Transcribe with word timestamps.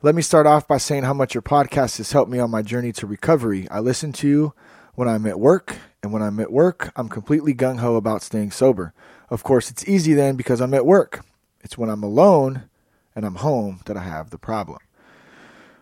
Let 0.03 0.13
me 0.13 0.21
start 0.21 0.45
off 0.45 0.67
by 0.67 0.77
saying 0.77 1.03
how 1.03 1.15
much 1.15 1.33
your 1.33 1.41
podcast 1.41 1.97
has 1.97 2.11
helped 2.11 2.31
me 2.31 2.37
on 2.37 2.51
my 2.51 2.61
journey 2.61 2.91
to 2.93 3.07
recovery. 3.07 3.67
I 3.71 3.79
listen 3.79 4.13
to 4.13 4.27
you 4.27 4.53
when 4.93 5.07
I'm 5.07 5.25
at 5.25 5.39
work, 5.39 5.75
and 6.03 6.13
when 6.13 6.21
I'm 6.21 6.39
at 6.39 6.51
work, 6.51 6.91
I'm 6.95 7.09
completely 7.09 7.55
gung 7.55 7.79
ho 7.79 7.95
about 7.95 8.21
staying 8.21 8.51
sober. 8.51 8.93
Of 9.31 9.41
course, 9.41 9.71
it's 9.71 9.87
easy 9.89 10.13
then 10.13 10.35
because 10.35 10.61
I'm 10.61 10.75
at 10.75 10.85
work. 10.85 11.25
It's 11.61 11.79
when 11.79 11.89
I'm 11.89 12.03
alone 12.03 12.69
and 13.17 13.25
I'm 13.25 13.35
home 13.35 13.81
that 13.87 13.97
I 13.97 14.03
have 14.03 14.29
the 14.29 14.37
problem. 14.37 14.77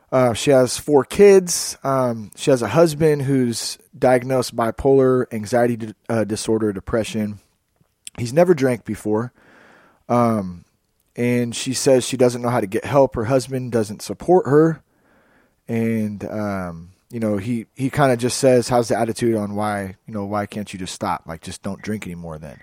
Uh, 0.09 0.33
she 0.33 0.51
has 0.51 0.77
four 0.77 1.03
kids. 1.03 1.77
Um, 1.83 2.31
she 2.37 2.49
has 2.49 2.61
a 2.61 2.69
husband 2.69 3.23
who's 3.23 3.77
diagnosed 3.97 4.55
bipolar, 4.55 5.25
anxiety 5.33 5.75
di- 5.75 5.93
uh, 6.07 6.23
disorder, 6.23 6.71
depression. 6.71 7.39
He's 8.17 8.31
never 8.31 8.53
drank 8.53 8.85
before. 8.85 9.33
Um, 10.07 10.63
and 11.17 11.53
she 11.53 11.73
says 11.73 12.07
she 12.07 12.15
doesn't 12.15 12.41
know 12.41 12.47
how 12.47 12.61
to 12.61 12.67
get 12.67 12.85
help. 12.85 13.15
Her 13.15 13.25
husband 13.25 13.73
doesn't 13.73 14.01
support 14.01 14.45
her. 14.45 14.81
And, 15.67 16.23
um, 16.23 16.93
you 17.11 17.19
know, 17.19 17.35
he, 17.35 17.65
he 17.75 17.89
kind 17.89 18.13
of 18.13 18.17
just 18.19 18.37
says, 18.37 18.69
how's 18.69 18.87
the 18.87 18.97
attitude 18.97 19.35
on 19.35 19.55
why, 19.55 19.97
you 20.07 20.13
know, 20.13 20.23
why 20.23 20.45
can't 20.45 20.71
you 20.71 20.79
just 20.79 20.93
stop? 20.93 21.23
Like, 21.25 21.41
just 21.41 21.61
don't 21.63 21.81
drink 21.81 22.05
anymore 22.05 22.37
then. 22.37 22.61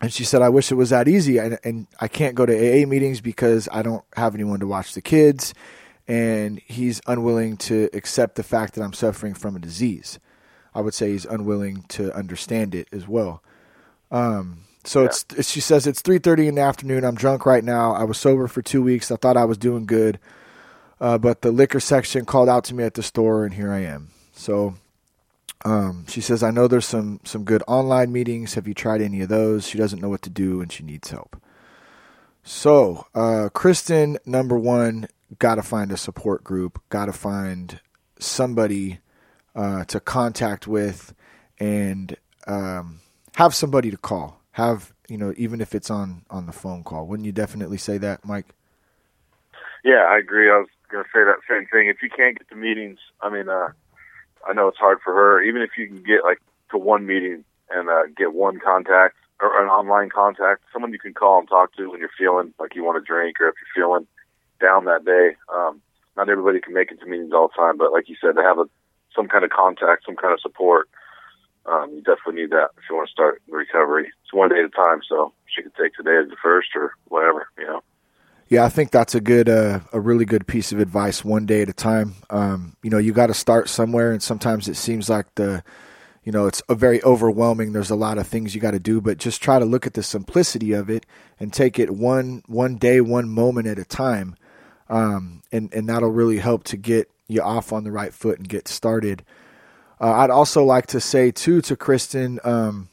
And 0.00 0.12
she 0.12 0.24
said, 0.24 0.42
I 0.42 0.48
wish 0.50 0.70
it 0.70 0.74
was 0.74 0.90
that 0.90 1.08
easy. 1.08 1.38
And, 1.38 1.58
and 1.64 1.86
I 2.00 2.08
can't 2.08 2.34
go 2.34 2.44
to 2.44 2.52
AA 2.54 2.86
meetings 2.86 3.20
because 3.20 3.68
I 3.72 3.82
don't 3.82 4.04
have 4.16 4.34
anyone 4.34 4.60
to 4.60 4.66
watch 4.66 4.92
the 4.92 5.00
kids. 5.00 5.54
And 6.06 6.60
he's 6.66 7.00
unwilling 7.06 7.56
to 7.58 7.88
accept 7.92 8.36
the 8.36 8.42
fact 8.42 8.74
that 8.74 8.82
I'm 8.82 8.92
suffering 8.92 9.34
from 9.34 9.56
a 9.56 9.58
disease. 9.58 10.18
I 10.74 10.80
would 10.82 10.92
say 10.94 11.12
he's 11.12 11.24
unwilling 11.24 11.84
to 11.88 12.14
understand 12.14 12.74
it 12.74 12.88
as 12.92 13.08
well. 13.08 13.42
Um, 14.10 14.58
so 14.84 15.00
Yeah. 15.00 15.06
it's, 15.06 15.24
it's 15.36 15.50
she 15.50 15.60
says 15.60 15.86
it's 15.86 16.02
3:30 16.02 16.46
in 16.48 16.54
the 16.56 16.60
afternoon. 16.60 17.04
I'm 17.04 17.16
drunk 17.16 17.44
right 17.46 17.64
now. 17.64 17.92
I 17.92 18.04
was 18.04 18.18
sober 18.18 18.46
for 18.46 18.62
2 18.62 18.82
weeks. 18.82 19.10
I 19.10 19.16
thought 19.16 19.36
I 19.36 19.44
was 19.46 19.58
doing 19.58 19.86
good. 19.86 20.20
Uh, 21.00 21.18
but 21.18 21.40
the 21.42 21.50
liquor 21.50 21.80
section 21.80 22.24
called 22.24 22.48
out 22.48 22.64
to 22.64 22.74
me 22.74 22.84
at 22.84 22.94
the 22.94 23.02
store 23.02 23.44
and 23.44 23.54
here 23.54 23.72
I 23.72 23.80
am. 23.80 24.08
So 24.32 24.74
um, 25.64 26.06
she 26.08 26.20
says 26.20 26.42
I 26.42 26.50
know 26.50 26.68
there's 26.68 26.86
some 26.86 27.20
some 27.24 27.44
good 27.44 27.62
online 27.66 28.12
meetings. 28.12 28.54
Have 28.54 28.68
you 28.68 28.74
tried 28.74 29.00
any 29.00 29.20
of 29.20 29.28
those? 29.28 29.66
She 29.66 29.78
doesn't 29.78 30.00
know 30.00 30.08
what 30.08 30.22
to 30.22 30.30
do 30.30 30.60
and 30.60 30.72
she 30.72 30.84
needs 30.84 31.10
help. 31.10 31.40
So, 32.42 33.06
uh, 33.14 33.48
Kristen, 33.52 34.18
number 34.24 34.56
one, 34.56 35.08
got 35.38 35.56
to 35.56 35.62
find 35.62 35.90
a 35.90 35.96
support 35.96 36.44
group, 36.44 36.80
got 36.90 37.06
to 37.06 37.12
find 37.12 37.80
somebody 38.20 39.00
uh, 39.56 39.84
to 39.86 39.98
contact 39.98 40.68
with 40.68 41.12
and 41.58 42.16
um, 42.46 43.00
have 43.34 43.52
somebody 43.52 43.90
to 43.90 43.96
call. 43.96 44.40
Have, 44.52 44.92
you 45.08 45.18
know, 45.18 45.34
even 45.36 45.60
if 45.60 45.74
it's 45.74 45.90
on, 45.90 46.24
on 46.30 46.46
the 46.46 46.52
phone 46.52 46.84
call. 46.84 47.08
Wouldn't 47.08 47.26
you 47.26 47.32
definitely 47.32 47.78
say 47.78 47.98
that, 47.98 48.24
Mike? 48.24 48.46
yeah, 49.86 50.04
I 50.08 50.18
agree. 50.18 50.50
I 50.50 50.58
was 50.58 50.68
going 50.90 51.04
to 51.04 51.10
say 51.14 51.22
that 51.22 51.38
same 51.48 51.68
thing. 51.70 51.86
If 51.86 52.02
you 52.02 52.10
can't 52.10 52.36
get 52.36 52.48
to 52.48 52.56
meetings, 52.56 52.98
I 53.22 53.30
mean, 53.30 53.48
uh, 53.48 53.68
I 54.46 54.52
know 54.52 54.68
it's 54.68 54.78
hard 54.78 54.98
for 55.04 55.12
her. 55.12 55.42
Even 55.42 55.62
if 55.62 55.70
you 55.76 55.86
can 55.88 56.02
get 56.02 56.24
like 56.24 56.40
to 56.70 56.78
one 56.78 57.06
meeting 57.06 57.44
and 57.70 57.88
uh, 57.88 58.02
get 58.16 58.34
one 58.34 58.60
contact 58.60 59.16
or 59.40 59.62
an 59.62 59.68
online 59.68 60.08
contact, 60.08 60.62
someone 60.72 60.92
you 60.92 60.98
can 60.98 61.14
call 61.14 61.38
and 61.38 61.48
talk 61.48 61.74
to 61.76 61.90
when 61.90 62.00
you're 62.00 62.10
feeling 62.18 62.54
like 62.58 62.74
you 62.74 62.84
want 62.84 63.02
to 63.02 63.06
drink 63.06 63.40
or 63.40 63.48
if 63.48 63.54
you're 63.60 63.84
feeling 63.84 64.06
down 64.60 64.84
that 64.84 65.04
day. 65.04 65.36
Um, 65.52 65.82
not 66.16 66.30
everybody 66.30 66.60
can 66.60 66.72
make 66.72 66.90
it 66.90 67.00
to 67.00 67.06
meetings 67.06 67.32
all 67.34 67.48
the 67.48 67.60
time, 67.60 67.76
but 67.76 67.92
like 67.92 68.08
you 68.08 68.16
said, 68.20 68.36
to 68.36 68.42
have 68.42 68.58
a 68.58 68.64
some 69.14 69.28
kind 69.28 69.44
of 69.44 69.50
contact, 69.50 70.04
some 70.04 70.16
kind 70.16 70.34
of 70.34 70.40
support, 70.40 70.88
um, 71.66 71.90
you 71.94 72.02
definitely 72.02 72.42
need 72.42 72.50
that 72.50 72.70
if 72.76 72.84
you 72.88 72.96
want 72.96 73.08
to 73.08 73.12
start 73.12 73.42
the 73.48 73.56
recovery. 73.56 74.12
It's 74.22 74.32
one 74.32 74.50
day 74.50 74.60
at 74.60 74.66
a 74.66 74.68
time, 74.68 75.00
so 75.08 75.32
she 75.46 75.62
could 75.62 75.74
take 75.74 75.94
today 75.94 76.16
as 76.22 76.28
the 76.28 76.36
first 76.42 76.68
or 76.76 76.92
whatever, 77.08 77.48
you 77.58 77.66
know. 77.66 77.82
Yeah, 78.48 78.64
I 78.64 78.68
think 78.68 78.92
that's 78.92 79.14
a 79.14 79.20
good, 79.20 79.48
uh, 79.48 79.80
a 79.92 79.98
really 79.98 80.24
good 80.24 80.46
piece 80.46 80.70
of 80.70 80.78
advice. 80.78 81.24
One 81.24 81.46
day 81.46 81.62
at 81.62 81.68
a 81.68 81.72
time. 81.72 82.14
Um, 82.30 82.76
you 82.82 82.90
know, 82.90 82.98
you 82.98 83.12
got 83.12 83.26
to 83.26 83.34
start 83.34 83.68
somewhere, 83.68 84.12
and 84.12 84.22
sometimes 84.22 84.68
it 84.68 84.76
seems 84.76 85.10
like 85.10 85.34
the, 85.34 85.64
you 86.22 86.30
know, 86.30 86.46
it's 86.46 86.62
a 86.68 86.76
very 86.76 87.02
overwhelming. 87.02 87.72
There's 87.72 87.90
a 87.90 87.96
lot 87.96 88.18
of 88.18 88.26
things 88.28 88.54
you 88.54 88.60
got 88.60 88.70
to 88.70 88.78
do, 88.78 89.00
but 89.00 89.18
just 89.18 89.42
try 89.42 89.58
to 89.58 89.64
look 89.64 89.84
at 89.84 89.94
the 89.94 90.02
simplicity 90.02 90.72
of 90.72 90.88
it 90.88 91.06
and 91.40 91.52
take 91.52 91.78
it 91.78 91.90
one 91.90 92.42
one 92.46 92.76
day, 92.76 93.00
one 93.00 93.28
moment 93.28 93.66
at 93.66 93.80
a 93.80 93.84
time, 93.84 94.36
um, 94.88 95.42
and 95.50 95.72
and 95.74 95.88
that'll 95.88 96.10
really 96.10 96.38
help 96.38 96.62
to 96.64 96.76
get 96.76 97.10
you 97.26 97.42
off 97.42 97.72
on 97.72 97.82
the 97.82 97.90
right 97.90 98.14
foot 98.14 98.38
and 98.38 98.48
get 98.48 98.68
started. 98.68 99.24
Uh, 100.00 100.12
I'd 100.12 100.30
also 100.30 100.62
like 100.62 100.86
to 100.88 101.00
say 101.00 101.32
too 101.32 101.60
to 101.62 101.76
Kristen. 101.76 102.38
Um, 102.44 102.90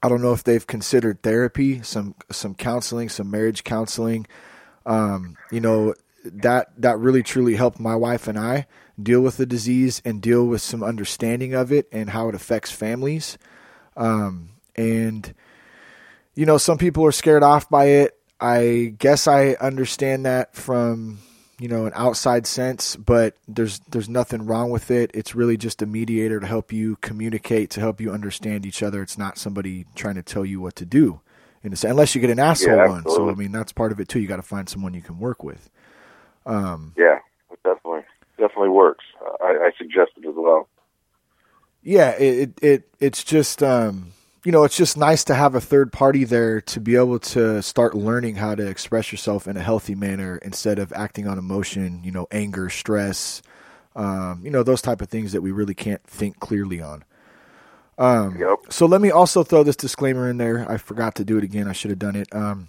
I 0.00 0.08
don't 0.08 0.22
know 0.22 0.32
if 0.32 0.44
they've 0.44 0.66
considered 0.66 1.22
therapy, 1.22 1.82
some 1.82 2.14
some 2.30 2.54
counseling, 2.54 3.08
some 3.08 3.32
marriage 3.32 3.64
counseling. 3.64 4.28
Um, 4.86 5.36
you 5.50 5.60
know 5.60 5.94
that 6.24 6.70
that 6.80 6.98
really 6.98 7.22
truly 7.22 7.54
helped 7.54 7.80
my 7.80 7.94
wife 7.94 8.28
and 8.28 8.38
I 8.38 8.66
deal 9.02 9.20
with 9.20 9.36
the 9.36 9.46
disease 9.46 10.02
and 10.04 10.20
deal 10.20 10.46
with 10.46 10.60
some 10.60 10.82
understanding 10.82 11.54
of 11.54 11.72
it 11.72 11.88
and 11.92 12.10
how 12.10 12.28
it 12.28 12.34
affects 12.34 12.70
families. 12.70 13.38
Um, 13.96 14.50
and 14.76 15.32
you 16.34 16.46
know, 16.46 16.58
some 16.58 16.78
people 16.78 17.04
are 17.04 17.12
scared 17.12 17.42
off 17.42 17.68
by 17.68 17.86
it. 17.86 18.16
I 18.40 18.94
guess 18.98 19.26
I 19.26 19.52
understand 19.60 20.24
that 20.24 20.54
from 20.54 21.18
you 21.58 21.68
know 21.68 21.84
an 21.84 21.92
outside 21.94 22.46
sense, 22.46 22.96
but 22.96 23.36
there's 23.46 23.80
there's 23.90 24.08
nothing 24.08 24.46
wrong 24.46 24.70
with 24.70 24.90
it. 24.90 25.10
It's 25.12 25.34
really 25.34 25.56
just 25.56 25.82
a 25.82 25.86
mediator 25.86 26.40
to 26.40 26.46
help 26.46 26.72
you 26.72 26.96
communicate, 27.02 27.70
to 27.70 27.80
help 27.80 28.00
you 28.00 28.10
understand 28.12 28.64
each 28.64 28.82
other. 28.82 29.02
It's 29.02 29.18
not 29.18 29.36
somebody 29.36 29.84
trying 29.94 30.14
to 30.14 30.22
tell 30.22 30.44
you 30.44 30.60
what 30.60 30.76
to 30.76 30.86
do, 30.86 31.20
in 31.62 31.72
a 31.72 31.76
unless 31.88 32.14
you 32.14 32.20
get 32.20 32.30
an 32.30 32.38
asshole 32.38 32.76
Yeah, 32.76 32.82
one. 32.82 33.08
So 33.08 33.30
I 33.30 33.34
mean, 33.34 33.52
that's 33.52 33.72
part 33.72 33.92
of 33.92 34.00
it 34.00 34.08
too. 34.08 34.20
You 34.20 34.28
got 34.28 34.36
to 34.36 34.42
find 34.42 34.68
someone 34.68 34.94
you 34.94 35.02
can 35.02 35.18
work 35.18 35.42
with. 35.44 35.70
Um, 36.46 36.96
Yeah, 36.96 37.18
it 37.52 37.58
definitely 37.64 38.02
definitely 38.38 38.70
works. 38.70 39.04
I, 39.42 39.68
I 39.68 39.70
suggest 39.78 40.12
it 40.16 40.26
as 40.26 40.34
well. 40.36 40.68
yeah, 41.82 42.10
it, 42.12 42.38
it 42.38 42.62
it 42.62 42.88
it's 43.00 43.24
just 43.24 43.62
um, 43.62 44.12
you 44.44 44.52
know, 44.52 44.64
it's 44.64 44.76
just 44.76 44.96
nice 44.96 45.24
to 45.24 45.34
have 45.34 45.54
a 45.54 45.60
third 45.60 45.92
party 45.92 46.24
there 46.24 46.60
to 46.62 46.80
be 46.80 46.96
able 46.96 47.18
to 47.20 47.62
start 47.62 47.94
learning 47.94 48.36
how 48.36 48.54
to 48.54 48.66
express 48.66 49.12
yourself 49.12 49.46
in 49.48 49.56
a 49.56 49.62
healthy 49.62 49.94
manner 49.94 50.38
instead 50.38 50.78
of 50.78 50.92
acting 50.94 51.26
on 51.28 51.38
emotion, 51.38 52.02
you 52.04 52.12
know, 52.12 52.26
anger, 52.30 52.70
stress, 52.70 53.42
um, 53.96 54.40
you 54.42 54.50
know, 54.50 54.62
those 54.62 54.82
type 54.82 55.02
of 55.02 55.08
things 55.10 55.32
that 55.32 55.42
we 55.42 55.52
really 55.52 55.74
can't 55.74 56.02
think 56.04 56.40
clearly 56.40 56.80
on. 56.80 57.04
Um, 58.00 58.36
Yep. 58.38 58.58
So 58.70 58.86
let 58.86 59.00
me 59.00 59.10
also 59.10 59.44
throw 59.44 59.62
this 59.62 59.76
disclaimer 59.76 60.28
in 60.28 60.38
there. 60.38 60.68
I 60.70 60.78
forgot 60.78 61.14
to 61.16 61.24
do 61.24 61.38
it 61.38 61.44
again. 61.44 61.68
I 61.68 61.72
should 61.72 61.90
have 61.90 61.98
done 62.00 62.16
it. 62.16 62.34
Um, 62.34 62.68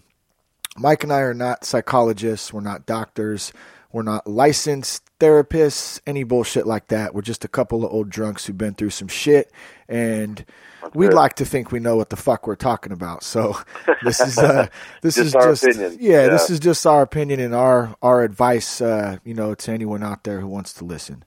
Mike 0.77 1.03
and 1.03 1.11
I 1.13 1.21
are 1.21 1.33
not 1.33 1.65
psychologists. 1.65 2.53
We're 2.53 2.61
not 2.61 2.85
doctors. 2.85 3.53
We're 3.93 4.03
not 4.03 4.25
licensed 4.27 5.03
therapists, 5.19 5.99
any 6.07 6.23
bullshit 6.23 6.65
like 6.65 6.87
that. 6.87 7.13
We're 7.13 7.21
just 7.21 7.43
a 7.43 7.49
couple 7.49 7.83
of 7.83 7.91
old 7.91 8.09
drunks 8.09 8.45
who've 8.45 8.57
been 8.57 8.73
through 8.73 8.91
some 8.91 9.09
shit, 9.09 9.51
and 9.89 10.45
we'd 10.93 11.11
it. 11.11 11.13
like 11.13 11.33
to 11.35 11.45
think 11.45 11.73
we 11.73 11.79
know 11.79 11.97
what 11.97 12.09
the 12.09 12.15
fuck 12.15 12.47
we're 12.47 12.55
talking 12.55 12.93
about. 12.93 13.23
So 13.23 13.57
this 14.03 14.21
is 14.21 14.37
uh, 14.37 14.67
this 15.01 15.15
Just 15.15 15.27
is 15.27 15.35
our 15.35 15.49
just 15.49 15.63
opinion. 15.63 15.97
Yeah, 15.99 16.27
this 16.29 16.49
is 16.49 16.59
just 16.59 16.85
our 16.85 17.01
opinion 17.01 17.41
and 17.41 17.53
our 17.53 17.95
our 18.01 18.23
advice. 18.23 18.79
Uh, 18.81 19.17
you 19.25 19.33
know, 19.33 19.55
to 19.55 19.71
anyone 19.71 20.03
out 20.03 20.23
there 20.23 20.39
who 20.39 20.47
wants 20.47 20.71
to 20.73 20.85
listen. 20.85 21.25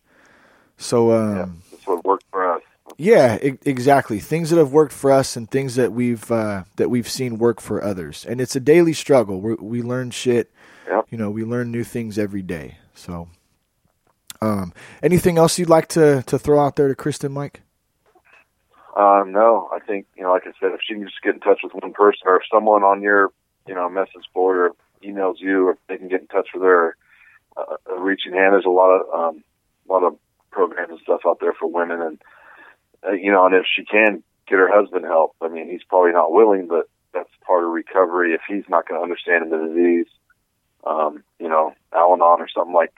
So 0.79 1.13
um, 1.13 1.37
Yeah, 1.37 1.47
that's 1.71 1.87
what 1.87 2.05
worked 2.05 2.25
for 2.31 2.51
us. 2.51 2.63
Yeah, 2.97 3.39
e- 3.43 3.59
exactly. 3.65 4.19
Things 4.21 4.51
that 4.51 4.59
have 4.59 4.73
worked 4.73 4.93
for 4.93 5.11
us 5.11 5.37
and 5.37 5.51
things 5.51 5.75
that 5.77 5.93
we've 5.93 6.31
uh, 6.31 6.65
that 6.77 6.91
we've 6.91 7.09
seen 7.09 7.39
work 7.39 7.61
for 7.61 7.83
others, 7.83 8.25
and 8.25 8.41
it's 8.41 8.57
a 8.57 8.61
daily 8.61 8.93
struggle. 8.93 9.41
we 9.41 9.55
we 9.55 9.83
learn 9.83 10.11
shit. 10.11 10.51
Yep. 10.89 11.07
You 11.11 11.19
know, 11.19 11.31
we 11.31 11.45
learn 11.45 11.71
new 11.71 11.85
things 11.85 12.19
every 12.19 12.43
day. 12.43 12.79
So, 12.95 13.29
um, 14.41 14.73
anything 15.03 15.39
else 15.39 15.59
you'd 15.59 15.69
like 15.69 15.89
to 15.91 16.23
to 16.27 16.39
throw 16.39 16.65
out 16.65 16.77
there 16.77 16.89
to 16.89 16.95
Kristen, 16.95 17.33
Mike? 17.33 17.63
Uh, 18.97 19.25
no, 19.27 19.69
I 19.73 19.81
think 19.81 20.07
you 20.17 20.23
know, 20.23 20.31
like 20.31 20.47
I 20.47 20.53
said, 20.61 20.73
if 20.73 20.81
she 20.87 20.95
can 20.95 21.05
just 21.05 21.21
get 21.23 21.35
in 21.35 21.41
touch 21.41 21.61
with 21.65 21.75
one 21.75 21.93
person, 21.93 22.23
or 22.27 22.37
if 22.37 22.43
someone 22.53 22.85
on 22.85 23.03
your 23.03 23.33
you 23.67 23.75
know 23.75 23.89
message 23.89 24.25
board 24.33 24.57
or 24.57 24.71
emails 25.03 25.37
you, 25.39 25.69
or 25.69 25.79
they 25.89 25.97
can 25.97 26.09
get 26.09 26.21
in 26.21 26.27
touch 26.29 26.49
with 26.55 26.63
her, 26.63 26.97
uh, 27.57 27.77
a 27.91 28.01
reaching 28.01 28.33
hand. 28.33 28.53
There's 28.53 28.65
a 28.65 28.71
lot 28.71 28.91
of 28.91 29.03
um, 29.13 29.45
a 29.89 29.93
lot 29.93 30.05
of 30.05 30.17
programs 30.51 30.91
and 30.91 31.01
stuff 31.01 31.23
out 31.27 31.39
there 31.41 31.53
for 31.53 31.67
women, 31.67 32.01
and 32.01 32.23
uh, 32.23 32.27
you 33.13 33.31
know, 33.33 33.47
and 33.47 33.55
if 33.55 33.65
she 33.75 33.85
can 33.85 34.23
get 34.49 34.59
her 34.59 34.71
husband 34.71 35.05
help, 35.05 35.35
I 35.41 35.49
mean, 35.49 35.71
he's 35.71 35.85
probably 35.85 36.13
not 36.13 36.33
willing, 36.33 36.67
but 36.67 36.89
that's 37.13 37.31
part 37.47 37.65
of 37.65 37.71
recovery. 37.71 38.33
If 38.33 38.41
he's 38.49 38.69
not 38.69 38.89
going 38.89 39.01
to 39.01 39.03
understand 39.03 39.51
the 39.51 39.69
disease, 39.69 40.07
um, 40.85 41.23
you 41.39 41.49
know, 41.49 41.75
Al-Anon 41.93 42.41
or 42.41 42.49
something 42.49 42.75
like 42.75 42.93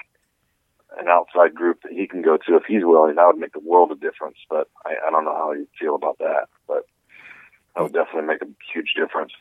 an 0.99 1.09
outside 1.09 1.55
group 1.55 1.83
that 1.83 1.93
he 1.93 2.07
can 2.07 2.23
go 2.23 2.37
to 2.37 2.57
if 2.57 2.65
he's 2.67 2.85
willing, 2.85 3.17
that 3.17 3.27
would 3.27 3.39
make 3.39 3.55
a 3.55 3.61
world 3.61 3.93
of 3.93 4.01
difference. 4.01 4.39
But 4.49 4.69
I, 4.85 4.95
I 5.07 5.11
don't 5.11 5.25
know 5.25 5.35
how 5.35 5.53
you 5.53 5.69
feel 5.79 5.95
about 5.95 6.19
that, 6.19 6.49
but 6.67 6.87
that 7.75 7.83
would 7.83 7.93
definitely 7.93 8.29
make 8.29 8.43
a 8.43 8.49
huge 8.73 8.95
difference. 8.97 9.33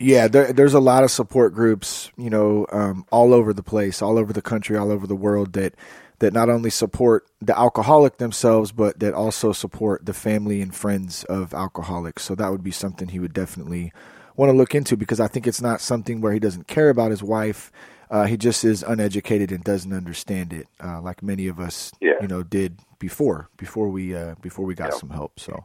Yeah, 0.00 0.28
there, 0.28 0.52
there's 0.52 0.74
a 0.74 0.80
lot 0.80 1.02
of 1.02 1.10
support 1.10 1.54
groups, 1.54 2.12
you 2.16 2.30
know, 2.30 2.66
um, 2.70 3.04
all 3.10 3.34
over 3.34 3.52
the 3.52 3.64
place, 3.64 4.00
all 4.00 4.16
over 4.16 4.32
the 4.32 4.42
country, 4.42 4.76
all 4.76 4.92
over 4.92 5.06
the 5.06 5.16
world 5.16 5.54
that 5.54 5.74
that 6.20 6.32
not 6.32 6.48
only 6.48 6.70
support 6.70 7.26
the 7.40 7.56
alcoholic 7.58 8.18
themselves, 8.18 8.72
but 8.72 8.98
that 8.98 9.14
also 9.14 9.52
support 9.52 10.04
the 10.04 10.12
family 10.14 10.60
and 10.60 10.74
friends 10.74 11.24
of 11.24 11.54
alcoholics. 11.54 12.24
So 12.24 12.34
that 12.34 12.50
would 12.50 12.64
be 12.64 12.70
something 12.72 13.08
he 13.08 13.20
would 13.20 13.32
definitely 13.32 13.92
want 14.36 14.50
to 14.50 14.56
look 14.56 14.74
into 14.74 14.96
because 14.96 15.20
I 15.20 15.28
think 15.28 15.46
it's 15.46 15.60
not 15.62 15.80
something 15.80 16.20
where 16.20 16.32
he 16.32 16.38
doesn't 16.40 16.66
care 16.66 16.90
about 16.90 17.10
his 17.10 17.22
wife. 17.22 17.70
Uh, 18.10 18.24
he 18.24 18.36
just 18.36 18.64
is 18.64 18.82
uneducated 18.82 19.52
and 19.52 19.62
doesn't 19.62 19.92
understand 19.92 20.52
it, 20.52 20.66
uh, 20.82 21.00
like 21.00 21.22
many 21.22 21.46
of 21.46 21.60
us, 21.60 21.92
Yeah. 22.00 22.12
you 22.20 22.26
know, 22.26 22.42
did 22.42 22.78
before 22.98 23.48
before 23.56 23.88
we 23.88 24.14
uh, 24.16 24.34
before 24.40 24.64
we 24.64 24.74
got 24.74 24.90
Yep. 24.92 25.00
some 25.00 25.10
help. 25.10 25.38
So. 25.38 25.64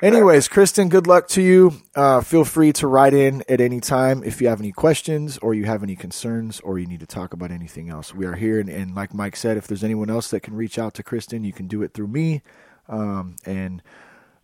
Anyways, 0.00 0.46
Kristen, 0.46 0.88
good 0.88 1.08
luck 1.08 1.26
to 1.28 1.42
you. 1.42 1.72
Uh, 1.94 2.20
feel 2.20 2.44
free 2.44 2.72
to 2.74 2.86
write 2.86 3.14
in 3.14 3.42
at 3.48 3.60
any 3.60 3.80
time 3.80 4.22
if 4.22 4.40
you 4.40 4.46
have 4.46 4.60
any 4.60 4.70
questions 4.70 5.38
or 5.38 5.54
you 5.54 5.64
have 5.64 5.82
any 5.82 5.96
concerns 5.96 6.60
or 6.60 6.78
you 6.78 6.86
need 6.86 7.00
to 7.00 7.06
talk 7.06 7.32
about 7.32 7.50
anything 7.50 7.90
else. 7.90 8.14
We 8.14 8.24
are 8.24 8.36
here, 8.36 8.60
and, 8.60 8.68
and 8.68 8.94
like 8.94 9.12
Mike 9.12 9.34
said, 9.34 9.56
if 9.56 9.66
there's 9.66 9.82
anyone 9.82 10.08
else 10.08 10.30
that 10.30 10.40
can 10.40 10.54
reach 10.54 10.78
out 10.78 10.94
to 10.94 11.02
Kristen, 11.02 11.42
you 11.42 11.52
can 11.52 11.66
do 11.66 11.82
it 11.82 11.94
through 11.94 12.06
me. 12.08 12.42
Um, 12.88 13.36
and 13.44 13.82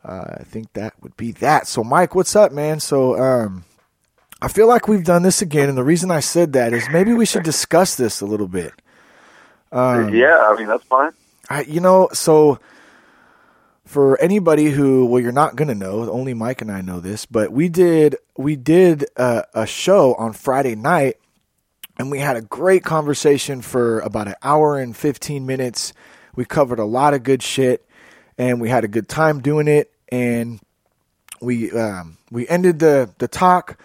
uh, 0.05 0.39
I 0.39 0.43
think 0.43 0.73
that 0.73 0.95
would 1.01 1.17
be 1.17 1.31
that. 1.33 1.69
So, 1.69 1.85
Mike, 1.85 2.17
what's 2.17 2.35
up, 2.35 2.51
man? 2.51 2.81
So, 2.81 3.17
um, 3.17 3.65
I 4.43 4.49
feel 4.49 4.67
like 4.67 4.89
we've 4.89 5.05
done 5.05 5.23
this 5.23 5.41
again, 5.41 5.69
and 5.69 5.79
the 5.79 5.85
reason 5.85 6.11
I 6.11 6.21
said 6.21 6.53
that 6.55 6.73
is 6.73 6.87
maybe 6.93 7.13
we 7.13 7.25
should 7.25 7.45
discuss 7.45 7.95
this 7.95 8.21
a 8.21 8.27
little 8.27 8.49
bit. 8.49 8.73
Um, 9.73 10.13
yeah, 10.13 10.37
I 10.51 10.57
mean 10.57 10.67
that's 10.67 10.85
fine. 10.85 11.13
I, 11.49 11.63
you 11.63 11.81
know, 11.81 12.09
so 12.13 12.59
for 13.95 14.21
anybody 14.21 14.71
who, 14.71 15.07
well, 15.07 15.23
you're 15.23 15.31
not 15.31 15.55
gonna 15.55 15.73
know. 15.73 16.11
Only 16.11 16.35
Mike 16.35 16.61
and 16.61 16.71
I 16.73 16.81
know 16.81 16.99
this, 16.99 17.27
but 17.27 17.53
we 17.53 17.69
did 17.69 18.17
we 18.37 18.57
did 18.57 19.07
a, 19.17 19.45
a 19.55 19.67
show 19.69 20.15
on 20.15 20.33
Friday 20.33 20.75
night, 20.75 21.19
and 21.97 22.11
we 22.11 22.19
had 22.19 22.37
a 22.37 22.43
great 22.43 22.83
conversation 22.83 23.63
for 23.63 24.01
about 24.01 24.27
an 24.27 24.35
hour 24.43 24.79
and 24.81 24.97
fifteen 24.97 25.47
minutes. 25.47 25.93
We 26.35 26.45
covered 26.45 26.81
a 26.81 26.85
lot 26.85 27.15
of 27.15 27.23
good 27.23 27.41
shit, 27.41 27.87
and 28.37 28.61
we 28.61 28.69
had 28.69 28.83
a 28.83 28.89
good 28.89 29.09
time 29.09 29.41
doing 29.41 29.69
it. 29.69 29.93
And 30.11 30.59
we 31.41 31.71
um, 31.71 32.19
we 32.33 32.49
ended 32.49 32.81
the 32.81 33.11
the 33.19 33.29
talk. 33.29 33.79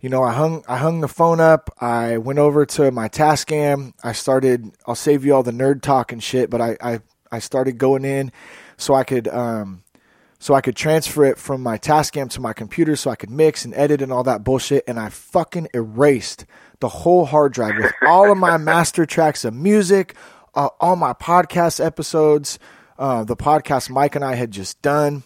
You 0.00 0.08
know, 0.08 0.24
I 0.24 0.32
hung 0.32 0.64
I 0.66 0.78
hung 0.78 1.02
the 1.02 1.08
phone 1.08 1.38
up. 1.38 1.70
I 1.80 2.18
went 2.18 2.40
over 2.40 2.66
to 2.66 2.90
my 2.90 3.08
Tascam. 3.08 3.92
I 4.02 4.10
started. 4.10 4.72
I'll 4.88 4.96
save 4.96 5.24
you 5.24 5.36
all 5.36 5.44
the 5.44 5.52
nerd 5.52 5.82
talk 5.82 6.10
and 6.10 6.20
shit, 6.20 6.50
but 6.50 6.60
I 6.60 6.76
I, 6.82 7.00
I 7.30 7.38
started 7.38 7.78
going 7.78 8.04
in 8.04 8.32
so 8.76 8.94
I 8.94 9.04
could 9.04 9.28
um 9.28 9.82
so 10.42 10.54
I 10.54 10.60
could 10.60 10.74
transfer 10.74 11.24
it 11.24 11.38
from 11.38 11.62
my 11.62 11.78
Tascam 11.78 12.28
to 12.30 12.40
my 12.40 12.52
computer 12.52 12.96
so 12.96 13.12
I 13.12 13.14
could 13.14 13.30
mix 13.30 13.64
and 13.64 13.72
edit 13.74 14.02
and 14.02 14.12
all 14.12 14.24
that 14.24 14.42
bullshit. 14.42 14.82
And 14.88 14.98
I 14.98 15.08
fucking 15.08 15.68
erased 15.72 16.46
the 16.80 16.88
whole 16.88 17.26
hard 17.26 17.52
drive 17.52 17.76
with 17.76 17.92
all 18.02 18.32
of 18.32 18.36
my 18.36 18.56
master 18.56 19.06
tracks 19.06 19.44
of 19.44 19.54
music, 19.54 20.16
uh, 20.56 20.70
all 20.80 20.96
my 20.96 21.12
podcast 21.12 21.84
episodes, 21.84 22.58
uh, 22.98 23.22
the 23.22 23.36
podcast 23.36 23.88
Mike 23.88 24.16
and 24.16 24.24
I 24.24 24.34
had 24.34 24.50
just 24.50 24.82
done. 24.82 25.22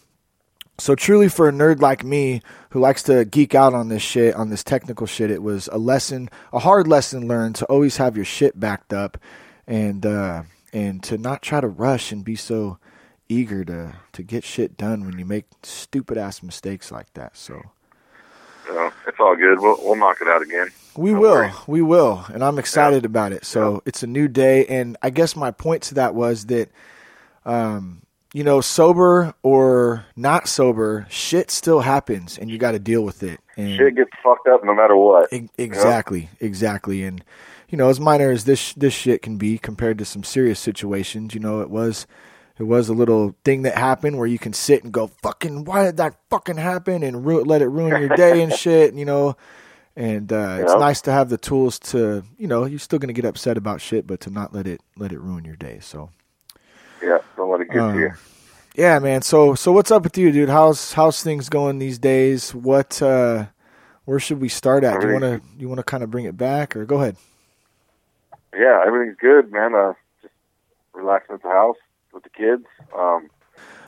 So 0.77 0.93
truly 0.93 1.29
for 1.29 1.49
a 1.49 1.51
nerd 1.51 1.81
like 1.81 2.03
me 2.03 2.43
who 2.69 2.79
likes 2.79 3.01
to 3.03 3.25
geek 3.25 3.55
out 3.55 3.73
on 3.73 3.89
this 3.89 4.03
shit, 4.03 4.35
on 4.35 4.51
this 4.51 4.63
technical 4.63 5.07
shit, 5.07 5.31
it 5.31 5.41
was 5.41 5.67
a 5.71 5.79
lesson, 5.79 6.29
a 6.53 6.59
hard 6.59 6.87
lesson 6.87 7.27
learned 7.27 7.55
to 7.55 7.65
always 7.65 7.97
have 7.97 8.15
your 8.15 8.25
shit 8.25 8.59
backed 8.59 8.93
up 8.93 9.17
and 9.65 10.05
uh 10.05 10.43
and 10.73 11.01
to 11.01 11.17
not 11.17 11.41
try 11.41 11.59
to 11.59 11.67
rush 11.67 12.11
and 12.11 12.23
be 12.23 12.35
so 12.35 12.77
eager 13.29 13.63
to 13.65 13.93
to 14.13 14.23
get 14.23 14.43
shit 14.43 14.77
done 14.77 15.05
when 15.05 15.17
you 15.19 15.25
make 15.25 15.45
stupid 15.63 16.17
ass 16.17 16.41
mistakes 16.43 16.91
like 16.91 17.13
that. 17.13 17.37
So 17.37 17.61
So 18.67 18.91
it's 19.07 19.17
all 19.19 19.35
good. 19.35 19.59
We'll 19.59 19.77
we'll 19.81 19.95
knock 19.95 20.17
it 20.21 20.27
out 20.27 20.41
again. 20.41 20.67
we 20.95 21.11
Don't 21.11 21.21
will, 21.21 21.33
worry. 21.33 21.51
we 21.67 21.81
will, 21.81 22.25
and 22.33 22.43
I'm 22.43 22.57
excited 22.59 23.05
about 23.05 23.31
it. 23.31 23.45
So 23.45 23.81
it's 23.85 24.03
a 24.03 24.07
new 24.07 24.27
day, 24.27 24.65
and 24.65 24.97
I 25.01 25.09
guess 25.11 25.35
my 25.35 25.51
point 25.51 25.83
to 25.83 25.95
that 25.95 26.15
was 26.15 26.47
that, 26.47 26.69
um, 27.45 28.01
you 28.33 28.43
know, 28.43 28.61
sober 28.61 29.33
or 29.43 30.05
not 30.15 30.47
sober, 30.47 31.05
shit 31.09 31.51
still 31.51 31.81
happens, 31.81 32.37
and 32.37 32.49
you 32.49 32.57
got 32.57 32.71
to 32.71 32.79
deal 32.79 33.03
with 33.03 33.21
it. 33.23 33.39
And 33.55 33.77
Shit 33.77 33.95
gets 33.95 34.11
fucked 34.23 34.47
up 34.47 34.63
no 34.63 34.73
matter 34.73 34.95
what. 34.95 35.31
E- 35.31 35.49
Exactly, 35.57 36.29
exactly, 36.39 37.03
and 37.03 37.23
you 37.69 37.77
know, 37.77 37.89
as 37.89 37.99
minor 37.99 38.31
as 38.31 38.45
this 38.45 38.73
this 38.73 38.93
shit 38.93 39.21
can 39.21 39.37
be 39.37 39.57
compared 39.57 39.97
to 39.99 40.05
some 40.05 40.23
serious 40.23 40.59
situations, 40.59 41.33
you 41.33 41.39
know, 41.39 41.61
it 41.61 41.69
was 41.69 42.07
it 42.59 42.63
was 42.63 42.89
a 42.89 42.93
little 42.93 43.35
thing 43.43 43.61
that 43.63 43.75
happened 43.75 44.17
where 44.17 44.27
you 44.27 44.39
can 44.39 44.53
sit 44.53 44.83
and 44.83 44.91
go, 44.91 45.07
"Fucking, 45.07 45.65
why 45.65 45.85
did 45.85 45.97
that 45.97 46.15
fucking 46.29 46.57
happen?" 46.57 47.03
and 47.03 47.25
ru- 47.25 47.43
let 47.43 47.61
it 47.61 47.67
ruin 47.67 47.99
your 48.01 48.15
day 48.15 48.41
and 48.41 48.51
shit, 48.63 48.93
you 48.93 49.05
know. 49.05 49.35
And 49.95 50.31
uh, 50.31 50.57
it's 50.61 50.73
nice 50.75 51.01
to 51.01 51.11
have 51.11 51.29
the 51.29 51.37
tools 51.39 51.79
to, 51.79 52.23
you 52.37 52.45
know, 52.47 52.65
you're 52.65 52.77
still 52.77 52.99
gonna 52.99 53.13
get 53.13 53.25
upset 53.25 53.57
about 53.57 53.81
shit, 53.81 54.05
but 54.05 54.19
to 54.21 54.29
not 54.29 54.53
let 54.53 54.67
it 54.67 54.81
let 54.95 55.11
it 55.11 55.19
ruin 55.19 55.43
your 55.43 55.55
day. 55.55 55.79
So, 55.81 56.11
Yeah, 57.01 57.17
don't 57.35 57.49
let 57.49 57.61
it 57.61 57.69
get 57.71 57.79
Uh, 57.81 57.93
to 57.93 57.99
you. 57.99 58.11
yeah, 58.75 58.99
man. 58.99 59.23
So 59.23 59.55
so 59.55 59.71
what's 59.71 59.89
up 59.89 60.03
with 60.03 60.15
you, 60.17 60.31
dude? 60.31 60.49
How's 60.49 60.93
how's 60.93 61.23
things 61.23 61.49
going 61.49 61.79
these 61.79 61.97
days? 61.97 62.53
What 62.53 63.01
uh 63.01 63.47
where 64.05 64.19
should 64.19 64.39
we 64.39 64.49
start 64.49 64.83
at? 64.83 65.01
Do 65.01 65.07
you 65.07 65.13
want 65.13 65.23
to 65.23 65.41
you 65.57 65.67
want 65.67 65.79
to 65.79 65.83
kind 65.83 66.03
of 66.03 66.11
bring 66.11 66.25
it 66.25 66.37
back 66.37 66.75
or 66.75 66.85
go 66.85 66.97
ahead? 67.01 67.17
Yeah, 68.55 68.81
everything's 68.85 69.17
good, 69.17 69.51
man. 69.51 69.73
Uh, 69.75 69.93
just 70.21 70.33
relaxing 70.93 71.35
at 71.35 71.41
the 71.41 71.49
house 71.49 71.75
with 72.17 72.23
the 72.23 72.29
kids. 72.29 72.65
Um, 72.97 73.29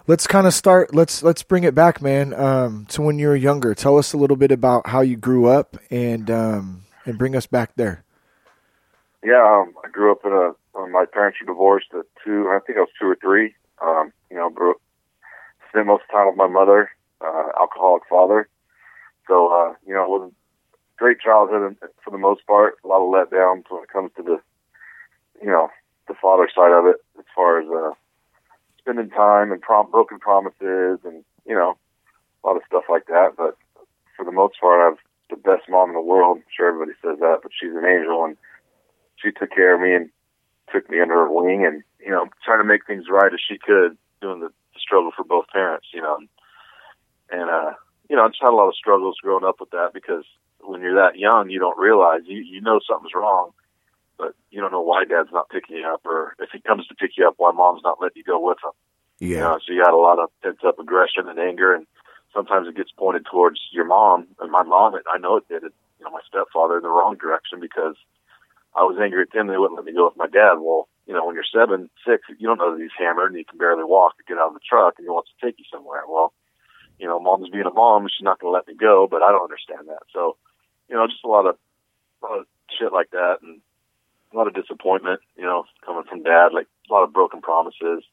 Let's 0.07 0.25
kind 0.25 0.47
of 0.47 0.55
start 0.55 0.93
let's 0.93 1.21
let's 1.21 1.43
bring 1.43 1.63
it 1.65 1.75
back, 1.75 2.01
man. 2.01 2.33
Um 2.33 2.85
to 2.89 3.01
when 3.03 3.19
you 3.19 3.27
were 3.27 3.35
younger. 3.35 3.75
Tell 3.75 3.97
us 3.97 4.13
a 4.13 4.17
little 4.17 4.37
bit 4.37 4.51
about 4.51 4.87
how 4.87 5.01
you 5.01 5.15
grew 5.15 5.45
up 5.47 5.77
and 5.91 6.31
um 6.31 6.81
and 7.05 7.17
bring 7.17 7.35
us 7.35 7.45
back 7.45 7.75
there. 7.75 8.03
yeah, 9.23 9.43
um, 9.43 9.73
I 9.85 9.89
grew 9.91 10.11
up 10.11 10.21
in 10.25 10.31
a. 10.31 10.53
My 10.89 11.05
parents 11.05 11.37
were 11.41 11.53
divorced 11.53 11.89
at 11.93 12.05
two. 12.25 12.49
I 12.49 12.59
think 12.65 12.77
I 12.77 12.81
was 12.81 12.89
two 12.99 13.07
or 13.07 13.15
three. 13.21 13.53
Um, 13.81 14.11
you 14.31 14.37
know, 14.37 14.49
grew, 14.49 14.75
spent 15.69 15.85
most 15.87 16.01
of 16.03 16.07
the 16.07 16.13
time 16.13 16.27
with 16.27 16.37
my 16.37 16.47
mother, 16.47 16.89
uh, 17.21 17.49
alcoholic 17.59 18.03
father. 18.09 18.47
So, 19.27 19.47
uh, 19.53 19.73
you 19.85 19.93
know, 19.93 20.03
it 20.03 20.09
was 20.09 20.31
a 20.31 20.33
great 20.97 21.19
childhood 21.19 21.75
for 22.03 22.11
the 22.11 22.17
most 22.17 22.47
part. 22.47 22.77
A 22.83 22.87
lot 22.87 23.03
of 23.03 23.11
letdowns 23.13 23.65
when 23.69 23.83
it 23.83 23.89
comes 23.89 24.11
to 24.17 24.23
the, 24.23 24.37
you 25.41 25.49
know, 25.49 25.69
the 26.07 26.15
father 26.19 26.49
side 26.53 26.71
of 26.71 26.85
it, 26.87 26.97
as 27.19 27.25
far 27.35 27.59
as 27.61 27.67
uh, 27.69 27.93
spending 28.79 29.09
time 29.09 29.51
and 29.51 29.61
prom- 29.61 29.91
broken 29.91 30.19
promises, 30.19 30.99
and 31.03 31.23
you 31.45 31.55
know, 31.55 31.77
a 32.43 32.47
lot 32.47 32.57
of 32.57 32.63
stuff 32.65 32.83
like 32.89 33.05
that. 33.07 33.33
But 33.37 33.57
for 34.15 34.25
the 34.25 34.31
most 34.31 34.59
part, 34.59 34.81
I've 34.81 34.99
the 35.29 35.35
best 35.37 35.69
mom 35.69 35.89
in 35.89 35.95
the 35.95 36.01
world. 36.01 36.37
I'm 36.37 36.43
sure 36.55 36.69
everybody 36.69 36.97
says 37.03 37.19
that, 37.19 37.39
but 37.43 37.51
she's 37.53 37.75
an 37.75 37.85
angel, 37.85 38.25
and 38.25 38.37
she 39.17 39.31
took 39.31 39.51
care 39.51 39.75
of 39.75 39.81
me 39.81 39.93
and 39.93 40.09
took 40.73 40.89
me 40.89 40.99
under 40.99 41.13
her 41.13 41.31
wing, 41.31 41.65
and 41.65 41.83
you 41.99 42.11
know, 42.11 42.27
trying 42.43 42.59
to 42.59 42.67
make 42.67 42.85
things 42.87 43.05
right 43.09 43.33
as 43.33 43.39
she 43.39 43.57
could, 43.57 43.97
doing 44.21 44.39
the, 44.39 44.47
the 44.47 44.79
struggle 44.79 45.11
for 45.15 45.23
both 45.23 45.47
parents, 45.49 45.87
you 45.93 46.01
know, 46.01 46.17
and 47.31 47.49
uh, 47.49 47.71
you 48.09 48.15
know, 48.15 48.25
I 48.25 48.27
just 48.29 48.41
had 48.41 48.49
a 48.49 48.55
lot 48.55 48.69
of 48.69 48.75
struggles 48.75 49.17
growing 49.21 49.45
up 49.45 49.59
with 49.59 49.69
that 49.71 49.91
because 49.93 50.25
when 50.61 50.81
you're 50.81 50.95
that 50.95 51.17
young, 51.17 51.49
you 51.49 51.59
don't 51.59 51.77
realize 51.77 52.21
you 52.25 52.37
you 52.37 52.61
know 52.61 52.79
something's 52.87 53.13
wrong, 53.13 53.51
but 54.19 54.35
you 54.51 54.59
don't 54.59 54.73
know 54.73 54.81
why 54.81 55.05
dad's 55.05 55.31
not 55.31 55.49
picking 55.49 55.77
you 55.77 55.87
up, 55.87 56.01
or 56.05 56.35
if 56.39 56.49
he 56.51 56.59
comes 56.59 56.85
to 56.87 56.95
pick 56.95 57.11
you 57.17 57.27
up, 57.27 57.35
why 57.37 57.51
mom's 57.51 57.81
not 57.83 58.01
letting 58.01 58.17
you 58.17 58.23
go 58.23 58.45
with 58.45 58.57
him. 58.63 58.71
Yeah. 59.19 59.27
You 59.27 59.43
know, 59.43 59.59
so 59.65 59.73
you 59.73 59.79
had 59.79 59.93
a 59.93 59.97
lot 59.97 60.19
of 60.19 60.29
pent 60.43 60.63
up 60.63 60.77
aggression 60.77 61.27
and 61.27 61.39
anger, 61.39 61.73
and 61.73 61.87
sometimes 62.33 62.67
it 62.67 62.75
gets 62.75 62.91
pointed 62.91 63.25
towards 63.25 63.59
your 63.71 63.85
mom. 63.85 64.27
And 64.39 64.51
my 64.51 64.63
mom, 64.63 64.95
it, 64.95 65.03
I 65.11 65.17
know 65.17 65.37
it 65.37 65.47
did 65.47 65.63
it. 65.63 65.73
You 65.97 66.05
know, 66.05 66.11
my 66.11 66.21
stepfather 66.27 66.77
in 66.77 66.83
the 66.83 66.89
wrong 66.89 67.15
direction 67.15 67.59
because 67.59 67.95
I 68.75 68.83
was 68.83 68.99
angry 69.01 69.23
at 69.23 69.31
them. 69.31 69.47
They 69.47 69.57
wouldn't 69.57 69.75
let 69.75 69.85
me 69.85 69.93
go 69.93 70.05
with 70.05 70.17
my 70.17 70.27
dad. 70.27 70.59
Well, 70.59 70.87
you 71.07 71.13
know, 71.13 71.25
when 71.25 71.35
you're 71.35 71.43
seven, 71.43 71.89
six, 72.05 72.23
you 72.37 72.47
don't 72.47 72.59
know 72.59 72.75
that 72.75 72.81
he's 72.81 72.95
hammered 72.97 73.31
and 73.31 73.37
he 73.37 73.43
can 73.43 73.57
barely 73.57 73.83
walk 73.83 74.13
or 74.19 74.23
get 74.27 74.37
out 74.37 74.49
of 74.49 74.53
the 74.53 74.67
truck, 74.67 74.95
and 74.97 75.05
he 75.05 75.09
wants 75.09 75.31
to 75.31 75.45
take 75.45 75.57
you 75.57 75.65
somewhere. 75.71 76.03
Well, 76.07 76.33
you 76.99 77.07
know, 77.07 77.19
mom's 77.19 77.49
being 77.49 77.65
a 77.65 77.73
mom, 77.73 78.07
she's 78.07 78.23
not 78.23 78.39
going 78.39 78.51
to 78.51 78.55
let 78.55 78.67
me 78.67 78.75
go, 78.75 79.07
but 79.09 79.23
I 79.23 79.31
don't 79.31 79.43
understand 79.43 79.87
that. 79.87 80.03
So, 80.13 80.37
you 80.87 80.95
know, 80.95 81.07
just 81.07 81.23
a 81.23 81.27
lot 81.27 81.47
of, 81.47 81.55
a 82.21 82.25
lot 82.27 82.39
of 82.39 82.45
shit 82.77 82.93
like 82.93 83.09
that, 83.11 83.37
and 83.41 83.61
a 84.33 84.37
lot 84.37 84.47
of 84.47 84.53
disappointment. 84.53 85.19
You 85.37 85.43
know, 85.43 85.65
coming 85.85 86.03
from 86.09 86.23
dad, 86.23 86.49
like 86.53 86.67
a 86.89 86.93
lot 86.93 87.03
of 87.03 87.13
broken 87.13 87.41
promises. 87.41 88.03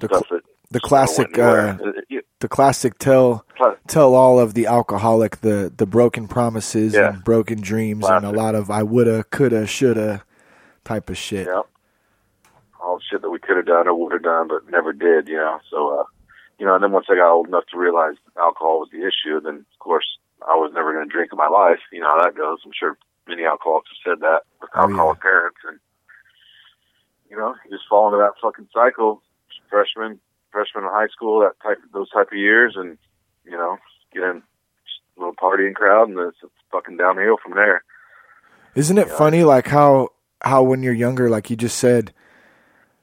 The, 0.00 0.06
stuff 0.06 0.28
that 0.30 0.40
the 0.70 0.80
classic, 0.80 1.38
uh, 1.38 1.42
anywhere. 1.42 1.78
It- 1.98 2.04
it- 2.08 2.26
the 2.40 2.48
classic 2.48 2.96
tell 2.98 3.44
tell 3.86 4.14
all 4.14 4.38
of 4.40 4.54
the 4.54 4.66
alcoholic 4.66 5.42
the 5.42 5.70
the 5.76 5.84
broken 5.84 6.26
promises 6.26 6.94
Yeah. 6.94 7.10
and 7.14 7.22
broken 7.24 7.60
dreams 7.60 8.06
and 8.08 8.24
a 8.24 8.30
lot 8.32 8.54
of 8.54 8.70
I 8.70 8.82
woulda, 8.82 9.24
coulda, 9.24 9.66
shoulda 9.66 10.22
type 10.84 11.10
of 11.10 11.18
shit. 11.18 11.46
Yeah. 11.46 11.62
All 12.82 12.96
the 12.96 13.02
shit 13.10 13.20
that 13.20 13.28
we 13.28 13.38
could 13.38 13.56
have 13.58 13.66
done 13.66 13.86
or 13.86 13.94
would 13.94 14.12
have 14.14 14.22
done, 14.22 14.48
but 14.48 14.70
never 14.70 14.94
did, 14.94 15.28
you 15.28 15.36
know. 15.36 15.58
So, 15.70 16.00
uh, 16.00 16.04
you 16.58 16.64
know, 16.64 16.74
and 16.74 16.82
then 16.82 16.92
once 16.92 17.06
I 17.10 17.14
got 17.16 17.30
old 17.30 17.48
enough 17.48 17.66
to 17.72 17.78
realize 17.78 18.14
alcohol 18.38 18.80
was 18.80 18.88
the 18.90 19.06
issue, 19.06 19.38
then 19.40 19.66
of 19.72 19.78
course 19.80 20.06
I 20.48 20.54
was 20.54 20.72
never 20.74 20.94
going 20.94 21.06
to 21.06 21.12
drink 21.12 21.30
in 21.30 21.36
my 21.36 21.48
life. 21.48 21.80
You 21.92 22.00
know 22.00 22.08
how 22.08 22.22
that 22.24 22.34
goes. 22.36 22.60
I'm 22.64 22.72
sure 22.72 22.96
many 23.30 23.44
alcoholics 23.46 23.88
have 24.04 24.12
said 24.12 24.20
that 24.20 24.42
with 24.60 24.70
Oh, 24.74 24.80
yeah. 24.80 24.90
alcoholic 24.90 25.20
parents, 25.22 25.58
and 25.66 25.78
you 27.30 27.36
know, 27.36 27.54
you 27.64 27.70
just 27.70 27.88
fall 27.88 28.06
into 28.08 28.18
that 28.18 28.34
fucking 28.42 28.68
cycle. 28.74 29.22
Freshman, 29.70 30.18
freshman 30.50 30.82
in 30.84 30.90
high 30.90 31.06
school, 31.08 31.40
that 31.40 31.54
type, 31.62 31.78
those 31.92 32.10
type 32.10 32.28
of 32.32 32.38
years, 32.38 32.74
and 32.76 32.98
you 33.44 33.52
know, 33.52 33.78
get 34.12 34.22
in 34.24 34.42
a 34.42 35.20
little 35.20 35.34
partying 35.34 35.74
crowd, 35.74 36.08
and 36.08 36.18
then 36.18 36.26
it's 36.28 36.52
fucking 36.72 36.96
downhill 36.96 37.36
from 37.42 37.54
there. 37.54 37.84
Isn't 38.74 38.98
it 38.98 39.08
Yeah. 39.08 39.16
funny 39.16 39.44
like 39.44 39.68
how 39.68 40.08
how 40.42 40.62
when 40.62 40.82
you're 40.82 40.92
younger 40.94 41.28
like 41.30 41.50
you 41.50 41.56
just 41.56 41.78
said 41.78 42.12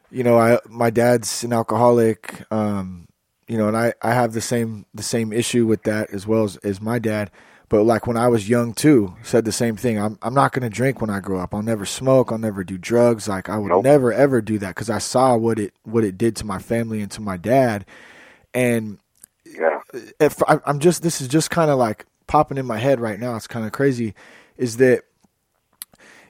you 0.09 0.23
know 0.23 0.37
I 0.37 0.59
my 0.67 0.89
dad's 0.89 1.43
an 1.43 1.53
alcoholic 1.53 2.41
um 2.51 3.07
you 3.47 3.57
know 3.57 3.67
and 3.67 3.77
I 3.77 3.93
I 4.01 4.13
have 4.13 4.33
the 4.33 4.41
same 4.41 4.85
the 4.93 5.03
same 5.03 5.31
issue 5.31 5.65
with 5.67 5.83
that 5.83 6.09
as 6.11 6.25
well 6.25 6.45
as, 6.45 6.55
as 6.57 6.81
my 6.81 6.97
dad 6.99 7.29
but 7.69 7.83
like 7.83 8.07
when 8.07 8.17
I 8.17 8.27
was 8.27 8.49
young 8.49 8.73
too 8.73 9.15
said 9.23 9.45
the 9.45 9.51
same 9.51 9.75
thing 9.77 9.99
I'm 9.99 10.17
I'm 10.21 10.33
not 10.33 10.53
going 10.53 10.63
to 10.63 10.75
drink 10.75 11.01
when 11.01 11.09
I 11.09 11.19
grow 11.19 11.39
up 11.39 11.53
I'll 11.53 11.61
never 11.63 11.85
smoke 11.85 12.31
I'll 12.31 12.37
never 12.37 12.63
do 12.63 12.77
drugs 12.77 13.27
like 13.27 13.49
I 13.49 13.57
would 13.57 13.73
Nope. 13.73 13.83
never 13.83 14.13
ever 14.13 14.41
do 14.41 14.59
that 14.59 14.75
cuz 14.75 14.89
I 14.89 14.99
saw 14.99 15.35
what 15.37 15.59
it 15.59 15.73
what 15.83 16.03
it 16.03 16.17
did 16.17 16.35
to 16.37 16.45
my 16.45 16.59
family 16.59 17.01
and 17.01 17.11
to 17.11 17.21
my 17.21 17.37
dad 17.37 17.85
and 18.53 18.99
Yeah, 19.45 19.79
if 20.19 20.41
I, 20.47 20.59
I'm 20.65 20.79
just 20.79 21.03
this 21.03 21.21
is 21.21 21.27
just 21.27 21.49
kind 21.51 21.71
of 21.71 21.77
like 21.77 22.05
popping 22.27 22.57
in 22.57 22.65
my 22.65 22.77
head 22.77 22.99
right 22.99 23.19
now. 23.19 23.35
It's 23.35 23.47
kind 23.47 23.65
of 23.65 23.71
crazy. 23.71 24.13
Is 24.57 24.77
that 24.77 25.03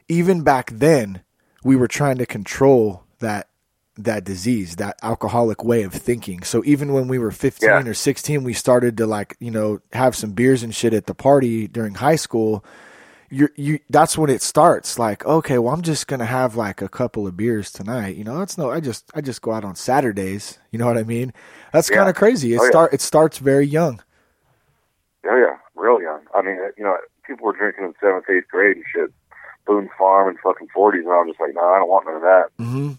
even 0.08 0.41
back 0.44 0.72
then 0.72 1.24
we 1.63 1.75
were 1.75 1.88
trying 1.88 2.17
to 2.17 2.25
control 2.25 3.03
that 3.20 3.50
that 3.98 4.24
disease, 4.24 4.75
that 4.77 4.98
alcoholic 5.04 5.63
way 5.63 5.84
of 5.84 5.94
thinking. 5.94 6.44
So 6.44 6.63
even 6.66 6.94
when 6.94 7.08
we 7.08 7.18
were 7.20 7.32
15 7.32 7.68
Yeah. 7.70 7.84
or 7.86 7.94
16, 7.94 8.44
we 8.44 8.54
started 8.54 8.98
to 8.98 9.06
like 9.08 9.36
you 9.39 9.51
know 9.51 9.80
have 9.94 10.16
some 10.16 10.32
beers 10.32 10.63
and 10.63 10.74
shit 10.74 10.94
at 10.94 11.06
the 11.08 11.16
party 11.16 11.68
during 11.68 11.96
high 11.96 12.16
school. 12.16 12.63
You 13.30 13.50
you 13.56 13.80
that's 13.89 14.18
when 14.18 14.30
it 14.30 14.42
starts. 14.42 14.98
Like 14.98 15.25
okay, 15.25 15.58
well 15.58 15.74
I'm 15.74 15.82
just 15.82 16.08
gonna 16.08 16.25
have 16.25 16.56
like 16.56 16.82
a 16.82 16.88
couple 16.88 17.27
of 17.27 17.36
beers 17.36 17.72
tonight. 17.72 18.16
You 18.16 18.24
know 18.24 18.38
that's 18.39 18.58
no. 18.58 18.72
I 18.72 18.80
just 18.80 19.12
I 19.13 19.22
just 19.22 19.42
go 19.42 19.51
out 19.51 19.66
on 19.66 19.75
Saturdays. 19.75 20.60
You 20.72 20.80
know 20.80 20.86
what 20.88 20.98
I 20.98 21.04
mean? 21.04 21.34
That's 21.74 21.89
Yeah. 21.89 21.98
kind 21.98 22.10
of 22.10 22.16
crazy. 22.16 22.54
It 22.54 22.60
Oh, 22.60 22.63
yeah. 22.63 22.70
start 22.70 22.94
it 22.94 23.01
starts 23.01 23.38
very 23.39 23.66
young. 23.66 24.01
Oh 25.30 25.36
yeah, 25.36 25.58
real 25.75 26.01
young. 26.01 26.22
I 26.34 26.42
mean, 26.42 26.58
you 26.77 26.84
know, 26.84 26.96
people 27.25 27.46
were 27.48 27.54
drinking 27.58 27.84
in 27.84 27.94
seventh, 28.00 28.30
eighth 28.30 28.48
grade 28.50 28.77
and 28.77 28.86
shit, 28.94 29.12
Boone's 29.66 29.89
Farm 29.98 30.30
and 30.30 30.39
fucking 30.39 30.70
forties, 30.74 31.04
and 31.04 31.12
I'm 31.13 31.27
just 31.27 31.39
like, 31.42 31.54
no, 31.54 31.62
I 31.68 31.80
don't 31.80 31.89
want 31.89 32.06
none 32.06 32.16
of 32.16 32.22
that. 32.22 32.46
hmm 32.58 32.92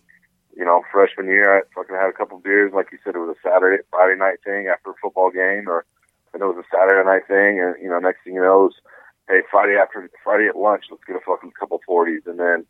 You 0.58 0.64
know, 0.64 0.82
freshman 0.90 1.26
year, 1.26 1.56
I 1.56 1.62
fucking 1.72 1.94
had 1.94 2.10
a 2.10 2.12
couple 2.12 2.38
beers, 2.38 2.72
like 2.74 2.90
you 2.90 2.98
said, 3.04 3.14
it 3.14 3.22
was 3.22 3.36
a 3.36 3.48
Saturday, 3.48 3.82
Friday 3.90 4.18
night 4.18 4.42
thing 4.44 4.66
after 4.66 4.90
a 4.90 5.00
football 5.00 5.30
game, 5.30 5.68
or 5.68 5.86
and 6.34 6.42
it 6.42 6.46
was 6.46 6.58
a 6.58 6.66
Saturday 6.74 7.06
night 7.06 7.26
thing, 7.28 7.62
and 7.62 7.78
you 7.80 7.88
know, 7.88 7.98
next 7.98 8.24
thing 8.24 8.34
you 8.34 8.42
know, 8.42 8.66
it 8.66 8.74
was, 8.74 8.78
hey, 9.28 9.40
Friday 9.50 9.78
after 9.78 10.10
Friday 10.24 10.48
at 10.48 10.58
lunch, 10.58 10.90
let's 10.90 11.04
get 11.06 11.16
a 11.16 11.24
fucking 11.24 11.52
couple 11.54 11.80
forties, 11.86 12.22
and 12.26 12.40
then 12.40 12.66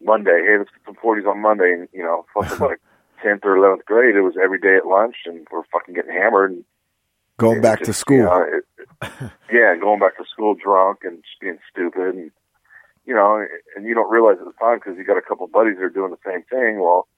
Monday, 0.00 0.38
hey, 0.46 0.56
let's 0.56 0.70
get 0.70 0.86
some 0.86 1.02
forties 1.02 1.26
on 1.26 1.42
Monday, 1.42 1.74
and 1.74 1.88
you 1.92 2.02
know, 2.02 2.24
fucking 2.32 2.58
like 2.66 2.80
tenth 3.20 3.44
or 3.44 3.56
eleventh 3.56 3.84
grade, 3.86 4.14
it 4.14 4.22
was 4.22 4.38
every 4.38 4.60
day 4.60 4.76
at 4.76 4.86
lunch, 4.86 5.26
and 5.26 5.44
we're 5.50 5.66
fucking 5.72 5.94
getting 5.94 6.14
hammered, 6.14 6.52
and 6.52 6.64
Going 7.38 7.60
back 7.60 7.80
just, 7.80 7.90
to 7.90 7.94
school. 7.94 8.16
You 8.18 8.22
know, 8.22 8.46
it, 8.46 8.64
yeah, 9.52 9.74
going 9.80 9.98
back 9.98 10.16
to 10.18 10.24
school 10.30 10.54
drunk 10.54 11.00
and 11.02 11.18
just 11.24 11.40
being 11.40 11.58
stupid, 11.70 12.14
and 12.14 12.30
you 13.04 13.14
know, 13.14 13.44
and 13.74 13.84
you 13.84 13.94
don't 13.94 14.10
realize 14.10 14.36
at 14.38 14.46
the 14.46 14.52
time 14.60 14.78
because 14.78 14.96
you 14.96 15.04
got 15.04 15.18
a 15.18 15.22
couple 15.22 15.46
buddies 15.48 15.76
that 15.76 15.82
are 15.82 15.90
doing 15.90 16.12
the 16.12 16.30
same 16.30 16.42
thing. 16.44 16.80
Well, 16.80 17.08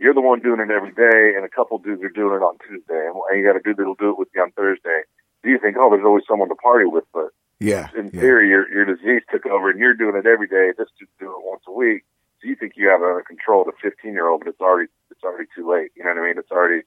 you're 0.00 0.14
the 0.14 0.20
one 0.20 0.40
doing 0.40 0.60
it 0.60 0.70
every 0.72 0.92
day, 0.92 1.36
and 1.36 1.44
a 1.44 1.48
couple 1.48 1.78
dudes 1.78 2.02
are 2.02 2.08
doing 2.08 2.34
it 2.34 2.42
on 2.42 2.56
Tuesday, 2.66 3.06
and 3.06 3.14
you 3.36 3.44
got 3.44 3.56
a 3.56 3.62
dude 3.62 3.76
that'll 3.76 3.94
do 3.94 4.10
it 4.10 4.18
with 4.18 4.28
you 4.34 4.42
on 4.42 4.50
Thursday. 4.52 5.02
Do 5.44 5.50
you 5.50 5.58
think, 5.58 5.76
oh, 5.78 5.90
there's 5.90 6.04
always 6.04 6.24
someone 6.26 6.48
to 6.48 6.54
party 6.54 6.86
with, 6.86 7.04
but 7.12 7.28
yeah, 7.60 7.88
in 7.94 8.06
yeah. 8.06 8.20
theory, 8.20 8.48
your 8.48 8.64
your 8.72 8.84
disease 8.84 9.22
took 9.30 9.46
over, 9.46 9.70
and 9.70 9.78
you're 9.78 9.94
doing 9.94 10.16
it 10.16 10.26
every 10.26 10.48
day. 10.48 10.72
This 10.76 10.88
dude's 10.98 11.12
doing 11.20 11.36
it 11.36 11.44
once 11.44 11.62
a 11.68 11.72
week, 11.72 12.04
so 12.40 12.48
you 12.48 12.56
think 12.56 12.72
you 12.76 12.88
have 12.88 13.02
it 13.02 13.08
under 13.08 13.22
control. 13.22 13.64
The 13.64 13.72
15 13.82 14.12
year 14.12 14.28
old, 14.28 14.40
but 14.40 14.48
it's 14.48 14.60
already 14.60 14.88
it's 15.10 15.22
already 15.22 15.48
too 15.54 15.70
late. 15.70 15.92
You 15.94 16.04
know 16.04 16.10
what 16.10 16.24
I 16.24 16.26
mean? 16.26 16.38
It's 16.38 16.50
already 16.50 16.82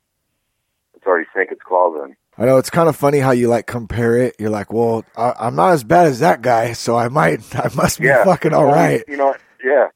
it's 0.96 1.05
already 1.05 1.27
sank 1.36 1.51
its 1.51 1.62
claws 1.62 2.01
in. 2.03 2.15
I 2.36 2.46
know 2.46 2.58
it's 2.58 2.72
kind 2.72 2.89
of 2.89 2.96
funny 2.96 3.20
how 3.20 3.32
you 3.32 3.48
like 3.48 3.67
compare 3.67 4.17
it. 4.17 4.36
You're 4.39 4.50
like, 4.50 4.74
well, 4.74 5.05
I, 5.15 5.34
I'm 5.39 5.55
not 5.55 5.74
as 5.74 5.84
bad 5.84 6.08
as 6.08 6.20
that 6.20 6.41
guy, 6.41 6.74
so 6.74 6.96
I 6.96 7.10
might, 7.10 7.55
I 7.55 7.70
must 7.75 8.00
be 8.00 8.08
yeah, 8.08 8.24
fucking 8.24 8.53
all 8.53 8.65
Well, 8.65 8.75
right. 8.75 9.03
You 9.08 9.17
know, 9.17 9.36
yeah, 9.63 9.89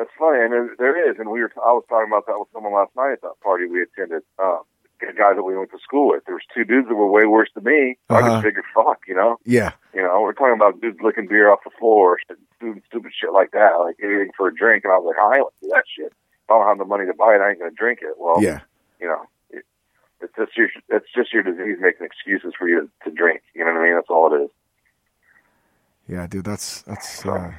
that's 0.00 0.16
funny, 0.16 0.40
and 0.40 0.50
there, 0.52 0.72
there 0.80 0.96
is. 1.12 1.18
And 1.20 1.28
we 1.28 1.40
were, 1.44 1.52
I 1.60 1.76
was 1.76 1.84
talking 1.88 2.08
about 2.08 2.24
that 2.26 2.40
with 2.40 2.48
someone 2.56 2.72
last 2.72 2.96
night 2.96 3.12
at 3.12 3.20
that 3.20 3.36
party 3.44 3.68
we 3.68 3.82
attended. 3.84 4.22
Um, 4.40 4.64
a 5.00 5.12
guy 5.16 5.32
that 5.32 5.42
we 5.42 5.56
went 5.56 5.70
to 5.72 5.78
school 5.80 6.08
with. 6.12 6.24
There 6.26 6.34
was 6.34 6.44
two 6.54 6.62
dudes 6.64 6.88
that 6.88 6.94
were 6.94 7.08
way 7.10 7.24
worse 7.24 7.48
than 7.54 7.64
me. 7.64 7.96
So 8.08 8.16
I 8.16 8.20
Uh-huh. 8.20 8.30
just 8.32 8.44
figured, 8.44 8.64
fuck, 8.74 9.00
you 9.08 9.14
know, 9.14 9.38
Yeah, 9.46 9.72
you 9.94 10.02
know, 10.02 10.20
we're 10.20 10.34
talking 10.34 10.52
about 10.60 10.80
dudes 10.80 11.00
licking 11.00 11.26
beer 11.26 11.50
off 11.50 11.60
the 11.64 11.70
floor, 11.78 12.18
doing 12.60 12.82
stupid 12.86 13.12
shit 13.18 13.32
like 13.32 13.52
that, 13.52 13.76
like 13.80 13.96
anything 14.02 14.30
for 14.36 14.48
a 14.48 14.54
drink. 14.54 14.84
And 14.84 14.92
I 14.92 14.98
was 14.98 15.06
like, 15.08 15.16
I 15.16 15.38
ain't 15.40 15.46
gonna 15.48 15.62
do 15.62 15.68
that 15.72 15.84
shit. 15.88 16.12
If 16.12 16.50
I 16.50 16.58
don't 16.58 16.68
have 16.68 16.76
the 16.78 16.84
money 16.84 17.06
to 17.06 17.14
buy 17.14 17.34
it, 17.34 17.40
I 17.40 17.48
ain't 17.50 17.58
gonna 17.60 17.70
drink 17.72 18.00
it. 18.02 18.14
Well, 18.18 18.42
yeah, 18.42 18.60
you 19.00 19.08
know, 19.08 19.24
it, 19.48 19.64
it's 20.20 20.34
just 20.36 20.54
your 20.58 20.68
it's 20.90 21.08
just 21.16 21.32
your 21.32 21.44
disease 21.44 21.78
making 21.80 22.04
excuses 22.04 22.52
for 22.58 22.68
you 22.68 22.82
to, 23.04 23.08
to 23.08 23.16
drink. 23.16 23.40
You 23.54 23.64
know 23.64 23.72
what 23.72 23.80
I 23.80 23.84
mean? 23.84 23.94
That's 23.94 24.10
all 24.10 24.34
it 24.34 24.44
is. 24.44 24.50
yeah, 26.08 26.26
dude. 26.26 26.44
That's 26.44 26.82
that's 26.82 27.24
uh, 27.24 27.52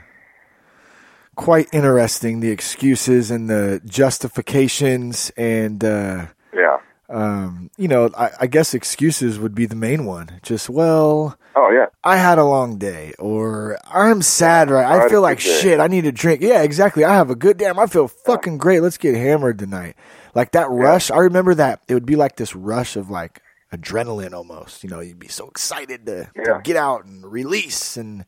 quite 1.35 1.67
interesting. 1.73 2.39
The 2.39 2.49
excuses 2.51 3.31
and 3.31 3.49
the 3.49 3.81
justifications, 3.85 5.31
and 5.37 5.83
uh, 5.83 6.27
Yeah. 6.53 6.77
um, 7.09 7.69
you 7.77 7.87
know, 7.87 8.09
I, 8.17 8.31
I 8.41 8.47
guess 8.47 8.73
excuses 8.73 9.39
would 9.39 9.55
be 9.55 9.65
the 9.65 9.75
main 9.75 10.05
one. 10.05 10.39
Just 10.43 10.69
well, 10.69 11.37
Oh 11.55 11.69
yeah. 11.69 11.87
I 12.03 12.15
had 12.17 12.37
a 12.37 12.45
long 12.45 12.77
day, 12.77 13.13
or 13.19 13.77
I'm 13.85 14.21
sad, 14.21 14.69
right? 14.71 14.85
I 14.85 15.05
I 15.05 15.09
feel 15.09 15.21
like 15.21 15.39
good 15.39 15.43
day. 15.49 15.59
shit. 15.61 15.79
I 15.81 15.87
need 15.87 16.05
a 16.05 16.11
drink. 16.11 16.41
Yeah, 16.41 16.61
exactly. 16.63 17.03
I 17.03 17.13
have 17.13 17.29
a 17.29 17.35
good 17.35 17.57
damn. 17.57 17.77
I 17.77 17.87
feel 17.87 18.07
fucking 18.07 18.57
great. 18.57 18.79
Let's 18.81 18.97
get 18.97 19.15
hammered 19.15 19.59
tonight. 19.59 19.95
Like 20.33 20.51
that 20.53 20.69
rush. 20.69 21.11
I 21.11 21.17
remember 21.17 21.53
that. 21.55 21.81
It 21.89 21.93
would 21.93 22.05
be 22.05 22.15
like 22.15 22.37
this 22.37 22.55
rush 22.55 22.95
of 22.95 23.09
like 23.09 23.41
adrenaline 23.73 24.31
almost. 24.33 24.81
You 24.83 24.89
know, 24.89 25.01
you'd 25.01 25.19
be 25.19 25.27
so 25.27 25.47
excited 25.49 26.05
to, 26.05 26.29
to 26.45 26.61
get 26.63 26.77
out 26.77 27.03
and 27.05 27.29
release 27.29 27.97
and 27.97 28.23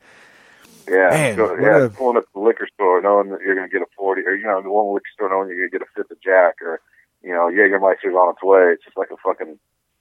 Yeah, 0.88 1.10
Man, 1.12 1.38
what 1.40 1.62
yeah, 1.62 1.84
a- 1.86 1.90
pulling 1.90 2.18
up 2.18 2.24
to 2.24 2.30
the 2.34 2.40
liquor 2.42 2.68
store, 2.74 3.02
knowing 3.02 3.30
that 3.30 3.40
you're 3.46 3.56
going 3.56 3.70
to 3.70 3.72
get 3.72 3.82
a 3.82 3.90
forty, 3.96 4.22
or 4.24 4.36
you 4.36 4.44
know, 4.46 4.62
the 4.62 4.70
one 4.72 4.94
liquor 4.94 5.06
store 5.14 5.30
knowing 5.30 5.50
you're 5.50 5.70
going 5.70 5.72
to 5.72 5.80
get 5.80 5.82
a 5.88 5.92
fifth 5.96 6.12
of 6.12 6.22
Jack, 6.22 6.56
or 6.62 6.82
you 7.24 7.32
know, 7.32 7.50
Jägermeister's 7.52 8.16
on 8.16 8.34
its 8.34 8.44
way. 8.44 8.72
It's 8.74 8.84
just 8.84 8.98
like 8.98 9.10
a 9.12 9.18
fucking 9.24 9.58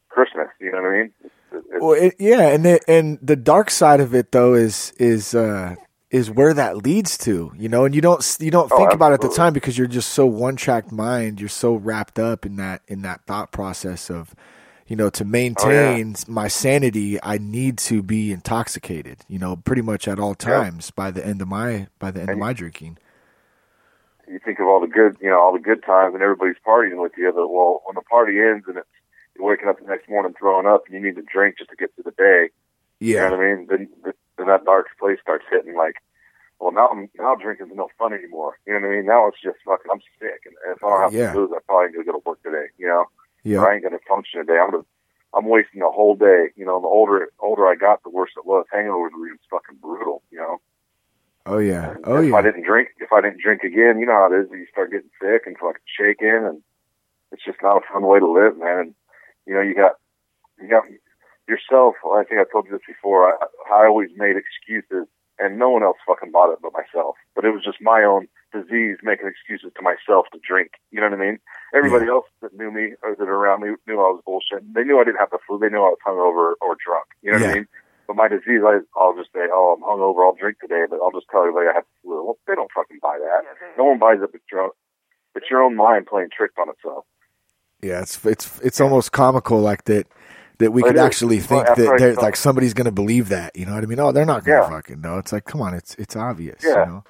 Christmas. 0.09 0.49
You 0.61 0.73
know 0.73 0.83
what 0.83 0.89
I 0.89 0.97
mean? 1.03 1.13
It's, 1.25 1.35
it's, 1.53 1.67
well, 1.83 1.93
it, 1.93 2.15
yeah, 2.19 2.49
and 2.49 2.65
the, 2.65 2.81
and 2.89 3.19
the 3.23 3.37
dark 3.37 3.71
side 3.71 4.01
of 4.01 4.15
it 4.15 4.33
though 4.33 4.55
is 4.55 4.93
is 4.99 5.35
uh, 5.35 5.77
is 6.11 6.31
where 6.31 6.53
that 6.53 6.79
leads 6.79 7.17
to, 7.19 7.53
you 7.57 7.69
know, 7.69 7.85
and 7.85 7.95
you 7.95 8.01
don't 8.01 8.37
you 8.41 8.51
don't 8.51 8.71
Oh, 8.73 8.77
think 8.77 8.93
about 8.93 9.13
it 9.13 9.15
at 9.15 9.21
the 9.21 9.29
time 9.29 9.53
because 9.53 9.79
you're 9.79 9.87
just 9.87 10.11
so 10.11 10.27
one 10.27 10.57
track 10.57 10.91
mind. 10.91 11.39
You're 11.41 11.49
so 11.49 11.75
wrapped 11.75 12.19
up 12.19 12.45
in 12.45 12.57
that 12.57 12.83
in 12.89 13.03
that 13.03 13.25
thought 13.27 13.53
process 13.53 14.11
of, 14.11 14.35
you 14.93 14.97
know, 14.97 15.09
to 15.09 15.25
oh, 15.25 15.27
maintain 15.27 16.15
my 16.29 16.49
sanity, 16.49 17.19
I 17.23 17.39
need 17.39 17.79
to 17.79 18.03
be 18.03 18.31
intoxicated, 18.31 19.25
you 19.27 19.39
know, 19.39 19.57
pretty 19.57 19.81
much 19.81 20.07
at 20.07 20.21
all 20.21 20.35
times 20.35 20.91
by 20.91 21.11
the 21.11 21.25
end 21.25 21.41
of 21.41 21.49
my 21.49 21.87
by 21.99 22.11
the 22.11 22.21
end 22.21 22.29
of 22.29 22.37
my 22.37 22.53
drinking. 22.53 22.99
you 24.29 24.39
think 24.45 24.61
of 24.61 24.67
all 24.67 24.83
the 24.83 24.87
good, 24.87 25.17
you 25.19 25.31
know, 25.31 25.41
all 25.41 25.55
the 25.55 25.65
good 25.65 25.83
times, 25.83 26.13
and 26.13 26.23
everybody's 26.23 26.61
partying 26.61 27.01
with 27.01 27.13
you. 27.17 27.33
But 27.35 27.49
well, 27.49 27.81
when 27.87 27.95
the 27.95 28.03
party 28.03 28.39
ends 28.39 28.67
and 28.69 28.77
it's 28.77 28.87
you're 29.35 29.49
waking 29.49 29.67
up 29.67 29.81
the 29.81 29.87
next 29.87 30.11
morning 30.11 30.35
throwing 30.39 30.67
up, 30.67 30.83
and 30.85 30.95
you 30.95 31.01
need 31.01 31.17
to 31.17 31.23
drink 31.23 31.57
just 31.57 31.71
to 31.71 31.77
get 31.77 31.95
through 31.95 32.13
the 32.13 32.23
day. 32.23 32.51
You 33.01 33.15
Yeah. 33.15 33.31
know 33.31 33.37
what 33.39 33.41
I 33.41 33.55
mean? 33.55 33.67
Then, 33.71 34.13
then 34.37 34.47
that 34.49 34.67
dark 34.67 34.89
place 35.01 35.21
starts 35.23 35.47
hitting. 35.51 35.75
Like, 35.75 35.97
well, 36.61 36.71
now 36.71 36.89
I'm 36.89 37.09
now 37.17 37.35
drinking's 37.35 37.73
no 37.75 37.89
fun 37.99 38.13
anymore. 38.13 38.59
You 38.67 38.75
know 38.75 38.81
what 38.81 38.93
I 38.93 38.97
mean? 38.97 39.07
Now 39.07 39.29
it's 39.29 39.41
just 39.43 39.57
fucking. 39.65 39.91
I'm 39.91 40.05
sick, 40.21 40.45
and 40.45 40.55
if 40.69 40.85
I 40.85 40.91
don't 40.91 41.01
have 41.01 41.15
Yeah. 41.15 41.33
to 41.33 41.49
booze, 41.49 41.51
I 41.57 41.65
probably 41.65 41.87
ain't 41.87 41.95
gonna 41.95 42.05
go 42.05 42.21
to 42.21 42.29
work 42.29 42.43
today. 42.43 42.69
You 42.77 42.89
know, 42.89 43.07
or 43.45 43.51
Yeah. 43.51 43.63
I 43.63 43.75
ain't 43.75 43.83
gonna 43.83 43.99
function 44.09 44.41
today. 44.41 44.59
I'm 44.59 44.71
gonna. 44.71 44.85
I'm 45.35 45.47
wasting 45.47 45.81
a 45.81 45.91
whole 45.91 46.15
day. 46.15 46.49
You 46.57 46.67
know, 46.67 46.81
the 46.81 46.89
older 46.89 47.29
older 47.41 47.67
I 47.67 47.75
got, 47.75 48.03
the 48.03 48.11
worse 48.11 48.31
it 48.37 48.45
was. 48.47 48.67
Hangovers 48.73 49.17
were 49.19 49.29
just 49.29 49.49
fucking 49.51 49.79
brutal. 49.81 50.23
You 50.31 50.39
know. 50.39 50.61
Oh 51.47 51.59
yeah. 51.59 51.95
Oh 52.05 52.23
if 52.23 52.33
I 52.33 52.39
yeah. 52.39 52.43
didn't 52.43 52.65
drink, 52.65 52.89
if 53.01 53.13
I 53.13 53.21
didn't 53.21 53.41
drink 53.43 53.63
again, 53.63 53.99
you 53.99 54.07
know 54.07 54.13
how 54.13 54.33
it 54.33 54.39
is. 54.39 54.51
You 54.51 54.67
start 54.71 54.91
getting 54.93 55.11
sick 55.21 55.43
and 55.47 55.57
fucking 55.59 55.83
shaking, 55.99 56.29
and 56.29 56.63
it's 57.33 57.45
just 57.45 57.59
not 57.63 57.79
a 57.79 57.93
fun 57.93 58.07
way 58.07 58.21
to 58.21 58.31
live, 58.31 58.59
man. 58.59 58.79
And 58.79 58.95
you 59.47 59.55
know, 59.55 59.61
you 59.61 59.75
got 59.75 59.93
you 60.61 60.69
got 60.69 60.85
yourself. 61.49 61.95
I 62.05 62.25
think 62.25 62.41
I 62.41 62.45
told 62.51 62.67
you 62.67 62.73
this 62.73 62.87
before. 62.87 63.27
I, 63.27 63.47
I 63.73 63.87
always 63.87 64.11
made 64.17 64.37
excuses, 64.37 65.09
and 65.39 65.59
no 65.59 65.71
one 65.71 65.83
else 65.83 65.97
fucking 66.07 66.31
bought 66.31 66.53
it 66.53 66.59
but 66.63 66.73
myself. 66.73 67.17
But 67.35 67.45
it 67.45 67.51
was 67.51 67.65
just 67.65 67.79
my 67.81 68.03
own 68.05 68.29
disease 68.53 68.99
making 69.03 69.27
excuses 69.27 69.73
to 69.77 69.83
myself 69.83 70.27
to 70.33 70.39
drink. 70.47 70.73
You 70.91 71.01
know 71.01 71.09
what 71.09 71.19
I 71.19 71.25
mean? 71.25 71.39
Everybody 71.75 72.07
else 72.09 72.27
that 72.43 72.53
knew 72.57 72.71
me 72.71 72.93
or 73.03 73.17
that 73.17 73.25
around 73.29 73.63
me 73.63 73.71
knew 73.87 73.97
I 73.97 74.13
was 74.13 74.21
bullshit. 74.27 74.61
They 74.75 74.85
knew 74.85 75.01
I 75.01 75.05
didn't 75.05 75.19
have 75.25 75.31
the 75.31 75.39
flu. 75.47 75.59
They 75.59 75.69
knew 75.73 75.81
I 75.81 75.97
was 75.97 75.99
hungover 76.07 76.55
or 76.61 76.77
drunk. 76.85 77.07
You 77.23 77.33
know 77.33 77.39
what 77.39 77.45
Yeah. 77.47 77.53
I 77.53 77.55
mean? 77.65 77.69
But 78.07 78.17
my 78.17 78.29
disease, 78.29 78.61
I, 78.67 78.81
I'll 78.99 79.17
just 79.17 79.33
say, 79.33 79.47
oh, 79.49 79.79
I'm 79.79 79.83
hungover. 79.83 80.27
I'll 80.27 80.35
drink 80.35 80.59
today, 80.61 80.85
but 80.91 80.99
I'll 81.01 81.13
just 81.13 81.27
tell 81.31 81.41
everybody 81.41 81.69
I 81.69 81.75
have 81.75 81.85
the 81.85 82.09
flu. 82.09 82.25
Well, 82.27 82.39
they 82.47 82.55
don't 82.55 82.71
fucking 82.75 82.99
buy 83.01 83.17
that. 83.19 83.43
No 83.79 83.85
one 83.85 83.99
buys 83.99 84.19
it 84.21 84.31
but 84.33 84.41
your 84.51 84.63
own, 84.69 84.71
it's 85.35 85.49
your 85.49 85.63
own 85.63 85.77
mind 85.77 86.07
playing 86.07 86.29
tricks 86.37 86.55
on 86.61 86.69
itself. 86.69 87.05
Yeah, 87.81 88.01
it's 88.03 88.25
it's 88.25 88.61
it's 88.61 88.81
almost 88.81 89.11
comical 89.13 89.59
like 89.61 89.85
that 89.85 90.07
that 90.63 90.71
we 90.73 90.83
could 90.83 90.97
actually 90.99 91.39
think 91.41 91.67
after 91.67 91.83
that 91.85 91.93
I 91.95 91.99
they're, 91.99 92.15
like 92.15 92.37
somebody's 92.37 92.75
going 92.75 92.87
to 92.87 92.93
believe 92.93 93.29
that. 93.29 93.55
You 93.55 93.67
know 93.67 93.75
what 93.75 93.85
I 93.85 93.87
mean? 93.87 94.01
Oh, 94.01 94.11
they're 94.13 94.25
not 94.25 94.45
going 94.45 94.59
to 94.59 94.65
Yeah. 94.65 94.71
fucking 94.71 95.01
know. 95.01 95.19
It's 95.19 95.33
like, 95.33 95.45
come 95.45 95.61
on, 95.61 95.75
it's 95.75 95.95
it's 95.97 96.17
obvious. 96.17 96.63
Yeah. 96.65 96.71
You 96.71 96.87
know? 96.93 97.05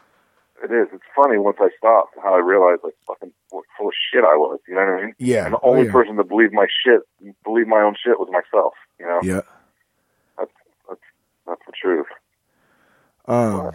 It 0.65 0.71
is. 0.71 0.89
It's 0.93 1.03
funny 1.17 1.39
once 1.39 1.57
I 1.61 1.69
stopped 1.77 2.15
how 2.23 2.35
I 2.35 2.39
realized 2.39 2.83
like 2.85 2.95
fucking 3.07 3.33
what 3.51 3.65
full 3.77 3.89
of 3.89 3.95
shit 4.13 4.23
I 4.25 4.37
was. 4.37 4.61
You 4.69 4.75
know 4.77 4.81
what 4.83 5.01
I 5.03 5.05
mean? 5.07 5.15
Yeah. 5.19 5.45
And 5.47 5.55
the 5.55 5.59
Oh, 5.63 5.71
only 5.73 5.87
yeah. 5.87 5.93
person 5.93 6.17
to 6.17 6.25
believe 6.25 6.53
my 6.53 6.67
shit, 6.85 7.01
believe 7.45 7.67
my 7.67 7.81
own 7.83 7.95
shit 8.03 8.19
was 8.19 8.29
myself. 8.31 8.75
You 9.01 9.07
know? 9.07 9.21
Yeah. 9.23 9.41
That's 10.39 10.51
that's 10.89 11.01
that's 11.47 11.63
the 11.67 11.73
truth. 11.81 12.07
Um, 13.27 13.73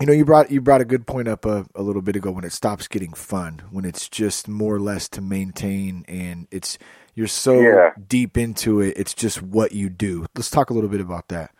you 0.00 0.06
know, 0.06 0.12
you 0.12 0.24
brought 0.24 0.50
you 0.50 0.60
brought 0.60 0.80
a 0.80 0.84
good 0.84 1.06
point 1.06 1.28
up 1.28 1.44
a, 1.44 1.66
a 1.74 1.82
little 1.82 2.02
bit 2.02 2.16
ago 2.16 2.30
when 2.30 2.44
it 2.44 2.52
stops 2.52 2.88
getting 2.88 3.12
fun, 3.12 3.62
when 3.70 3.84
it's 3.84 4.08
just 4.08 4.48
more 4.48 4.74
or 4.74 4.80
less 4.80 5.08
to 5.10 5.20
maintain, 5.20 6.04
and 6.08 6.48
it's 6.50 6.78
you're 7.14 7.26
so 7.28 7.60
Yeah. 7.60 7.90
deep 8.08 8.36
into 8.36 8.80
it, 8.80 8.94
it's 8.96 9.14
just 9.14 9.40
what 9.40 9.72
you 9.72 9.88
do. 9.88 10.26
Let's 10.34 10.50
talk 10.50 10.70
a 10.70 10.74
little 10.74 10.90
bit 10.90 11.00
about 11.00 11.28
that. 11.28 11.52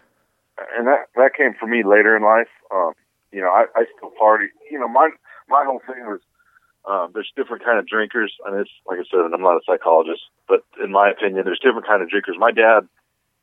and 0.76 0.86
that 0.86 1.06
that 1.16 1.34
came 1.36 1.54
for 1.58 1.66
me 1.66 1.82
later 1.84 2.16
in 2.16 2.22
life. 2.22 2.48
Um, 2.74 2.92
you 3.32 3.40
know, 3.40 3.50
I, 3.50 3.66
I 3.76 3.84
still 3.96 4.10
party. 4.18 4.46
You 4.70 4.78
know, 4.80 4.88
my 4.88 5.10
my 5.48 5.64
whole 5.64 5.80
thing 5.86 6.04
was 6.06 6.20
um, 6.86 7.10
there's 7.14 7.32
different 7.36 7.64
kind 7.64 7.78
of 7.78 7.86
drinkers, 7.86 8.32
and 8.44 8.58
it's 8.60 8.70
like 8.86 8.98
I 8.98 9.04
said, 9.10 9.20
I'm 9.32 9.40
not 9.42 9.56
a 9.56 9.60
psychologist, 9.66 10.22
but 10.48 10.64
in 10.82 10.90
my 10.90 11.10
opinion, 11.10 11.44
there's 11.44 11.60
different 11.60 11.86
kind 11.86 12.02
of 12.02 12.10
drinkers. 12.10 12.36
My 12.38 12.50
dad 12.50 12.88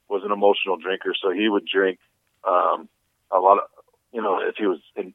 was 0.09 0.23
an 0.25 0.31
emotional 0.31 0.75
drinker, 0.77 1.13
so 1.19 1.31
he 1.31 1.47
would 1.47 1.65
drink 1.65 1.97
um, 2.47 2.89
a 3.31 3.39
lot 3.39 3.57
of, 3.59 3.63
you 4.13 4.21
know, 4.21 4.39
if 4.41 4.55
he 4.57 4.65
was 4.65 4.79
in, 4.95 5.13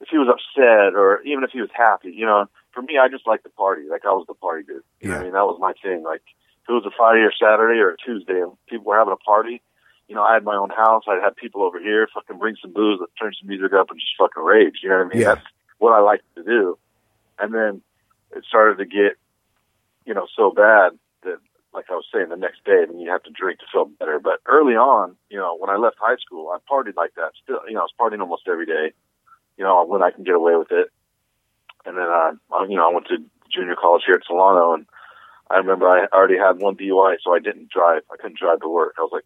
if 0.00 0.08
he 0.10 0.18
was 0.18 0.28
upset 0.28 0.94
or 0.94 1.22
even 1.22 1.44
if 1.44 1.50
he 1.50 1.60
was 1.60 1.70
happy. 1.74 2.12
You 2.12 2.26
know, 2.26 2.46
for 2.72 2.82
me, 2.82 2.98
I 2.98 3.08
just 3.08 3.26
like 3.26 3.42
to 3.44 3.50
party. 3.50 3.82
Like 3.90 4.04
I 4.04 4.12
was 4.12 4.26
the 4.26 4.34
party 4.34 4.64
dude. 4.64 4.82
You 5.00 5.10
know 5.10 5.16
I 5.16 5.22
mean? 5.22 5.32
That 5.32 5.46
was 5.46 5.58
my 5.60 5.72
thing. 5.82 6.02
Like 6.02 6.22
if 6.62 6.68
it 6.68 6.72
was 6.72 6.86
a 6.86 6.96
Friday 6.96 7.20
or 7.20 7.32
Saturday 7.32 7.80
or 7.80 7.90
a 7.92 7.96
Tuesday 7.96 8.40
and 8.40 8.52
people 8.68 8.86
were 8.86 8.98
having 8.98 9.12
a 9.12 9.24
party, 9.24 9.62
you 10.08 10.14
know, 10.14 10.22
I 10.22 10.34
had 10.34 10.44
my 10.44 10.56
own 10.56 10.70
house. 10.70 11.04
I'd 11.08 11.22
have 11.22 11.36
people 11.36 11.62
over 11.62 11.80
here, 11.80 12.08
fucking 12.12 12.38
bring 12.38 12.56
some 12.60 12.72
booze, 12.72 12.98
let's 13.00 13.12
turn 13.20 13.32
some 13.38 13.48
music 13.48 13.72
up, 13.72 13.90
and 13.90 13.98
just 13.98 14.12
fucking 14.18 14.42
rage. 14.42 14.80
You 14.82 14.90
know 14.90 14.98
what 14.98 15.06
I 15.06 15.08
mean? 15.08 15.22
Yeah. 15.22 15.34
That's 15.34 15.46
what 15.78 15.94
I 15.94 16.00
like 16.00 16.20
to 16.36 16.42
do. 16.42 16.78
And 17.38 17.54
then 17.54 17.82
it 18.36 18.44
started 18.44 18.78
to 18.78 18.84
get, 18.84 19.16
you 20.04 20.14
know, 20.14 20.26
so 20.36 20.50
bad 20.50 20.92
like 21.74 21.86
I 21.90 21.94
was 21.94 22.06
saying, 22.12 22.28
the 22.28 22.36
next 22.36 22.64
day, 22.64 22.84
then 22.86 22.98
you 22.98 23.10
have 23.10 23.22
to 23.24 23.30
drink 23.30 23.60
to 23.60 23.66
feel 23.72 23.86
better. 23.86 24.18
But 24.18 24.40
early 24.46 24.74
on, 24.74 25.16
you 25.30 25.38
know, 25.38 25.56
when 25.58 25.70
I 25.70 25.76
left 25.76 25.96
high 25.98 26.16
school, 26.16 26.50
I 26.50 26.58
partied 26.70 26.96
like 26.96 27.14
that. 27.16 27.32
Still, 27.42 27.60
you 27.66 27.74
know, 27.74 27.80
I 27.80 27.84
was 27.84 27.94
partying 27.98 28.20
almost 28.20 28.48
every 28.48 28.66
day. 28.66 28.92
You 29.56 29.64
know, 29.64 29.84
when 29.84 30.02
I 30.02 30.10
can 30.10 30.24
get 30.24 30.34
away 30.34 30.56
with 30.56 30.70
it. 30.70 30.88
And 31.84 31.96
then, 31.96 32.06
uh, 32.06 32.32
I- 32.52 32.64
you 32.68 32.76
know, 32.76 32.88
I 32.88 32.92
went 32.92 33.06
to 33.08 33.18
junior 33.50 33.76
college 33.76 34.02
here 34.06 34.14
at 34.14 34.24
Solano, 34.24 34.74
and 34.74 34.86
I 35.50 35.56
remember 35.58 35.88
I 35.88 36.06
already 36.06 36.38
had 36.38 36.60
one 36.60 36.76
DUI, 36.76 37.16
so 37.22 37.34
I 37.34 37.38
didn't 37.38 37.68
drive. 37.68 38.02
I 38.10 38.16
couldn't 38.16 38.38
drive 38.38 38.60
to 38.60 38.68
work. 38.68 38.94
I 38.98 39.02
was 39.02 39.12
like, 39.12 39.24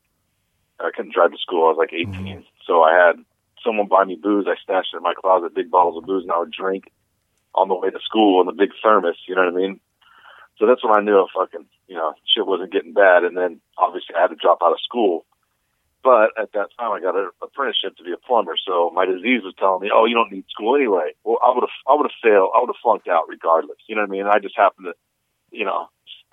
I 0.81 0.91
couldn't 0.95 1.15
drive 1.15 1.33
to 1.33 1.39
school. 1.39 1.67
I 1.67 1.69
was 1.71 1.79
like 1.79 1.93
18. 1.93 2.45
So 2.67 2.83
I 2.83 2.93
had 2.95 3.25
someone 3.65 3.87
buy 3.89 4.05
me 4.05 4.17
booze. 4.17 4.47
I 4.49 4.57
stashed 4.57 4.95
it 4.95 4.99
in 4.99 5.03
my 5.03 5.15
closet, 5.15 5.55
big 5.55 5.71
bottles 5.71 5.97
of 5.97 6.05
booze, 6.07 6.23
and 6.23 6.33
I 6.33 6.39
would 6.39 6.51
drink 6.51 6.91
on 7.55 7.69
the 7.69 7.75
way 7.75 7.91
to 7.91 8.01
school 8.01 8.41
in 8.41 8.47
the 8.47 8.53
big 8.53 8.71
thermos. 8.83 9.17
You 9.27 9.35
know 9.35 9.45
what 9.45 9.55
I 9.55 9.57
mean? 9.57 9.81
So 10.59 10.67
that's 10.67 10.83
when 10.83 10.95
I 10.97 11.03
knew 11.03 11.19
I 11.19 11.27
fucking, 11.35 11.67
you 11.89 11.97
know, 11.97 12.15
shit 12.25 12.47
wasn't 12.47 12.73
getting 12.73 12.93
bad. 12.93 13.25
And 13.25 13.37
then 13.37 13.61
obviously 13.77 14.15
I 14.17 14.23
had 14.23 14.33
to 14.33 14.37
drop 14.37 14.61
out 14.63 14.73
of 14.73 14.81
school. 14.81 15.27
But 16.03 16.39
at 16.39 16.53
that 16.53 16.71
time, 16.79 16.93
I 16.93 17.01
got 17.01 17.17
an 17.17 17.31
apprenticeship 17.43 17.97
to 17.97 18.05
be 18.05 18.13
a 18.13 18.17
plumber. 18.17 18.55
So 18.65 18.93
my 18.95 19.07
disease 19.07 19.43
was 19.43 19.55
telling 19.59 19.83
me, 19.83 19.91
"Oh, 19.93 20.05
you 20.07 20.15
don't 20.15 20.31
need 20.31 20.47
school 20.49 20.77
anyway." 20.77 21.19
Well, 21.25 21.39
I 21.43 21.51
would 21.51 21.67
have, 21.67 21.77
I 21.83 21.95
would 21.99 22.07
have 22.07 22.23
failed. 22.23 22.55
I 22.55 22.61
would 22.61 22.71
have 22.71 22.79
flunked 22.81 23.09
out 23.09 23.27
regardless. 23.29 23.79
You 23.89 23.97
know 23.97 24.03
what 24.03 24.11
I 24.11 24.13
mean? 24.13 24.27
I 24.27 24.39
just 24.39 24.57
happened 24.57 24.87
to, 24.87 24.95
you 25.51 25.65
know, 25.65 25.89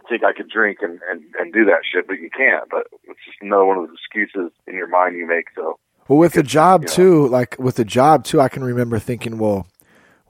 think 0.08 0.24
I 0.24 0.34
could 0.34 0.50
drink 0.50 0.80
and 0.82 1.00
and 1.10 1.24
and 1.40 1.52
do 1.52 1.66
that 1.66 1.82
shit, 1.92 2.08
but 2.08 2.20
you 2.20 2.30
can't. 2.30 2.70
But 2.70 2.88
it's 3.04 3.20
just 3.26 3.38
another 3.42 3.66
one 3.66 3.78
of 3.80 3.88
those 3.88 3.98
excuses 3.98 4.52
in 4.68 4.76
your 4.76 4.88
mind 4.88 5.16
you 5.18 5.26
make. 5.28 5.48
So 5.56 5.80
Well, 6.08 6.20
with 6.20 6.34
the 6.34 6.44
job 6.44 6.84
you 6.84 6.88
know. 6.88 6.94
too, 6.94 7.28
like 7.30 7.56
with 7.58 7.76
the 7.76 7.86
job 7.86 8.26
too, 8.26 8.42
I 8.42 8.50
can 8.50 8.64
remember 8.64 9.00
thinking, 9.00 9.38
well, 9.38 9.66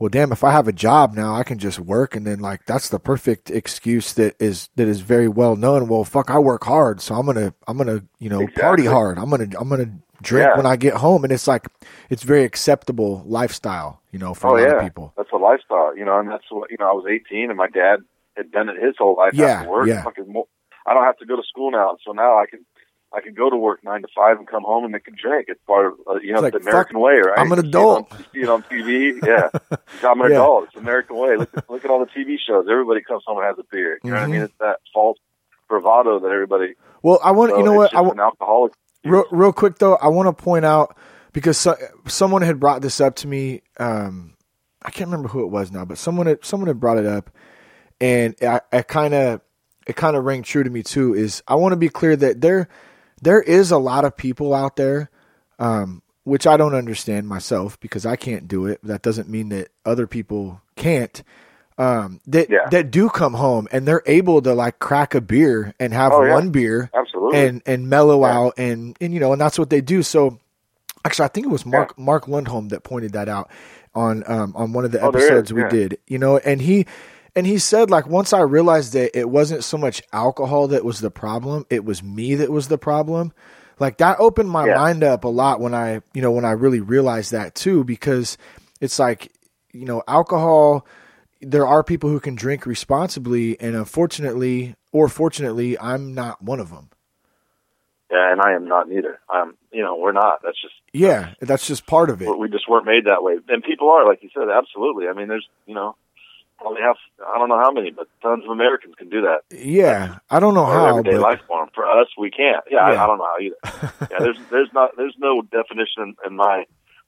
well, 0.03 0.09
damn, 0.09 0.33
if 0.33 0.43
I 0.43 0.51
have 0.51 0.67
a 0.67 0.73
job 0.73 1.13
now, 1.13 1.33
I 1.33 1.43
can 1.43 1.59
just 1.59 1.79
work, 1.79 2.13
and 2.13 2.27
then 2.27 2.39
like 2.41 2.65
that's 2.65 2.89
the 2.89 2.99
perfect 2.99 3.49
excuse 3.49 4.11
that 4.15 4.35
is 4.37 4.67
that 4.75 4.89
is 4.89 4.99
very 4.99 5.29
well 5.29 5.55
known. 5.55 5.87
Well, 5.87 6.03
fuck, 6.03 6.29
I 6.29 6.39
work 6.39 6.65
hard, 6.65 6.99
so 6.99 7.15
I'm 7.15 7.25
gonna 7.25 7.53
I'm 7.69 7.77
gonna 7.77 8.03
you 8.19 8.27
know 8.27 8.45
party 8.47 8.85
hard. 8.85 9.17
I'm 9.17 9.29
gonna 9.29 9.47
I'm 9.57 9.69
gonna 9.69 9.93
drink 10.21 10.45
Yeah. 10.49 10.57
when 10.57 10.65
I 10.65 10.75
get 10.75 10.95
home, 10.95 11.23
and 11.23 11.31
it's 11.31 11.47
like 11.47 11.67
it's 12.09 12.23
very 12.23 12.43
acceptable 12.43 13.23
lifestyle, 13.25 14.01
you 14.11 14.19
know, 14.19 14.33
for 14.33 14.47
oh 14.47 14.49
a 14.49 14.59
lot 14.59 14.67
yeah, 14.67 14.75
of 14.75 14.83
people. 14.83 15.13
that's 15.15 15.31
a 15.31 15.37
lifestyle, 15.37 15.95
you 15.95 16.03
know. 16.03 16.19
And 16.19 16.29
that's 16.29 16.43
what 16.49 16.69
you 16.69 16.75
know. 16.77 16.89
I 16.89 16.91
was 16.91 17.05
18, 17.09 17.47
and 17.47 17.55
my 17.57 17.69
dad 17.69 17.99
had 18.35 18.51
done 18.51 18.67
it 18.67 18.75
his 18.83 18.95
whole 18.97 19.15
life 19.15 19.33
Yeah, 19.33 19.45
after 19.61 19.69
work. 19.69 19.87
yeah. 19.87 20.03
Fucking 20.03 20.35
I 20.85 20.93
don't 20.93 21.05
have 21.05 21.17
to 21.19 21.25
go 21.25 21.37
to 21.37 21.43
school 21.47 21.71
now, 21.71 21.95
so 22.05 22.11
now 22.11 22.39
I 22.39 22.45
can. 22.49 22.65
I 23.15 23.21
can 23.21 23.33
go 23.33 23.49
to 23.49 23.55
work 23.55 23.83
nine 23.83 24.01
to 24.01 24.07
five 24.15 24.37
and 24.39 24.47
come 24.47 24.63
home 24.63 24.83
and 24.83 24.91
make 24.91 25.07
a 25.07 25.11
drink. 25.11 25.45
It's 25.49 25.61
part 25.67 25.85
of 25.87 25.93
uh, 26.09 26.15
you 26.21 26.33
know 26.33 26.41
like, 26.41 26.53
the 26.53 26.59
American 26.59 26.99
way, 26.99 27.13
right? 27.13 27.37
I'm 27.39 27.51
an 27.51 27.57
You 27.59 27.61
see 27.63 27.67
it 27.67 27.69
adult. 27.69 28.11
on- 28.11 28.17
You 28.19 28.25
see 28.33 28.39
it 28.41 28.49
on 28.49 28.63
TV, 28.63 29.19
yeah. 29.25 29.77
I'm 30.09 30.19
an 30.21 30.31
Yeah. 30.31 30.37
adult. 30.37 30.65
It's 30.69 30.75
American 30.77 31.17
way. 31.17 31.37
Look 31.37 31.49
at 31.53 31.63
look 31.69 31.85
at 31.85 31.91
all 31.91 31.99
the 31.99 32.07
TV 32.11 32.37
shows. 32.45 32.65
Everybody 32.69 33.01
comes 33.01 33.23
home 33.25 33.37
and 33.37 33.45
has 33.47 33.57
a 33.59 33.63
beer. 33.71 33.99
You 34.03 34.09
know 34.11 34.15
what 34.17 34.23
I 34.23 34.27
Mhm. 34.27 34.31
mean? 34.31 34.41
It's 34.41 34.53
that 34.59 34.77
false 34.93 35.17
bravado 35.69 36.19
that 36.19 36.27
everybody. 36.31 36.73
Well, 37.03 37.19
I 37.23 37.31
want 37.31 37.51
so 37.51 37.57
you 37.57 37.63
know 37.63 37.73
what 37.73 37.93
I 37.95 38.01
want. 38.01 38.17
wa- 38.17 38.23
an 38.23 38.27
alcoholic. 38.31 38.73
real, 39.05 39.25
real 39.31 39.53
quick 39.53 39.77
though, 39.79 39.95
I 39.95 40.07
want 40.07 40.27
to 40.35 40.43
point 40.43 40.65
out 40.65 40.95
because 41.33 41.57
so, 41.57 41.75
someone 42.07 42.41
had 42.41 42.59
brought 42.59 42.81
this 42.81 42.99
up 43.01 43.15
to 43.17 43.27
me. 43.27 43.61
Um, 43.79 44.33
I 44.81 44.89
can't 44.89 45.07
remember 45.09 45.29
who 45.29 45.41
it 45.43 45.47
was 45.49 45.71
now, 45.71 45.85
but 45.85 45.97
someone 45.97 46.27
had, 46.27 46.43
someone 46.43 46.67
had 46.67 46.79
brought 46.79 46.97
it 46.97 47.05
up, 47.05 47.29
and 48.01 48.35
I, 48.41 48.61
I 48.71 48.81
kind 48.81 49.13
of 49.13 49.41
it 49.87 49.95
kind 49.95 50.15
of 50.15 50.23
rang 50.23 50.43
true 50.43 50.63
to 50.63 50.69
me 50.69 50.83
too. 50.83 51.13
Is 51.13 51.43
I 51.47 51.55
want 51.55 51.73
to 51.73 51.77
be 51.77 51.89
clear 51.89 52.15
that 52.15 52.41
there 52.41 52.67
there 53.23 53.41
is 53.41 53.71
a 53.71 53.77
lot 53.77 54.05
of 54.05 54.15
people 54.17 54.53
out 54.53 54.75
there, 54.75 55.09
um, 55.59 56.01
which 56.23 56.45
I 56.47 56.57
don't 56.57 56.75
understand 56.75 57.27
myself 57.27 57.79
because 57.79 58.05
I 58.05 58.15
can't 58.15 58.47
do 58.47 58.65
it. 58.67 58.79
That 58.83 59.01
doesn't 59.01 59.29
mean 59.29 59.49
that 59.49 59.69
other 59.85 60.07
people 60.07 60.61
can't. 60.75 61.21
Um, 61.77 62.19
that 62.27 62.49
Yeah. 62.51 62.69
that 62.69 62.91
do 62.91 63.09
come 63.09 63.33
home 63.33 63.67
and 63.71 63.87
they're 63.87 64.03
able 64.05 64.41
to 64.43 64.53
like 64.53 64.77
crack 64.77 65.15
a 65.15 65.21
beer 65.21 65.73
and 65.79 65.91
have 65.91 66.11
Oh, 66.13 66.23
yeah. 66.23 66.33
one 66.33 66.51
beer 66.51 66.91
Absolutely. 66.93 67.39
and 67.39 67.61
and 67.65 67.89
mellow 67.89 68.21
Yeah. 68.21 68.37
out 68.37 68.53
and 68.57 68.95
and 69.01 69.11
you 69.11 69.19
know 69.19 69.31
and 69.31 69.41
that's 69.41 69.57
what 69.57 69.71
they 69.71 69.81
do 69.81 70.03
so 70.03 70.37
actually 71.03 71.25
i 71.25 71.29
think 71.29 71.47
it 71.47 71.49
was 71.49 71.65
mark 71.65 71.97
mark 71.97 72.25
lundholm 72.27 72.69
that 72.69 72.83
pointed 72.83 73.13
that 73.13 73.27
out 73.27 73.49
on 73.95 74.23
um 74.27 74.53
on 74.55 74.71
one 74.71 74.85
of 74.85 74.91
the 74.91 75.01
Oh, 75.01 75.07
episodes 75.09 75.51
we 75.51 75.63
did 75.69 75.97
you 76.07 76.19
know 76.19 76.37
and 76.37 76.61
he 76.61 76.85
and 77.35 77.47
he 77.47 77.57
said 77.57 77.89
like 77.89 78.07
once 78.07 78.33
i 78.33 78.41
realized 78.41 78.93
that 78.93 79.17
it 79.17 79.29
wasn't 79.29 79.63
so 79.63 79.77
much 79.77 80.01
alcohol 80.11 80.67
that 80.67 80.85
was 80.85 80.99
the 81.01 81.11
problem 81.11 81.65
it 81.69 81.83
was 81.83 82.01
me 82.03 82.35
that 82.35 82.51
was 82.51 82.67
the 82.67 82.77
problem 82.77 83.31
like 83.79 83.97
that 83.97 84.19
opened 84.19 84.49
my 84.49 84.65
Yeah. 84.67 84.75
mind 84.75 85.03
up 85.03 85.23
a 85.23 85.29
lot 85.29 85.59
when 85.59 85.73
i 85.73 86.01
you 86.13 86.21
know 86.21 86.31
when 86.31 86.45
i 86.45 86.51
really 86.51 86.79
realized 86.79 87.31
that 87.31 87.55
too 87.55 87.83
because 87.83 88.37
it's 88.81 88.99
like 88.99 89.31
you 89.71 89.85
know 89.85 90.03
alcohol 90.07 90.85
there 91.45 91.67
are 91.67 91.83
people 91.83 92.09
who 92.09 92.21
can 92.21 92.35
drink 92.35 92.65
responsibly, 92.65 93.59
and 93.59 93.75
unfortunately, 93.75 94.75
or 94.93 95.09
fortunately, 95.09 95.77
I'm 95.77 96.13
not 96.13 96.41
one 96.41 96.61
of 96.61 96.69
them. 96.69 96.89
Yeah, 98.09 98.31
and 98.31 98.39
I 98.39 98.53
am 98.53 98.65
not 98.65 98.89
either. 98.89 99.19
I'm, 99.29 99.57
you 99.71 99.81
know, 99.81 99.97
we're 99.97 100.13
not. 100.13 100.39
That's 100.41 100.61
just 100.61 100.73
Yeah, 100.93 101.33
that's 101.41 101.67
just 101.67 101.85
part 101.85 102.09
of 102.09 102.21
it. 102.21 102.29
we 102.39 102.47
just 102.47 102.69
weren't 102.69 102.85
made 102.85 103.07
that 103.07 103.23
way. 103.23 103.37
And 103.49 103.61
people 103.61 103.89
are, 103.89 104.07
like 104.07 104.23
you 104.23 104.29
said, 104.33 104.47
absolutely. 104.49 105.09
I 105.09 105.13
mean, 105.13 105.27
there's, 105.27 105.45
you 105.65 105.73
know, 105.75 105.97
probably 106.63 106.81
half, 106.81 106.97
I 107.27 107.37
don't 107.37 107.49
know 107.49 107.59
how 107.59 107.71
many, 107.71 107.91
but 107.91 108.07
tons 108.21 108.45
of 108.45 108.49
Americans 108.49 108.95
can 108.97 109.09
do 109.09 109.21
that. 109.21 109.41
Yeah, 109.51 110.17
I 110.29 110.39
don't 110.39 110.53
know 110.53 110.65
how, 110.65 110.87
everyday 110.87 111.11
but 111.11 111.21
life 111.21 111.41
form. 111.45 111.69
For 111.75 111.85
us, 111.85 112.07
we 112.17 112.31
can't. 112.31 112.63
Yeah, 112.71 112.91
Yeah. 112.91 113.01
I, 113.01 113.03
I 113.03 113.07
don't 113.07 113.17
know 113.17 113.27
how 113.27 113.39
either. 113.39 113.91
yeah, 114.11 114.19
there's, 114.19 114.37
there's 114.49 114.69
not, 114.73 114.91
there's 114.97 115.15
no 115.17 115.41
definition 115.41 115.97
in, 116.03 116.15
in 116.25 116.35
my 116.35 116.63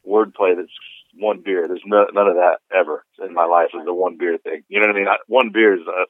wordplay 0.07 0.55
that's 0.55 0.69
one 1.17 1.41
beer. 1.43 1.67
There's 1.67 1.81
no, 1.85 2.05
none 2.13 2.27
of 2.27 2.35
that 2.35 2.57
ever 2.75 3.05
in 3.23 3.33
my 3.33 3.45
life 3.45 3.69
is 3.73 3.85
the 3.85 3.93
one 3.93 4.17
beer 4.17 4.37
thing. 4.37 4.63
You 4.67 4.81
know 4.81 4.87
what 4.87 4.95
I 4.95 4.99
mean? 4.99 5.07
I, 5.07 5.15
one 5.27 5.51
beer 5.53 5.73
is 5.73 5.87
us. 5.87 6.09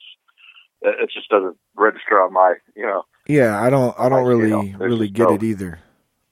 It 0.82 1.10
just 1.14 1.30
doesn't 1.30 1.58
register 1.76 2.22
on 2.22 2.34
my, 2.34 2.56
you 2.76 2.86
know, 2.86 3.04
yeah, 3.28 3.60
I 3.60 3.70
don't, 3.70 3.96
I 3.98 4.08
don't 4.10 4.28
really, 4.28 4.76
really 4.76 5.10
get 5.10 5.30
no- 5.30 5.36
it 5.36 5.44
either. 5.44 5.80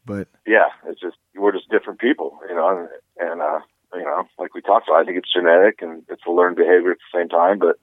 But 0.06 0.28
yeah, 0.46 0.68
it's 0.86 1.00
just 1.00 1.16
we're 1.34 1.54
just 1.54 1.70
different 1.70 2.00
people, 2.00 2.38
you 2.50 2.56
know, 2.56 2.88
and, 3.18 3.30
and 3.32 3.42
uh, 3.42 3.60
you 3.96 4.04
know, 4.04 4.28
like 4.38 4.54
we 4.54 4.62
talked 4.62 4.88
about, 4.88 5.02
I 5.02 5.06
think 5.06 5.18
it's 5.18 5.32
genetic 5.32 5.82
and 5.82 6.04
it's 6.10 6.22
a 6.28 6.32
learned 6.32 6.56
behavior 6.56 6.92
at 6.92 6.98
the 6.98 7.20
same 7.20 7.30
time, 7.30 7.60
but 7.60 7.78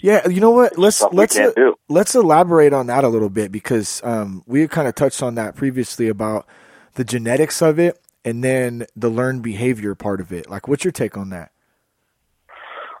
yeah, 0.00 0.28
you 0.28 0.40
know 0.40 0.50
what? 0.50 0.78
Let's 0.78 1.02
let's 1.12 1.34
do. 1.34 1.74
let's 1.88 2.14
elaborate 2.14 2.72
on 2.72 2.86
that 2.88 3.04
a 3.04 3.08
little 3.08 3.30
bit 3.30 3.50
because 3.50 4.02
um, 4.04 4.42
we 4.46 4.66
kind 4.68 4.88
of 4.88 4.94
touched 4.94 5.22
on 5.22 5.34
that 5.36 5.56
previously 5.56 6.08
about 6.08 6.46
the 6.94 7.04
genetics 7.04 7.62
of 7.62 7.78
it 7.78 7.98
and 8.24 8.42
then 8.42 8.86
the 8.96 9.08
learned 9.08 9.42
behavior 9.42 9.94
part 9.94 10.20
of 10.20 10.32
it. 10.32 10.48
Like, 10.48 10.68
what's 10.68 10.84
your 10.84 10.92
take 10.92 11.16
on 11.16 11.30
that? 11.30 11.52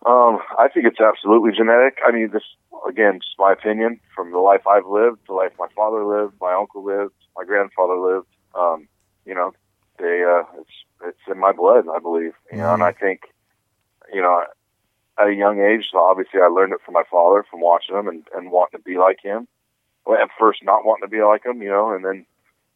Um, 0.06 0.38
I 0.58 0.68
think 0.72 0.86
it's 0.86 1.00
absolutely 1.00 1.52
genetic. 1.56 1.98
I 2.06 2.12
mean, 2.12 2.30
this 2.32 2.42
again, 2.88 3.20
just 3.22 3.38
my 3.38 3.52
opinion 3.52 4.00
from 4.14 4.32
the 4.32 4.38
life 4.38 4.66
I've 4.66 4.86
lived, 4.86 5.20
the 5.26 5.34
life 5.34 5.52
my 5.58 5.68
father 5.74 6.04
lived, 6.04 6.34
my 6.40 6.54
uncle 6.54 6.84
lived, 6.84 7.14
my 7.36 7.44
grandfather 7.44 7.96
lived. 7.96 8.26
Um, 8.54 8.88
you 9.24 9.34
know, 9.34 9.52
they 9.98 10.24
uh, 10.24 10.44
it's 10.60 10.70
it's 11.04 11.18
in 11.30 11.38
my 11.38 11.52
blood, 11.52 11.84
I 11.88 11.98
believe. 11.98 12.32
You 12.50 12.58
know, 12.58 12.74
and 12.74 12.82
I 12.82 12.92
think, 12.92 13.22
you 14.12 14.20
know, 14.22 14.44
at 15.18 15.28
a 15.28 15.34
young 15.34 15.60
age, 15.60 15.86
so 15.92 15.98
obviously 15.98 16.40
I 16.40 16.46
learned 16.46 16.72
it 16.72 16.80
from 16.84 16.94
my 16.94 17.04
father, 17.10 17.44
from 17.50 17.60
watching 17.60 17.96
him 17.96 18.08
and, 18.08 18.24
and 18.34 18.50
wanting 18.50 18.80
to 18.80 18.84
be 18.84 18.98
like 18.98 19.18
him. 19.22 19.46
Well, 20.06 20.20
at 20.20 20.28
first, 20.38 20.62
not 20.62 20.84
wanting 20.84 21.08
to 21.08 21.10
be 21.10 21.22
like 21.22 21.44
him, 21.44 21.62
you 21.62 21.68
know, 21.68 21.94
and 21.94 22.04
then 22.04 22.26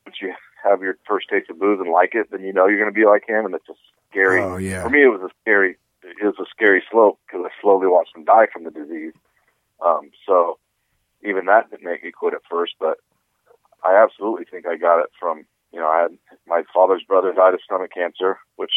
once 0.06 0.16
you 0.20 0.32
have 0.62 0.82
your 0.82 0.96
first 1.06 1.28
taste 1.28 1.50
of 1.50 1.58
booze 1.58 1.80
and 1.80 1.90
like 1.90 2.14
it, 2.14 2.30
then 2.30 2.42
you 2.42 2.52
know 2.52 2.66
you're 2.66 2.78
going 2.78 2.92
to 2.92 3.00
be 3.00 3.06
like 3.06 3.28
him, 3.28 3.44
and 3.46 3.54
it's 3.54 3.68
a 3.68 3.74
scary. 4.10 4.42
Oh 4.42 4.56
yeah, 4.56 4.82
For 4.82 4.90
me, 4.90 5.02
it 5.02 5.08
was 5.08 5.22
a 5.22 5.34
scary. 5.42 5.76
It 6.02 6.24
was 6.24 6.38
a 6.40 6.48
scary 6.50 6.82
slope 6.90 7.18
because 7.26 7.44
I 7.44 7.50
slowly 7.60 7.86
watched 7.86 8.16
him 8.16 8.24
die 8.24 8.46
from 8.52 8.64
the 8.64 8.70
disease. 8.70 9.12
Um, 9.84 10.10
so 10.26 10.58
even 11.22 11.46
that 11.46 11.70
didn't 11.70 11.84
make 11.84 12.02
me 12.02 12.12
quit 12.12 12.34
at 12.34 12.40
first, 12.48 12.74
but 12.80 12.98
I 13.84 14.02
absolutely 14.02 14.44
think 14.44 14.66
I 14.66 14.76
got 14.76 15.00
it 15.00 15.10
from 15.18 15.44
you 15.72 15.80
know 15.80 15.86
I 15.86 16.02
had 16.02 16.18
my 16.46 16.62
father's 16.72 17.04
brother 17.06 17.32
died 17.32 17.54
of 17.54 17.60
stomach 17.64 17.90
cancer, 17.94 18.38
which 18.56 18.72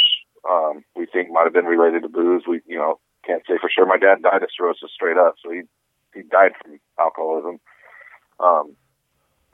um, 0.49 0.83
we 0.95 1.05
think 1.05 1.29
might 1.31 1.45
have 1.45 1.53
been 1.53 1.65
related 1.65 2.03
to 2.03 2.09
booze. 2.09 2.43
We 2.47 2.61
you 2.65 2.77
know 2.77 2.99
can't 3.25 3.43
say 3.47 3.55
for 3.59 3.69
sure. 3.69 3.85
My 3.85 3.97
dad 3.97 4.21
died 4.21 4.43
of 4.43 4.49
cirrhosis 4.55 4.91
straight 4.93 5.17
up, 5.17 5.35
so 5.43 5.51
he 5.51 5.61
he 6.13 6.21
died 6.23 6.51
from 6.61 6.79
alcoholism. 6.99 7.59
Um, 8.39 8.75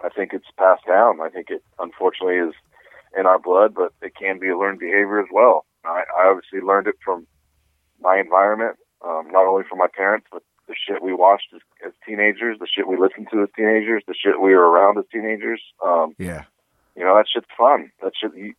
I 0.03 0.09
think 0.09 0.31
it's 0.33 0.47
passed 0.57 0.85
down. 0.87 1.19
I 1.21 1.29
think 1.29 1.49
it 1.49 1.63
unfortunately 1.79 2.37
is 2.37 2.53
in 3.17 3.25
our 3.25 3.39
blood, 3.39 3.73
but 3.73 3.93
it 4.01 4.13
can 4.15 4.39
be 4.39 4.49
a 4.49 4.57
learned 4.57 4.79
behavior 4.79 5.19
as 5.19 5.27
well. 5.31 5.65
I, 5.83 6.03
I 6.17 6.27
obviously 6.27 6.59
learned 6.61 6.87
it 6.87 6.95
from 7.03 7.25
my 7.99 8.19
environment, 8.19 8.77
um, 9.03 9.27
not 9.31 9.47
only 9.47 9.63
from 9.67 9.79
my 9.79 9.87
parents, 9.87 10.27
but 10.31 10.43
the 10.67 10.75
shit 10.75 11.01
we 11.01 11.13
watched 11.13 11.47
as, 11.55 11.61
as 11.85 11.93
teenagers, 12.05 12.57
the 12.59 12.67
shit 12.67 12.87
we 12.87 12.97
listened 12.97 13.27
to 13.31 13.41
as 13.41 13.49
teenagers, 13.55 14.03
the 14.07 14.13
shit 14.13 14.41
we 14.41 14.53
were 14.53 14.69
around 14.69 14.97
as 14.97 15.05
teenagers. 15.11 15.61
Um, 15.85 16.13
yeah, 16.19 16.43
you 16.97 17.05
know, 17.05 17.15
that 17.15 17.29
shit's 17.31 17.47
fun. 17.55 17.91
That 18.01 18.13
shit. 18.19 18.35
You, 18.35 18.53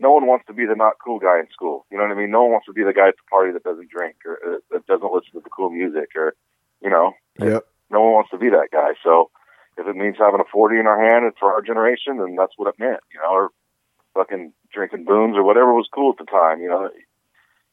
no 0.00 0.10
one 0.10 0.26
wants 0.26 0.46
to 0.46 0.52
be 0.52 0.66
the 0.66 0.74
not 0.74 0.94
cool 1.04 1.20
guy 1.20 1.38
in 1.38 1.46
school. 1.52 1.86
You 1.90 1.98
know 1.98 2.04
what 2.04 2.16
I 2.16 2.18
mean? 2.18 2.30
No 2.30 2.42
one 2.42 2.52
wants 2.52 2.66
to 2.66 2.72
be 2.72 2.82
the 2.82 2.96
guy 2.96 3.08
at 3.08 3.16
the 3.20 3.30
party 3.30 3.52
that 3.52 3.62
doesn't 3.62 3.90
drink 3.90 4.16
or 4.24 4.40
uh, 4.42 4.58
that 4.72 4.86
doesn't 4.86 5.12
listen 5.12 5.32
to 5.34 5.44
the 5.44 5.52
cool 5.52 5.70
music 5.70 6.16
or, 6.16 6.34
you 6.80 6.90
know, 6.90 7.12
yep, 7.38 7.68
no 7.90 8.00
one 8.00 8.12
wants 8.12 8.30
to 8.30 8.38
be 8.38 8.48
that 8.48 8.72
guy. 8.72 8.96
So 9.04 9.30
if 9.76 9.86
it 9.86 9.94
means 9.94 10.16
having 10.18 10.40
a 10.40 10.48
40 10.50 10.80
in 10.80 10.86
our 10.86 10.98
hand 10.98 11.24
and 11.24 11.34
for 11.38 11.52
our 11.52 11.62
generation, 11.62 12.18
then 12.18 12.34
that's 12.34 12.56
what 12.56 12.68
it 12.68 12.80
meant, 12.80 13.00
you 13.12 13.20
know, 13.20 13.30
or 13.30 13.50
fucking 14.14 14.52
drinking 14.72 15.04
Boone's 15.04 15.36
or 15.36 15.44
whatever 15.44 15.72
was 15.72 15.88
cool 15.94 16.12
at 16.12 16.18
the 16.18 16.30
time, 16.30 16.60
you 16.60 16.68
know. 16.68 16.90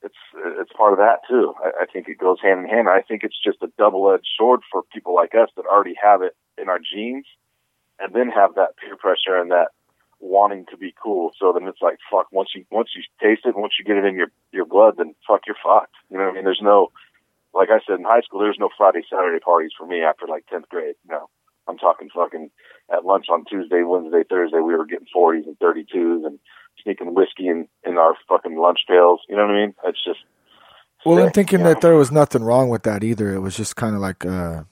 It's 0.02 0.16
it's 0.36 0.72
part 0.78 0.94
of 0.94 1.00
that 1.00 1.28
too. 1.28 1.54
I, 1.60 1.84
I 1.84 1.86
think 1.92 2.08
it 2.08 2.20
goes 2.20 2.38
hand 2.42 2.62
in 2.62 2.70
hand. 2.70 2.88
I 2.88 3.02
think 3.02 3.24
it's 3.24 3.42
just 3.44 3.62
a 3.62 3.72
double 3.78 4.10
edged 4.14 4.30
sword 4.38 4.62
for 4.72 4.84
people 4.94 5.14
like 5.14 5.36
us 5.36 5.50
that 5.58 5.66
already 5.66 5.96
have 6.02 6.22
it 6.22 6.38
in 6.58 6.70
our 6.70 6.80
genes, 6.80 7.26
and 8.00 8.14
then 8.14 8.30
have 8.30 8.56
that 8.56 8.78
peer 8.78 8.96
pressure 8.96 9.36
and 9.36 9.52
that 9.52 9.72
wanting 10.20 10.66
to 10.72 10.78
be 10.78 10.94
cool. 11.02 11.32
So 11.40 11.54
then 11.54 11.68
it's 11.68 11.82
like 11.82 11.98
fuck. 12.12 12.28
Once 12.32 12.50
you 12.56 12.66
once 12.72 12.90
you 12.96 13.04
taste 13.22 13.46
it, 13.46 13.56
once 13.56 13.74
you 13.80 13.86
get 13.86 13.98
it 13.98 14.06
in 14.06 14.16
your 14.16 14.32
your 14.52 14.66
blood, 14.66 14.96
then 14.98 15.16
fuck, 15.28 15.42
you're 15.48 15.56
fucked. 15.64 15.96
You 16.10 16.18
know 16.18 16.26
what 16.26 16.32
I 16.32 16.36
mean? 16.36 16.46
There's 16.46 16.62
no 16.62 16.92
like 17.54 17.70
I 17.70 17.80
said 17.86 18.00
in 18.00 18.06
high 18.06 18.22
school. 18.22 18.40
There's 18.40 18.60
no 18.60 18.70
Friday 18.78 19.02
Saturday 19.10 19.40
parties 19.40 19.72
for 19.78 19.86
me 19.86 20.02
after 20.02 20.28
like 20.28 20.46
tenth 20.48 20.70
grade. 20.70 20.96
No, 21.08 21.30
I'm 21.68 21.78
talking 21.78 22.10
fucking 22.14 22.52
at 22.92 23.06
lunch 23.06 23.26
on 23.30 23.46
Tuesday, 23.46 23.84
Wednesday, 23.84 24.24
Thursday. 24.28 24.60
We 24.60 24.76
were 24.76 24.86
getting 24.86 25.08
40s 25.16 25.46
and 25.46 25.58
32s 25.60 26.26
and 26.26 26.40
sneaking 26.84 27.14
whiskey 27.14 27.48
in 27.48 27.68
in 27.86 27.98
our 27.98 28.16
fucking 28.28 28.58
lunch 28.58 28.80
pails. 28.88 29.22
You 29.30 29.36
know 29.36 29.46
what 29.46 29.56
I 29.56 29.62
mean? 29.62 29.74
It's 29.86 30.04
just 30.04 30.20
Well, 31.06 31.24
I'm 31.24 31.32
thinking 31.32 31.60
you 31.60 31.66
that 31.66 31.82
there 31.82 31.96
was 31.96 32.12
nothing 32.12 32.44
wrong 32.44 32.70
with 32.70 32.84
that 32.84 33.04
either. 33.04 33.34
It 33.34 33.40
was 33.40 33.56
just 33.56 33.76
kind 33.76 33.96
of 33.96 34.02
like, 34.02 34.26
uh, 34.26 34.64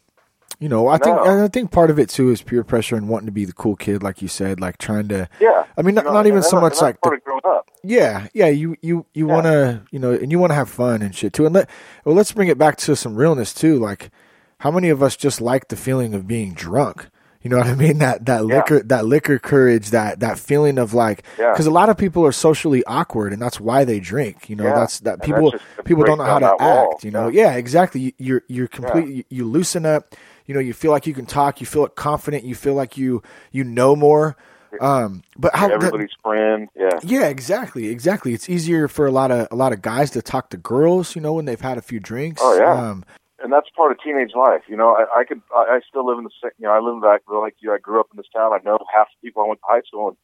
you 0.60 0.70
know, 0.70 0.88
I 0.88 0.98
think 0.98 1.16
No. 1.18 1.24
and 1.24 1.42
I 1.42 1.48
think 1.48 1.72
part 1.72 1.90
of 1.90 2.00
it 2.00 2.10
too 2.10 2.30
is 2.32 2.42
peer 2.42 2.64
pressure 2.64 2.96
and 2.96 3.08
wanting 3.10 3.28
to 3.28 3.32
be 3.32 3.46
the 3.46 3.54
cool 3.54 3.76
kid, 3.76 4.02
like 4.04 4.22
you 4.22 4.28
said, 4.28 4.60
like 4.60 4.78
trying 4.78 5.08
to. 5.10 5.30
yeah. 5.40 5.66
I 5.78 5.82
mean, 5.84 5.96
not, 5.96 6.06
know, 6.06 6.14
not 6.14 6.26
even 6.28 6.42
so 6.44 6.60
much 6.60 6.82
like 6.82 7.00
the 7.02 7.20
growing 7.24 7.42
up. 7.46 7.70
Yeah, 7.84 8.28
yeah. 8.34 8.48
You 8.48 8.76
you 8.82 9.06
you 9.14 9.28
Yeah. 9.28 9.34
want 9.34 9.46
to 9.46 9.82
you 9.92 10.00
know, 10.00 10.12
and 10.12 10.32
you 10.32 10.40
want 10.40 10.52
to 10.52 10.56
have 10.56 10.70
fun 10.70 11.02
and 11.02 11.14
shit 11.14 11.34
too. 11.34 11.46
And 11.46 11.54
let 11.56 11.70
well, 12.06 12.16
let's 12.16 12.32
bring 12.32 12.48
it 12.48 12.58
back 12.58 12.78
to 12.78 12.96
some 12.96 13.16
realness 13.16 13.54
too. 13.54 13.78
Like, 13.78 14.10
how 14.60 14.72
many 14.72 14.90
of 14.90 15.04
us 15.04 15.16
just 15.16 15.40
like 15.42 15.68
the 15.68 15.76
feeling 15.76 16.14
of 16.14 16.28
being 16.28 16.54
drunk? 16.54 17.08
You 17.44 17.52
know 17.52 17.58
what 17.60 17.68
I 17.68 17.76
mean? 17.76 17.98
That 18.00 18.26
that 18.26 18.40
Yeah. 18.48 18.56
liquor 18.58 18.80
that 18.84 19.06
liquor 19.06 19.38
courage, 19.38 19.92
that 19.92 20.20
that 20.22 20.40
feeling 20.40 20.80
of 20.80 20.94
like, 20.96 21.24
Yeah. 21.38 21.52
because 21.52 21.68
a 21.68 21.72
lot 21.72 21.88
of 21.90 21.96
people 21.96 22.26
are 22.26 22.32
socially 22.32 22.84
awkward, 22.86 23.32
and 23.32 23.40
that's 23.42 23.60
why 23.60 23.86
they 23.86 24.00
drink. 24.00 24.50
You 24.50 24.56
know, 24.56 24.64
Yeah. 24.66 24.74
that's 24.74 25.00
that 25.02 25.22
people 25.22 25.52
that's 25.52 25.64
people 25.86 26.04
don't 26.04 26.18
know 26.18 26.24
how 26.26 26.40
to 26.40 26.46
that 26.46 26.60
wall. 26.60 26.90
act. 26.94 27.04
You 27.06 27.12
know, 27.12 27.28
yeah, 27.28 27.54
exactly. 27.54 28.02
You, 28.02 28.12
you're 28.18 28.42
you're 28.50 28.68
complete. 28.68 29.08
Yeah. 29.08 29.16
You, 29.18 29.24
you 29.30 29.46
loosen 29.46 29.86
up. 29.86 30.16
You 30.48 30.54
know, 30.54 30.60
you 30.60 30.74
feel 30.74 30.92
like 30.92 31.06
you 31.06 31.14
can 31.14 31.26
talk. 31.26 31.62
You 31.62 31.68
feel 31.68 31.88
confident. 31.88 32.44
You 32.44 32.56
feel 32.56 32.74
like 32.74 32.98
you 32.98 33.22
you 33.52 33.64
know 33.64 33.96
more. 33.96 34.36
Um, 34.82 35.24
but 35.38 35.56
how 35.56 35.68
that- 35.68 35.76
Everybody's 35.76 36.10
friend. 36.22 36.68
Yeah. 36.76 37.00
yeah, 37.04 37.28
exactly, 37.28 37.88
exactly. 37.88 38.34
It's 38.34 38.50
easier 38.50 38.88
for 38.88 39.06
a 39.06 39.12
lot 39.12 39.32
of 39.32 39.48
a 39.52 39.56
lot 39.56 39.72
of 39.74 39.82
guys 39.82 40.12
to 40.12 40.22
talk 40.22 40.50
to 40.52 40.58
girls, 40.58 41.16
you 41.16 41.22
know, 41.22 41.34
when 41.34 41.46
they've 41.46 41.62
had 41.62 41.78
a 41.78 41.82
few 41.82 42.00
drinks. 42.00 42.42
Oh, 42.44 42.58
yeah. 42.58 42.74
Um, 42.74 43.04
and 43.42 43.52
that's 43.54 43.70
part 43.76 43.92
of 43.92 44.00
teenage 44.02 44.32
life. 44.36 44.64
You 44.68 44.76
know, 44.76 44.96
I, 44.96 45.20
I 45.22 45.24
could, 45.24 45.42
I, 45.56 45.78
I 45.78 45.80
still 45.88 46.06
live 46.06 46.18
in 46.18 46.24
the, 46.26 46.32
you 46.58 46.66
know, 46.68 46.72
I 46.72 46.80
live 46.80 46.96
in 46.96 47.02
Vacaville 47.02 47.42
like 47.42 47.56
you. 47.60 47.72
I 47.74 47.78
grew 47.78 48.00
up 48.00 48.08
in 48.12 48.18
this 48.18 48.26
town. 48.36 48.52
I 48.54 48.60
know 48.66 48.78
half 48.94 49.08
the 49.22 49.28
people 49.28 49.44
I 49.44 49.48
went 49.48 49.60
to 49.62 49.66
high 49.70 49.82
school, 49.88 50.10
and 50.10 50.18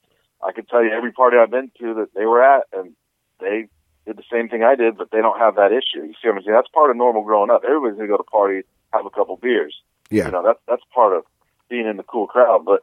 I 0.44 0.52
can 0.52 0.66
tell 0.66 0.84
you 0.84 0.92
every 0.92 1.12
party 1.12 1.38
I've 1.38 1.52
been 1.52 1.72
to 1.80 1.94
that 1.96 2.14
they 2.16 2.26
were 2.26 2.44
at, 2.44 2.64
and 2.74 2.94
they 3.40 3.68
did 4.06 4.18
the 4.18 4.24
same 4.32 4.50
thing 4.50 4.64
I 4.64 4.76
did, 4.76 4.98
but 4.98 5.10
they 5.12 5.22
don't 5.22 5.40
have 5.40 5.56
that 5.56 5.72
issue. 5.72 6.04
You 6.06 6.14
see 6.22 6.28
what 6.28 6.38
I'm 6.38 6.44
saying? 6.44 6.56
That's 6.56 6.68
part 6.70 6.90
of 6.90 6.98
normal 6.98 7.24
growing 7.24 7.50
up. 7.50 7.64
Everybody's 7.64 7.96
gonna 7.98 8.10
go 8.10 8.18
to 8.18 8.24
parties, 8.24 8.66
have 8.92 9.06
a 9.06 9.10
couple 9.12 9.38
beers. 9.38 9.76
Yeah, 10.14 10.26
You 10.26 10.32
know, 10.32 10.44
that's 10.44 10.60
that's 10.68 10.84
part 10.94 11.16
of 11.18 11.24
being 11.70 11.88
in 11.88 11.98
the 11.98 12.04
cool 12.04 12.28
crowd. 12.28 12.66
But 12.66 12.82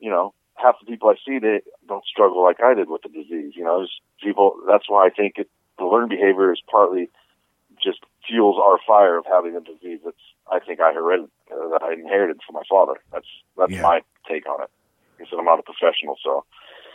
you 0.00 0.10
know, 0.10 0.34
half 0.56 0.74
the 0.80 0.86
people 0.86 1.08
I 1.08 1.14
see 1.24 1.38
they 1.38 1.60
don't 1.88 2.04
struggle 2.04 2.42
like 2.42 2.60
I 2.62 2.74
did 2.74 2.88
with 2.88 3.02
the 3.02 3.08
disease. 3.08 3.52
You 3.54 3.64
know, 3.64 3.86
people. 4.22 4.56
That's 4.68 4.88
why 4.88 5.06
I 5.06 5.10
think 5.10 5.34
it, 5.36 5.48
the 5.78 5.84
learned 5.84 6.10
behavior 6.10 6.52
is 6.52 6.60
partly 6.70 7.08
just 7.82 8.00
fuels 8.28 8.56
our 8.62 8.78
fire 8.86 9.16
of 9.18 9.24
having 9.26 9.56
a 9.56 9.60
disease 9.60 10.00
that's 10.04 10.16
I 10.50 10.58
think 10.58 10.80
I 10.80 10.92
hereded 10.92 11.28
uh, 11.50 11.68
that 11.70 11.82
I 11.82 11.92
inherited 11.94 12.40
from 12.46 12.54
my 12.54 12.62
father. 12.68 13.00
That's 13.12 13.26
that's 13.56 13.72
Yeah. 13.72 13.82
my 13.82 14.00
take 14.28 14.48
on 14.48 14.62
it. 14.62 14.70
He 15.18 15.24
said 15.30 15.38
I'm 15.38 15.44
not 15.44 15.58
a 15.58 15.62
professional, 15.62 16.16
so 16.22 16.44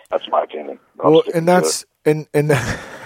that's 0.10 0.28
my 0.30 0.44
opinion. 0.44 0.80
Well, 0.96 1.24
and 1.34 1.48
that's 1.48 1.86
and 2.06 2.28
and 2.34 2.52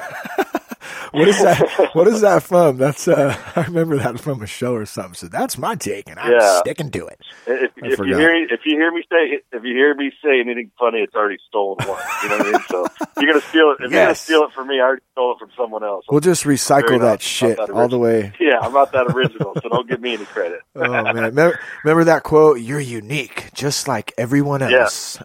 what 1.12 1.28
is 1.28 1.42
that? 1.44 1.90
What 1.94 2.08
is 2.08 2.22
that 2.22 2.44
from? 2.44 2.78
That's 2.78 3.08
uh, 3.08 3.36
I 3.56 3.64
remember 3.64 3.98
that 3.98 4.20
from 4.20 4.42
a 4.42 4.48
show 4.48 4.74
or 4.74 4.86
something. 4.86 5.14
So 5.16 5.28
that's 5.28 5.58
my 5.58 5.76
take, 5.76 6.10
and 6.10 6.18
I'm 6.20 6.32
Yeah. 6.32 6.60
sticking 6.62 6.90
to 6.92 7.08
it. 7.08 7.20
If, 7.48 7.72
if 7.76 8.00
you 8.00 8.16
hear 8.16 8.34
if 8.34 8.62
you 8.66 8.78
hear 8.78 8.92
me 8.92 9.04
say 9.12 9.42
if 9.52 9.64
you 9.64 9.74
hear 9.76 9.94
me 9.96 10.12
say 10.24 10.40
anything 10.40 10.72
funny, 10.80 11.00
it's 11.00 11.14
already 11.16 11.38
stolen 11.48 11.86
one. 11.86 12.02
You 12.24 12.30
know 12.30 12.38
what 12.38 12.48
I 12.48 12.52
mean? 12.52 12.64
So 12.70 12.86
you're 13.20 13.32
gonna 13.34 13.46
steal 13.50 13.72
it. 13.78 13.84
If 13.86 13.92
you're 13.92 14.04
gonna 14.04 14.16
steal 14.16 14.44
it 14.44 14.54
from 14.54 14.68
me, 14.68 14.80
I 14.80 14.84
already 14.84 15.02
stole 15.12 15.34
it 15.34 15.40
from 15.40 15.50
someone 15.58 15.84
else. 15.84 16.06
We'll 16.10 16.22
just 16.22 16.44
recycle 16.46 17.00
that 17.00 17.06
enough. 17.06 17.22
shit 17.22 17.58
Not 17.58 17.68
that 17.68 17.74
all 17.76 17.88
the 17.90 17.98
way. 18.00 18.32
Yeah, 18.40 18.60
I'm 18.62 18.74
not 18.74 18.92
that 18.94 19.08
original, 19.08 19.56
so 19.62 19.70
don't 19.70 19.90
give 19.90 20.00
me 20.00 20.14
any 20.14 20.26
credit. 20.26 20.60
Oh 20.76 20.82
man, 21.04 21.16
remember, 21.16 21.60
remember 21.84 22.04
that 22.06 22.24
quote? 22.24 22.60
You're 22.62 22.80
unique, 22.80 23.50
just 23.54 23.88
like 23.88 24.14
everyone 24.18 24.62
else. 24.62 25.18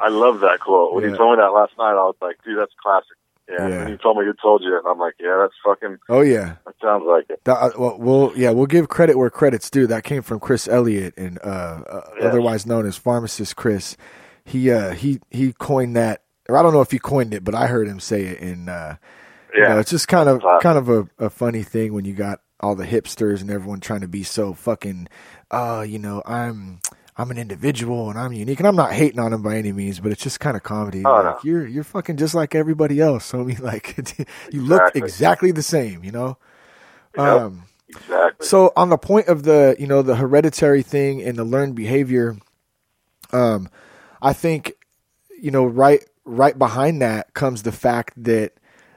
I 0.00 0.08
love 0.08 0.40
that 0.40 0.58
quote. 0.60 0.94
When 0.94 1.04
Yeah. 1.04 1.10
you 1.10 1.16
told 1.16 1.38
me 1.38 1.42
that 1.42 1.52
last 1.52 1.72
night, 1.78 1.92
I 1.92 2.04
was 2.04 2.16
like, 2.20 2.36
dude, 2.44 2.58
that's 2.58 2.72
classic. 2.82 3.16
Yeah. 3.50 3.68
Yeah. 3.68 3.78
When 3.80 3.88
you 3.88 3.96
told 3.96 4.18
me 4.18 4.24
who 4.24 4.34
told 4.40 4.62
you, 4.62 4.76
and 4.76 4.86
I'm 4.86 4.98
like, 4.98 5.14
yeah, 5.18 5.36
that's 5.40 5.54
fucking. 5.64 5.98
Oh 6.08 6.20
yeah. 6.20 6.56
That 6.66 6.74
sounds 6.82 7.04
like 7.06 7.26
it. 7.30 7.40
That, 7.44 7.56
uh, 7.56 7.70
well, 7.78 7.96
we'll 7.98 8.32
yeah 8.36 8.50
we'll 8.50 8.66
give 8.66 8.88
credit 8.88 9.16
where 9.16 9.30
credit's 9.30 9.70
due. 9.70 9.86
That 9.86 10.04
came 10.04 10.22
from 10.22 10.40
Chris 10.40 10.68
Elliott, 10.68 11.14
and 11.16 11.38
uh, 11.42 11.46
uh, 11.88 12.10
Yes. 12.16 12.24
otherwise 12.28 12.66
known 12.66 12.86
as 12.86 12.96
Pharmacist 12.96 13.56
Chris. 13.56 13.96
He 14.44 14.70
uh, 14.70 14.90
he 14.92 15.20
he 15.30 15.52
coined 15.52 15.96
that, 15.96 16.22
or 16.48 16.56
I 16.56 16.62
don't 16.62 16.72
know 16.72 16.80
if 16.82 16.90
he 16.90 16.98
coined 16.98 17.32
it, 17.34 17.44
but 17.44 17.54
I 17.54 17.66
heard 17.66 17.88
him 17.88 18.00
say 18.00 18.22
it. 18.26 18.40
And 18.40 18.68
uh, 18.68 18.96
you 19.54 19.62
Yeah. 19.62 19.68
know, 19.74 19.78
it's 19.78 19.90
just 19.90 20.08
kind 20.08 20.28
of 20.28 20.42
kind 20.62 20.78
of 20.78 20.88
a, 20.88 21.08
a 21.18 21.30
funny 21.30 21.62
thing 21.62 21.92
when 21.94 22.04
you 22.04 22.14
got 22.14 22.40
all 22.60 22.74
the 22.74 22.86
hipsters 22.86 23.40
and 23.40 23.50
everyone 23.50 23.80
trying 23.80 24.00
to 24.00 24.08
be 24.08 24.22
so 24.24 24.52
fucking, 24.52 25.06
uh, 25.50 25.84
you 25.86 25.98
know, 25.98 26.22
I'm 26.26 26.80
I'm 27.18 27.30
an 27.32 27.38
individual 27.38 28.10
and 28.10 28.18
I'm 28.18 28.32
unique, 28.32 28.60
and 28.60 28.68
I'm 28.68 28.76
not 28.76 28.92
hating 28.92 29.18
on 29.18 29.32
him 29.32 29.42
by 29.42 29.56
any 29.56 29.72
means, 29.72 29.98
but 29.98 30.12
it's 30.12 30.22
just 30.22 30.38
kind 30.38 30.56
of 30.56 30.62
comedy. 30.62 31.02
Oh, 31.04 31.10
like, 31.12 31.24
no. 31.24 31.38
You're 31.42 31.66
you're 31.66 31.84
fucking 31.84 32.16
just 32.16 32.34
like 32.34 32.54
everybody 32.54 33.00
else. 33.00 33.24
So 33.26 33.40
I 33.40 33.44
mean, 33.44 33.58
like 33.60 33.96
you 34.52 34.62
look 34.62 34.80
Exactly. 34.82 35.02
exactly 35.02 35.50
the 35.50 35.62
same, 35.62 36.04
you 36.04 36.12
know. 36.12 36.38
Yep. 37.16 37.26
Um, 37.26 37.64
Exactly. 37.90 38.46
so 38.46 38.72
on 38.76 38.90
the 38.90 38.98
point 38.98 39.28
of 39.28 39.42
the 39.42 39.74
you 39.78 39.86
know 39.86 40.02
the 40.02 40.16
hereditary 40.16 40.82
thing 40.82 41.22
and 41.22 41.36
the 41.36 41.44
learned 41.44 41.74
behavior, 41.74 42.36
um, 43.32 43.68
I 44.22 44.32
think 44.32 44.74
you 45.40 45.50
know 45.50 45.64
right 45.66 46.04
right 46.24 46.56
behind 46.58 47.00
that 47.02 47.34
comes 47.34 47.62
the 47.62 47.72
fact 47.72 48.12
that 48.22 48.52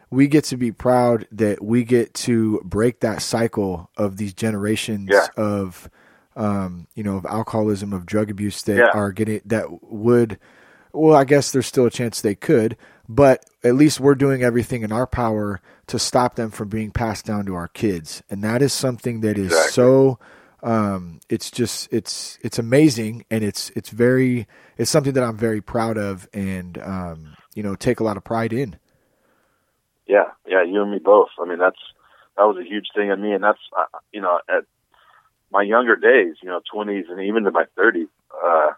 we 0.10 0.28
get 0.28 0.44
to 0.44 0.58
be 0.58 0.72
proud 0.74 1.26
that 1.32 1.64
we 1.64 1.86
get 1.86 2.14
to 2.14 2.62
break 2.66 3.00
that 3.00 3.22
cycle 3.22 3.90
of 3.98 4.18
these 4.18 4.34
generations 4.34 5.10
Yeah. 5.12 5.28
of 5.38 5.90
um, 6.36 6.88
you 6.96 7.04
know 7.04 7.18
of 7.18 7.26
alcoholism 7.26 7.94
of 7.94 8.06
drug 8.06 8.30
abuse 8.32 8.62
that 8.64 8.78
Yeah. 8.78 8.90
are 8.94 9.12
getting 9.12 9.42
that 9.46 9.84
would 9.84 10.40
well 10.94 11.16
I 11.16 11.24
guess 11.24 11.52
there's 11.52 11.66
still 11.68 11.86
a 11.86 11.92
chance 11.92 12.22
they 12.22 12.36
could 12.36 12.78
but 13.10 13.46
at 13.64 13.76
least 13.76 14.00
we're 14.00 14.16
doing 14.16 14.42
everything 14.44 14.84
in 14.84 14.92
our 14.92 15.06
power 15.08 15.60
to 15.88 16.00
stop 16.00 16.36
them 16.36 16.50
from 16.52 16.70
being 16.70 16.92
passed 16.92 17.26
down 17.26 17.46
to 17.48 17.56
our 17.56 17.68
kids 17.68 18.24
and 18.30 18.44
that 18.44 18.62
is 18.62 18.72
something 18.74 19.22
that 19.22 19.38
is 19.38 19.48
Exactly. 19.48 19.72
so 19.72 20.20
um, 20.64 21.20
it's 21.28 21.50
just 21.50 21.92
it's 21.92 22.38
it's 22.42 22.60
amazing 22.60 23.26
and 23.32 23.44
it's 23.44 23.72
it's 23.76 23.90
very 23.90 24.48
it's 24.78 24.92
something 24.92 25.14
that 25.14 25.24
I'm 25.24 25.38
very 25.38 25.60
proud 25.60 25.98
of 25.98 26.30
and 26.34 26.78
um, 26.78 27.36
you 27.56 27.64
know 27.64 27.76
take 27.76 28.00
a 28.00 28.04
lot 28.04 28.16
of 28.16 28.24
pride 28.24 28.54
in 28.54 28.78
Yeah, 30.08 30.32
yeah, 30.48 30.64
you 30.64 30.82
and 30.82 30.92
me 30.92 31.00
both. 31.00 31.30
I 31.42 31.46
mean, 31.48 31.58
that's 31.60 31.80
that 32.38 32.44
was 32.44 32.58
a 32.58 32.64
huge 32.68 32.88
thing 32.96 33.10
in 33.10 33.22
me, 33.22 33.32
and 33.34 33.44
that's 33.44 33.60
uh, 33.78 33.98
you 34.12 34.22
know 34.22 34.40
at 34.50 34.66
my 35.52 35.62
younger 35.64 35.96
days, 35.96 36.36
you 36.42 36.50
know, 36.50 36.62
twenties 36.72 37.06
and 37.10 37.20
even 37.22 37.44
to 37.44 37.52
my 37.52 37.66
thirties, 37.76 38.08
uh, 38.34 38.72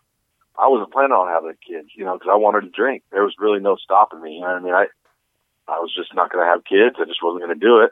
I 0.58 0.68
wasn't 0.68 0.94
planning 0.94 1.14
on 1.14 1.30
having 1.30 1.58
kids, 1.66 1.90
you 1.96 2.06
know, 2.06 2.14
because 2.14 2.30
I 2.32 2.38
wanted 2.38 2.62
to 2.62 2.70
drink. 2.70 3.04
There 3.12 3.24
was 3.24 3.36
really 3.40 3.60
no 3.60 3.76
stopping 3.76 4.22
me. 4.22 4.36
You 4.36 4.42
know 4.42 4.48
what 4.48 4.62
I 4.62 4.66
mean? 4.66 4.74
I 4.74 4.86
I 5.68 5.80
was 5.80 5.94
just 5.96 6.14
not 6.14 6.32
going 6.32 6.46
to 6.46 6.52
have 6.52 6.66
kids. 6.66 6.96
I 7.00 7.06
just 7.06 7.24
wasn't 7.24 7.44
going 7.46 7.58
to 7.58 7.66
do 7.66 7.80
it 7.82 7.92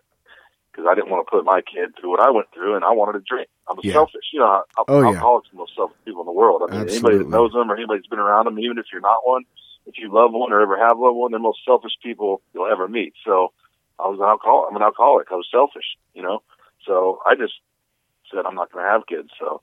because 0.71 0.87
I 0.89 0.95
didn't 0.95 1.09
want 1.09 1.25
to 1.25 1.31
put 1.31 1.45
my 1.45 1.61
kid 1.61 1.95
through 1.99 2.11
what 2.11 2.19
I 2.23 2.31
went 2.31 2.47
through, 2.53 2.75
and 2.75 2.83
I 2.83 2.91
wanted 2.91 3.19
to 3.19 3.25
drink. 3.27 3.47
I'm 3.67 3.79
Yeah. 3.83 3.93
selfish, 3.93 4.27
you 4.33 4.39
know. 4.39 4.63
Al- 4.77 4.85
Oh, 4.87 5.01
yeah. 5.01 5.07
alcoholics 5.15 5.47
are 5.49 5.51
the 5.51 5.57
most 5.63 5.75
selfish 5.75 5.97
people 6.05 6.21
in 6.21 6.27
the 6.27 6.35
world. 6.35 6.61
I 6.63 6.67
mean, 6.71 6.87
anybody 6.87 7.15
Absolutely. 7.15 7.23
that 7.23 7.29
knows 7.37 7.51
them 7.53 7.71
or 7.71 7.75
anybody 7.75 7.99
that's 7.99 8.07
been 8.11 8.19
around 8.19 8.45
them, 8.45 8.59
even 8.59 8.77
if 8.77 8.85
you're 8.91 9.01
not 9.01 9.25
one, 9.25 9.43
if 9.85 9.97
you 9.97 10.11
love 10.11 10.31
one 10.31 10.51
or 10.51 10.61
ever 10.61 10.77
have 10.77 10.99
loved 10.99 11.17
one, 11.17 11.31
they're 11.31 11.39
the 11.39 11.43
most 11.43 11.63
selfish 11.65 11.93
people 12.03 12.41
you'll 12.53 12.71
ever 12.71 12.87
meet. 12.87 13.13
So 13.25 13.53
I 13.99 14.07
was 14.07 14.19
an 14.19 14.25
alcoholic. 14.25 14.69
I'm 14.69 14.75
an 14.75 14.83
alcoholic. 14.83 15.27
I 15.31 15.35
was 15.35 15.47
selfish, 15.51 15.95
you 16.13 16.21
know. 16.21 16.43
So 16.85 17.19
I 17.25 17.35
just 17.35 17.53
said 18.31 18.45
I'm 18.45 18.55
not 18.55 18.71
going 18.71 18.85
to 18.85 18.91
have 18.91 19.07
kids. 19.07 19.29
So 19.39 19.61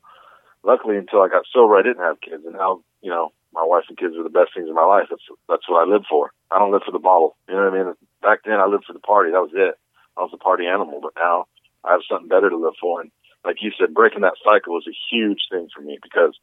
luckily, 0.62 0.96
until 0.96 1.22
I 1.22 1.28
got 1.28 1.44
sober, 1.52 1.76
I 1.76 1.83
didn't 1.83 2.04
have 2.04 2.20
kids, 2.20 2.44
and 2.44 2.54
now 2.54 2.81
you 3.02 3.11
know 3.11 3.33
my 3.52 3.64
wife 3.64 3.85
and 3.88 3.98
kids 3.98 4.14
are 4.16 4.22
the 4.22 4.31
best 4.31 4.54
things 4.54 4.68
in 4.68 4.74
my 4.74 4.85
life. 4.85 5.07
That's 5.11 5.24
that's 5.48 5.68
what 5.68 5.87
I 5.87 5.90
live 5.90 6.04
for. 6.09 6.31
I 6.50 6.59
don't 6.59 6.72
live 6.72 6.83
for 6.85 6.92
the 6.92 7.02
bottle. 7.02 7.37
You 7.48 7.57
know 7.57 7.64
what 7.64 7.74
I 7.74 7.85
mean? 7.85 7.94
Back 8.22 8.40
then, 8.44 8.61
I 8.61 8.66
lived 8.66 8.85
for 8.87 8.92
the 8.92 9.04
party. 9.04 9.31
That 9.33 9.44
was 9.44 9.54
it. 9.54 9.74
I 10.16 10.22
was 10.22 10.33
a 10.35 10.38
party 10.38 10.66
animal. 10.66 11.00
But 11.00 11.12
now 11.16 11.46
I 11.85 11.92
have 11.92 12.07
something 12.09 12.28
better 12.28 12.50
to 12.50 12.57
live 12.57 12.74
for. 12.81 13.00
And 13.00 13.11
like 13.44 13.62
you 13.62 13.72
said, 13.78 13.94
breaking 13.94 14.22
that 14.22 14.40
cycle 14.44 14.74
was 14.74 14.87
a 14.88 14.96
huge 15.11 15.48
thing 15.50 15.68
for 15.74 15.81
me 15.81 15.98
because 16.02 16.37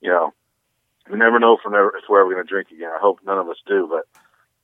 you 0.00 0.10
know 0.10 0.32
we 1.10 1.18
never 1.18 1.38
know 1.38 1.54
if 1.54 1.60
we're 1.64 1.72
never 1.72 1.92
we're 2.08 2.20
ever 2.20 2.32
going 2.32 2.44
to 2.44 2.48
drink 2.48 2.70
again. 2.70 2.90
I 2.94 3.00
hope 3.00 3.20
none 3.24 3.38
of 3.38 3.48
us 3.48 3.60
do, 3.66 3.88
but 3.88 4.06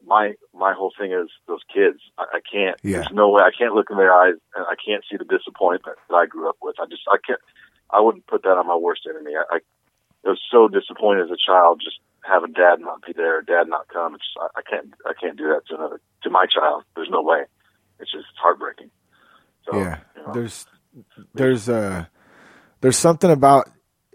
my 0.07 0.35
my 0.55 0.75
whole 0.75 0.93
thing 0.99 1.13
is 1.13 1.29
those 1.47 1.63
kids. 1.73 1.99
I, 2.19 2.39
I 2.39 2.41
can't. 2.41 2.77
Yeah. 2.83 2.99
There's 2.99 3.13
no 3.13 3.31
way 3.31 3.43
I 3.43 3.51
can't 3.57 3.75
look 3.75 3.89
in 3.91 3.97
their 3.97 4.13
eyes 4.13 4.35
and 4.55 4.65
I 4.67 4.75
can't 4.75 5.05
see 5.11 5.17
the 5.17 5.25
disappointment 5.25 5.99
that 6.09 6.15
I 6.15 6.27
grew 6.27 6.49
up 6.49 6.57
with. 6.63 6.77
I 6.81 6.87
just 6.87 7.03
I 7.09 7.19
can't. 7.27 7.41
I 7.91 8.01
wouldn't 8.01 8.27
put 8.27 8.43
that 8.43 8.59
on 8.59 8.67
my 8.67 8.77
worst 8.77 9.03
enemy. 9.09 9.33
I, 9.37 9.57
I 9.57 10.29
was 10.29 10.41
so 10.51 10.69
disappointed 10.69 11.25
as 11.25 11.31
a 11.31 11.37
child 11.37 11.81
just 11.85 11.99
having 12.25 12.53
dad 12.53 12.81
not 12.81 13.05
be 13.07 13.13
there, 13.13 13.43
dad 13.43 13.69
not 13.69 13.89
come. 13.89 14.15
It's 14.15 14.25
I, 14.41 14.61
I 14.61 14.63
can't 14.63 14.95
I 15.07 15.13
can't 15.21 15.37
do 15.37 15.49
that 15.49 15.67
to 15.69 15.75
another 15.77 16.01
to 16.23 16.31
my 16.31 16.47
child. 16.47 16.85
There's 16.97 17.11
no 17.11 17.23
way. 17.23 17.45
It's 18.01 18.11
just 18.11 18.27
it's 18.31 18.39
heartbreaking. 18.39 18.91
So, 19.67 19.79
yeah 19.79 19.99
you 20.17 20.23
know, 20.23 20.33
there's 20.33 20.67
there's 21.35 21.69
uh 21.69 22.07
there's 22.81 22.99
something 22.99 23.31
about 23.31 23.71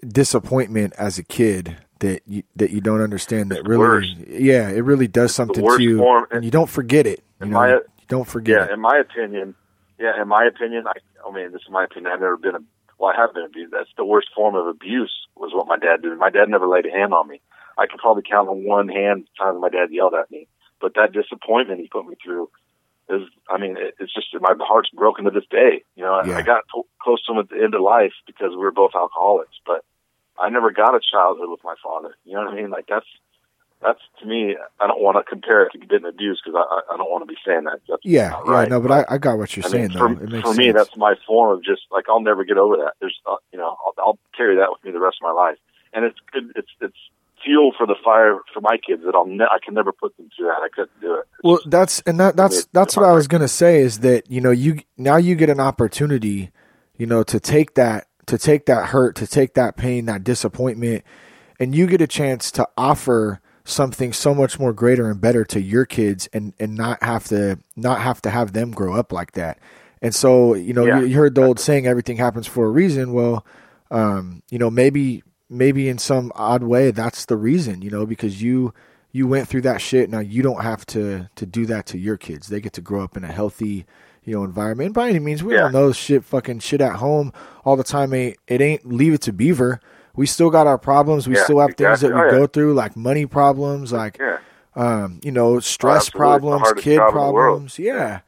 disappointment 0.08 0.94
as 0.98 1.18
a 1.18 1.24
kid 1.24 1.78
that 2.00 2.22
you 2.28 2.44
that 2.56 2.70
you 2.72 2.82
don't 2.82 3.02
understand 3.02 3.52
that 3.52 3.60
It's 3.60 3.68
really 3.68 3.80
worst. 3.80 4.16
yeah 4.28 4.70
it 4.70 4.84
really 4.84 5.08
does 5.08 5.34
something 5.36 5.66
to 5.66 5.82
you 5.84 5.98
form. 5.98 6.28
and 6.32 6.44
you 6.46 6.52
don't 6.52 6.70
forget 6.70 7.06
it 7.08 7.24
you 7.42 7.48
know 7.48 7.54
my- 7.60 7.70
you 7.74 7.82
don't 8.08 8.28
forget 8.28 8.58
yeah, 8.58 8.66
it 8.66 8.72
in 8.72 8.80
my 8.82 8.98
opinion, 8.98 9.56
yeah, 10.00 10.20
in 10.22 10.28
my 10.28 10.46
opinion, 10.46 10.86
I, 10.88 10.94
I 11.28 11.32
mean, 11.32 11.52
this 11.52 11.62
is 11.62 11.70
my 11.70 11.84
opinion. 11.84 12.12
I've 12.14 12.22
never 12.22 12.38
been, 12.38 12.56
a, 12.56 12.60
well, 12.98 13.12
I 13.16 13.20
have 13.22 13.34
been 13.34 13.44
abused. 13.44 13.74
That's 13.74 13.90
the 13.98 14.06
worst 14.06 14.30
form 14.34 14.56
of 14.56 14.66
abuse 14.66 15.14
was 15.36 15.52
what 15.54 15.68
my 15.68 15.78
dad 15.78 16.02
did. 16.02 16.18
My 16.18 16.30
dad 16.30 16.48
never 16.50 16.68
laid 16.68 16.86
a 16.86 16.90
hand 16.90 17.14
on 17.14 17.28
me. 17.28 17.42
I 17.78 17.86
could 17.86 18.00
probably 18.00 18.24
count 18.24 18.48
on 18.50 18.64
one 18.66 18.88
hand 18.88 19.28
the 19.28 19.44
times 19.44 19.60
my 19.62 19.68
dad 19.70 19.90
yelled 19.92 20.14
at 20.16 20.32
me. 20.32 20.48
But 20.82 20.94
that 20.96 21.12
disappointment 21.12 21.82
he 21.82 21.88
put 21.90 22.08
me 22.08 22.16
through 22.24 22.50
is, 23.10 23.24
I 23.50 23.58
mean, 23.60 23.76
it, 23.78 23.94
it's 24.00 24.14
just 24.14 24.28
my 24.40 24.56
heart's 24.62 24.90
broken 24.90 25.26
to 25.26 25.32
this 25.32 25.46
day. 25.52 25.84
You 25.96 26.04
know, 26.04 26.14
I, 26.14 26.26
Yeah. 26.26 26.38
I 26.38 26.42
got 26.42 26.64
to, 26.74 26.84
close 27.04 27.22
to 27.26 27.34
him 27.34 27.40
at 27.40 27.50
the 27.50 27.62
end 27.62 27.76
of 27.76 27.82
life 27.82 28.14
because 28.26 28.52
we 28.52 28.58
were 28.58 28.72
both 28.72 28.96
alcoholics, 28.96 29.60
but 29.68 29.84
I 30.40 30.50
never 30.50 30.72
got 30.72 30.96
a 30.96 31.00
childhood 31.00 31.50
with 31.50 31.64
my 31.64 31.76
father. 31.84 32.16
You 32.26 32.36
know 32.36 32.46
what 32.46 32.54
I 32.54 32.56
mean? 32.56 32.70
Like 32.70 32.86
that's. 32.88 33.06
That's 33.82 34.02
to 34.20 34.26
me. 34.26 34.58
I 34.82 34.88
don't 34.88 35.02
want 35.02 35.16
to 35.16 35.24
compare 35.24 35.64
it 35.64 35.72
to 35.72 35.78
getting 35.78 36.06
abused 36.06 36.42
because 36.44 36.60
I, 36.70 36.94
I 36.94 36.98
don't 36.98 37.10
want 37.10 37.22
to 37.22 37.26
be 37.26 37.40
saying 37.48 37.64
that. 37.64 37.80
That's 37.88 38.04
yeah 38.04 38.32
yeah 38.32 38.52
right. 38.52 38.68
no 38.68 38.82
but 38.82 38.92
I, 38.92 39.16
I 39.16 39.18
got 39.18 39.38
what 39.38 39.56
you're 39.56 39.66
I 39.66 39.70
saying 39.70 39.84
mean, 39.84 39.94
though 39.94 40.16
for, 40.18 40.24
it 40.24 40.30
makes 40.30 40.44
for 40.44 40.54
me, 40.54 40.66
sense. 40.66 40.76
that's 40.76 40.98
my 40.98 41.16
form 41.26 41.58
of 41.58 41.64
just 41.64 41.84
like 41.90 42.10
I'll 42.10 42.20
never 42.20 42.44
get 42.44 42.58
over 42.58 42.76
that. 42.76 42.96
There's, 43.00 43.18
uh, 43.26 43.38
you 43.54 43.58
know, 43.58 43.78
I'll, 43.86 43.94
I'll 43.98 44.20
carry 44.36 44.58
that 44.58 44.68
with 44.70 44.84
me 44.84 44.92
the 44.92 45.00
rest 45.00 45.20
of 45.24 45.28
my 45.28 45.32
life, 45.32 45.56
and 45.94 46.04
it's 46.04 46.20
good. 46.34 46.52
It's 46.58 46.68
it's 46.82 46.98
fuel 47.42 47.72
for 47.78 47.88
the 47.88 47.96
fire 48.04 48.40
for 48.54 48.60
my 48.60 48.76
kids 48.86 49.04
that 49.06 49.16
I'll 49.16 49.26
ne- 49.26 49.46
I 49.46 49.60
can 49.64 49.76
never 49.76 49.94
put 49.94 50.18
them 50.18 50.30
through 50.36 50.48
that. 50.48 50.60
I 50.62 50.68
couldn't 50.76 51.00
do 51.00 51.16
it. 51.16 51.28
Well, 51.42 51.60
that's 51.66 52.02
and 52.02 52.20
that 52.20 52.36
that's 52.36 52.66
that's 52.74 52.98
what 52.98 53.06
I 53.06 53.14
was 53.14 53.30
gonna 53.30 53.48
say 53.48 53.80
is 53.80 54.00
that 54.00 54.30
you 54.30 54.42
know 54.42 54.52
you 54.52 54.82
now 54.98 55.16
you 55.16 55.36
get 55.36 55.50
an 55.50 55.62
opportunity, 55.62 56.52
you 56.98 57.06
know, 57.06 57.24
to 57.24 57.40
take 57.40 57.76
that 57.76 58.09
to 58.30 58.38
take 58.38 58.66
that 58.68 58.88
hurt, 58.90 59.16
to 59.18 59.28
take 59.28 59.56
that 59.56 59.76
pain, 59.76 60.06
that 60.06 60.24
disappointment, 60.24 61.04
and 61.60 61.76
you 61.76 61.88
get 61.88 62.00
a 62.02 62.08
chance 62.08 62.52
to 62.52 62.68
offer 62.78 63.42
something 63.64 64.14
so 64.14 64.34
much 64.34 64.60
more 64.60 64.72
greater 64.74 65.10
and 65.10 65.20
better 65.20 65.44
to 65.46 65.60
your 65.60 65.86
kids 65.86 66.30
and 66.32 66.54
and 66.60 66.76
not 66.76 67.02
have 67.04 67.26
to 67.26 67.58
not 67.76 68.02
have 68.02 68.22
to 68.22 68.30
have 68.30 68.54
them 68.54 68.72
grow 68.72 68.96
up 68.96 69.12
like 69.12 69.32
that. 69.34 69.60
And 70.02 70.14
so 70.14 70.54
you 70.54 70.74
know 70.74 70.86
Yeah. 70.86 71.00
you, 71.00 71.08
you 71.08 71.18
heard 71.18 71.36
the 71.36 71.44
old 71.44 71.60
saying 71.60 71.88
everything 71.88 72.18
happens 72.18 72.48
for 72.48 72.66
a 72.66 72.70
reason. 72.70 73.14
Well, 73.14 73.46
um, 73.92 74.44
you 74.52 74.60
know 74.60 74.70
maybe 74.70 75.24
maybe 75.50 75.90
in 75.90 75.98
some 75.98 76.32
odd 76.36 76.62
way 76.62 76.92
that's 76.92 77.26
the 77.26 77.36
reason 77.36 77.82
you 77.82 77.90
know 77.90 78.06
because 78.06 78.40
you 78.44 78.72
you 79.12 79.28
went 79.28 79.48
through 79.48 79.62
that 79.62 79.82
shit 79.82 80.08
now 80.08 80.20
you 80.20 80.44
don't 80.44 80.62
have 80.62 80.86
to 80.86 81.28
to 81.36 81.44
do 81.48 81.66
that 81.66 81.88
to 81.88 81.98
your 81.98 82.18
kids 82.18 82.48
they 82.50 82.62
get 82.62 82.72
to 82.74 82.82
grow 82.82 83.04
up 83.04 83.18
in 83.18 83.24
a 83.24 83.32
healthy 83.32 83.84
you 84.30 84.36
know 84.36 84.44
environment 84.44 84.86
and 84.88 84.94
by 84.96 85.10
any 85.10 85.20
means 85.20 85.44
we 85.44 85.56
Yeah. 85.56 85.64
all 85.66 85.70
know 85.70 85.92
shit 85.92 86.24
fucking 86.24 86.60
shit 86.60 86.82
at 86.82 86.98
home 86.98 87.34
all 87.66 87.76
the 87.76 87.84
time 87.84 88.14
ain't 88.14 88.38
it 88.48 88.62
ain't 88.62 88.86
leave 88.86 89.14
it 89.14 89.22
to 89.24 89.34
beaver 89.34 89.80
we 90.16 90.26
still 90.26 90.50
got 90.50 90.68
our 90.68 90.78
problems 90.78 91.28
we 91.28 91.36
Yeah, 91.36 91.44
still 91.44 91.60
have 91.60 91.76
things 91.76 92.02
that 92.02 92.10
we 92.14 92.22
Oh, 92.22 92.30
go 92.32 92.48
through 92.48 92.74
like 92.76 92.96
money 92.96 93.26
problems 93.26 93.92
like 93.92 94.20
um 94.76 95.20
you 95.24 95.32
know 95.32 95.60
stress 95.60 96.08
absolutely. 96.08 96.08
It's 96.08 96.12
the 96.12 96.18
problems 96.18 96.84
kid 96.84 96.96
job 96.98 97.10
in 97.10 97.16
the 97.16 97.32
world. 97.34 97.34
problems 97.58 97.80
yeah 97.80 98.20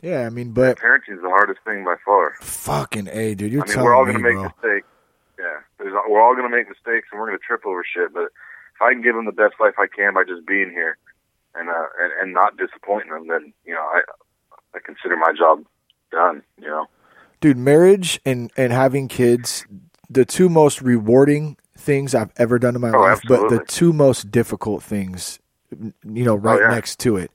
yeah 0.00 0.26
i 0.26 0.30
mean 0.30 0.52
but 0.52 0.78
parenting 0.78 1.14
is 1.16 1.22
the 1.22 1.28
hardest 1.28 1.60
thing 1.64 1.84
by 1.84 1.96
far. 2.04 2.32
fucking 2.40 3.08
a 3.12 3.34
dude 3.34 3.52
you're 3.52 3.62
I 3.62 3.66
mean, 3.66 3.74
telling 3.74 3.84
we're 3.84 3.94
all 3.96 4.04
me 4.06 4.12
going 4.12 4.22
to 4.22 4.28
make 4.28 4.34
bro. 4.36 4.44
mistakes. 4.44 4.86
Yeah, 5.38 5.58
There's, 5.78 5.92
we're 6.08 6.22
all 6.22 6.34
going 6.36 6.48
to 6.48 6.56
make 6.56 6.68
mistakes, 6.68 7.08
and 7.10 7.18
we're 7.20 7.26
going 7.26 7.38
to 7.38 7.44
trip 7.44 7.66
over 7.66 7.82
shit. 7.82 8.12
But 8.14 8.30
if 8.76 8.80
I 8.80 8.92
can 8.92 9.02
give 9.02 9.16
them 9.16 9.24
the 9.26 9.32
best 9.34 9.54
life 9.58 9.74
I 9.76 9.86
can 9.90 10.14
by 10.14 10.22
just 10.22 10.46
being 10.46 10.70
here, 10.70 10.96
and 11.56 11.68
uh, 11.68 11.88
and, 12.00 12.12
and 12.20 12.32
not 12.32 12.56
disappointing 12.56 13.10
them, 13.10 13.26
then 13.26 13.52
you 13.66 13.74
know 13.74 13.80
I 13.82 14.02
I 14.74 14.78
consider 14.84 15.16
my 15.16 15.32
job 15.36 15.64
done. 16.10 16.42
You 16.60 16.68
know. 16.68 16.86
dude 17.40 17.56
marriage 17.56 18.20
and 18.24 18.50
and 18.56 18.72
having 18.72 19.08
kids 19.08 19.66
the 20.10 20.24
two 20.26 20.48
most 20.48 20.82
rewarding 20.82 21.56
things 21.76 22.14
i've 22.14 22.30
ever 22.36 22.58
done 22.58 22.74
in 22.74 22.80
my 22.82 22.90
Oh, 22.92 23.00
life 23.00 23.20
but 23.26 23.48
the 23.48 23.64
two 23.66 23.92
most 23.94 24.30
difficult 24.30 24.82
things 24.82 25.38
you 25.80 26.24
know 26.24 26.34
right 26.36 26.60
Oh, 26.60 26.64
yeah. 26.64 26.74
next 26.74 26.98
to 27.00 27.16
it 27.16 27.30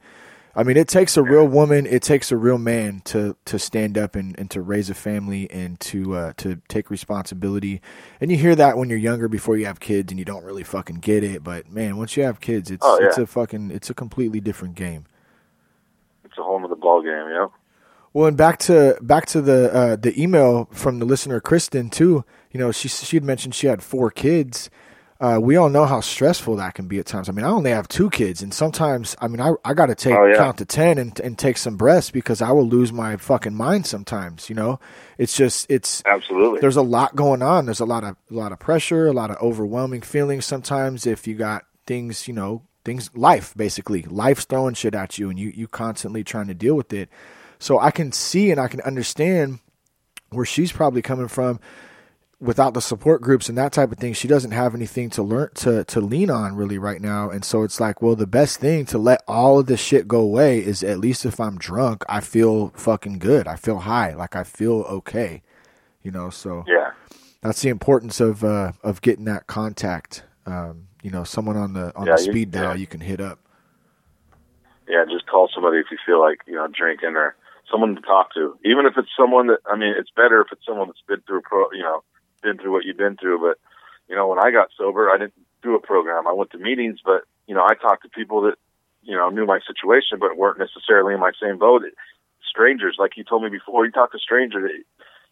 i 0.56 0.62
mean 0.64 0.78
it 0.78 0.88
takes 0.88 1.18
a 1.18 1.24
real 1.24 1.48
woman 1.48 1.86
it 1.88 2.04
takes 2.04 2.32
a 2.32 2.38
real 2.38 2.60
man 2.60 3.02
to 3.06 3.36
to 3.46 3.58
stand 3.58 3.98
up 3.98 4.16
and, 4.16 4.38
and 4.40 4.50
to 4.52 4.62
raise 4.62 4.90
a 4.92 4.94
family 4.94 5.50
and 5.52 5.80
to 5.82 6.16
uh 6.16 6.34
to 6.38 6.62
take 6.70 6.90
responsibility 6.92 7.82
and 8.22 8.30
you 8.32 8.38
hear 8.38 8.56
that 8.56 8.78
when 8.78 8.90
you're 8.90 9.00
younger 9.00 9.28
before 9.28 9.58
you 9.58 9.66
have 9.66 9.80
kids 9.80 10.12
and 10.12 10.20
you 10.20 10.26
don't 10.26 10.44
really 10.46 10.64
fucking 10.64 10.98
get 10.98 11.24
it 11.24 11.44
but 11.44 11.70
man 11.72 11.98
once 11.98 12.16
you 12.16 12.22
have 12.24 12.40
kids 12.40 12.70
it's 12.70 12.86
Oh, 12.86 13.00
yeah. 13.02 13.08
it's 13.08 13.18
a 13.18 13.26
fucking 13.26 13.72
it's 13.72 13.90
a 13.90 13.94
completely 13.96 14.40
different 14.40 14.76
game 14.76 15.06
a 16.38 16.44
whole 16.44 16.60
nother 16.60 16.76
ball 16.76 17.02
game. 17.02 17.12
You 17.12 17.34
know. 17.34 17.54
Well, 18.14 18.28
and 18.28 18.38
back 18.38 18.58
to 18.60 18.98
back 19.02 19.26
to 19.28 19.42
the 19.42 19.74
uh, 19.74 19.96
the 19.96 20.20
email 20.22 20.70
from 20.72 21.00
the 21.00 21.06
listener 21.06 21.40
Kristen 21.40 21.90
too. 21.90 22.24
You 22.52 22.60
know, 22.60 22.72
she 22.72 22.88
she 22.88 23.16
had 23.18 23.24
mentioned 23.24 23.54
she 23.56 23.68
had 23.68 23.84
four 23.84 24.10
kids. 24.12 24.70
Uh, 25.20 25.40
we 25.42 25.56
all 25.56 25.68
know 25.70 25.86
how 25.86 26.00
stressful 26.00 26.56
that 26.58 26.76
can 26.76 26.88
be 26.88 27.00
at 27.00 27.06
times. 27.08 27.28
I 27.28 27.32
mean, 27.32 27.44
I 27.44 27.50
only 27.50 27.72
have 27.72 27.88
two 27.88 28.08
kids, 28.12 28.44
and 28.44 28.54
sometimes, 28.54 29.16
I 29.20 29.28
mean, 29.28 29.42
I 29.42 29.54
I 29.66 29.74
got 29.74 29.88
to 29.88 29.96
take 29.96 30.14
Oh, 30.14 30.26
yeah. 30.26 30.36
count 30.38 30.60
to 30.60 30.66
ten 30.66 31.00
and 31.00 31.20
and 31.20 31.38
take 31.40 31.58
some 31.58 31.76
breaths 31.76 32.12
because 32.12 32.40
I 32.40 32.52
will 32.52 32.68
lose 32.68 32.94
my 32.94 33.18
fucking 33.18 33.56
mind 33.56 33.88
sometimes. 33.88 34.48
You 34.48 34.56
know, 34.56 34.80
it's 35.18 35.36
just 35.36 35.66
it's 35.72 36.04
Absolutely. 36.06 36.60
there's 36.62 36.76
a 36.78 36.84
lot 36.84 37.16
going 37.16 37.42
on. 37.42 37.66
There's 37.66 37.80
a 37.80 37.86
lot 37.86 38.04
of 38.04 38.16
a 38.30 38.34
lot 38.36 38.52
of 38.52 38.60
pressure, 38.60 39.08
a 39.08 39.12
lot 39.14 39.32
of 39.32 39.38
overwhelming 39.38 40.02
feelings 40.02 40.46
sometimes 40.46 41.08
if 41.08 41.26
you 41.26 41.34
got 41.34 41.66
things, 41.88 42.28
you 42.28 42.34
know, 42.36 42.62
things 42.88 43.12
life 43.14 43.54
basically. 43.58 44.04
Life's 44.04 44.46
throwing 44.46 44.74
shit 44.74 44.96
at 44.96 45.20
you 45.20 45.30
and 45.30 45.38
you 45.38 45.52
you 45.54 45.68
constantly 45.68 46.24
trying 46.24 46.48
to 46.48 46.54
deal 46.54 46.76
with 46.76 46.94
it. 46.94 47.10
So 47.60 47.80
I 47.80 47.92
can 47.92 48.14
see 48.14 48.50
and 48.50 48.60
I 48.62 48.70
can 48.70 48.82
understand 48.82 49.60
where 50.30 50.46
she's 50.46 50.72
probably 50.72 51.02
coming 51.02 51.28
from 51.28 51.60
without 52.40 52.74
the 52.74 52.82
support 52.82 53.22
groups 53.22 53.50
and 53.50 53.58
that 53.58 53.74
type 53.74 53.92
of 53.92 53.98
thing. 53.98 54.14
She 54.14 54.28
doesn't 54.30 54.52
have 54.52 54.74
anything 54.74 55.10
to 55.12 55.24
learn 55.24 55.50
to 55.56 55.84
to 55.84 56.00
lean 56.00 56.30
on 56.30 56.56
really 56.56 56.78
right 56.78 57.02
now. 57.02 57.30
And 57.30 57.44
so 57.44 57.64
it's 57.64 57.82
like, 57.82 58.02
well, 58.02 58.16
the 58.16 58.26
best 58.26 58.62
thing 58.62 58.86
to 58.86 58.98
let 58.98 59.22
all 59.28 59.60
of 59.60 59.66
this 59.66 59.82
shit 59.82 60.08
go 60.08 60.22
away 60.22 60.60
is 60.60 60.82
at 60.82 61.00
least 61.00 61.26
if 61.26 61.42
I'm 61.42 61.58
drunk, 61.58 62.06
I 62.08 62.22
feel 62.22 62.70
fucking 62.70 63.20
good. 63.20 63.48
I 63.48 63.58
feel 63.58 63.80
high, 63.80 64.14
like 64.14 64.34
I 64.36 64.44
feel 64.44 64.86
okay. 64.90 65.42
You 66.04 66.12
know, 66.12 66.30
so 66.30 66.64
yeah. 66.66 66.92
that's 67.42 67.62
the 67.62 67.70
importance 67.70 68.22
of 68.22 68.46
uh, 68.46 68.72
of 68.82 69.02
getting 69.02 69.26
that 69.26 69.48
contact. 69.48 70.24
Um, 70.46 70.87
you 71.04 71.12
know, 71.12 71.24
someone 71.24 71.58
on 71.58 71.74
the 71.74 71.96
on 71.96 72.06
Yeah, 72.08 72.16
the 72.16 72.24
you- 72.24 72.32
speed 72.32 72.52
dial 72.52 72.64
yeah. 72.72 72.76
you 72.76 72.88
can 72.88 73.00
hit 73.02 73.20
up. 73.22 73.40
yeah, 74.88 75.04
just 75.10 75.28
call 75.28 75.50
somebody 75.54 75.78
if 75.80 75.88
you 75.92 75.98
feel 76.06 76.20
like 76.22 76.40
you 76.48 76.56
know 76.56 76.68
drinking 76.68 77.16
or 77.16 77.36
someone 77.70 77.96
to 77.96 78.02
talk 78.02 78.34
to. 78.34 78.58
Even 78.64 78.86
if 78.86 78.94
it's 78.98 79.10
someone 79.18 79.48
that 79.48 79.60
I 79.70 79.76
mean, 79.76 79.94
it's 79.98 80.10
better 80.12 80.42
if 80.42 80.48
it's 80.52 80.66
someone 80.66 80.88
that's 80.88 81.02
been 81.08 81.22
through 81.28 81.40
a 81.40 81.42
pro, 81.42 81.72
you 81.72 81.84
know, 81.84 82.04
been 82.42 82.58
through 82.58 82.72
what 82.72 82.86
you've 82.86 82.98
been 82.98 83.18
through. 83.18 83.40
But 83.40 83.58
you 84.10 84.16
know, 84.16 84.28
when 84.28 84.40
I 84.40 84.52
got 84.52 84.70
sober, 84.78 85.10
I 85.10 85.18
didn't 85.18 85.34
do 85.64 85.76
a 85.76 85.80
program. 85.82 86.28
I 86.28 86.34
went 86.34 86.52
to 86.52 86.58
meetings, 86.58 87.00
but 87.04 87.24
you 87.48 87.56
know, 87.56 87.64
I 87.66 87.74
talked 87.76 88.04
to 88.04 88.10
people 88.10 88.42
that 88.44 88.56
you 89.04 89.16
know 89.16 89.30
knew 89.30 89.46
my 89.46 89.60
situation, 89.68 90.20
but 90.20 90.38
weren't 90.38 90.60
necessarily 90.60 91.14
in 91.14 91.20
my 91.20 91.32
same 91.42 91.58
boat. 91.58 91.84
Strangers, 92.48 92.96
like 92.98 93.18
you 93.18 93.24
told 93.24 93.44
me 93.44 93.50
before, 93.50 93.86
you 93.86 93.92
talk 93.92 94.12
to 94.14 94.20
strangers. 94.20 94.72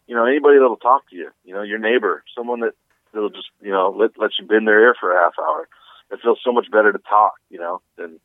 You 0.07 0.15
know, 0.15 0.25
anybody 0.25 0.55
that'll 0.59 0.75
talk 0.77 1.09
to 1.09 1.15
you. 1.15 1.31
You 1.45 1.53
know, 1.53 1.61
your 1.63 1.79
neighbor, 1.79 2.23
someone 2.37 2.59
that 2.59 2.73
that'll 3.15 3.29
just 3.31 3.49
you 3.61 3.71
know 3.71 3.89
let 3.97 4.11
let 4.19 4.31
you 4.39 4.45
bend 4.45 4.67
their 4.67 4.79
ear 4.79 4.95
for 4.99 5.11
a 5.11 5.19
half 5.19 5.33
hour. 5.39 5.67
It 6.11 6.19
feels 6.21 6.37
so 6.43 6.51
much 6.51 6.69
better 6.69 6.91
to 6.93 6.99
talk. 6.99 7.33
You 7.49 7.57
know 7.59 7.81
than 7.97 8.19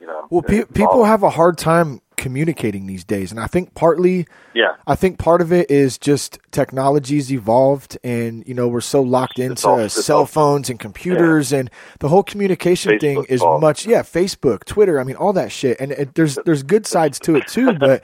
you 0.00 0.06
know. 0.06 0.26
Well, 0.30 0.42
pe- 0.42 0.64
people 0.64 1.04
have 1.04 1.22
a 1.22 1.30
hard 1.30 1.58
time 1.58 2.00
communicating 2.16 2.86
these 2.86 3.04
days, 3.04 3.30
and 3.32 3.40
I 3.40 3.46
think 3.48 3.74
partly 3.74 4.26
Yeah. 4.54 4.76
I 4.86 4.94
think 4.94 5.18
part 5.18 5.42
of 5.42 5.52
it 5.52 5.68
is 5.70 5.98
just 5.98 6.38
technology's 6.52 7.30
evolved, 7.32 7.98
and 8.04 8.46
you 8.46 8.54
know 8.54 8.68
we're 8.68 8.80
so 8.80 9.02
locked 9.02 9.38
into 9.38 9.68
all- 9.68 9.88
cell 9.88 10.18
all- 10.18 10.26
phones 10.26 10.70
and 10.70 10.78
computers, 10.78 11.52
and 11.52 11.68
the 11.98 12.08
whole 12.08 12.22
communication 12.22 12.98
thing 12.98 13.24
is 13.28 13.40
fault. 13.40 13.60
much 13.60 13.84
yeah, 13.86 14.02
Facebook, 14.02 14.64
Twitter, 14.64 14.98
I 15.00 15.04
mean 15.04 15.16
all 15.16 15.32
that 15.34 15.50
shit, 15.52 15.78
and 15.80 15.92
it, 15.92 16.14
there's 16.14 16.38
there's 16.46 16.62
good 16.62 16.86
sides 16.86 17.18
to 17.20 17.34
it 17.36 17.46
too, 17.48 17.72
but 17.78 18.02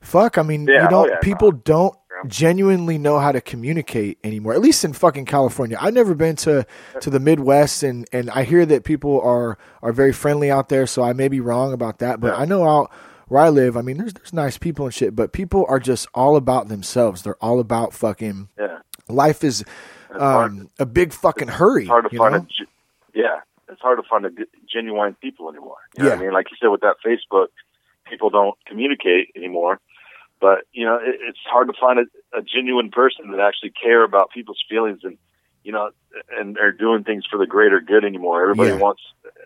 fuck, 0.00 0.36
I 0.38 0.42
mean 0.42 0.66
Yeah, 0.66 0.82
you 0.84 0.88
don't 0.90 1.08
oh, 1.08 1.12
yeah, 1.12 1.18
people 1.22 1.52
don't 1.52 1.94
Yeah. 1.94 2.00
Genuinely 2.26 2.98
know 2.98 3.18
how 3.18 3.32
to 3.32 3.40
communicate 3.40 4.18
anymore. 4.24 4.52
At 4.54 4.60
least 4.60 4.84
in 4.84 4.92
fucking 4.92 5.24
California, 5.26 5.76
I've 5.80 5.94
never 5.94 6.14
been 6.14 6.36
to 6.36 6.66
to 7.00 7.10
the 7.10 7.20
Midwest, 7.20 7.82
and 7.82 8.08
and 8.12 8.30
I 8.30 8.44
hear 8.44 8.64
that 8.66 8.84
people 8.84 9.20
are 9.22 9.58
are 9.82 9.92
very 9.92 10.12
friendly 10.12 10.50
out 10.50 10.68
there, 10.68 10.86
so 10.86 11.02
I 11.02 11.12
may 11.12 11.28
be 11.28 11.40
wrong 11.40 11.72
about 11.72 11.98
that, 11.98 12.20
but 12.20 12.34
Yeah. 12.34 12.40
I 12.40 12.44
know 12.44 12.64
out 12.68 12.90
where 13.28 13.40
I 13.42 13.48
live, 13.48 13.76
I 13.76 13.82
mean, 13.82 13.96
there's 13.98 14.12
there's 14.12 14.32
nice 14.32 14.58
people 14.58 14.84
and 14.86 14.94
shit, 14.94 15.16
but 15.16 15.32
people 15.32 15.64
are 15.68 15.78
just 15.80 16.06
all 16.14 16.36
about 16.36 16.68
themselves. 16.68 17.22
They're 17.22 17.42
all 17.42 17.60
about 17.60 17.92
fucking 17.94 18.48
Yeah. 18.58 18.78
life 19.08 19.42
is 19.44 19.64
um, 20.14 20.68
a 20.78 20.84
big 20.86 21.12
fucking 21.14 21.48
hurry. 21.48 21.86
Hard 21.86 22.04
to 22.04 22.10
you 22.12 22.18
find 22.18 22.34
know? 22.34 22.40
a 22.40 23.18
yeah. 23.18 23.40
It's 23.70 23.80
hard 23.80 23.98
to 23.98 24.06
find 24.08 24.26
a 24.26 24.30
genuine 24.70 25.14
people 25.22 25.48
anymore. 25.48 25.76
You 25.96 26.04
know 26.04 26.08
Yeah. 26.10 26.16
I 26.16 26.18
mean? 26.18 26.32
Like 26.32 26.50
you 26.50 26.58
said 26.60 26.68
with 26.68 26.82
that 26.82 26.96
Facebook, 27.04 27.46
people 28.04 28.28
don't 28.28 28.54
communicate 28.66 29.28
anymore. 29.34 29.80
But 30.42 30.66
you 30.72 30.84
know, 30.84 30.96
it, 30.96 31.14
it's 31.28 31.38
hard 31.46 31.68
to 31.68 31.74
find 31.80 32.00
a, 32.00 32.36
a 32.36 32.42
genuine 32.42 32.90
person 32.90 33.30
that 33.30 33.40
actually 33.40 33.70
care 33.80 34.02
about 34.02 34.32
people's 34.34 34.62
feelings 34.68 34.98
and 35.04 35.16
you 35.64 35.70
know, 35.70 35.90
and 36.36 36.58
are 36.58 36.72
doing 36.72 37.04
things 37.04 37.22
for 37.30 37.38
the 37.38 37.46
greater 37.46 37.80
good 37.80 38.04
anymore. 38.04 38.42
Everybody 38.42 38.72
Yeah. 38.72 38.78
wants, 38.78 39.00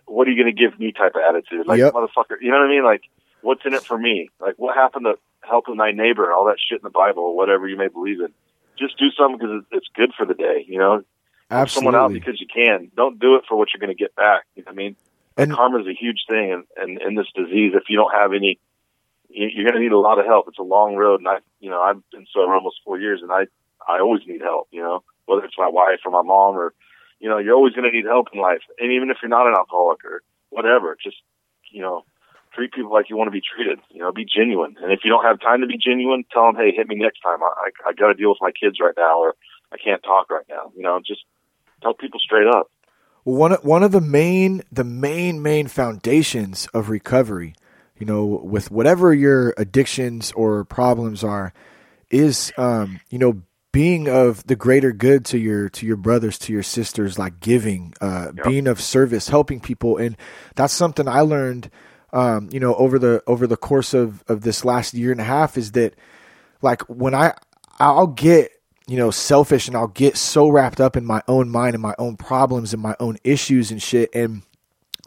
what 0.07 0.27
are 0.27 0.31
you 0.31 0.43
going 0.43 0.53
to 0.53 0.59
give 0.59 0.79
me 0.79 0.91
type 0.91 1.13
of 1.13 1.21
attitude? 1.21 1.67
Like, 1.67 1.77
Yep. 1.77 1.93
motherfucker, 1.93 2.37
you 2.41 2.49
know 2.49 2.57
what 2.57 2.65
I 2.65 2.69
mean? 2.69 2.83
Like, 2.83 3.03
what's 3.41 3.61
in 3.65 3.75
it 3.75 3.85
for 3.85 3.99
me? 3.99 4.31
Like, 4.39 4.55
what 4.57 4.75
happened 4.75 5.05
to 5.05 5.19
helping 5.47 5.77
thy 5.77 5.91
neighbor 5.91 6.23
and 6.25 6.33
all 6.33 6.45
that 6.45 6.57
shit 6.57 6.79
in 6.79 6.83
the 6.83 6.89
Bible 6.89 7.21
or 7.21 7.35
whatever 7.37 7.67
you 7.67 7.77
may 7.77 7.87
believe 7.87 8.19
in? 8.19 8.33
Just 8.79 8.97
do 8.97 9.11
something 9.11 9.37
because 9.37 9.63
it's 9.71 9.85
good 9.95 10.09
for 10.17 10.25
the 10.25 10.33
day, 10.33 10.65
you 10.67 10.79
know? 10.79 11.03
Help 11.51 11.69
someone 11.69 11.93
out 11.95 12.11
because 12.13 12.41
you 12.41 12.47
can. 12.51 12.89
Don't 12.97 13.19
do 13.19 13.35
it 13.35 13.43
for 13.47 13.55
what 13.55 13.67
you're 13.71 13.79
going 13.85 13.95
to 13.95 14.03
get 14.03 14.15
back. 14.15 14.45
You 14.55 14.63
know 14.63 14.71
what 14.71 14.73
I 14.73 14.75
mean? 14.75 14.95
And- 15.37 15.53
karma 15.53 15.77
is 15.81 15.85
a 15.85 15.93
huge 15.93 16.25
thing, 16.27 16.51
and 16.51 16.63
and 16.77 16.99
in 16.99 17.13
this 17.13 17.27
disease, 17.35 17.73
if 17.75 17.83
you 17.89 17.95
don't 17.97 18.11
have 18.11 18.33
any, 18.33 18.57
you're 19.29 19.65
going 19.65 19.75
to 19.75 19.81
need 19.81 19.91
a 19.91 19.99
lot 19.99 20.19
of 20.19 20.25
help. 20.25 20.47
It's 20.47 20.59
a 20.59 20.63
long 20.63 20.95
road, 20.95 21.19
and 21.19 21.27
I, 21.27 21.37
you 21.59 21.69
know, 21.69 21.81
I've 21.81 22.01
been 22.11 22.25
sober 22.33 22.53
almost 22.53 22.77
four 22.83 22.99
years, 22.99 23.21
and 23.21 23.31
I, 23.31 23.45
I 23.87 23.99
always 23.99 24.21
need 24.25 24.41
help. 24.41 24.67
You 24.71 24.81
know, 24.81 25.03
whether 25.25 25.43
it's 25.43 25.57
my 25.57 25.69
wife 25.69 25.99
or 26.05 26.11
my 26.11 26.23
mom, 26.23 26.55
or 26.55 26.73
you 27.19 27.29
know, 27.29 27.37
you're 27.37 27.55
always 27.55 27.73
going 27.73 27.89
to 27.89 27.95
need 27.95 28.05
help 28.05 28.27
in 28.33 28.39
life, 28.39 28.61
and 28.79 28.91
even 28.91 29.09
if 29.09 29.17
you're 29.21 29.29
not 29.29 29.47
an 29.47 29.55
alcoholic 29.57 30.03
or 30.05 30.21
whatever, 30.49 30.97
just 31.01 31.17
you 31.71 31.81
know, 31.81 32.05
treat 32.53 32.71
people 32.71 32.91
like 32.91 33.09
you 33.09 33.17
want 33.17 33.27
to 33.27 33.31
be 33.31 33.41
treated. 33.41 33.79
You 33.91 33.99
know, 33.99 34.11
be 34.11 34.25
genuine, 34.25 34.75
and 34.81 34.91
if 34.91 35.01
you 35.03 35.11
don't 35.11 35.25
have 35.25 35.39
time 35.39 35.61
to 35.61 35.67
be 35.67 35.77
genuine, 35.77 36.23
tell 36.31 36.45
them, 36.45 36.55
hey, 36.55 36.71
hit 36.75 36.87
me 36.87 36.95
next 36.95 37.19
time. 37.21 37.43
I, 37.43 37.69
I, 37.69 37.89
I 37.89 37.93
got 37.93 38.07
to 38.07 38.13
deal 38.13 38.29
with 38.29 38.41
my 38.41 38.51
kids 38.51 38.77
right 38.81 38.95
now, 38.97 39.19
or 39.19 39.35
I 39.71 39.77
can't 39.77 40.03
talk 40.03 40.29
right 40.31 40.45
now. 40.49 40.71
You 40.75 40.83
know, 40.83 40.99
just 41.05 41.21
tell 41.81 41.93
people 41.93 42.19
straight 42.19 42.47
up. 42.47 42.71
One 43.23 43.51
one 43.61 43.83
of 43.83 43.91
the 43.91 44.01
main 44.01 44.63
the 44.71 44.85
main 44.85 45.41
main 45.41 45.67
foundations 45.67 46.67
of 46.73 46.89
recovery, 46.89 47.55
you 47.99 48.05
know, 48.05 48.25
with 48.25 48.71
whatever 48.71 49.13
your 49.13 49.53
addictions 49.57 50.31
or 50.33 50.63
problems 50.65 51.23
are, 51.23 51.53
is 52.09 52.51
um, 52.57 52.99
you 53.09 53.19
know 53.19 53.41
being 53.71 54.07
of 54.07 54.45
the 54.47 54.55
greater 54.55 54.91
good 54.91 55.23
to 55.25 55.37
your 55.37 55.69
to 55.69 55.85
your 55.85 55.97
brothers 55.97 56.39
to 56.39 56.53
your 56.53 56.63
sisters, 56.63 57.19
like 57.19 57.39
giving, 57.39 57.93
uh, 58.01 58.31
Yep. 58.35 58.45
being 58.45 58.67
of 58.67 58.81
service, 58.81 59.29
helping 59.29 59.59
people, 59.59 59.97
and 59.97 60.15
that's 60.55 60.73
something 60.73 61.07
I 61.07 61.21
learned, 61.21 61.69
um, 62.13 62.49
you 62.51 62.59
know, 62.59 62.73
over 62.75 62.97
the 62.97 63.21
over 63.27 63.45
the 63.45 63.57
course 63.57 63.93
of 63.93 64.23
of 64.27 64.41
this 64.41 64.63
last 64.65 64.93
year 64.93 65.11
and 65.11 65.21
a 65.21 65.25
half 65.25 65.57
is 65.57 65.73
that 65.73 65.93
like 66.61 66.81
when 66.83 67.13
I 67.13 67.33
I'll 67.79 68.07
get 68.07 68.51
you 68.87 68.97
know 68.97 69.11
selfish 69.11 69.67
and 69.67 69.75
I'll 69.75 69.87
get 69.89 70.17
so 70.17 70.47
wrapped 70.49 70.79
up 70.81 70.95
in 70.95 71.05
my 71.05 71.21
own 71.27 71.49
mind 71.49 71.75
and 71.75 71.81
my 71.81 71.93
own 71.99 72.15
problems 72.17 72.73
and 72.73 72.81
my 72.81 72.95
own 72.99 73.17
issues 73.23 73.69
and 73.69 73.81
shit 73.81 74.09
and 74.15 74.41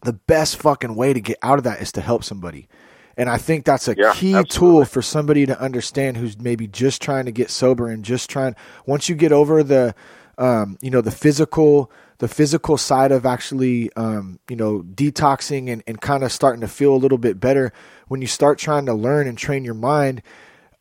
the 0.03 0.13
best 0.13 0.57
fucking 0.57 0.95
way 0.95 1.13
to 1.13 1.21
get 1.21 1.39
out 1.43 1.59
of 1.59 1.65
that 1.65 1.81
is 1.83 1.93
to 1.93 2.01
help 2.01 2.25
somebody. 2.25 2.69
And 3.17 3.29
I 3.29 3.39
think 3.39 3.65
that's 3.65 3.89
a 3.89 3.97
Yeah, 3.97 4.15
key 4.15 4.33
absolutely. 4.35 4.45
tool 4.45 4.85
for 4.85 5.03
somebody 5.03 5.47
to 5.47 5.61
understand 5.61 6.17
who's 6.17 6.39
maybe 6.39 6.67
just 6.67 7.03
trying 7.03 7.27
to 7.27 7.33
get 7.33 7.51
sober 7.51 7.89
and 7.89 8.05
just 8.05 8.31
trying 8.31 8.57
once 8.87 9.09
you 9.09 9.15
get 9.15 9.33
over 9.33 9.63
the 9.63 9.95
um, 10.39 10.79
you 10.81 10.91
know 10.91 11.01
the 11.03 11.11
physical 11.11 11.91
the 12.19 12.29
physical 12.29 12.79
side 12.79 13.13
of 13.13 13.27
actually 13.27 13.93
um, 13.95 14.39
you 14.49 14.57
know 14.57 14.83
detoxing 14.83 15.71
and, 15.71 15.83
and 15.87 16.01
kind 16.01 16.25
of 16.25 16.33
starting 16.33 16.61
to 16.63 16.69
feel 16.69 16.95
a 16.95 16.97
little 16.97 17.19
bit 17.19 17.41
better 17.41 17.73
when 18.09 18.21
you 18.23 18.27
start 18.27 18.59
trying 18.59 18.87
to 18.87 18.95
learn 18.95 19.27
and 19.29 19.37
train 19.39 19.65
your 19.65 19.75
mind 19.75 20.23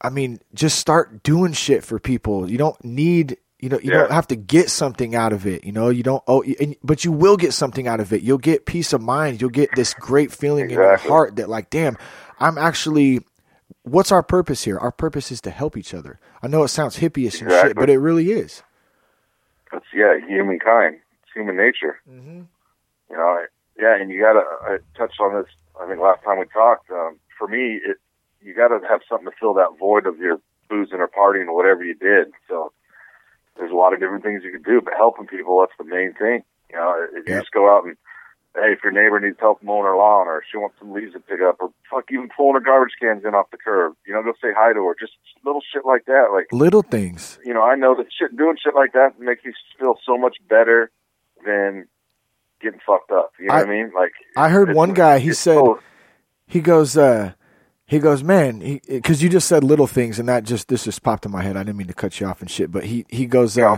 I 0.02 0.10
mean, 0.10 0.40
just 0.54 0.80
start 0.80 1.24
doing 1.24 1.54
shit 1.54 1.84
for 1.84 2.00
people. 2.00 2.50
You 2.50 2.58
don't 2.58 2.82
need, 2.84 3.38
you 3.60 3.70
know, 3.70 3.80
you 3.80 3.92
Yeah. 3.92 4.00
don't 4.00 4.12
have 4.12 4.28
to 4.28 4.36
get 4.36 4.70
something 4.70 5.16
out 5.16 5.34
of 5.34 5.46
it. 5.46 5.64
You 5.66 5.72
know, 5.72 5.90
you 5.90 6.04
don't. 6.04 6.24
Oh, 6.28 6.44
and, 6.60 6.76
but 6.84 7.04
you 7.04 7.12
will 7.12 7.38
get 7.38 7.54
something 7.54 7.88
out 7.88 8.00
of 8.00 8.14
it. 8.14 8.22
You'll 8.22 8.38
get 8.38 8.66
peace 8.66 8.94
of 8.94 9.02
mind. 9.02 9.42
You'll 9.42 9.50
get 9.50 9.76
this 9.76 9.94
great 9.94 10.32
feeling 10.32 10.66
in 10.66 10.70
your 10.72 10.98
heart 10.98 11.36
that, 11.38 11.50
like, 11.50 11.70
damn, 11.70 11.98
I'm 12.40 12.58
actually. 12.58 13.22
What's 13.84 14.12
our 14.12 14.24
purpose 14.24 14.64
here? 14.64 14.78
Our 14.78 14.92
purpose 14.92 15.32
is 15.32 15.42
to 15.42 15.52
help 15.52 15.78
each 15.78 15.94
other. 15.94 16.20
I 16.42 16.48
know 16.48 16.64
it 16.64 16.70
sounds 16.70 16.98
hippie-ish 16.98 17.42
and 17.42 17.50
shit, 17.52 17.76
but 17.76 17.90
it 17.90 17.98
really 17.98 18.32
is. 18.32 18.64
It's 19.74 19.86
yeah, 19.94 20.18
humankind. 20.28 20.96
It's 21.24 21.32
human 21.36 21.56
nature. 21.58 22.00
Mm-hmm. 22.10 22.42
You 23.12 23.18
know, 23.18 23.46
yeah, 23.80 23.96
and 24.00 24.10
you 24.10 24.20
gotta. 24.22 24.42
I 24.64 24.78
touched 24.98 25.20
on 25.20 25.34
this. 25.36 25.52
I 25.80 25.88
think 25.88 26.00
last 26.02 26.24
time 26.24 26.40
we 26.40 26.46
talked. 26.46 26.90
Um, 26.92 27.20
for 27.38 27.48
me, 27.48 27.80
it 27.86 27.98
you 28.42 28.54
gotta 28.54 28.80
have 28.90 29.02
something 29.10 29.26
to 29.30 29.36
fill 29.40 29.54
that 29.56 29.78
void 29.80 30.06
of 30.08 30.18
your 30.18 30.40
boozing 30.70 31.00
or 31.00 31.08
partying 31.08 31.48
or 31.48 31.56
whatever 31.56 31.84
you 31.84 31.94
did. 31.96 32.28
So 32.48 32.72
there's 33.60 33.72
a 33.72 33.76
lot 33.76 33.94
of 33.94 34.00
different 34.00 34.24
things 34.24 34.42
you 34.44 34.52
can 34.52 34.64
do, 34.64 34.82
but 34.82 34.94
helping 34.98 35.28
people 35.28 35.60
that's 35.60 35.78
the 35.78 35.84
main 35.86 36.14
thing. 36.14 36.44
You 36.72 36.78
know, 36.78 37.06
if 37.14 37.28
you 37.28 37.34
Yep. 37.36 37.42
just 37.44 37.52
go 37.52 37.70
out 37.70 37.84
and 37.86 37.96
hey, 38.56 38.74
if 38.74 38.80
your 38.84 38.92
neighbor 38.92 39.20
needs 39.20 39.38
help 39.40 39.62
mowing 39.62 39.86
her 39.86 39.96
lawn 39.96 40.28
or 40.28 40.42
she 40.50 40.58
wants 40.58 40.76
some 40.80 40.92
leaves 40.92 41.14
to 41.14 41.20
pick 41.20 41.40
up 41.42 41.58
or 41.60 41.70
fuck 41.90 42.06
even 42.12 42.30
pulling 42.36 42.56
her 42.56 42.60
garbage 42.60 42.94
cans 43.00 43.24
in 43.24 43.36
off 43.36 43.52
the 43.52 43.58
curb, 43.58 43.94
you 44.08 44.14
know, 44.14 44.24
go 44.24 44.34
say 44.42 44.50
hi 44.58 44.74
to 44.74 44.80
her. 44.86 44.96
Just 45.00 45.14
little 45.46 45.62
shit 45.72 45.86
like 45.86 46.06
that. 46.06 46.30
Like 46.34 46.48
Little 46.52 46.82
things. 46.82 47.38
you 47.46 47.54
know, 47.54 47.62
I 47.64 47.76
know 47.76 47.96
that 47.96 48.08
shit 48.18 48.36
doing 48.36 48.58
shit 48.62 48.74
like 48.76 48.94
that 48.94 49.20
makes 49.20 49.46
you 49.46 49.54
feel 49.80 49.96
so 50.06 50.18
much 50.18 50.38
better 50.50 50.90
than 51.46 51.88
getting 52.62 52.80
fucked 52.86 53.12
up. 53.12 53.32
You 53.40 53.48
know 53.48 53.54
I- 53.54 53.58
what 53.60 53.68
I 53.68 53.72
mean? 53.72 53.92
Like 53.96 54.12
I 54.36 54.50
heard 54.50 54.74
one 54.74 54.94
guy. 54.94 55.20
He 55.20 55.34
said 55.34 55.62
he 56.48 56.60
goes. 56.62 56.98
uh 56.98 57.34
he 57.90 57.98
goes, 57.98 58.24
man, 58.24 58.80
because 58.88 59.24
you 59.24 59.30
just 59.30 59.48
said 59.48 59.64
little 59.64 59.88
things, 59.88 60.20
and 60.20 60.30
that 60.30 60.44
just 60.44 60.68
this 60.68 60.84
just 60.84 61.02
popped 61.02 61.26
in 61.26 61.32
my 61.32 61.42
head. 61.42 61.58
I 61.58 61.64
didn't 61.64 61.78
mean 61.78 61.88
to 61.88 61.94
cut 61.94 62.20
you 62.20 62.28
off 62.28 62.40
and 62.40 62.50
shit, 62.50 62.72
but 62.72 62.84
he 62.84 63.06
he 63.10 63.26
goes, 63.26 63.58
uh, 63.58 63.78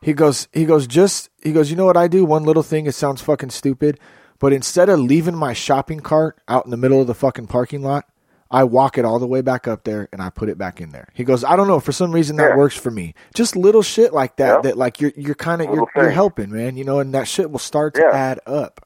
he 0.00 0.14
goes, 0.14 0.48
he 0.52 0.64
goes, 0.64 0.86
just 0.86 1.28
he 1.42 1.52
goes. 1.52 1.70
You 1.70 1.76
know 1.76 1.84
what 1.84 1.96
I 1.96 2.08
do? 2.08 2.24
One 2.24 2.44
little 2.44 2.62
thing. 2.62 2.86
It 2.86 2.92
sounds 2.94 3.20
fucking 3.20 3.50
stupid, 3.50 4.00
but 4.38 4.52
instead 4.54 4.88
of 4.88 4.98
leaving 4.98 5.36
my 5.36 5.52
shopping 5.52 6.00
cart 6.00 6.38
out 6.48 6.64
in 6.64 6.70
the 6.70 6.78
middle 6.78 7.00
of 7.02 7.06
the 7.06 7.14
fucking 7.14 7.48
parking 7.48 7.82
lot, 7.82 8.06
I 8.50 8.64
walk 8.64 8.96
it 8.96 9.04
all 9.04 9.18
the 9.18 9.26
way 9.26 9.42
back 9.42 9.68
up 9.68 9.84
there 9.84 10.08
and 10.10 10.22
I 10.22 10.30
put 10.30 10.48
it 10.48 10.56
back 10.56 10.80
in 10.80 10.90
there. 10.90 11.08
He 11.12 11.22
goes, 11.22 11.44
I 11.44 11.54
don't 11.54 11.68
know, 11.68 11.80
for 11.80 11.92
some 11.92 12.12
reason 12.12 12.36
that 12.36 12.50
Yeah. 12.52 12.56
works 12.56 12.76
for 12.76 12.90
me. 12.90 13.14
Just 13.34 13.56
little 13.56 13.82
shit 13.82 14.12
like 14.14 14.36
that 14.36 14.54
Yep. 14.54 14.62
that 14.62 14.78
like 14.78 15.00
you're 15.02 15.12
you're 15.16 15.34
kind 15.34 15.60
of 15.60 15.68
you're, 15.72 15.86
you're 15.94 16.10
helping, 16.10 16.50
man. 16.50 16.78
You 16.78 16.84
know, 16.84 16.98
and 16.98 17.12
that 17.12 17.28
shit 17.28 17.50
will 17.50 17.58
start 17.58 17.92
to 17.94 18.00
Yeah. 18.00 18.16
add 18.16 18.40
up. 18.46 18.80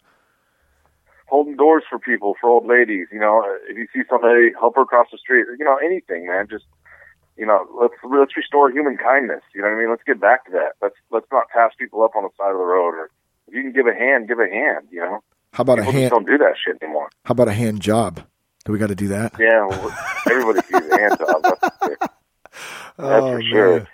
Holding 1.35 1.57
doors 1.57 1.83
for 1.91 1.99
people, 1.99 2.35
for 2.41 2.49
old 2.51 2.67
ladies. 2.67 3.07
You 3.11 3.19
know, 3.19 3.43
if 3.69 3.77
you 3.77 3.87
see 3.93 4.03
somebody, 4.09 4.53
help 4.59 4.77
her 4.77 4.83
across 4.83 5.09
the 5.11 5.19
street. 5.19 5.47
You 5.59 5.65
know, 5.65 5.77
anything, 5.85 6.27
man. 6.27 6.47
Just 6.49 6.65
you 7.37 7.45
know, 7.47 7.67
let's 7.81 7.95
let's 8.09 8.37
restore 8.37 8.71
human 8.71 8.97
kindness. 8.97 9.43
You 9.55 9.63
know 9.63 9.69
what 9.69 9.77
I 9.77 9.81
mean? 9.81 9.91
Let's 9.91 10.07
get 10.07 10.21
back 10.21 10.45
to 10.47 10.53
that. 10.53 10.73
Let's 10.81 10.95
let's 11.11 11.27
not 11.33 11.49
pass 11.49 11.73
people 11.79 12.03
up 12.05 12.13
on 12.17 12.23
the 12.23 12.31
side 12.39 12.53
of 12.53 12.59
the 12.59 12.65
road. 12.65 12.95
Or 12.95 13.11
if 13.49 13.55
you 13.55 13.63
can 13.63 13.73
give 13.73 13.87
a 13.87 13.95
hand, 13.95 14.29
give 14.29 14.39
a 14.39 14.49
hand. 14.49 14.87
You 14.91 15.01
know, 15.01 15.19
How 15.53 15.63
about 15.63 15.79
a 15.81 15.85
hand? 15.85 15.97
just 15.97 16.11
don't 16.13 16.27
do 16.27 16.39
that 16.39 16.55
shit 16.65 16.81
anymore. 16.83 17.09
How 17.25 17.33
about 17.33 17.49
a 17.49 17.53
hand 17.53 17.81
job? 17.81 18.21
Do 18.65 18.73
we 18.73 18.79
got 18.79 18.89
to 18.89 18.95
do 18.95 19.09
that? 19.09 19.35
Yeah, 19.39 19.67
well, 19.67 19.93
everybody 20.31 20.61
sees 20.67 20.89
a 20.91 20.99
hand 20.99 21.19
job. 21.19 21.43
That's, 21.43 21.77
that's 21.83 22.13
Oh, 22.99 23.33
for 23.37 23.43
sure. 23.43 23.71
man. 23.81 23.87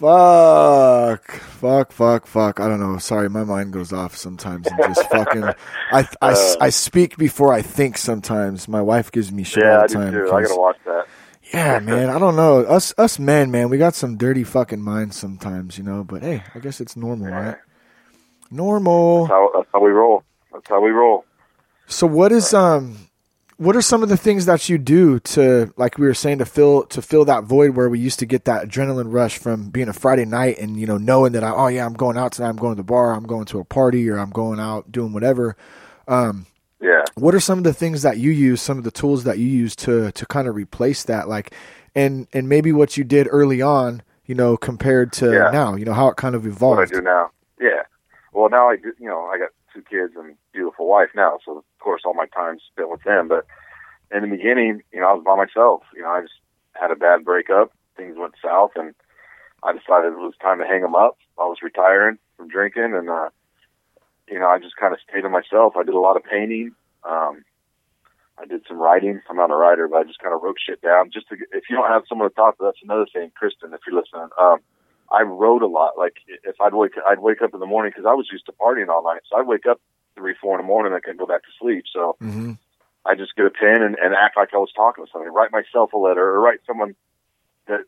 Fuck, 0.00 1.30
fuck, 1.30 1.92
fuck, 1.92 2.26
fuck. 2.26 2.58
I 2.58 2.68
don't 2.68 2.80
know. 2.80 2.96
Sorry, 2.98 3.28
my 3.28 3.44
mind 3.44 3.72
goes 3.72 3.92
off 3.92 4.16
sometimes 4.16 4.66
and 4.66 4.78
just 4.94 5.08
fucking. 5.10 5.44
I, 5.44 6.08
I, 6.22 6.32
Uh. 6.32 6.54
I 6.60 6.70
speak 6.70 7.16
before 7.18 7.52
I 7.52 7.60
think. 7.62 7.98
Sometimes 7.98 8.66
my 8.66 8.80
wife 8.80 9.12
gives 9.12 9.30
me 9.30 9.42
shit 9.44 9.62
Yeah, 9.62 9.76
all 9.76 9.80
I 9.82 9.86
the 9.86 9.88
do 9.88 9.94
time. 9.94 10.12
too. 10.12 10.18
I 10.26 10.30
'cause- 10.30 10.48
gotta 10.48 10.60
watch 10.60 10.76
that. 10.86 11.06
yeah, 11.52 11.78
man. 11.82 12.08
I 12.08 12.18
don't 12.18 12.34
know. 12.36 12.60
Us, 12.64 12.94
us 12.96 13.18
men, 13.18 13.50
man. 13.50 13.68
We 13.68 13.76
got 13.78 13.94
some 13.94 14.16
dirty 14.16 14.42
fucking 14.42 14.80
minds 14.80 15.16
sometimes, 15.18 15.76
you 15.76 15.84
know. 15.84 16.02
But 16.02 16.22
hey, 16.22 16.44
I 16.54 16.60
guess 16.60 16.80
it's 16.80 16.96
normal, 16.96 17.28
right? 17.30 17.56
Normal. 18.50 19.26
That's 19.26 19.30
how, 19.32 19.50
that's 19.54 19.68
how 19.72 19.80
we 19.80 19.90
roll. 19.90 20.24
That's 20.52 20.68
how 20.68 20.80
we 20.80 20.90
roll. 20.90 21.24
So 21.88 22.06
what 22.06 22.32
is 22.32 22.54
um 22.54 22.96
what 23.60 23.76
are 23.76 23.82
some 23.82 24.02
of 24.02 24.08
the 24.08 24.16
things 24.16 24.46
that 24.46 24.70
you 24.70 24.78
do 24.78 25.20
to 25.20 25.70
like 25.76 25.98
we 25.98 26.06
were 26.06 26.14
saying 26.14 26.38
to 26.38 26.46
fill 26.46 26.84
to 26.84 27.02
fill 27.02 27.26
that 27.26 27.44
void 27.44 27.76
where 27.76 27.90
we 27.90 27.98
used 27.98 28.18
to 28.18 28.24
get 28.24 28.46
that 28.46 28.66
adrenaline 28.66 29.12
rush 29.12 29.36
from 29.38 29.68
being 29.68 29.86
a 29.86 29.92
Friday 29.92 30.24
night 30.24 30.58
and 30.58 30.80
you 30.80 30.86
know 30.86 30.96
knowing 30.96 31.32
that 31.32 31.44
I, 31.44 31.50
oh 31.50 31.66
yeah 31.66 31.84
I'm 31.84 31.92
going 31.92 32.16
out 32.16 32.32
tonight 32.32 32.48
I'm 32.48 32.56
going 32.56 32.72
to 32.74 32.82
the 32.82 32.82
bar 32.84 33.12
I'm 33.12 33.24
going 33.26 33.44
to 33.46 33.58
a 33.58 33.64
party 33.64 34.08
or 34.08 34.16
I'm 34.18 34.30
going 34.30 34.58
out 34.60 34.90
doing 34.90 35.12
whatever 35.12 35.56
um 36.08 36.46
Yeah. 36.80 37.04
what 37.16 37.34
are 37.34 37.40
some 37.40 37.58
of 37.58 37.64
the 37.64 37.74
things 37.74 38.00
that 38.00 38.16
you 38.16 38.30
use 38.30 38.62
some 38.62 38.78
of 38.78 38.84
the 38.84 38.90
tools 38.90 39.24
that 39.24 39.36
you 39.38 39.46
use 39.46 39.76
to 39.76 40.10
to 40.12 40.24
kind 40.26 40.48
of 40.48 40.54
replace 40.56 41.04
that 41.04 41.28
like 41.28 41.52
and 41.94 42.28
and 42.32 42.48
maybe 42.48 42.72
what 42.72 42.96
you 42.96 43.04
did 43.04 43.28
early 43.30 43.60
on 43.60 44.02
you 44.24 44.34
know 44.34 44.56
compared 44.56 45.12
to 45.20 45.32
Yeah. 45.34 45.50
now 45.50 45.74
you 45.74 45.84
know 45.84 45.92
how 45.92 46.08
it 46.08 46.16
kind 46.16 46.34
of 46.34 46.46
evolved. 46.46 46.78
What 46.78 46.88
I 46.88 46.94
do 46.98 47.02
now. 47.02 47.30
Yeah. 47.60 47.82
Well, 48.32 48.48
now 48.48 48.70
I 48.70 48.76
do. 48.76 48.92
You 48.98 49.08
know, 49.08 49.22
I 49.26 49.36
got 49.38 49.50
two 49.74 49.82
kids 49.82 50.14
and 50.16 50.34
beautiful 50.54 50.86
wife 50.86 51.08
now, 51.14 51.38
so 51.44 51.62
course 51.80 52.02
all 52.04 52.14
my 52.14 52.26
time's 52.26 52.62
spent 52.70 52.90
with 52.90 53.02
them. 53.02 53.28
But 53.28 53.46
in 54.14 54.22
the 54.22 54.36
beginning, 54.36 54.82
you 54.92 55.00
know, 55.00 55.08
I 55.08 55.12
was 55.14 55.24
by 55.24 55.36
myself. 55.36 55.82
You 55.94 56.02
know, 56.02 56.10
I 56.10 56.22
just 56.22 56.34
had 56.72 56.90
a 56.90 56.96
bad 56.96 57.24
breakup. 57.24 57.72
Things 57.96 58.16
went 58.18 58.34
south, 58.42 58.72
and 58.76 58.94
I 59.62 59.72
decided 59.72 60.12
it 60.12 60.18
was 60.18 60.34
time 60.40 60.58
to 60.58 60.66
hang 60.66 60.82
them 60.82 60.94
up. 60.94 61.18
I 61.38 61.44
was 61.44 61.58
retiring 61.62 62.18
from 62.36 62.48
drinking, 62.48 62.94
and 62.94 63.08
uh, 63.08 63.28
you 64.28 64.38
know, 64.38 64.48
I 64.48 64.58
just 64.58 64.76
kind 64.76 64.94
of 64.94 65.00
stayed 65.08 65.22
to 65.22 65.28
myself. 65.28 65.74
I 65.76 65.82
did 65.82 65.94
a 65.94 66.00
lot 66.00 66.16
of 66.16 66.24
painting. 66.24 66.72
Um, 67.04 67.44
I 68.38 68.46
did 68.46 68.62
some 68.66 68.78
writing. 68.78 69.20
I'm 69.28 69.36
not 69.36 69.50
a 69.50 69.56
writer, 69.56 69.86
but 69.88 69.98
I 69.98 70.04
just 70.04 70.20
kind 70.20 70.34
of 70.34 70.42
wrote 70.42 70.56
shit 70.64 70.80
down. 70.80 71.10
Just 71.12 71.28
to, 71.28 71.36
if 71.52 71.64
you 71.68 71.76
don't 71.76 71.90
have 71.90 72.04
someone 72.08 72.28
to 72.28 72.34
talk 72.34 72.56
to, 72.56 72.64
that's 72.64 72.82
another 72.82 73.06
thing, 73.12 73.30
Kristen. 73.36 73.74
If 73.74 73.80
you're 73.86 74.00
listening, 74.00 74.28
um, 74.40 74.58
I 75.12 75.22
wrote 75.22 75.62
a 75.62 75.66
lot. 75.66 75.98
Like 75.98 76.16
if 76.44 76.60
I'd 76.60 76.74
wake, 76.74 76.92
I'd 77.06 77.20
wake 77.20 77.42
up 77.42 77.52
in 77.52 77.60
the 77.60 77.66
morning 77.66 77.92
because 77.94 78.08
I 78.08 78.14
was 78.14 78.28
used 78.32 78.46
to 78.46 78.52
partying 78.52 78.88
all 78.88 79.04
night. 79.04 79.20
So 79.28 79.36
I'd 79.36 79.46
wake 79.46 79.66
up 79.66 79.80
three, 80.16 80.34
four 80.40 80.58
in 80.58 80.64
the 80.64 80.66
morning. 80.66 80.92
I 80.92 81.00
couldn't 81.00 81.18
go 81.18 81.26
back 81.26 81.42
to 81.42 81.48
sleep. 81.60 81.84
So 81.92 82.16
hmm 82.20 82.52
I 83.06 83.14
just 83.14 83.34
get 83.34 83.46
a 83.46 83.50
pen 83.50 83.82
and, 83.82 83.96
and 83.96 84.14
act 84.14 84.36
like 84.36 84.50
I 84.52 84.58
was 84.58 84.72
talking 84.76 85.04
to 85.04 85.10
somebody. 85.10 85.30
Write 85.30 85.52
myself 85.52 85.92
a 85.94 85.98
letter 85.98 86.22
or 86.22 86.40
write 86.40 86.60
someone 86.66 86.94
that's 87.66 87.84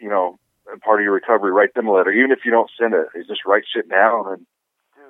you 0.00 0.08
know 0.08 0.38
a 0.72 0.78
part 0.78 1.00
of 1.00 1.04
your 1.04 1.12
recovery. 1.12 1.52
Write 1.52 1.74
them 1.74 1.86
a 1.88 1.92
letter, 1.92 2.10
even 2.10 2.30
if 2.32 2.40
you 2.44 2.50
don't 2.50 2.70
send 2.80 2.94
it. 2.94 3.06
You 3.14 3.24
just 3.24 3.44
write 3.46 3.64
shit 3.72 3.88
down 3.88 4.32
and. 4.32 4.46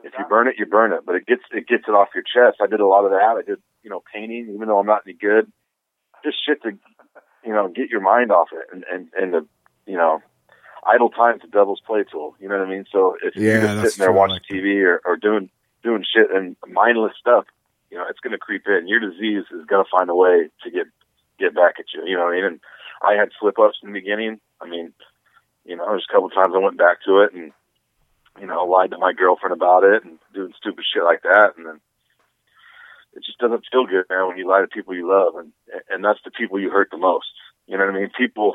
If 0.06 0.12
you 0.18 0.24
burn 0.28 0.48
it, 0.48 0.56
you 0.58 0.66
burn 0.66 0.92
it, 0.92 1.00
but 1.06 1.14
it 1.14 1.24
gets 1.24 1.40
it 1.50 1.66
gets 1.66 1.84
it 1.88 1.92
off 1.92 2.08
your 2.14 2.24
chest. 2.24 2.60
I 2.60 2.66
did 2.66 2.80
a 2.80 2.86
lot 2.86 3.06
of 3.06 3.12
that. 3.12 3.36
I 3.38 3.40
did, 3.40 3.58
you 3.82 3.88
know, 3.88 4.02
painting, 4.12 4.50
even 4.54 4.68
though 4.68 4.78
I'm 4.78 4.84
not 4.84 5.00
any 5.06 5.16
good. 5.16 5.50
Just 6.22 6.36
shit 6.44 6.62
to, 6.62 6.72
you 7.42 7.52
know, 7.54 7.68
get 7.68 7.88
your 7.88 8.02
mind 8.02 8.30
off 8.30 8.48
it, 8.52 8.66
and 8.70 8.84
and 8.92 9.08
and 9.18 9.32
the, 9.32 9.46
you 9.90 9.96
know, 9.96 10.20
idle 10.86 11.08
time's 11.08 11.40
a 11.44 11.46
devil's 11.46 11.80
play 11.86 12.04
tool. 12.04 12.36
You 12.38 12.50
know 12.50 12.58
what 12.58 12.66
I 12.66 12.70
mean? 12.70 12.84
So 12.92 13.16
if 13.22 13.34
Yeah, 13.34 13.52
you're 13.52 13.60
just 13.62 13.76
that's 13.76 13.94
sitting 13.94 14.04
there 14.04 14.12
watching 14.12 14.34
like. 14.34 14.42
TV 14.42 14.84
or, 14.84 15.00
or 15.06 15.16
doing 15.16 15.48
doing 15.84 16.02
shit 16.02 16.34
and 16.34 16.56
mindless 16.66 17.12
stuff, 17.20 17.44
you 17.90 17.98
know, 17.98 18.06
it's 18.08 18.20
going 18.20 18.32
to 18.32 18.38
creep 18.38 18.64
in. 18.66 18.88
Your 18.88 18.98
disease 18.98 19.44
is 19.52 19.66
going 19.66 19.84
to 19.84 19.90
find 19.90 20.10
a 20.10 20.14
way 20.14 20.48
to 20.64 20.70
get 20.70 20.86
get 21.38 21.54
back 21.54 21.74
at 21.78 21.86
you. 21.94 22.02
You 22.06 22.16
know 22.16 22.24
what 22.24 22.34
I 22.34 22.48
mean? 22.48 22.60
I 23.02 23.14
had 23.14 23.28
slip 23.38 23.58
ups 23.58 23.78
in 23.82 23.92
the 23.92 24.00
beginning. 24.00 24.40
I 24.60 24.68
mean, 24.68 24.92
you 25.64 25.76
know, 25.76 25.86
there's 25.86 26.06
a 26.08 26.12
couple 26.12 26.30
times 26.30 26.54
I 26.54 26.58
went 26.58 26.78
back 26.78 27.04
to 27.06 27.20
it 27.20 27.34
and 27.34 27.52
you 28.40 28.46
know 28.46 28.64
lied 28.64 28.90
to 28.90 28.98
my 28.98 29.12
girlfriend 29.12 29.52
about 29.52 29.84
it 29.84 30.04
and 30.04 30.18
doing 30.34 30.52
stupid 30.58 30.84
shit 30.84 31.04
like 31.04 31.22
that, 31.22 31.54
and 31.56 31.66
then 31.66 31.80
it 33.14 33.22
just 33.24 33.38
doesn't 33.38 33.64
feel 33.70 33.86
good, 33.86 34.06
man, 34.10 34.26
when 34.26 34.38
you 34.38 34.48
lie 34.48 34.60
to 34.60 34.66
people 34.66 34.94
you 34.94 35.08
love, 35.08 35.36
and 35.36 35.52
and 35.90 36.04
that's 36.04 36.22
the 36.24 36.30
people 36.30 36.58
you 36.58 36.70
hurt 36.70 36.88
the 36.90 36.98
most. 36.98 37.30
You 37.66 37.78
know 37.78 37.86
what 37.86 37.94
I 37.94 37.98
mean? 38.00 38.10
People 38.16 38.54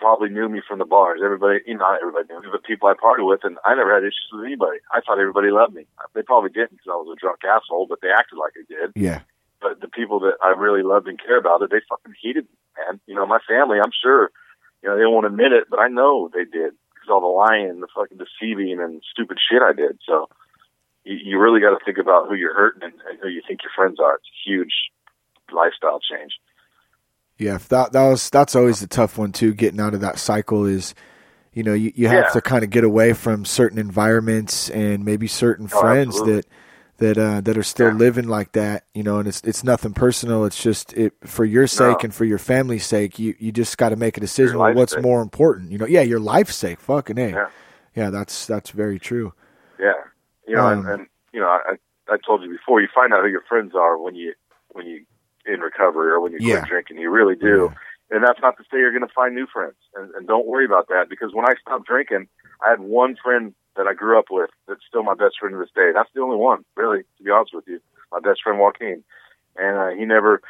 probably 0.00 0.30
knew 0.30 0.48
me 0.48 0.64
from 0.66 0.80
the 0.80 0.88
bars. 0.88 1.20
Everybody, 1.22 1.60
you 1.66 1.76
know, 1.76 1.84
not 1.84 2.00
everybody 2.00 2.26
knew 2.32 2.40
me, 2.40 2.48
but 2.50 2.64
people 2.64 2.88
I 2.88 2.94
party 2.96 3.22
with, 3.22 3.44
and 3.44 3.58
I 3.64 3.76
never 3.76 3.92
had 3.92 4.02
issues 4.02 4.32
with 4.32 4.48
anybody. 4.48 4.80
I 4.90 5.04
thought 5.04 5.20
everybody 5.20 5.52
loved 5.52 5.74
me. 5.76 5.84
They 6.14 6.22
probably 6.22 6.50
didn't 6.50 6.80
because 6.80 6.90
I 6.90 6.96
was 6.96 7.12
a 7.12 7.20
drunk 7.20 7.44
asshole, 7.44 7.86
but 7.86 8.00
they 8.00 8.08
acted 8.08 8.40
like 8.40 8.56
they 8.56 8.66
did. 8.66 8.96
yeah 8.96 9.20
But 9.60 9.80
the 9.84 9.92
people 9.92 10.18
that 10.24 10.40
I 10.42 10.56
really 10.56 10.82
loved 10.82 11.06
and 11.06 11.20
care 11.20 11.36
about 11.36 11.60
it, 11.60 11.70
they 11.70 11.84
fucking 11.84 12.16
hated 12.16 12.48
me, 12.48 12.56
man. 12.80 13.00
You 13.06 13.14
know, 13.14 13.26
my 13.26 13.44
family, 13.46 13.78
I'm 13.78 13.92
sure, 13.92 14.32
you 14.82 14.88
know, 14.88 14.96
they 14.96 15.04
won't 15.06 15.28
admit 15.28 15.52
it, 15.52 15.68
but 15.68 15.78
I 15.78 15.88
know 15.88 16.32
they 16.32 16.48
did 16.48 16.72
because 16.96 17.12
all 17.12 17.20
the 17.20 17.28
lying, 17.28 17.80
the 17.80 17.92
fucking 17.94 18.18
deceiving, 18.18 18.80
and 18.80 19.04
stupid 19.04 19.36
shit 19.38 19.60
I 19.60 19.76
did. 19.76 20.00
So 20.08 20.32
you, 21.04 21.16
you 21.22 21.34
really 21.38 21.60
got 21.60 21.76
to 21.76 21.84
think 21.84 21.98
about 21.98 22.28
who 22.28 22.34
you're 22.34 22.56
hurting 22.56 22.82
and, 22.82 22.96
and 23.04 23.20
who 23.20 23.28
you 23.28 23.42
think 23.46 23.60
your 23.62 23.72
friends 23.76 24.00
are. 24.00 24.16
It's 24.16 24.32
a 24.32 24.48
huge 24.48 24.74
lifestyle 25.52 26.00
change. 26.00 26.40
Yeah, 27.40 27.58
that 27.70 27.92
that 27.92 28.08
was 28.08 28.28
that's 28.30 28.54
always 28.54 28.80
the 28.80 28.86
tough 28.86 29.16
one 29.18 29.32
too. 29.32 29.54
Getting 29.54 29.80
out 29.80 29.94
of 29.94 30.00
that 30.02 30.18
cycle 30.18 30.66
is, 30.66 30.94
you 31.54 31.62
know, 31.62 31.72
you, 31.74 31.90
you 31.94 32.06
have 32.08 32.24
Yeah. 32.26 32.30
to 32.30 32.40
kind 32.42 32.62
of 32.62 32.70
get 32.70 32.84
away 32.84 33.14
from 33.14 33.44
certain 33.44 33.78
environments 33.78 34.68
and 34.70 35.04
maybe 35.04 35.26
certain 35.26 35.68
Oh, 35.72 35.80
friends 35.80 36.16
absolutely. 36.16 36.34
that 36.42 36.46
that 36.98 37.18
uh, 37.18 37.40
that 37.40 37.56
are 37.56 37.62
still 37.62 37.88
Yeah. 37.88 37.94
living 37.94 38.28
like 38.28 38.52
that. 38.52 38.84
You 38.94 39.02
know, 39.02 39.18
and 39.18 39.26
it's 39.26 39.40
it's 39.42 39.64
nothing 39.64 39.94
personal. 39.94 40.44
It's 40.44 40.62
just 40.62 40.92
it 40.92 41.14
for 41.24 41.46
your 41.46 41.66
sake 41.66 41.98
No. 42.00 42.04
and 42.04 42.14
for 42.14 42.26
your 42.26 42.38
family's 42.38 42.84
sake. 42.84 43.18
You 43.18 43.34
you 43.38 43.52
just 43.52 43.78
got 43.78 43.88
to 43.88 43.96
make 43.96 44.18
a 44.18 44.20
decision. 44.20 44.58
On 44.60 44.74
what's 44.74 44.92
sake. 44.92 45.02
more 45.02 45.22
important? 45.22 45.72
You 45.72 45.78
know, 45.78 45.86
yeah, 45.86 46.02
your 46.02 46.20
life's 46.20 46.56
sake. 46.56 46.78
Fucking 46.78 47.18
a. 47.18 47.30
Yeah. 47.30 47.46
Yeah, 47.96 48.10
that's 48.10 48.46
that's 48.46 48.70
very 48.70 48.98
true. 48.98 49.32
Yeah, 49.80 49.94
you 50.46 50.54
know, 50.56 50.66
Um, 50.66 50.80
and, 50.80 50.88
and 50.88 51.06
you 51.32 51.40
know, 51.40 51.48
I 51.48 51.76
I 52.08 52.18
told 52.26 52.42
you 52.42 52.50
before, 52.50 52.80
you 52.82 52.88
find 52.94 53.12
out 53.14 53.22
who 53.24 53.28
your 53.30 53.42
friends 53.48 53.72
are 53.74 53.96
when 53.98 54.14
you 54.14 54.34
when 54.72 54.86
you 54.86 55.06
in 55.46 55.60
recovery 55.60 56.10
or 56.10 56.20
when 56.20 56.32
you 56.32 56.38
Yeah. 56.40 56.60
quit 56.60 56.68
drinking. 56.68 56.98
You 56.98 57.10
really 57.10 57.36
do, 57.36 57.72
and 58.10 58.22
that's 58.24 58.40
not 58.40 58.56
to 58.58 58.64
say 58.64 58.78
you're 58.78 58.92
going 58.92 59.06
to 59.06 59.14
find 59.14 59.34
new 59.34 59.46
friends. 59.46 59.76
And, 59.94 60.14
and 60.14 60.26
don't 60.26 60.46
worry 60.46 60.64
about 60.64 60.88
that 60.88 61.08
because 61.08 61.32
when 61.32 61.46
I 61.46 61.54
stopped 61.60 61.86
drinking, 61.86 62.28
I 62.64 62.70
had 62.70 62.80
one 62.80 63.16
friend 63.16 63.54
that 63.76 63.86
I 63.86 63.94
grew 63.94 64.18
up 64.18 64.26
with 64.30 64.50
that's 64.68 64.80
still 64.86 65.02
my 65.02 65.14
best 65.14 65.38
friend 65.38 65.54
to 65.54 65.58
this 65.58 65.70
day. 65.74 65.92
That's 65.94 66.10
the 66.14 66.20
only 66.20 66.36
one, 66.36 66.64
really, 66.76 67.02
to 67.18 67.22
be 67.22 67.30
honest 67.30 67.54
with 67.54 67.64
you. 67.66 67.80
My 68.12 68.20
best 68.20 68.42
friend 68.42 68.58
Joaquin, 68.58 69.04
and 69.56 69.76
uh, 69.78 69.90
he 69.90 70.04
never 70.04 70.42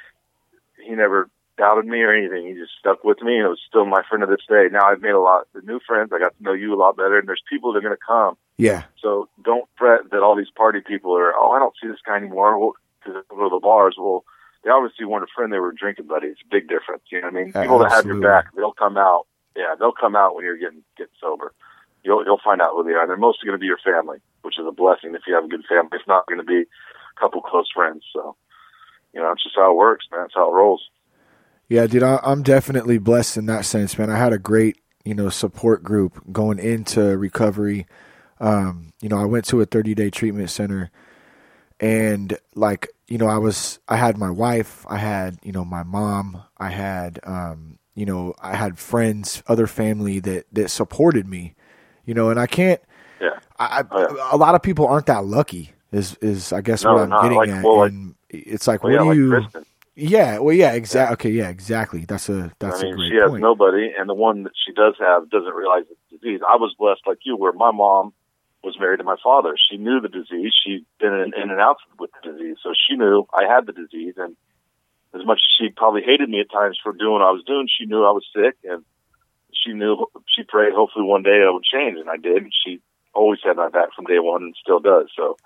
he 0.83 0.95
never 0.95 1.29
doubted 1.59 1.85
me 1.85 2.01
or 2.01 2.15
anything. 2.15 2.47
He 2.47 2.55
just 2.55 2.73
stuck 2.79 3.05
with 3.05 3.21
me, 3.21 3.37
and 3.37 3.45
it 3.47 3.51
was 3.51 3.61
still 3.69 3.85
my 3.85 4.03
friend 4.09 4.23
to 4.23 4.27
this 4.27 4.45
day. 4.49 4.69
Now 4.73 4.87
I've 4.87 5.03
made 5.03 5.11
a 5.11 5.21
lot 5.21 5.47
of 5.55 5.65
new 5.65 5.79
friends. 5.87 6.11
I 6.13 6.19
got 6.19 6.37
to 6.37 6.43
know 6.43 6.55
you 6.55 6.75
a 6.75 6.81
lot 6.81 6.97
better, 6.97 7.19
and 7.19 7.29
there's 7.29 7.43
people 7.51 7.73
that 7.73 7.79
are 7.79 7.83
going 7.83 7.95
to 7.95 8.07
come 8.07 8.39
Yeah, 8.57 8.85
so 9.03 9.29
don't 9.45 9.69
fret 9.77 10.11
that 10.11 10.23
all 10.23 10.35
these 10.35 10.51
party 10.57 10.81
people 10.81 11.15
are, 11.17 11.35
oh, 11.37 11.53
I 11.53 11.59
don't 11.59 11.75
see 11.81 11.89
this 11.89 12.01
guy 12.05 12.17
anymore 12.17 12.73
because 12.99 13.23
they 13.29 13.37
go 13.37 13.49
to 13.51 13.55
the 13.57 13.61
bars. 13.61 13.97
Well, 13.99 14.25
they 14.65 14.71
obviously 14.71 15.07
weren't 15.07 15.25
a 15.25 15.33
friend. 15.35 15.53
They 15.53 15.59
were 15.59 15.73
drinking 15.73 16.07
buddies. 16.07 16.37
Big 16.51 16.69
difference. 16.69 17.03
You 17.11 17.21
know 17.21 17.29
what 17.29 17.37
I 17.37 17.39
mean? 17.45 17.53
Yeah, 17.55 17.63
people 17.63 17.79
that 17.79 17.93
have 17.93 18.07
your 18.07 18.21
back, 18.21 18.55
they'll 18.55 18.73
come 18.73 18.97
out. 18.97 19.27
Yeah, 19.57 19.75
they'll 19.79 19.93
come 19.93 20.15
out 20.15 20.35
when 20.35 20.45
you're 20.45 20.59
getting 20.59 20.83
getting 20.97 21.15
sober. 21.21 21.55
You'll 22.05 22.25
you'll 22.25 22.41
find 22.43 22.61
out 22.61 22.73
who 22.75 22.85
they 22.85 22.93
are. 22.93 23.07
They're 23.07 23.17
mostly 23.17 23.47
going 23.47 23.59
to 23.59 23.61
be 23.61 23.67
your 23.67 23.81
family, 23.85 24.19
which 24.43 24.59
is 24.59 24.67
a 24.67 24.73
blessing 24.73 25.15
if 25.15 25.23
you 25.27 25.35
have 25.35 25.45
a 25.45 25.49
good 25.49 25.65
family. 25.69 25.91
It's 25.93 26.09
not 26.09 26.27
going 26.27 26.41
to 26.41 26.47
be 26.47 26.63
a 26.63 27.21
couple 27.21 27.41
close 27.41 27.69
friends. 27.75 28.05
So, 28.13 28.37
you 29.13 29.21
know, 29.21 29.33
it's 29.33 29.43
just 29.43 29.57
how 29.57 29.73
it 29.73 29.77
works, 29.77 30.07
man. 30.13 30.27
It's 30.27 30.35
how 30.35 30.51
it 30.51 30.55
rolls. 30.55 30.83
Yeah, 31.69 31.87
dude, 31.87 32.03
I, 32.03 32.19
I'm 32.23 32.43
definitely 32.43 32.99
blessed 32.99 33.37
in 33.37 33.47
that 33.47 33.65
sense, 33.65 33.97
man. 33.97 34.11
I 34.11 34.19
had 34.19 34.33
a 34.33 34.39
great, 34.39 34.79
you 35.05 35.15
know, 35.15 35.29
support 35.29 35.83
group 35.85 36.21
going 36.33 36.59
into 36.59 37.17
recovery. 37.17 37.87
Um, 38.41 38.93
you 39.01 39.09
know, 39.09 39.19
I 39.19 39.25
went 39.25 39.45
to 39.47 39.61
a 39.61 39.67
30 39.67 39.95
day 39.95 40.11
treatment 40.11 40.51
center, 40.51 40.91
and 41.79 42.37
like, 42.55 42.89
you 43.11 43.19
know, 43.19 43.27
I 43.27 43.37
was, 43.39 43.79
I 43.89 43.97
had 43.97 44.17
my 44.17 44.31
wife, 44.31 44.87
I 44.89 44.97
had, 44.97 45.39
you 45.43 45.53
know, 45.53 45.65
my 45.65 45.83
mom, 45.83 46.43
I 46.59 46.71
had, 46.71 47.19
um, 47.25 47.79
you 47.95 48.07
know, 48.07 48.35
I 48.41 48.55
had 48.57 48.79
friends, 48.79 49.43
other 49.49 49.67
family 49.67 50.21
that, 50.21 50.47
that 50.53 50.71
supported 50.71 51.27
me, 51.29 51.55
you 52.07 52.15
know, 52.15 52.31
and 52.31 52.39
I 52.41 52.47
can't, 52.47 52.81
Yeah. 53.21 53.39
I, 53.59 53.83
Oh, 53.91 54.15
yeah. 54.17 54.29
a 54.33 54.37
lot 54.39 54.55
of 54.55 54.63
people 54.63 54.87
aren't 54.87 55.07
that 55.07 55.25
lucky 55.27 55.73
is, 55.93 56.15
is 56.23 56.53
I 56.53 56.61
guess 56.63 56.85
No, 56.85 56.95
what 56.95 57.13
I'm 57.13 57.23
getting 57.23 57.37
like- 57.39 57.49
at. 57.51 57.65
well, 57.65 57.79
like- 57.81 57.91
and 57.93 58.15
it's 58.31 58.67
like, 58.69 58.83
Well, 58.85 58.93
what 58.93 58.99
yeah, 58.99 59.03
do 59.03 59.09
like 59.09 59.17
you, 59.17 59.31
Kristen. 59.51 59.67
yeah, 59.97 60.39
well, 60.39 60.55
yeah, 60.55 60.73
exactly. 60.73 61.13
Okay. 61.15 61.31
Yeah, 61.31 61.49
exactly. 61.49 62.05
That's 62.07 62.29
a, 62.29 62.53
that's 62.61 62.79
I 62.79 62.85
mean, 62.85 62.93
a 62.93 62.97
great 62.97 63.11
she 63.11 63.17
has 63.17 63.31
point. 63.31 63.43
nobody, 63.43 63.91
and 63.99 64.09
the 64.09 64.15
one 64.15 64.45
that 64.45 64.53
she 64.65 64.73
does 64.73 64.95
have 65.01 65.29
doesn't 65.29 65.53
realize 65.53 65.85
it's 65.91 66.01
disease. 66.23 66.41
I 66.49 66.55
was 66.57 66.75
blessed 66.79 67.03
like 67.09 67.19
you, 67.25 67.37
were. 67.37 67.53
my 67.53 67.73
mom 67.73 68.13
was 68.63 68.79
married 68.79 68.99
to 68.99 69.05
my 69.05 69.17
father. 69.23 69.57
She 69.57 69.77
knew 69.77 70.01
the 70.01 70.09
disease. 70.09 70.53
She'd 70.65 70.85
been 70.99 71.15
in, 71.15 71.33
in 71.35 71.51
and 71.51 71.61
out 71.61 71.79
with 71.99 72.11
the 72.13 72.33
disease, 72.33 72.57
so 72.63 72.73
she 72.77 72.97
knew 72.97 73.27
I 73.33 73.49
had 73.49 73.67
the 73.67 73.73
disease. 73.73 74.15
And 74.17 74.37
as 75.15 75.25
much 75.25 75.41
as 75.41 75.53
she 75.59 75.71
probably 75.71 76.03
hated 76.03 76.29
me 76.29 76.41
at 76.41 76.53
times 76.53 76.79
for 76.83 76.93
doing 76.93 77.13
what 77.13 77.23
I 77.23 77.33
was 77.33 77.45
doing, 77.47 77.69
she 77.69 77.87
knew 77.87 78.05
I 78.05 78.13
was 78.13 78.27
sick, 78.35 78.57
and 78.65 78.85
she 79.53 79.73
knew 79.73 80.07
she 80.29 80.43
prayed 80.43 80.75
hopefully 80.75 81.05
one 81.05 81.23
day 81.23 81.41
I 81.45 81.51
would 81.51 81.65
change, 81.65 81.99
and 81.99 82.11
I 82.11 82.17
did. 82.17 82.45
And 82.45 82.53
she 82.53 82.81
always 83.15 83.41
had 83.43 83.57
my 83.57 83.69
back 83.69 83.95
from 83.97 84.05
day 84.05 84.19
one, 84.19 84.43
and 84.43 84.55
still 84.61 84.81
does. 84.81 85.09
So 85.17 85.37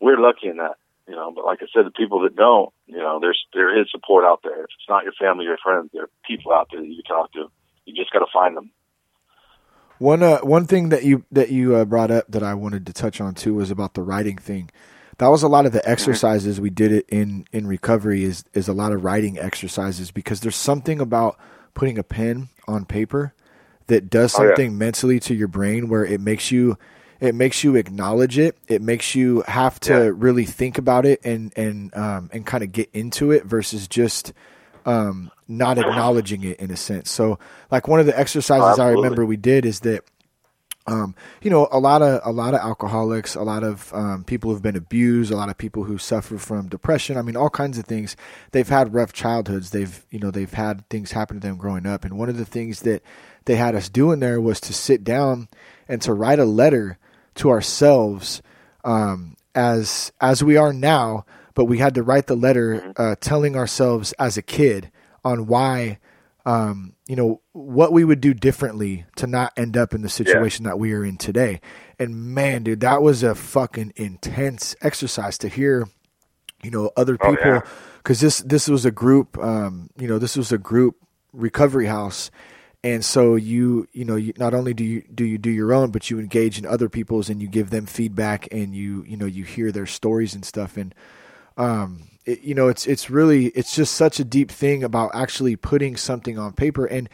we're 0.00 0.20
lucky 0.20 0.48
in 0.48 0.58
that. 0.58 0.76
You 1.06 1.14
know, 1.14 1.32
but 1.34 1.44
like 1.44 1.60
I 1.60 1.66
said, 1.72 1.84
the 1.84 1.90
people 1.90 2.22
that 2.22 2.34
don't, 2.34 2.72
you 2.86 2.96
know, 2.96 3.18
there's 3.20 3.44
there 3.52 3.78
is 3.78 3.90
support 3.90 4.24
out 4.24 4.40
there. 4.42 4.64
If 4.64 4.72
it's 4.72 4.88
not 4.88 5.04
your 5.04 5.12
family 5.12 5.46
or 5.46 5.58
friends, 5.62 5.90
there 5.92 6.04
are 6.04 6.10
people 6.26 6.52
out 6.52 6.68
there 6.72 6.80
that 6.80 6.88
you 6.88 7.02
can 7.04 7.14
talk 7.14 7.32
to. 7.32 7.52
You 7.84 7.94
just 7.94 8.10
got 8.10 8.20
to 8.20 8.32
find 8.32 8.56
them. 8.56 8.70
One 9.98 10.22
uh, 10.22 10.38
one 10.40 10.66
thing 10.66 10.88
that 10.90 11.04
you 11.04 11.24
that 11.30 11.50
you 11.50 11.76
uh, 11.76 11.84
brought 11.84 12.10
up 12.10 12.26
that 12.28 12.42
I 12.42 12.54
wanted 12.54 12.86
to 12.86 12.92
touch 12.92 13.20
on 13.20 13.34
too 13.34 13.54
was 13.54 13.70
about 13.70 13.94
the 13.94 14.02
writing 14.02 14.38
thing. 14.38 14.70
That 15.18 15.28
was 15.28 15.42
a 15.44 15.48
lot 15.48 15.64
of 15.66 15.72
the 15.72 15.88
exercises 15.88 16.60
we 16.60 16.70
did 16.70 16.90
it 16.92 17.06
in 17.08 17.46
in 17.52 17.66
recovery 17.66 18.24
is 18.24 18.44
is 18.54 18.66
a 18.68 18.72
lot 18.72 18.92
of 18.92 19.04
writing 19.04 19.38
exercises 19.38 20.10
because 20.10 20.40
there's 20.40 20.56
something 20.56 21.00
about 21.00 21.38
putting 21.74 21.98
a 21.98 22.02
pen 22.02 22.48
on 22.66 22.84
paper 22.84 23.32
that 23.86 24.10
does 24.10 24.34
Oh, 24.34 24.42
yeah. 24.42 24.48
something 24.48 24.76
mentally 24.76 25.20
to 25.20 25.34
your 25.34 25.48
brain 25.48 25.88
where 25.88 26.04
it 26.04 26.20
makes 26.20 26.50
you 26.50 26.76
it 27.20 27.34
makes 27.34 27.62
you 27.62 27.76
acknowledge 27.76 28.36
it. 28.38 28.56
It 28.66 28.82
makes 28.82 29.14
you 29.14 29.42
have 29.46 29.78
to 29.80 29.92
Yeah. 29.92 30.10
really 30.14 30.44
think 30.44 30.76
about 30.78 31.06
it 31.06 31.20
and 31.24 31.52
and 31.56 31.96
um, 31.96 32.30
and 32.32 32.44
kind 32.44 32.64
of 32.64 32.72
get 32.72 32.90
into 32.92 33.30
it 33.30 33.44
versus 33.44 33.86
just 33.86 34.32
um, 34.84 35.30
not 35.48 35.78
acknowledging 35.78 36.44
it 36.44 36.60
in 36.60 36.70
a 36.70 36.76
sense. 36.76 37.10
So, 37.10 37.38
like 37.70 37.88
one 37.88 38.00
of 38.00 38.06
the 38.06 38.18
exercises 38.18 38.78
I 38.78 38.90
remember 38.90 39.24
we 39.24 39.36
did 39.36 39.64
is 39.64 39.80
that, 39.80 40.04
um, 40.86 41.14
you 41.42 41.50
know, 41.50 41.68
a 41.72 41.78
lot 41.78 42.02
of 42.02 42.20
a 42.24 42.32
lot 42.32 42.54
of 42.54 42.60
alcoholics, 42.60 43.34
a 43.34 43.42
lot 43.42 43.64
of 43.64 43.92
um, 43.94 44.24
people 44.24 44.50
who've 44.50 44.62
been 44.62 44.76
abused, 44.76 45.32
a 45.32 45.36
lot 45.36 45.48
of 45.48 45.56
people 45.56 45.84
who 45.84 45.98
suffer 45.98 46.38
from 46.38 46.68
depression. 46.68 47.16
I 47.16 47.22
mean, 47.22 47.36
all 47.36 47.50
kinds 47.50 47.78
of 47.78 47.86
things. 47.86 48.16
They've 48.52 48.68
had 48.68 48.94
rough 48.94 49.12
childhoods. 49.12 49.70
They've 49.70 50.04
you 50.10 50.18
know 50.18 50.30
they've 50.30 50.52
had 50.52 50.88
things 50.90 51.12
happen 51.12 51.40
to 51.40 51.46
them 51.46 51.56
growing 51.56 51.86
up. 51.86 52.04
And 52.04 52.18
one 52.18 52.28
of 52.28 52.36
the 52.36 52.44
things 52.44 52.80
that 52.80 53.02
they 53.46 53.56
had 53.56 53.74
us 53.74 53.88
do 53.88 54.12
in 54.12 54.20
there 54.20 54.40
was 54.40 54.60
to 54.62 54.72
sit 54.72 55.04
down 55.04 55.48
and 55.88 56.00
to 56.02 56.12
write 56.12 56.38
a 56.38 56.44
letter 56.44 56.98
to 57.36 57.50
ourselves 57.50 58.42
um, 58.84 59.36
as 59.54 60.12
as 60.20 60.42
we 60.42 60.56
are 60.56 60.72
now, 60.72 61.24
but 61.54 61.66
we 61.66 61.78
had 61.78 61.94
to 61.94 62.02
write 62.02 62.26
the 62.26 62.36
letter 62.36 62.92
uh, 62.96 63.16
telling 63.20 63.56
ourselves 63.56 64.12
as 64.18 64.36
a 64.36 64.42
kid 64.42 64.90
on 65.24 65.46
why 65.46 65.98
um, 66.46 66.94
you 67.08 67.16
know 67.16 67.40
what 67.52 67.92
we 67.92 68.04
would 68.04 68.20
do 68.20 68.34
differently 68.34 69.06
to 69.16 69.26
not 69.26 69.52
end 69.56 69.76
up 69.76 69.94
in 69.94 70.02
the 70.02 70.08
situation 70.08 70.64
that 70.64 70.78
we 70.78 70.92
are 70.92 71.04
in 71.04 71.16
today. 71.16 71.60
And 71.98 72.34
man, 72.34 72.64
dude, 72.64 72.80
that 72.80 73.00
was 73.02 73.22
a 73.22 73.34
fucking 73.34 73.92
intense 73.96 74.74
exercise 74.82 75.38
to 75.38 75.48
hear. 75.48 75.88
You 76.62 76.70
know, 76.70 76.90
other 76.96 77.16
Oh, 77.20 77.30
people 77.30 77.46
yeah. 77.52 77.60
because 77.98 78.20
this 78.20 78.38
this 78.38 78.68
was 78.68 78.84
a 78.84 78.90
group. 78.90 79.38
Um, 79.38 79.90
you 79.98 80.08
know, 80.08 80.18
this 80.18 80.36
was 80.36 80.52
a 80.52 80.58
group 80.58 80.96
recovery 81.32 81.86
house 81.86 82.30
and 82.84 83.04
so 83.04 83.34
you 83.34 83.88
you 83.92 84.04
know 84.04 84.14
you, 84.14 84.32
not 84.38 84.54
only 84.54 84.72
do 84.72 84.84
you 84.84 85.02
do 85.12 85.24
you 85.24 85.36
do 85.36 85.50
your 85.50 85.72
own 85.72 85.90
but 85.90 86.10
you 86.10 86.20
engage 86.20 86.58
in 86.58 86.64
other 86.64 86.88
people's 86.88 87.28
and 87.28 87.42
you 87.42 87.48
give 87.48 87.70
them 87.70 87.86
feedback 87.86 88.46
and 88.52 88.72
you 88.76 89.02
you 89.08 89.16
know 89.16 89.26
you 89.26 89.42
hear 89.42 89.72
their 89.72 89.84
stories 89.86 90.32
and 90.36 90.44
stuff 90.44 90.76
and 90.76 90.94
um 91.56 92.02
it, 92.24 92.40
you 92.42 92.54
know 92.54 92.68
it's 92.68 92.86
it's 92.86 93.10
really 93.10 93.46
it's 93.48 93.74
just 93.74 93.94
such 93.94 94.18
a 94.18 94.24
deep 94.24 94.50
thing 94.50 94.82
about 94.82 95.10
actually 95.14 95.56
putting 95.56 95.96
something 95.96 96.38
on 96.38 96.52
paper. 96.52 96.86
And 96.86 97.08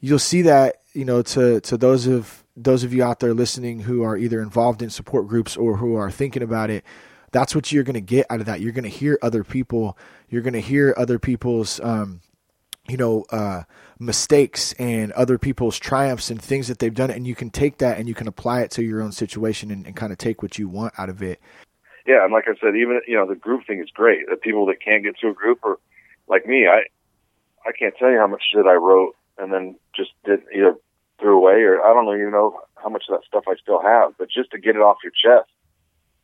you'll 0.00 0.18
see 0.18 0.42
that 0.42 0.76
you 0.92 1.04
know 1.04 1.22
to 1.22 1.60
to 1.60 1.76
those 1.76 2.06
of 2.06 2.44
those 2.56 2.84
of 2.84 2.94
you 2.94 3.04
out 3.04 3.20
there 3.20 3.34
listening 3.34 3.80
who 3.80 4.02
are 4.02 4.16
either 4.16 4.40
involved 4.40 4.82
in 4.82 4.90
support 4.90 5.28
groups 5.28 5.56
or 5.56 5.76
who 5.76 5.94
are 5.94 6.10
thinking 6.10 6.42
about 6.42 6.70
it 6.70 6.84
that's 7.32 7.54
what 7.54 7.70
you're 7.70 7.84
going 7.84 7.94
to 7.94 8.00
get 8.00 8.24
out 8.30 8.40
of 8.40 8.46
that. 8.46 8.60
You're 8.60 8.72
going 8.72 8.84
to 8.84 8.88
hear 8.88 9.18
other 9.22 9.44
people 9.44 9.98
you're 10.28 10.42
going 10.42 10.54
to 10.54 10.60
hear 10.60 10.94
other 10.96 11.18
people's 11.18 11.80
um 11.80 12.20
you 12.88 12.96
know 12.96 13.24
uh 13.30 13.62
mistakes 13.98 14.72
and 14.74 15.12
other 15.12 15.38
people's 15.38 15.78
triumphs 15.78 16.30
and 16.30 16.40
things 16.40 16.68
that 16.68 16.78
they've 16.78 16.94
done. 16.94 17.10
And 17.10 17.26
you 17.26 17.34
can 17.34 17.50
take 17.50 17.78
that 17.78 17.98
and 17.98 18.08
you 18.08 18.14
can 18.14 18.28
apply 18.28 18.62
it 18.62 18.70
to 18.72 18.82
your 18.82 19.02
own 19.02 19.12
situation 19.12 19.70
and, 19.70 19.86
and 19.86 19.96
kind 19.96 20.12
of 20.12 20.18
take 20.18 20.42
what 20.42 20.58
you 20.58 20.68
want 20.68 20.94
out 20.98 21.08
of 21.08 21.22
it 21.22 21.40
Yeah, 22.06 22.24
and 22.24 22.32
like 22.32 22.44
I 22.46 22.54
said, 22.60 22.76
even 22.76 23.00
you 23.06 23.16
know 23.16 23.26
the 23.26 23.34
group 23.34 23.66
thing 23.66 23.80
is 23.80 23.90
great. 23.92 24.28
The 24.28 24.36
people 24.36 24.66
that 24.66 24.80
can't 24.80 25.02
get 25.02 25.18
to 25.18 25.28
a 25.28 25.34
group 25.34 25.60
or 25.62 25.78
like 26.28 26.46
me, 26.46 26.66
I 26.66 26.84
I 27.66 27.72
can't 27.76 27.94
tell 27.98 28.10
you 28.10 28.18
how 28.18 28.28
much 28.28 28.42
shit 28.52 28.66
I 28.66 28.74
wrote 28.74 29.16
and 29.38 29.52
then 29.52 29.76
just 29.94 30.10
did 30.24 30.40
either 30.54 30.76
threw 31.18 31.36
away 31.36 31.62
or 31.62 31.82
I 31.82 31.92
don't 31.92 32.08
even 32.14 32.30
know 32.30 32.60
how 32.76 32.88
much 32.88 33.04
of 33.08 33.18
that 33.18 33.26
stuff 33.26 33.44
I 33.48 33.56
still 33.56 33.82
have. 33.82 34.12
But 34.18 34.30
just 34.30 34.50
to 34.52 34.58
get 34.58 34.76
it 34.76 34.82
off 34.82 34.98
your 35.02 35.12
chest, 35.12 35.50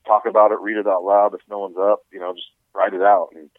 talk 0.06 0.26
about 0.26 0.52
it, 0.52 0.60
read 0.60 0.76
it 0.76 0.86
out 0.86 1.04
loud 1.04 1.34
if 1.34 1.40
no 1.48 1.58
one's 1.58 1.78
up, 1.78 2.00
you 2.12 2.20
know, 2.20 2.32
just 2.32 2.48
write 2.74 2.94
it 2.94 3.02
out. 3.02 3.30
And 3.34 3.50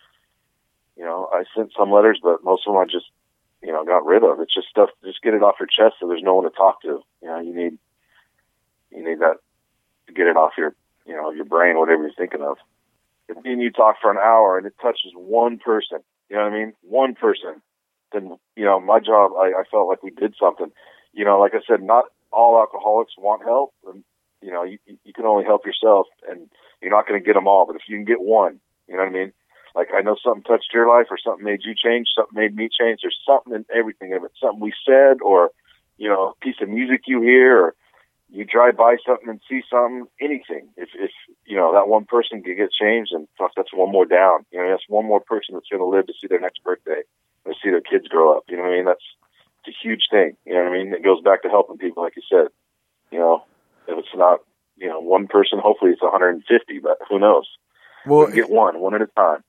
you 0.96 1.04
know, 1.04 1.30
I 1.34 1.44
sent 1.56 1.72
some 1.78 1.92
letters, 1.92 2.20
but 2.24 2.44
most 2.44 2.64
of 2.68 2.74
them 2.74 2.82
I 2.82 2.86
just 2.86 3.10
you 3.62 3.74
know 3.74 3.84
got 3.84 4.06
rid 4.06 4.24
of. 4.24 4.40
It's 4.40 4.54
just 4.54 4.70
stuff. 4.70 4.90
Just 5.04 5.22
get 5.22 5.34
it 5.34 5.44
off 5.44 5.60
your 5.60 5.68
chest 5.68 5.98
so 6.00 6.08
there's 6.08 6.24
no 6.24 6.36
one 6.36 6.46
to 6.46 6.56
talk 6.56 6.82
to. 6.84 7.02
You 7.22 7.28
know, 7.28 7.40
you 7.40 7.54
need 7.54 7.78
you 8.92 9.04
need 9.04 9.20
that 9.20 9.38
to 10.08 10.14
get 10.14 10.28
it 10.28 10.38
off 10.38 10.54
your 10.58 10.76
you 11.06 11.14
know, 11.14 11.32
your 11.32 11.46
brain, 11.46 11.78
whatever 11.78 12.04
you're 12.04 12.14
thinking 12.18 12.42
of. 12.42 12.58
If 13.30 13.44
me 13.44 13.54
and 13.54 13.62
you 13.62 13.72
talk 13.72 13.98
for 14.02 14.12
an 14.12 14.18
hour 14.18 14.58
and 14.58 14.68
it 14.68 14.74
touches 14.82 15.12
one 15.16 15.58
person, 15.58 16.00
you 16.30 16.36
know 16.36 16.44
what 16.44 16.54
I 16.54 16.58
mean? 16.58 16.74
One 16.82 17.16
person, 17.16 17.62
then, 18.12 18.38
you 18.56 18.66
know, 18.66 18.80
my 18.80 19.00
job, 19.00 19.32
I, 19.38 19.54
I 19.60 19.64
felt 19.70 19.88
like 19.88 20.04
we 20.04 20.12
did 20.12 20.36
something. 20.40 20.72
You 21.14 21.26
know, 21.26 21.40
like 21.40 21.54
I 21.54 21.62
said, 21.68 21.82
not 21.82 22.06
all 22.32 22.60
alcoholics 22.60 23.14
want 23.18 23.44
help. 23.44 23.74
And, 23.88 24.04
you 24.42 24.52
know, 24.52 24.64
you, 24.64 24.78
you 24.86 25.14
can 25.14 25.26
only 25.26 25.46
help 25.46 25.66
yourself 25.66 26.08
and 26.30 26.50
you're 26.82 26.92
not 26.92 27.08
going 27.08 27.20
to 27.20 27.26
get 27.26 27.34
them 27.34 27.48
all. 27.48 27.66
But 27.66 27.78
if 27.78 27.84
you 27.88 27.96
can 27.96 28.06
get 28.06 28.22
one, 28.22 28.60
you 28.88 28.96
know 28.96 29.04
what 29.04 29.10
I 29.10 29.14
mean? 29.14 29.34
Like 29.76 29.90
I 29.96 30.02
know 30.02 30.16
something 30.24 30.44
touched 30.44 30.74
your 30.74 30.88
life 30.88 31.08
or 31.10 31.18
something 31.18 31.44
made 31.44 31.62
you 31.64 31.74
change, 31.74 32.08
something 32.16 32.40
made 32.40 32.56
me 32.56 32.70
change. 32.70 33.00
There's 33.02 33.18
something 33.26 33.54
in 33.54 33.66
everything 33.74 34.14
of 34.14 34.24
it. 34.24 34.32
Something 34.40 34.60
we 34.60 34.74
said 34.86 35.18
or, 35.24 35.50
you 35.98 36.10
know, 36.10 36.30
a 36.30 36.46
piece 36.46 36.58
of 36.62 36.70
music 36.70 37.02
you 37.08 37.22
hear 37.22 37.58
or 37.58 37.76
you 38.34 38.46
drive 38.46 38.76
by 38.76 38.98
something 39.06 39.30
and 39.30 39.40
see 39.48 39.62
something, 39.70 40.08
anything. 40.20 40.68
If 40.76 40.90
if 40.96 41.12
you 41.46 41.56
know 41.56 41.72
that 41.74 41.88
one 41.88 42.06
person 42.06 42.42
can 42.42 42.58
get 42.58 42.72
changed, 42.74 43.14
and 43.14 43.28
fuck, 43.38 43.52
that's 43.56 43.72
one 43.72 43.92
more 43.92 44.08
down. 44.08 44.46
You 44.52 44.60
know, 44.60 44.72
that's 44.72 44.90
one 44.90 45.06
more 45.06 45.22
person 45.22 45.54
that's 45.54 45.70
going 45.70 45.80
to 45.82 45.86
live 45.86 46.08
to 46.08 46.14
see 46.20 46.28
their 46.28 46.40
next 46.40 46.64
birthday, 46.64 47.04
to 47.46 47.54
see 47.64 47.70
their 47.70 47.82
kids 47.82 48.08
grow 48.08 48.36
up. 48.36 48.44
You 48.50 48.58
know 48.58 48.64
what 48.64 48.74
I 48.74 48.76
mean? 48.76 48.86
That's 48.86 49.06
it's 49.64 49.78
a 49.78 49.88
huge 49.88 50.08
thing. 50.10 50.36
You 50.46 50.56
know 50.56 50.64
what 50.64 50.74
I 50.74 50.78
mean? 50.84 50.94
It 50.94 51.04
goes 51.04 51.22
back 51.22 51.44
to 51.44 51.50
helping 51.50 51.78
people, 51.78 52.02
like 52.02 52.16
you 52.16 52.24
said. 52.28 52.48
You 53.12 53.20
know, 53.20 53.44
if 53.88 54.00
it's 54.00 54.16
not 54.16 54.40
you 54.78 54.90
know 54.90 55.00
one 55.00 55.28
person, 55.28 55.60
hopefully 55.62 55.92
it's 55.92 56.02
150, 56.02 56.80
but 56.80 56.98
who 57.08 57.20
knows? 57.20 57.48
well 58.08 58.32
Get 58.32 58.50
one, 58.50 58.80
one 58.80 58.96
at 58.96 59.04
a 59.04 59.08
time. 59.16 59.44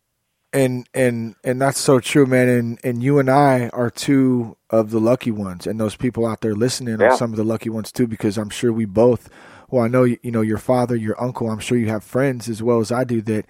And 0.55 0.89
and 0.95 1.35
and 1.45 1.61
that's 1.61 1.81
so 1.81 2.01
true 2.01 2.25
man 2.27 2.49
and 2.49 2.79
and 2.85 3.03
you 3.03 3.19
and 3.19 3.29
i 3.31 3.69
are 3.71 3.91
two 3.91 4.57
of 4.71 4.91
the 4.91 5.01
lucky 5.01 5.31
ones 5.33 5.67
and 5.67 5.79
those 5.81 5.97
people 5.97 6.25
out 6.27 6.41
there 6.41 6.55
listening 6.55 7.01
Yeah. 7.01 7.09
are 7.09 7.17
some 7.17 7.33
of 7.33 7.37
the 7.37 7.45
lucky 7.45 7.69
ones 7.71 7.93
too 7.93 8.07
because 8.07 8.39
i'm 8.39 8.51
sure 8.51 8.73
we 8.73 8.85
both 8.87 9.29
well 9.71 9.85
i 9.85 9.89
know 9.89 10.05
you 10.05 10.19
know 10.25 10.41
your 10.43 10.59
father 10.59 10.97
your 10.97 11.21
uncle 11.23 11.51
i'm 11.51 11.59
sure 11.59 11.77
you 11.77 11.89
have 11.89 12.05
friends 12.05 12.49
as 12.49 12.63
well 12.63 12.79
as 12.81 12.93
i 12.93 13.05
do 13.05 13.21
that 13.23 13.47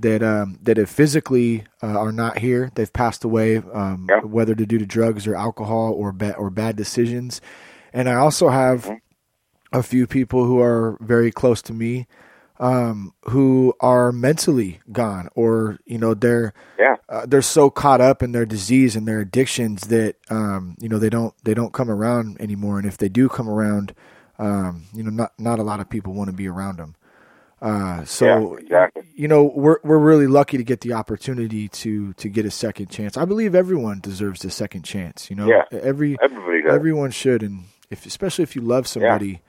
that 0.00 0.22
um 0.22 0.58
that 0.62 0.76
have 0.76 0.88
physically 0.90 1.64
uh, 1.82 1.86
are 1.98 2.12
not 2.12 2.38
here 2.38 2.70
they've 2.76 2.92
passed 2.92 3.24
away 3.24 3.56
um 3.58 4.06
Yeah. 4.08 4.20
whether 4.20 4.54
to 4.54 4.64
due 4.64 4.78
to 4.78 4.86
drugs 4.86 5.26
or 5.26 5.34
alcohol 5.34 5.92
or 5.92 6.12
bad 6.12 6.36
or 6.36 6.50
bad 6.50 6.76
decisions 6.76 7.40
and 7.92 8.08
i 8.08 8.14
also 8.14 8.48
have 8.48 8.84
Mhm. 8.86 9.00
a 9.72 9.82
few 9.82 10.06
people 10.06 10.44
who 10.44 10.60
are 10.60 10.96
very 11.00 11.32
close 11.32 11.60
to 11.62 11.72
me 11.72 12.06
um, 12.60 13.12
who 13.24 13.74
are 13.80 14.12
mentally 14.12 14.80
gone, 14.92 15.28
or 15.34 15.78
you 15.86 15.98
know 15.98 16.14
they're 16.14 16.52
Yeah. 16.78 16.96
uh, 17.08 17.26
they're 17.26 17.42
so 17.42 17.70
caught 17.70 18.00
up 18.00 18.22
in 18.22 18.32
their 18.32 18.46
disease 18.46 18.94
and 18.96 19.06
their 19.08 19.20
addictions 19.20 19.82
that 19.88 20.16
um, 20.30 20.76
you 20.80 20.88
know 20.88 20.98
they 20.98 21.10
don't 21.10 21.34
they 21.44 21.54
don't 21.54 21.72
come 21.72 21.90
around 21.90 22.40
anymore. 22.40 22.78
And 22.78 22.86
if 22.86 22.96
they 22.98 23.08
do 23.08 23.28
come 23.28 23.48
around, 23.48 23.94
um, 24.38 24.84
you 24.94 25.02
know, 25.02 25.10
not 25.10 25.32
not 25.38 25.58
a 25.58 25.62
lot 25.64 25.80
of 25.80 25.90
people 25.90 26.12
want 26.14 26.28
to 26.30 26.36
be 26.36 26.48
around 26.48 26.78
them. 26.78 26.94
Uh, 27.62 28.04
so 28.04 28.26
Yeah, 28.26 28.62
exactly. 28.62 29.02
you 29.14 29.26
know 29.26 29.44
we're 29.44 29.78
we're 29.82 29.98
really 29.98 30.26
lucky 30.26 30.56
to 30.58 30.64
get 30.64 30.82
the 30.82 30.92
opportunity 30.92 31.68
to 31.68 32.12
to 32.14 32.28
get 32.28 32.44
a 32.44 32.50
second 32.50 32.90
chance. 32.90 33.16
I 33.16 33.24
believe 33.24 33.54
everyone 33.54 34.00
deserves 34.00 34.44
a 34.44 34.50
second 34.50 34.82
chance. 34.82 35.30
You 35.30 35.36
know, 35.36 35.48
Yeah. 35.48 35.62
every 35.72 36.16
Everybody 36.22 36.62
does. 36.62 36.72
everyone 36.74 37.10
should, 37.10 37.42
and 37.42 37.64
if 37.90 38.06
especially 38.06 38.42
if 38.42 38.54
you 38.54 38.60
love 38.62 38.86
somebody, 38.86 39.40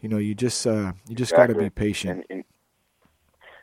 you 0.00 0.08
know, 0.08 0.18
you 0.18 0.34
just 0.34 0.66
uh, 0.66 0.92
you 1.08 1.14
just 1.14 1.34
got 1.34 1.48
to 1.48 1.54
be 1.54 1.70
patient. 1.70 2.24
and, 2.30 2.38
and 2.38 2.44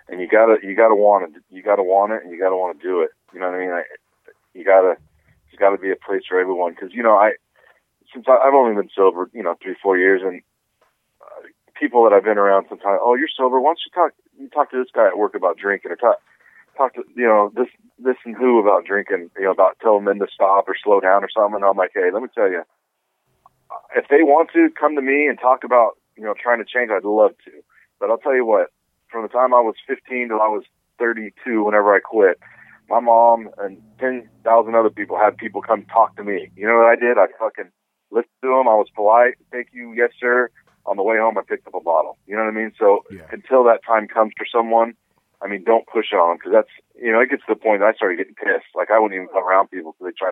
and 0.08 0.22
you 0.22 0.28
gotta 0.28 0.58
you 0.64 0.76
gotta 0.76 0.96
want 0.96 1.36
it. 1.36 1.42
You 1.50 1.64
gotta 1.64 1.84
want 1.84 2.14
it, 2.14 2.22
and 2.24 2.32
you 2.32 2.40
gotta 2.40 2.56
want 2.56 2.80
to 2.80 2.88
do 2.88 3.02
it. 3.02 3.10
You 3.34 3.40
know 3.40 3.48
what 3.48 3.56
I 3.56 3.60
mean? 3.60 3.72
I, 3.72 3.84
you 4.54 4.64
gotta 4.64 4.98
there's 5.56 5.60
got 5.60 5.76
to 5.76 5.82
be 5.82 5.92
a 5.92 5.96
place 5.96 6.24
for 6.28 6.40
everyone 6.40 6.74
because 6.74 6.94
you 6.94 7.04
know 7.04 7.16
I 7.16 7.34
since 8.14 8.26
I, 8.28 8.38
I've 8.38 8.54
only 8.54 8.76
been 8.76 8.90
sober 8.96 9.30
you 9.34 9.44
know 9.44 9.56
three 9.62 9.76
four 9.82 9.98
years 9.98 10.22
and 10.24 10.42
uh, 11.22 11.48
people 11.80 12.04
that 12.04 12.14
I've 12.14 12.24
been 12.24 12.38
around 12.38 12.66
sometimes 12.70 13.00
oh 13.02 13.16
you're 13.16 13.30
sober 13.36 13.60
why 13.60 13.70
don't 13.70 13.80
you 13.86 13.92
talk 13.94 14.12
you 14.40 14.50
talk 14.50 14.72
to 14.72 14.78
this 14.78 14.92
guy 14.94 15.08
at 15.08 15.18
work 15.18 15.36
about 15.36 15.58
drinking 15.58 15.92
or 15.92 15.96
talk 15.96 16.20
talk 16.78 16.94
to 16.96 17.04
you 17.16 17.28
know 17.28 17.52
this 17.56 17.68
this 18.00 18.18
and 18.26 18.36
who 18.36 18.60
about 18.60 18.86
drinking 18.86 19.30
you 19.38 19.46
know 19.46 19.52
about 19.52 19.78
telling 19.82 20.06
them 20.06 20.20
to 20.20 20.28
stop 20.34 20.68
or 20.68 20.76
slow 20.82 21.00
down 21.00 21.24
or 21.24 21.30
something 21.30 21.56
and 21.56 21.66
I'm 21.66 21.78
like 21.78 21.92
hey 21.94 22.10
let 22.14 22.22
me 22.22 22.30
tell 22.34 22.50
you 22.50 22.64
if 23.96 24.06
they 24.10 24.24
want 24.24 24.50
to 24.54 24.70
come 24.78 24.96
to 24.96 25.02
me 25.02 25.28
and 25.28 25.40
talk 25.40 25.64
about 25.64 25.98
you 26.18 26.24
know 26.24 26.34
trying 26.42 26.60
to 26.60 26.66
change 26.66 26.92
I'd 26.92 27.04
love 27.04 27.32
to 27.46 27.52
but 28.00 28.10
I'll 28.10 28.18
tell 28.18 28.36
you 28.36 28.46
what 28.46 28.68
from 29.10 29.24
the 29.24 29.30
time 29.30 29.54
I 29.54 29.62
was 29.62 29.76
15 29.88 30.30
till 30.30 30.42
I 30.42 30.48
was 30.48 30.64
32 31.00 31.64
whenever 31.64 31.94
I 31.94 32.00
quit 32.00 32.40
my 32.90 33.00
mom 33.00 33.50
and 33.58 33.82
10,000 34.00 34.76
other 34.76 34.90
people 34.90 35.18
had 35.18 35.38
people 35.38 35.62
come 35.62 35.86
talk 35.86 36.16
to 36.18 36.24
me. 36.24 36.52
You 36.56 36.68
know 36.68 36.78
what 36.78 36.86
I 36.86 36.96
did? 36.96 37.18
I 37.18 37.28
fucking 37.40 37.72
listened 38.12 38.42
to 38.44 38.50
them. 38.50 38.68
I 38.68 38.76
was 38.76 38.88
polite. 38.96 39.36
Thank 39.52 39.70
you. 39.74 39.94
Yes, 39.94 40.12
sir. 40.20 40.50
On 40.86 40.98
the 40.98 41.04
way 41.04 41.18
home, 41.18 41.38
I 41.38 41.42
picked 41.42 41.68
up 41.68 41.74
a 41.74 41.82
bottle. 41.82 42.18
You 42.28 42.36
know 42.36 42.44
what 42.44 42.54
I 42.54 42.58
mean? 42.58 42.72
So 42.78 43.04
Yeah. 43.10 43.26
until 43.32 43.64
that 43.64 43.82
time 43.86 44.08
comes 44.08 44.34
for 44.38 44.46
someone, 44.46 44.94
I 45.42 45.48
mean, 45.48 45.64
don't 45.64 45.86
push 45.88 46.14
on 46.14 46.30
them 46.30 46.38
because 46.38 46.54
that's, 46.54 46.74
you 46.96 47.12
know, 47.12 47.22
it 47.22 47.30
gets 47.30 47.42
to 47.48 47.54
the 47.54 47.60
point 47.60 47.82
that 47.82 47.88
I 47.88 47.94
started 47.94 48.18
getting 48.18 48.36
pissed. 48.36 48.70
Like 48.76 48.92
I 48.92 49.00
wouldn't 49.00 49.16
even 49.16 49.34
come 49.34 49.44
around 49.44 49.70
people 49.72 49.94
because 49.98 50.14
they 50.14 50.18
try, 50.18 50.30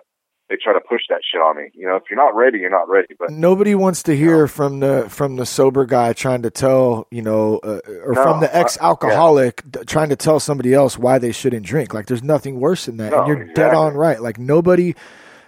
they 0.48 0.56
try 0.62 0.74
to 0.74 0.80
push 0.80 1.00
that 1.08 1.20
shit 1.30 1.40
on 1.40 1.56
me. 1.56 1.70
You 1.72 1.86
know, 1.86 1.96
if 1.96 2.04
you're 2.10 2.18
not 2.18 2.34
ready, 2.34 2.58
you're 2.58 2.70
not 2.70 2.88
ready. 2.88 3.14
But 3.18 3.30
Nobody 3.30 3.74
wants 3.74 4.02
to 4.04 4.16
hear 4.16 4.46
from 4.46 4.80
the 4.80 5.06
from 5.08 5.36
the 5.36 5.46
sober 5.46 5.86
guy 5.86 6.12
trying 6.12 6.42
to 6.42 6.50
tell 6.50 7.06
you 7.10 7.22
know, 7.22 7.58
uh, 7.58 7.80
or 8.04 8.12
No, 8.12 8.22
from 8.22 8.40
the 8.40 8.54
ex 8.54 8.76
alcoholic 8.80 9.62
trying 9.86 10.10
to 10.10 10.16
tell 10.16 10.40
somebody 10.40 10.74
else 10.74 10.98
why 10.98 11.18
they 11.18 11.32
shouldn't 11.32 11.64
drink. 11.64 11.94
Like, 11.94 12.06
there's 12.06 12.22
nothing 12.22 12.60
worse 12.60 12.86
than 12.86 12.98
that, 12.98 13.12
No, 13.12 13.20
and 13.20 13.28
you're 13.28 13.46
dead 13.54 13.74
on 13.74 13.94
right. 13.94 14.20
Like 14.20 14.38
nobody, 14.38 14.94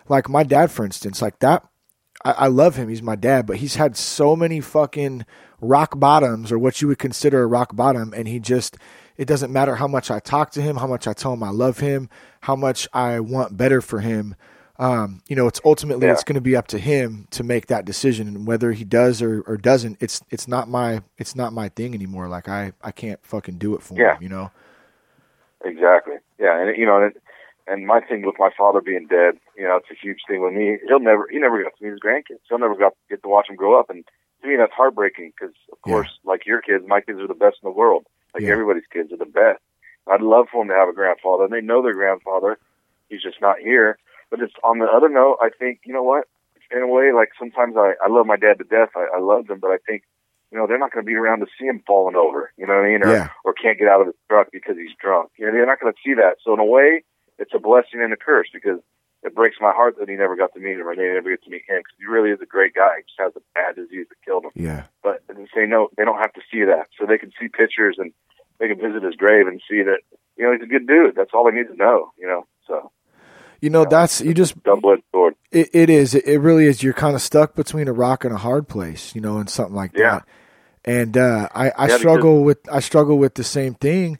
like 0.08 0.28
my 0.28 0.42
dad, 0.42 0.70
for 0.70 0.84
instance, 0.84 1.20
like 1.20 1.38
that. 1.40 1.66
I, 2.24 2.32
I 2.32 2.46
love 2.46 2.76
him. 2.76 2.88
He's 2.88 3.02
my 3.02 3.16
dad, 3.16 3.46
but 3.46 3.56
he's 3.56 3.76
had 3.76 3.96
so 3.96 4.34
many 4.34 4.60
fucking 4.60 5.26
rock 5.60 5.98
bottoms, 5.98 6.50
or 6.50 6.58
what 6.58 6.80
you 6.80 6.88
would 6.88 6.98
consider 6.98 7.42
a 7.42 7.46
rock 7.46 7.76
bottom, 7.76 8.14
and 8.14 8.26
he 8.26 8.40
just. 8.40 8.76
It 9.18 9.26
doesn't 9.26 9.50
matter 9.50 9.76
how 9.76 9.88
much 9.88 10.10
I 10.10 10.18
talk 10.18 10.50
to 10.50 10.60
him, 10.60 10.76
how 10.76 10.86
much 10.86 11.06
I 11.06 11.14
tell 11.14 11.32
him 11.32 11.42
I 11.42 11.48
love 11.48 11.78
him, 11.78 12.10
how 12.42 12.54
much 12.54 12.86
I 12.92 13.18
want 13.20 13.56
better 13.56 13.80
for 13.80 14.00
him 14.00 14.34
um, 14.78 15.22
you 15.28 15.36
know, 15.36 15.46
it's 15.46 15.60
ultimately 15.64 16.06
Yeah. 16.06 16.12
it's 16.12 16.24
going 16.24 16.34
to 16.34 16.40
be 16.40 16.54
up 16.56 16.66
to 16.68 16.78
him 16.78 17.26
to 17.30 17.42
make 17.42 17.66
that 17.66 17.84
decision, 17.84 18.28
and 18.28 18.46
whether 18.46 18.72
he 18.72 18.84
does 18.84 19.22
or, 19.22 19.42
or 19.46 19.56
doesn't, 19.56 19.96
it's 20.00 20.20
it's 20.30 20.46
not 20.48 20.68
my 20.68 21.02
it's 21.18 21.34
not 21.34 21.52
my 21.52 21.68
thing 21.70 21.94
anymore. 21.94 22.28
Like 22.28 22.48
I 22.48 22.72
I 22.82 22.90
can't 22.92 23.18
fucking 23.24 23.58
do 23.58 23.74
it 23.74 23.82
for 23.82 23.94
Yeah. 23.94 24.16
him, 24.16 24.22
you 24.22 24.28
know. 24.28 24.50
Exactly. 25.64 26.16
Yeah, 26.38 26.60
and 26.60 26.76
you 26.76 26.86
know, 26.86 27.02
and, 27.02 27.12
and 27.66 27.86
my 27.86 28.00
thing 28.00 28.24
with 28.24 28.36
my 28.38 28.50
father 28.56 28.80
being 28.80 29.06
dead, 29.06 29.38
you 29.56 29.64
know, 29.64 29.76
it's 29.76 29.90
a 29.90 29.94
huge 30.00 30.20
thing 30.28 30.42
with 30.42 30.52
me. 30.52 30.78
He'll 30.86 31.00
never, 31.00 31.26
he 31.30 31.38
never 31.38 31.62
got 31.62 31.76
to 31.78 31.84
meet 31.84 31.90
his 31.90 32.00
grandkids. 32.00 32.40
He'll 32.48 32.58
never 32.58 32.76
got 32.76 32.92
get 33.08 33.22
to 33.22 33.28
watch 33.28 33.48
them 33.48 33.56
grow 33.56 33.78
up, 33.78 33.90
and 33.90 34.04
to 34.42 34.48
me, 34.48 34.56
that's 34.56 34.72
heartbreaking 34.72 35.32
because, 35.38 35.54
of 35.72 35.78
Yeah. 35.86 35.92
course, 35.94 36.18
like 36.24 36.46
your 36.46 36.60
kids, 36.60 36.84
my 36.86 37.00
kids 37.00 37.18
are 37.20 37.26
the 37.26 37.34
best 37.34 37.56
in 37.62 37.66
the 37.68 37.76
world. 37.76 38.06
Like 38.34 38.42
Yeah. 38.42 38.50
everybody's 38.50 38.86
kids 38.92 39.12
are 39.12 39.16
the 39.16 39.24
best. 39.24 39.60
I'd 40.06 40.20
love 40.20 40.46
for 40.52 40.60
them 40.62 40.68
to 40.68 40.74
have 40.74 40.88
a 40.88 40.92
grandfather, 40.92 41.44
and 41.44 41.52
they 41.52 41.60
know 41.62 41.82
their 41.82 41.94
grandfather. 41.94 42.58
He's 43.08 43.22
just 43.22 43.40
not 43.40 43.58
here. 43.58 43.98
But 44.30 44.40
it's 44.40 44.54
on 44.64 44.78
the 44.78 44.86
other 44.86 45.08
note, 45.08 45.38
I 45.40 45.50
think 45.50 45.80
you 45.84 45.92
know 45.94 46.02
what? 46.02 46.24
In 46.70 46.82
a 46.82 46.88
way, 46.88 47.12
like 47.14 47.30
sometimes 47.38 47.76
I, 47.76 47.92
I 48.04 48.08
love 48.10 48.26
my 48.26 48.36
dad 48.36 48.58
to 48.58 48.64
death. 48.64 48.90
I, 48.96 49.06
I 49.16 49.20
love 49.20 49.48
him, 49.48 49.60
but 49.60 49.70
I 49.70 49.78
think 49.86 50.02
you 50.50 50.58
know 50.58 50.66
they're 50.66 50.78
not 50.78 50.92
going 50.92 51.04
to 51.04 51.06
be 51.06 51.14
around 51.14 51.40
to 51.40 51.46
see 51.58 51.66
him 51.66 51.82
falling 51.86 52.16
over. 52.16 52.52
You 52.56 52.66
know 52.66 52.74
what 52.74 52.84
I 52.84 52.88
mean? 52.88 53.02
Or 53.04 53.12
Yeah. 53.12 53.28
or 53.44 53.52
can't 53.52 53.78
get 53.78 53.88
out 53.88 54.00
of 54.00 54.06
his 54.08 54.16
truck 54.28 54.48
because 54.52 54.76
he's 54.76 54.94
drunk. 55.00 55.30
You 55.38 55.46
know, 55.46 55.52
they're 55.52 55.66
not 55.66 55.80
going 55.80 55.92
to 55.92 55.98
see 56.04 56.14
that. 56.14 56.36
So 56.44 56.52
in 56.54 56.60
a 56.60 56.64
way, 56.64 57.04
it's 57.38 57.54
a 57.54 57.58
blessing 57.60 58.02
and 58.02 58.12
a 58.12 58.16
curse 58.16 58.48
because 58.52 58.80
it 59.22 59.34
breaks 59.34 59.56
my 59.60 59.72
heart 59.72 59.96
that 59.98 60.08
he 60.08 60.14
never 60.16 60.36
got 60.36 60.54
to 60.54 60.60
meet 60.60 60.78
him 60.78 60.86
or 60.86 60.94
they 60.96 61.02
never 61.06 61.30
get 61.30 61.42
to 61.44 61.50
meet 61.50 61.62
him 61.68 61.78
because 61.78 61.94
he 61.98 62.06
really 62.06 62.30
is 62.30 62.40
a 62.42 62.46
great 62.46 62.74
guy. 62.74 62.98
He 62.98 63.02
just 63.02 63.18
has 63.18 63.32
a 63.36 63.42
bad 63.54 63.76
disease 63.76 64.06
that 64.08 64.22
killed 64.24 64.44
him. 64.44 64.52
Yeah, 64.54 64.84
But 65.02 65.22
they 65.28 65.46
say 65.54 65.66
no, 65.66 65.88
they 65.96 66.04
don't 66.04 66.18
have 66.18 66.32
to 66.34 66.42
see 66.50 66.64
that. 66.64 66.88
So 66.98 67.06
they 67.06 67.18
can 67.18 67.32
see 67.40 67.48
pictures 67.48 67.96
and 67.98 68.12
they 68.58 68.68
can 68.68 68.78
visit 68.78 69.02
his 69.02 69.14
grave 69.16 69.46
and 69.46 69.60
see 69.68 69.82
that 69.82 70.00
you 70.36 70.44
know 70.44 70.52
he's 70.52 70.62
a 70.62 70.66
good 70.66 70.86
dude. 70.86 71.14
That's 71.14 71.30
all 71.34 71.44
they 71.44 71.56
need 71.56 71.68
to 71.68 71.76
know. 71.76 72.12
You 72.18 72.26
know, 72.26 72.46
so 72.66 72.90
you 73.60 73.70
know 73.70 73.84
that's 73.84 74.20
you 74.20 74.34
just 74.34 74.62
double 74.64 74.92
edged 74.92 75.02
sword. 75.12 75.34
it, 75.52 75.70
it 75.72 75.90
is 75.90 76.14
it, 76.14 76.26
it 76.26 76.38
really 76.38 76.66
is. 76.66 76.82
You're 76.82 76.92
kind 76.92 77.14
of 77.14 77.22
stuck 77.22 77.54
between 77.54 77.88
a 77.88 77.92
rock 77.92 78.24
and 78.24 78.34
a 78.34 78.38
hard 78.38 78.68
place, 78.68 79.14
you 79.14 79.20
know, 79.20 79.38
and 79.38 79.48
something 79.48 79.74
like 79.74 79.92
Yeah. 79.94 80.20
that. 80.20 80.26
And 80.84 81.16
uh, 81.16 81.48
I 81.54 81.72
I 81.76 81.88
Yeah, 81.88 81.98
struggle 81.98 82.44
with 82.44 82.58
I 82.70 82.80
struggle 82.80 83.18
with 83.18 83.34
the 83.34 83.44
same 83.44 83.74
thing. 83.74 84.18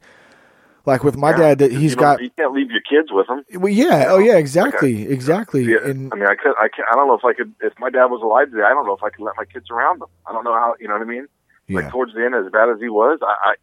Like 0.85 1.03
with 1.03 1.17
my 1.17 1.33
Yeah. 1.33 1.39
dad, 1.39 1.59
that 1.59 1.73
You 1.73 1.79
he's 1.79 1.95
know, 1.97 2.03
got 2.03 2.23
You 2.23 2.31
can't 2.39 2.53
leave 2.53 2.71
your 2.71 2.81
kids 2.81 3.09
with 3.11 3.27
him. 3.29 3.45
well, 3.61 3.73
yeah, 3.73 4.07
oh 4.09 4.19
yeah, 4.19 4.37
exactly, 4.37 5.07
exactly. 5.09 5.65
Yeah, 5.65 5.79
And 5.85 6.13
I 6.13 6.15
mean, 6.17 6.27
I 6.29 6.35
could, 6.37 6.55
I 6.59 6.69
can 6.69 6.85
I 6.91 6.95
don't 6.95 7.09
know 7.09 7.15
if 7.19 7.25
I 7.25 7.35
could. 7.35 7.55
If 7.61 7.73
my 7.79 7.91
dad 7.91 8.07
was 8.07 8.23
alive 8.23 8.51
today, 8.51 8.63
I 8.63 8.71
don't 8.71 8.87
know 8.87 8.95
if 8.95 9.03
I 9.03 9.11
could 9.11 9.25
let 9.25 9.35
my 9.37 9.45
kids 9.45 9.67
around 9.71 9.97
him. 10.01 10.07
I 10.27 10.33
don't 10.33 10.45
know 10.45 10.55
how. 10.55 10.75
You 10.79 10.87
know 10.89 10.95
what 10.95 11.03
I 11.03 11.07
mean? 11.11 11.27
yeah, 11.67 11.77
Like 11.83 11.91
towards 11.91 12.15
the 12.15 12.25
end, 12.25 12.35
as 12.35 12.51
bad 12.53 12.69
as 12.71 12.79
he 12.81 12.89
was, 12.89 13.19
I, 13.23 13.35
I, 13.51 13.55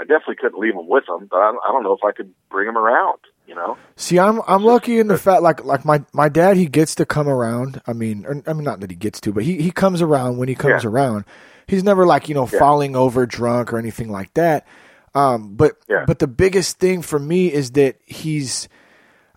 I 0.00 0.04
definitely 0.04 0.36
couldn't 0.40 0.58
leave 0.60 0.74
him 0.74 0.88
with 0.88 1.04
him. 1.08 1.28
But 1.30 1.36
I, 1.36 1.50
I 1.50 1.72
don't 1.72 1.82
know 1.82 1.92
if 1.92 2.04
I 2.04 2.12
could 2.12 2.32
bring 2.50 2.66
him 2.68 2.78
around. 2.78 3.20
You 3.50 3.56
know? 3.56 3.76
See, 3.96 4.16
I'm 4.16 4.40
I'm 4.46 4.62
lucky 4.62 5.00
in 5.00 5.08
the 5.08 5.18
fact 5.18 5.42
like 5.42 5.64
like 5.64 5.84
my 5.84 6.04
my 6.12 6.28
dad 6.28 6.56
he 6.56 6.66
gets 6.66 6.94
to 6.94 7.04
come 7.04 7.28
around. 7.28 7.82
I 7.84 7.92
mean, 7.92 8.24
or, 8.24 8.40
I 8.46 8.52
mean 8.52 8.62
not 8.62 8.78
that 8.78 8.90
he 8.90 8.96
gets 8.96 9.20
to, 9.22 9.32
but 9.32 9.42
he 9.42 9.60
he 9.60 9.72
comes 9.72 10.00
around 10.00 10.36
when 10.38 10.46
he 10.46 10.54
comes 10.54 10.84
Yeah. 10.84 10.90
around. 10.90 11.24
He's 11.66 11.82
never 11.82 12.06
like 12.06 12.28
you 12.28 12.36
know 12.36 12.48
Yeah. 12.50 12.60
falling 12.60 12.94
over 12.94 13.26
drunk 13.26 13.72
or 13.72 13.78
anything 13.78 14.08
like 14.08 14.32
that. 14.34 14.68
Um, 15.16 15.56
but 15.56 15.72
Yeah. 15.88 16.04
but 16.06 16.20
the 16.20 16.28
biggest 16.28 16.78
thing 16.78 17.02
for 17.02 17.18
me 17.18 17.52
is 17.52 17.72
that 17.72 17.96
he's 18.06 18.68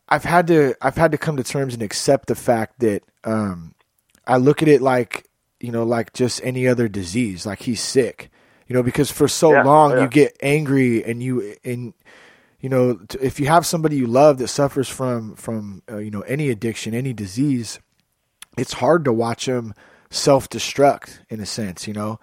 I've 0.08 0.26
had 0.26 0.46
to 0.48 0.76
I've 0.80 0.96
had 0.96 1.12
to 1.14 1.18
come 1.18 1.38
to 1.38 1.44
terms 1.44 1.74
and 1.74 1.82
accept 1.82 2.28
the 2.28 2.36
fact 2.36 2.82
that 2.82 3.02
um, 3.24 3.74
I 4.28 4.38
look 4.38 4.62
at 4.62 4.68
it 4.68 4.80
like 4.84 5.28
you 5.60 5.72
know 5.72 5.84
like 5.86 6.14
just 6.14 6.40
any 6.44 6.68
other 6.68 6.88
disease, 6.88 7.48
like 7.48 7.64
he's 7.64 7.82
sick. 7.82 8.30
You 8.68 8.76
know, 8.76 8.84
because 8.84 9.10
for 9.12 9.28
so 9.28 9.50
long 9.50 9.92
yeah. 9.92 10.04
you 10.04 10.08
get 10.08 10.38
angry 10.42 11.04
and 11.04 11.22
you 11.22 11.56
and 11.66 11.94
you 12.64 12.70
know 12.70 13.00
if 13.22 13.40
you 13.40 13.46
have 13.46 13.66
somebody 13.66 13.96
you 13.98 14.08
love 14.08 14.40
that 14.40 14.48
suffers 14.48 14.90
from 14.90 15.36
from 15.36 15.84
uh, 15.92 15.98
you 15.98 16.10
know 16.10 16.22
any 16.22 16.50
addiction 16.50 16.96
any 16.96 17.14
disease 17.14 17.80
it's 18.58 18.74
hard 18.74 19.04
to 19.06 19.14
watch 19.14 19.46
them 19.46 19.74
self-destruct 20.10 21.20
in 21.30 21.40
a 21.40 21.46
sense 21.46 21.88
you 21.88 21.94
know 21.94 22.20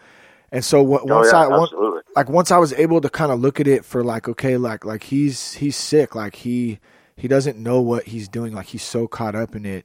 and 0.50 0.64
so 0.64 0.78
w- 0.82 0.98
Oh, 1.02 1.16
once 1.18 1.28
yeah, 1.32 1.40
i 1.40 1.46
on- 1.46 1.62
absolutely. 1.62 2.00
like 2.16 2.28
once 2.28 2.50
i 2.50 2.58
was 2.58 2.72
able 2.72 3.00
to 3.00 3.08
kind 3.10 3.30
of 3.30 3.38
look 3.40 3.60
at 3.60 3.68
it 3.68 3.84
for 3.84 4.02
like 4.02 4.28
okay 4.28 4.56
like 4.56 4.84
like 4.84 5.04
he's 5.04 5.52
he's 5.54 5.76
sick 5.76 6.14
like 6.14 6.34
he 6.36 6.78
he 7.16 7.28
doesn't 7.28 7.58
know 7.58 7.80
what 7.80 8.04
he's 8.04 8.28
doing 8.28 8.54
like 8.54 8.66
he's 8.66 8.82
so 8.82 9.06
caught 9.06 9.34
up 9.36 9.54
in 9.54 9.64
it 9.66 9.84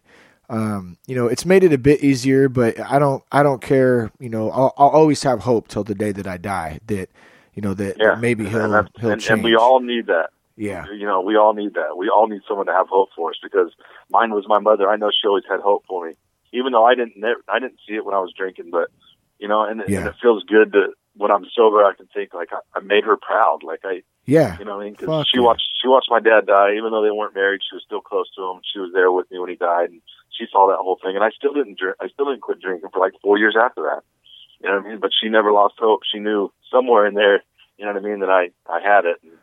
um 0.49 0.97
you 1.08 1.16
know 1.16 1.28
it's 1.28 1.45
made 1.45 1.64
it 1.64 1.74
a 1.74 1.78
bit 1.78 2.03
easier 2.03 2.47
but 2.47 2.80
i 2.80 2.97
don't 2.99 3.24
i 3.32 3.41
don't 3.43 3.62
care 3.62 4.12
you 4.20 4.30
know 4.30 4.49
i'll, 4.51 4.74
I'll 4.78 4.89
always 4.89 5.22
have 5.24 5.41
hope 5.41 5.68
till 5.68 5.84
the 5.84 5.95
day 5.95 6.12
that 6.14 6.28
i 6.28 6.38
die 6.38 6.80
that 6.88 7.10
you 7.53 7.62
know 7.62 7.74
that, 7.74 7.95
Yeah. 7.97 8.16
maybe 8.16 8.45
he'll 8.47 8.74
and, 8.76 8.89
he'll 8.99 9.12
and, 9.12 9.22
change 9.22 9.32
and 9.32 9.43
we 9.43 9.56
all 9.56 9.80
need 9.80 10.08
that. 10.08 10.30
Yeah 10.58 10.86
You 10.91 11.06
know, 11.06 11.22
we 11.22 11.36
all 11.38 11.53
need 11.53 11.74
that. 11.76 11.97
We 11.97 12.10
all 12.10 12.28
need 12.28 12.41
someone 12.47 12.66
to 12.68 12.74
have 12.74 12.88
hope 12.89 13.10
for 13.16 13.30
us 13.32 13.38
because 13.41 13.72
mine 14.10 14.32
was 14.32 14.45
my 14.47 14.60
mother. 14.60 14.89
I 14.89 14.95
know 14.95 15.10
she 15.12 15.28
always 15.28 15.43
had 15.49 15.60
hope 15.60 15.84
for 15.88 16.08
me, 16.08 16.14
even 16.53 16.72
though 16.72 16.86
I 16.86 16.95
didn't. 16.95 17.16
I 17.49 17.60
didn't 17.60 17.80
see 17.88 17.95
it 17.95 18.06
when 18.06 18.16
I 18.16 18.20
was 18.20 18.34
drinking, 18.38 18.70
but 18.72 18.89
you 19.39 19.47
know, 19.47 19.64
and, 19.64 19.84
Yeah. 19.88 19.99
and 19.99 20.08
it 20.10 20.16
feels 20.22 20.43
good 20.43 20.74
to 20.74 20.93
when 21.16 21.32
I'm 21.32 21.45
sober. 21.56 21.84
I 21.84 21.93
can 21.95 22.08
think 22.14 22.34
like 22.34 22.49
I, 22.51 22.60
I 22.78 22.82
made 22.82 23.03
her 23.03 23.18
proud. 23.18 23.64
Like 23.64 23.82
I, 23.84 24.03
yeah 24.26 24.58
You 24.60 24.66
know 24.66 24.76
what 24.78 24.82
I 24.82 24.86
mean? 24.86 24.95
Because 24.97 25.28
she 25.32 25.38
yeah. 25.38 25.43
watched 25.43 25.68
she 25.82 25.88
watched 25.88 26.10
my 26.10 26.20
dad 26.20 26.45
die, 26.47 26.76
even 26.78 26.91
though 26.91 27.03
they 27.03 27.12
weren't 27.12 27.36
married. 27.36 27.62
She 27.68 27.76
was 27.76 27.84
still 27.86 28.01
close 28.01 28.30
to 28.36 28.41
him. 28.51 28.62
She 28.72 28.80
was 28.80 28.91
there 28.93 29.12
with 29.12 29.30
me 29.32 29.39
when 29.39 29.49
he 29.49 29.56
died, 29.56 29.89
and 29.91 30.01
she 30.32 30.45
saw 30.51 30.68
that 30.68 30.80
whole 30.80 30.99
thing. 31.03 31.16
And 31.16 31.24
I 31.24 31.32
still 31.32 31.53
didn't 31.53 31.78
drink. 31.78 31.95
I 32.01 32.08
still 32.08 32.26
didn't 32.26 32.41
quit 32.41 32.62
drinking 32.62 32.89
for 32.93 32.99
like 32.99 33.14
four 33.22 33.38
years 33.38 33.56
after 33.60 33.82
that. 33.84 34.01
You 34.62 34.70
know 34.70 34.78
what 34.78 34.86
I 34.86 34.89
mean? 34.89 34.99
But 34.99 35.12
she 35.20 35.28
never 35.30 35.51
lost 35.51 35.76
hope. 35.78 36.01
She 36.10 36.20
knew 36.20 36.51
somewhere 36.72 37.06
in 37.06 37.14
there, 37.14 37.43
you 37.78 37.86
know 37.86 37.91
what 37.93 38.01
I 38.03 38.08
mean, 38.08 38.20
that 38.22 38.30
I 38.30 38.51
I 38.68 38.80
had 38.82 39.06
it. 39.06 39.18
And 39.22 39.34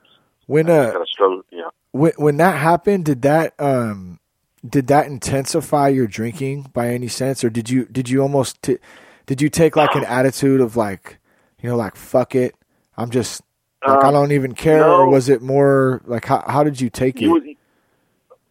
when 0.46 0.68
uh 0.68 0.90
kind 0.90 0.96
of 1.02 1.08
struggled. 1.08 1.44
You 1.50 1.70
when 1.92 2.12
when 2.16 2.36
that 2.38 2.56
happened 2.58 3.04
did 3.04 3.22
that 3.22 3.54
um 3.60 4.18
did 4.66 4.86
that 4.88 5.06
intensify 5.06 5.88
your 5.88 6.06
drinking 6.06 6.70
by 6.72 6.88
any 6.88 7.08
sense? 7.08 7.42
Or 7.44 7.50
did 7.50 7.68
you 7.70 7.84
did 7.86 8.08
you 8.08 8.20
almost 8.22 8.62
t- 8.62 8.78
did 9.26 9.42
you 9.42 9.48
take 9.48 9.76
like 9.76 9.94
an 9.94 10.04
attitude 10.08 10.60
of 10.60 10.76
like 10.76 11.18
you 11.60 11.68
know 11.68 11.76
like 11.76 11.96
fuck 11.96 12.34
it. 12.34 12.54
I'm 12.96 13.10
just 13.10 13.42
like 13.86 14.04
i 14.04 14.08
Um, 14.08 14.14
don't 14.14 14.32
even 14.32 14.54
care. 14.54 14.84
Or 14.84 15.08
was 15.08 15.28
it 15.28 15.42
more 15.42 16.02
like 16.04 16.24
how 16.24 16.44
how 16.46 16.64
did 16.64 16.80
you 16.80 16.90
take 16.90 17.20
you 17.20 17.28
it? 17.28 17.32
would 17.32 17.44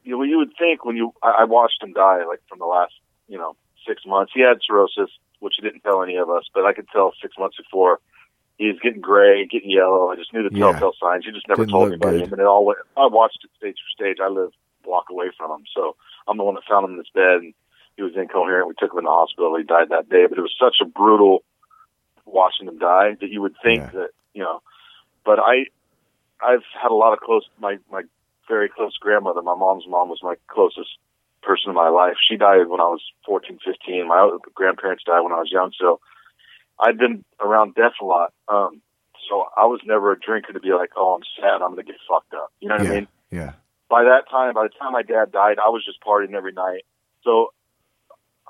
you, 0.04 0.18
know, 0.18 0.24
you 0.24 0.38
would 0.38 0.52
think 0.58 0.84
when 0.84 0.98
you 0.98 1.14
I, 1.24 1.42
I 1.42 1.44
watched 1.46 1.82
him 1.82 1.94
die 1.94 2.26
like 2.28 2.42
from 2.50 2.60
the 2.60 2.66
last 2.66 2.94
you 3.28 3.38
know 3.38 3.56
six 3.88 4.06
months. 4.06 4.32
He 4.36 4.42
had 4.42 4.58
cirrhosis, 4.68 5.10
which 5.40 5.54
he 5.58 5.62
didn't 5.66 5.82
tell 5.82 6.04
any 6.04 6.18
of 6.18 6.30
us, 6.30 6.44
but 6.54 6.66
I 6.66 6.74
could 6.74 6.88
tell 6.92 7.14
six 7.22 7.36
months 7.40 7.58
before 7.58 8.00
he 8.62 8.68
was 8.68 8.78
getting 8.80 9.02
gray, 9.02 9.46
getting 9.48 9.72
yellow. 9.72 10.10
I 10.12 10.16
just 10.16 10.32
knew 10.34 10.48
the 10.48 10.56
Yeah. 10.56 10.72
telltale 10.74 10.94
signs. 11.02 11.26
He 11.26 11.32
just 11.32 11.48
never 11.48 11.64
Didn't 11.66 11.72
told 11.72 11.88
anybody. 11.90 12.20
good. 12.20 12.32
And 12.32 12.40
it 12.40 12.46
all 12.46 12.64
went. 12.64 12.78
I 12.96 13.08
watched 13.08 13.44
it 13.44 13.50
stage 13.58 13.78
for 13.82 13.90
stage. 13.90 14.20
I 14.22 14.28
live 14.28 14.52
a 14.54 14.84
block 14.88 15.10
away 15.10 15.32
from 15.36 15.50
him, 15.50 15.64
so 15.74 15.96
I'm 16.28 16.38
the 16.38 16.44
one 16.44 16.54
that 16.56 16.64
found 16.70 16.86
him 16.86 16.92
in 16.94 16.98
his 17.00 17.10
bed. 17.10 17.38
And 17.42 17.54
he 17.98 18.04
was 18.04 18.16
incoherent. 18.16 18.68
We 18.68 18.76
took 18.78 18.94
him 18.94 19.00
in 19.00 19.06
the 19.06 19.10
hospital. 19.12 19.56
He 19.58 19.64
died 19.64 19.90
that 19.90 20.10
day. 20.10 20.28
But 20.28 20.38
it 20.38 20.42
was 20.42 20.54
such 20.60 20.78
a 20.80 20.86
brutal 20.86 21.44
watching 22.26 22.68
him 22.68 22.78
die 22.78 23.16
that 23.20 23.30
you 23.32 23.42
would 23.42 23.56
think 23.64 23.82
Yeah. 23.82 24.00
that 24.00 24.10
you 24.34 24.44
know. 24.44 24.62
But 25.26 25.40
I, 25.40 25.66
I've 26.40 26.64
had 26.80 26.92
a 26.92 26.96
lot 26.96 27.14
of 27.14 27.20
close 27.20 27.50
my 27.60 27.80
my 27.92 28.04
very 28.48 28.70
close 28.70 28.96
grandmother. 28.98 29.42
My 29.42 29.56
mom's 29.56 29.88
mom 29.88 30.10
was 30.10 30.22
my 30.22 30.36
closest 30.48 30.98
person 31.42 31.70
in 31.70 31.76
my 31.76 31.90
life. 31.90 32.18
She 32.30 32.38
died 32.38 32.68
when 32.68 32.80
I 32.80 32.90
was 32.90 33.02
14, 33.26 33.58
15. 33.66 34.08
My 34.08 34.38
grandparents 34.54 35.04
died 35.04 35.22
when 35.22 35.32
I 35.32 35.40
was 35.40 35.52
young, 35.52 35.72
so 35.78 36.00
I've 36.82 36.98
been 36.98 37.24
around 37.40 37.76
death 37.76 37.94
a 38.02 38.06
lot. 38.06 38.34
Um, 38.48 38.82
so 39.30 39.46
I 39.56 39.66
was 39.66 39.80
never 39.86 40.12
a 40.12 40.20
drinker 40.20 40.54
to 40.54 40.60
be 40.60 40.74
like, 40.74 40.92
oh, 40.98 41.16
I'm 41.16 41.24
sad, 41.40 41.62
I'm 41.62 41.72
gonna 41.72 41.84
get 41.84 41.96
fucked 42.10 42.34
up. 42.34 42.52
You 42.60 42.70
know 42.70 42.76
what 42.76 42.84
yeah, 42.86 42.92
I 42.92 42.96
mean? 42.96 43.08
yeah, 43.30 43.54
By 43.90 44.04
that 44.04 44.30
time, 44.30 44.54
by 44.56 44.64
the 44.64 44.74
time 44.80 44.94
my 44.94 45.04
dad 45.04 45.32
died, 45.32 45.58
I 45.60 45.70
was 45.70 45.86
just 45.86 46.02
partying 46.02 46.34
every 46.34 46.54
night. 46.54 46.84
So 47.24 47.54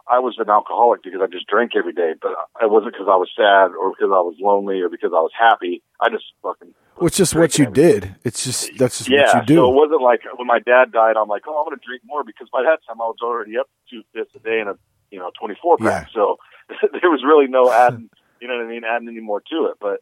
I 0.07 0.19
was 0.19 0.35
an 0.39 0.49
alcoholic 0.49 1.03
because 1.03 1.21
I 1.21 1.27
just 1.27 1.47
drank 1.47 1.71
every 1.75 1.93
day, 1.93 2.13
but 2.21 2.31
it 2.61 2.71
wasn't 2.71 2.93
because 2.93 3.07
I 3.07 3.15
was 3.15 3.29
sad 3.35 3.75
or 3.75 3.91
because 3.91 4.11
I 4.11 4.23
was 4.23 4.35
lonely 4.39 4.81
or 4.81 4.89
because 4.89 5.11
I 5.13 5.21
was 5.21 5.31
happy. 5.37 5.83
I 5.99 6.09
just 6.09 6.25
fucking. 6.41 6.73
Well, 6.97 7.07
it's 7.07 7.17
just 7.17 7.35
what 7.35 7.57
you 7.57 7.65
did. 7.67 8.15
It's 8.23 8.43
just 8.43 8.77
that's 8.77 8.99
just 8.99 9.09
yeah, 9.09 9.33
what 9.33 9.35
you 9.41 9.45
do. 9.45 9.55
so 9.55 9.71
it 9.71 9.75
wasn't 9.75 10.01
like 10.01 10.21
when 10.35 10.47
my 10.47 10.59
dad 10.59 10.91
died. 10.91 11.15
I'm 11.17 11.27
like, 11.27 11.43
oh, 11.47 11.57
I'm 11.59 11.65
going 11.65 11.77
to 11.77 11.85
drink 11.85 12.03
more 12.05 12.23
because 12.23 12.47
by 12.51 12.63
that 12.63 12.79
time 12.87 13.01
I 13.01 13.05
was 13.05 13.17
already 13.21 13.57
up 13.57 13.67
to 13.67 13.95
two 13.95 14.03
fifths 14.13 14.35
a 14.35 14.39
day 14.39 14.59
and 14.59 14.69
a 14.69 14.77
you 15.11 15.19
know 15.19 15.31
24 15.39 15.77
pack. 15.77 16.09
So 16.13 16.37
there 17.01 17.09
was 17.09 17.23
really 17.23 17.47
no 17.47 17.71
adding, 17.71 18.09
you 18.41 18.47
know 18.47 18.57
what 18.57 18.65
I 18.65 18.69
mean, 18.69 18.83
adding 18.83 19.07
any 19.07 19.19
more 19.21 19.41
to 19.41 19.65
it. 19.71 19.77
But 19.79 19.99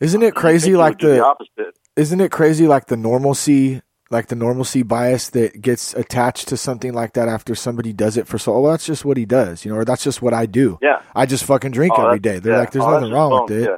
isn't 0.00 0.22
it 0.22 0.34
crazy 0.34 0.76
like 0.76 0.98
the, 0.98 1.08
the 1.08 1.24
opposite? 1.24 1.76
isn't 1.96 2.20
it 2.20 2.30
crazy 2.30 2.66
like 2.66 2.86
the 2.86 2.96
normalcy 2.96 3.82
like 4.10 4.26
the 4.26 4.36
normalcy 4.36 4.82
bias 4.82 5.30
that 5.30 5.60
gets 5.62 5.94
attached 5.94 6.48
to 6.48 6.56
something 6.56 6.92
like 6.92 7.14
that 7.14 7.28
after 7.28 7.54
somebody 7.54 7.92
does 7.94 8.16
it 8.18 8.26
for 8.26 8.36
so 8.38 8.54
oh 8.54 8.70
that's 8.70 8.84
just 8.84 9.04
what 9.06 9.16
he 9.16 9.24
does, 9.24 9.64
you 9.64 9.70
know, 9.72 9.78
or 9.78 9.84
that's 9.86 10.04
just 10.04 10.20
what 10.20 10.34
I 10.34 10.44
do. 10.46 10.78
Yeah. 10.82 11.00
I 11.14 11.24
just 11.26 11.44
fucking 11.44 11.70
drink 11.70 11.94
Oh, 11.96 12.06
every 12.06 12.18
day. 12.18 12.38
They're 12.38 12.52
yeah. 12.52 12.58
like 12.60 12.72
there's 12.72 12.84
Oh, 12.84 12.90
nothing 12.90 13.12
wrong 13.12 13.30
bones, 13.30 13.50
with 13.50 13.62
it. 13.62 13.70
Yeah. 13.70 13.76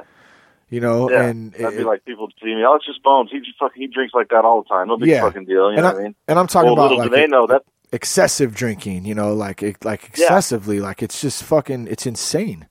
You 0.69 0.81
know, 0.81 1.09
Yeah, 1.09 1.23
and 1.25 1.53
that'd 1.53 1.75
it- 1.75 1.77
be 1.77 1.83
like 1.85 2.03
people 2.05 2.27
see 2.43 2.53
me. 2.55 2.63
Oh, 2.67 2.75
it's 2.75 2.85
just 2.85 3.01
Bones. 3.03 3.29
He 3.31 3.39
just 3.39 3.57
fucking 3.59 3.81
he 3.81 3.87
drinks 3.87 4.13
like 4.13 4.27
that 4.29 4.43
all 4.43 4.63
the 4.63 4.67
time. 4.67 4.87
No 4.89 4.97
big 4.97 5.09
Yeah. 5.09 5.21
fucking 5.21 5.45
deal. 5.45 5.71
You 5.71 5.77
and 5.77 5.83
know 5.83 5.87
I, 5.89 5.93
what 5.93 5.99
I 5.99 6.03
mean? 6.03 6.15
and 6.27 6.39
I'm 6.39 6.47
talking 6.47 6.75
well, 6.75 6.85
about 6.87 6.97
like 6.97 7.09
do 7.11 7.15
they 7.15 7.27
know 7.27 7.47
that. 7.47 7.61
excessive 7.93 8.53
drinking, 8.55 9.05
you 9.05 9.15
know, 9.15 9.33
like 9.33 9.61
like 9.85 10.03
excessively, 10.05 10.79
like 10.81 11.01
it's 11.03 11.21
just 11.21 11.43
fucking 11.43 11.87
it's 11.87 12.05
insane. 12.05 12.67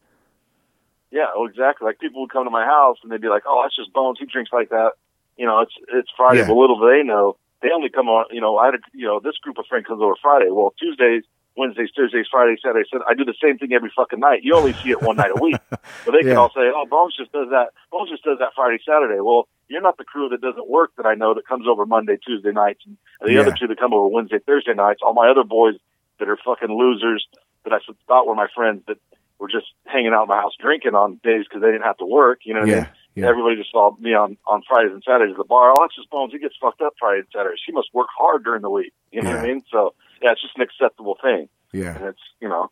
Yeah, 1.15 1.31
well, 1.37 1.47
exactly. 1.47 1.87
Like 1.87 2.01
people 2.01 2.23
would 2.23 2.33
come 2.35 2.43
to 2.43 2.51
my 2.51 2.65
house 2.67 2.99
and 3.03 3.13
they'd 3.13 3.21
be 3.23 3.29
like, 3.29 3.45
"Oh, 3.47 3.63
that's 3.63 3.77
just 3.77 3.93
Bones. 3.93 4.19
He 4.19 4.27
drinks 4.27 4.51
like 4.53 4.71
that." 4.71 4.93
You 5.39 5.47
know, 5.47 5.61
it's 5.61 5.73
it's 5.95 6.11
Friday. 6.17 6.41
Yeah. 6.41 6.49
But 6.49 6.57
little 6.59 6.79
do 6.79 6.91
they 6.91 7.05
know, 7.07 7.37
they 7.63 7.71
only 7.71 7.89
come 7.89 8.09
on. 8.09 8.27
You 8.33 8.41
know, 8.41 8.59
I 8.59 8.67
had 8.67 8.75
a, 8.75 8.79
you 8.93 9.07
know 9.07 9.21
this 9.23 9.39
group 9.39 9.57
of 9.59 9.67
friends 9.67 9.87
comes 9.87 10.03
over 10.03 10.15
Friday. 10.21 10.51
Well, 10.51 10.75
Tuesdays, 10.77 11.23
Wednesdays, 11.57 11.91
Thursdays, 11.97 12.27
Fridays, 12.29 12.59
Saturdays. 12.67 12.91
I 13.09 13.15
do 13.15 13.25
the 13.25 13.39
same 13.41 13.59
thing 13.59 13.73
every 13.73 13.93
fucking 13.95 14.19
night. 14.19 14.41
You 14.43 14.57
only 14.57 14.73
see 14.83 14.91
it 14.91 15.03
one 15.03 15.15
night 15.17 15.31
a 15.31 15.41
week. 15.41 15.57
But 16.05 16.13
they 16.13 16.21
can 16.27 16.37
all 16.37 16.51
say, 16.51 16.67
"Oh, 16.75 16.85
Bones 16.85 17.15
just 17.17 17.31
does 17.33 17.49
that. 17.51 17.69
Bones 17.93 18.11
just 18.11 18.25
does 18.25 18.39
that 18.41 18.51
Friday, 18.57 18.79
Saturday." 18.85 19.21
Well, 19.21 19.47
you're 19.69 19.81
not 19.81 19.97
the 19.97 20.05
crew 20.05 20.29
that 20.31 20.41
doesn't 20.43 20.69
work 20.69 20.91
that 20.97 21.07
I 21.07 21.15
know 21.15 21.33
that 21.35 21.47
comes 21.47 21.67
over 21.67 21.87
Monday, 21.87 22.19
Tuesday 22.27 22.51
nights, 22.53 22.81
and 22.85 22.99
the 23.23 23.33
Yeah. 23.33 23.41
other 23.41 23.55
two 23.59 23.67
that 23.69 23.79
come 23.79 23.95
over 23.95 24.09
Wednesday, 24.09 24.39
Thursday 24.45 24.75
nights. 24.75 25.01
All 25.03 25.15
my 25.15 25.31
other 25.31 25.45
boys 25.45 25.77
that 26.19 26.29
are 26.29 26.37
fucking 26.45 26.69
losers 26.77 27.25
that 27.65 27.73
I 27.73 27.79
thought 28.09 28.27
were 28.27 28.35
my 28.35 28.49
friends 28.55 28.83
that 28.89 28.99
were 29.39 29.49
just 29.49 29.67
hanging 29.87 30.13
out 30.15 30.23
in 30.25 30.29
my 30.29 30.41
house 30.41 30.53
drinking 30.61 30.95
on 30.95 31.21
days 31.25 31.45
because 31.49 31.61
they 31.63 31.69
didn't 31.71 31.83
have 31.85 31.99
to 31.99 32.07
work. 32.07 32.41
You 32.45 32.55
know 32.55 32.65
Yeah, 32.65 32.87
yeah. 33.15 33.29
Everybody 33.29 33.57
just 33.57 33.71
saw 33.73 33.95
me 33.99 34.15
on 34.15 34.37
on 34.47 34.63
Fridays 34.69 34.93
and 34.93 35.03
Saturdays 35.07 35.35
at 35.35 35.39
the 35.39 35.45
bar. 35.45 35.75
That's 35.79 35.95
just 35.97 36.11
Bones. 36.11 36.33
He 36.33 36.39
gets 36.39 36.55
fucked 36.61 36.81
up 36.81 36.95
Friday 36.99 37.21
and 37.21 37.29
Saturdays. 37.35 37.61
He 37.67 37.73
must 37.73 37.89
work 37.93 38.09
hard 38.17 38.45
during 38.45 38.63
the 38.63 38.71
week. 38.71 38.93
You 39.13 39.23
know 39.23 39.31
what 39.31 39.41
I 39.41 39.47
mean? 39.47 39.63
So 39.71 39.95
yeah, 40.23 40.33
it's 40.33 40.43
just 40.43 40.57
an 40.57 40.63
acceptable 40.63 41.17
thing, 41.23 41.49
Yeah. 41.73 41.97
and 41.97 42.05
it's 42.07 42.23
you 42.41 42.49
know. 42.49 42.71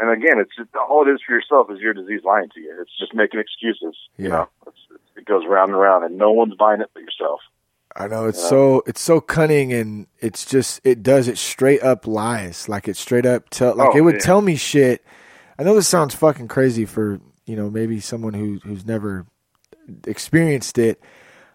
And 0.00 0.10
again, 0.12 0.38
it's 0.38 0.54
just, 0.56 0.70
all 0.76 1.02
it 1.08 1.10
is 1.10 1.20
for 1.26 1.32
yourself 1.34 1.72
is 1.72 1.80
your 1.80 1.92
disease 1.92 2.20
lying 2.24 2.48
to 2.54 2.60
you. 2.60 2.72
It's 2.80 2.96
just 3.00 3.14
making 3.14 3.40
excuses. 3.40 3.96
You 4.16 4.26
Yeah. 4.26 4.28
know, 4.28 4.48
it's, 4.68 4.78
it 5.16 5.24
goes 5.24 5.42
round 5.44 5.72
and 5.72 5.80
round, 5.80 6.04
and 6.04 6.16
no 6.16 6.30
one's 6.30 6.54
buying 6.54 6.80
it 6.80 6.88
but 6.94 7.02
yourself. 7.02 7.40
I 7.96 8.06
know 8.06 8.26
it's 8.28 8.40
Yeah. 8.40 8.48
so 8.48 8.82
it's 8.86 9.00
so 9.00 9.20
cunning 9.20 9.72
and 9.72 10.06
it's 10.20 10.44
just 10.44 10.80
it 10.84 11.02
does 11.02 11.26
it 11.26 11.36
straight 11.36 11.82
up 11.82 12.06
lies 12.06 12.68
like 12.68 12.86
it 12.86 12.96
straight 12.96 13.26
up 13.26 13.48
tell 13.50 13.74
like 13.74 13.90
Oh, 13.92 13.98
it 13.98 14.02
would 14.02 14.16
yeah. 14.16 14.20
tell 14.20 14.40
me 14.40 14.54
shit. 14.54 15.04
I 15.58 15.64
know 15.64 15.74
this 15.74 15.88
sounds 15.88 16.14
fucking 16.14 16.48
crazy 16.48 16.84
for 16.84 17.20
you 17.46 17.56
know 17.56 17.70
maybe 17.70 18.00
someone 18.00 18.34
who 18.34 18.60
who's 18.64 18.86
never 18.86 19.26
experienced 20.06 20.78
it, 20.78 21.00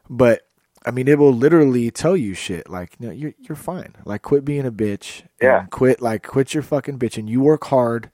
but 0.09 0.41
I 0.85 0.91
mean 0.91 1.07
it 1.07 1.17
will 1.19 1.33
literally 1.33 1.91
tell 1.91 2.17
you 2.17 2.33
shit 2.33 2.69
like 2.69 2.99
no 2.99 3.11
you're 3.11 3.33
you're 3.37 3.55
fine 3.55 3.95
like 4.05 4.21
quit 4.21 4.43
being 4.43 4.65
a 4.65 4.71
bitch 4.71 5.23
Yeah. 5.41 5.61
and 5.61 5.71
quit 5.71 6.01
like 6.01 6.23
quit 6.27 6.53
your 6.53 6.63
fucking 6.63 6.99
bitch 6.99 7.17
and 7.17 7.29
you 7.29 7.41
work 7.41 7.65
hard. 7.65 8.09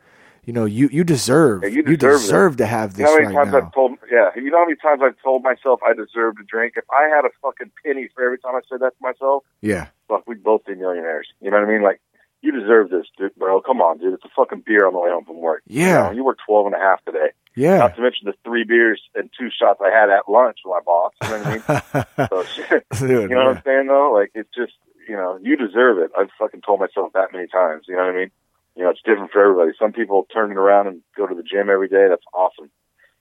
You 0.45 0.53
know 0.53 0.65
you 0.65 0.89
you 0.91 1.03
deserve 1.03 1.61
Yeah, 1.63 1.69
you 1.69 1.95
deserve 1.97 2.53
it. 2.53 2.57
to 2.57 2.65
have 2.65 2.91
You 2.91 2.97
this 2.97 3.05
know 3.05 3.11
how 3.11 3.15
many 3.21 3.35
right 3.35 3.43
times 3.43 3.53
now. 3.53 3.67
I've 3.67 3.73
told 3.73 3.91
yeah, 4.11 4.29
you 4.35 4.49
know 4.49 4.57
how 4.57 4.65
many 4.65 4.77
times 4.77 5.01
I've 5.03 5.21
told 5.21 5.43
myself 5.43 5.79
I 5.85 5.93
deserve 5.93 6.37
to 6.37 6.43
drink? 6.47 6.73
If 6.75 6.85
I 6.91 7.03
had 7.15 7.23
a 7.25 7.29
fucking 7.41 7.71
penny 7.85 8.09
for 8.15 8.23
every 8.25 8.39
time 8.39 8.55
I 8.55 8.61
said 8.69 8.79
that 8.79 8.91
to 8.97 9.01
myself, 9.01 9.43
Yeah, 9.61 9.87
fuck, 10.07 10.27
we'd 10.27 10.43
both 10.43 10.65
be 10.65 10.73
millionaires. 10.75 11.27
You 11.39 11.51
know 11.51 11.59
what 11.59 11.69
I 11.69 11.71
mean? 11.71 11.83
Like, 11.83 12.01
you 12.41 12.51
deserve 12.51 12.89
this, 12.89 13.05
dude, 13.17 13.35
bro. 13.35 13.61
Come 13.61 13.81
on, 13.81 13.97
dude. 13.97 14.13
It's 14.13 14.23
a 14.25 14.29
fucking 14.35 14.63
beer 14.65 14.87
on 14.87 14.93
the 14.93 14.99
way 14.99 15.09
home 15.09 15.25
from 15.25 15.37
work. 15.41 15.61
You, 15.67 15.85
Yeah. 15.85 16.03
know, 16.07 16.11
you 16.11 16.23
worked 16.23 16.41
12 16.47 16.67
and 16.67 16.75
a 16.75 16.79
half 16.79 17.03
today. 17.05 17.29
yeah. 17.55 17.77
Not 17.79 17.95
to 17.95 18.01
mention 18.01 18.25
the 18.25 18.33
three 18.43 18.63
beers 18.63 19.01
and 19.15 19.29
two 19.37 19.49
shots 19.51 19.79
I 19.83 19.89
had 19.89 20.09
at 20.09 20.29
lunch 20.29 20.59
with 20.63 20.71
my 20.71 20.81
boss. 20.85 21.13
You 21.23 21.29
know 21.29 21.37
what 21.37 21.69
I 21.69 22.05
mean? 22.23 22.27
So, 22.29 22.43
shit. 22.55 22.85
Dude, 22.99 23.09
You 23.09 23.35
know 23.35 23.41
yeah. 23.41 23.47
what 23.47 23.57
I'm 23.57 23.63
saying 23.63 23.87
though? 23.87 24.11
Like 24.13 24.31
it's 24.35 24.49
just 24.55 24.73
you 25.07 25.15
know, 25.15 25.39
you 25.41 25.55
deserve 25.57 25.97
it. 25.97 26.11
I've 26.17 26.29
fucking 26.37 26.61
told 26.61 26.79
myself 26.79 27.13
that 27.13 27.33
many 27.33 27.47
times, 27.47 27.85
you 27.87 27.95
know 27.95 28.05
what 28.05 28.13
I 28.13 28.17
mean? 28.17 28.31
You 28.75 28.83
know, 28.83 28.91
it's 28.91 29.01
different 29.03 29.31
for 29.31 29.41
everybody. 29.43 29.71
Some 29.79 29.91
people 29.91 30.27
turn 30.31 30.51
it 30.51 30.57
around 30.57 30.87
and 30.87 31.01
go 31.17 31.25
to 31.25 31.33
the 31.33 31.41
gym 31.43 31.69
every 31.69 31.87
day, 31.89 32.05
that's 32.09 32.23
awesome. 32.33 32.69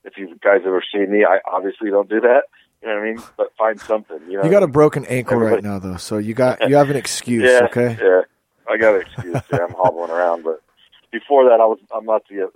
If 0.04 0.18
you 0.18 0.36
guys 0.44 0.60
ever 0.66 0.82
seen 0.94 1.10
me, 1.10 1.24
I 1.24 1.38
obviously 1.50 1.90
don't 1.90 2.08
do 2.08 2.20
that. 2.20 2.42
You 2.82 2.88
know 2.88 2.94
what 2.94 3.02
I 3.02 3.04
mean? 3.06 3.22
But 3.36 3.52
find 3.56 3.80
something, 3.80 4.18
you 4.28 4.36
know. 4.36 4.44
You 4.44 4.50
got 4.50 4.62
a 4.62 4.68
broken 4.68 5.04
ankle 5.06 5.38
right 5.38 5.62
now, 5.62 5.78
though, 5.80 5.96
so 5.96 6.18
you 6.18 6.34
got 6.34 6.68
you 6.68 6.76
have 6.76 6.90
an 6.90 6.96
excuse. 7.04 7.42
yeah, 7.50 7.64
okay. 7.64 7.96
Yeah. 8.00 8.20
I 8.70 8.76
got 8.76 8.94
an 8.96 9.00
excuse, 9.02 9.40
yeah, 9.52 9.64
I'm 9.68 9.74
hobbling 9.74 10.10
around, 10.10 10.44
but 10.44 10.60
before 11.10 11.44
that 11.44 11.60
I 11.60 11.66
was 11.66 11.78
I'm 11.94 12.04
not 12.04 12.22
the 12.28 12.50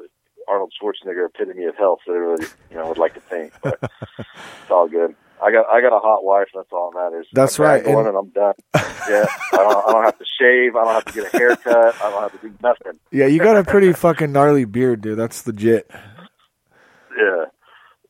Arnold 0.48 0.72
Schwarzenegger 0.80 1.26
epitome 1.26 1.64
of 1.64 1.76
health 1.76 2.00
that 2.06 2.12
everybody, 2.14 2.46
you 2.70 2.76
know, 2.76 2.88
would 2.88 2.98
like 2.98 3.14
to 3.14 3.20
think. 3.20 3.52
But 3.62 3.78
it's 4.18 4.70
all 4.70 4.88
good. 4.88 5.14
I 5.42 5.50
got 5.50 5.66
I 5.68 5.80
got 5.80 5.92
a 5.96 5.98
hot 5.98 6.22
wife. 6.24 6.48
That's 6.54 6.68
all 6.72 6.90
that 6.92 6.98
matters. 6.98 7.26
That's 7.32 7.58
I'm 7.58 7.64
right, 7.66 7.84
Going 7.84 7.98
and- 8.06 8.08
and 8.08 8.16
I'm 8.16 8.28
done. 8.30 8.54
Yeah, 9.08 9.26
I 9.52 9.56
don't, 9.56 9.88
I 9.88 9.92
don't 9.92 10.04
have 10.04 10.18
to 10.18 10.24
shave. 10.38 10.76
I 10.76 10.84
don't 10.84 10.94
have 10.94 11.04
to 11.06 11.12
get 11.12 11.34
a 11.34 11.36
haircut. 11.36 11.94
I 12.02 12.10
don't 12.10 12.22
have 12.22 12.40
to 12.40 12.48
do 12.48 12.54
nothing. 12.62 13.00
Yeah, 13.10 13.26
you 13.26 13.40
got 13.40 13.56
a 13.56 13.64
pretty 13.64 13.92
fucking 13.92 14.30
gnarly 14.30 14.64
beard, 14.64 15.00
dude. 15.00 15.18
That's 15.18 15.44
legit. 15.46 15.90
Yeah, 17.16 17.44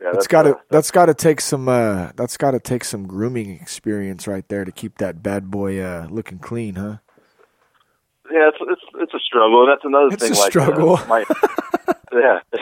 yeah. 0.00 0.10
That's 0.12 0.26
got 0.26 0.42
to 0.42 0.58
that's 0.70 0.90
got 0.90 1.06
to 1.06 1.14
take 1.14 1.40
some 1.40 1.68
uh 1.68 2.10
that's 2.16 2.36
got 2.36 2.50
to 2.52 2.60
take 2.60 2.84
some 2.84 3.06
grooming 3.06 3.50
experience 3.60 4.26
right 4.26 4.46
there 4.48 4.64
to 4.64 4.72
keep 4.72 4.98
that 4.98 5.22
bad 5.22 5.50
boy 5.50 5.80
uh 5.80 6.06
looking 6.10 6.38
clean, 6.38 6.74
huh? 6.74 6.96
Yeah, 8.32 8.48
it's 8.48 8.58
it's 8.60 8.82
it's 8.94 9.14
a 9.14 9.20
struggle. 9.20 9.66
That's 9.68 9.84
another 9.84 10.08
It's 10.14 10.22
thing. 10.22 10.32
a 10.32 10.40
like, 10.40 10.50
struggle. 10.50 10.96
Uh, 10.96 11.04
my, 11.06 11.20
yeah, 12.12 12.40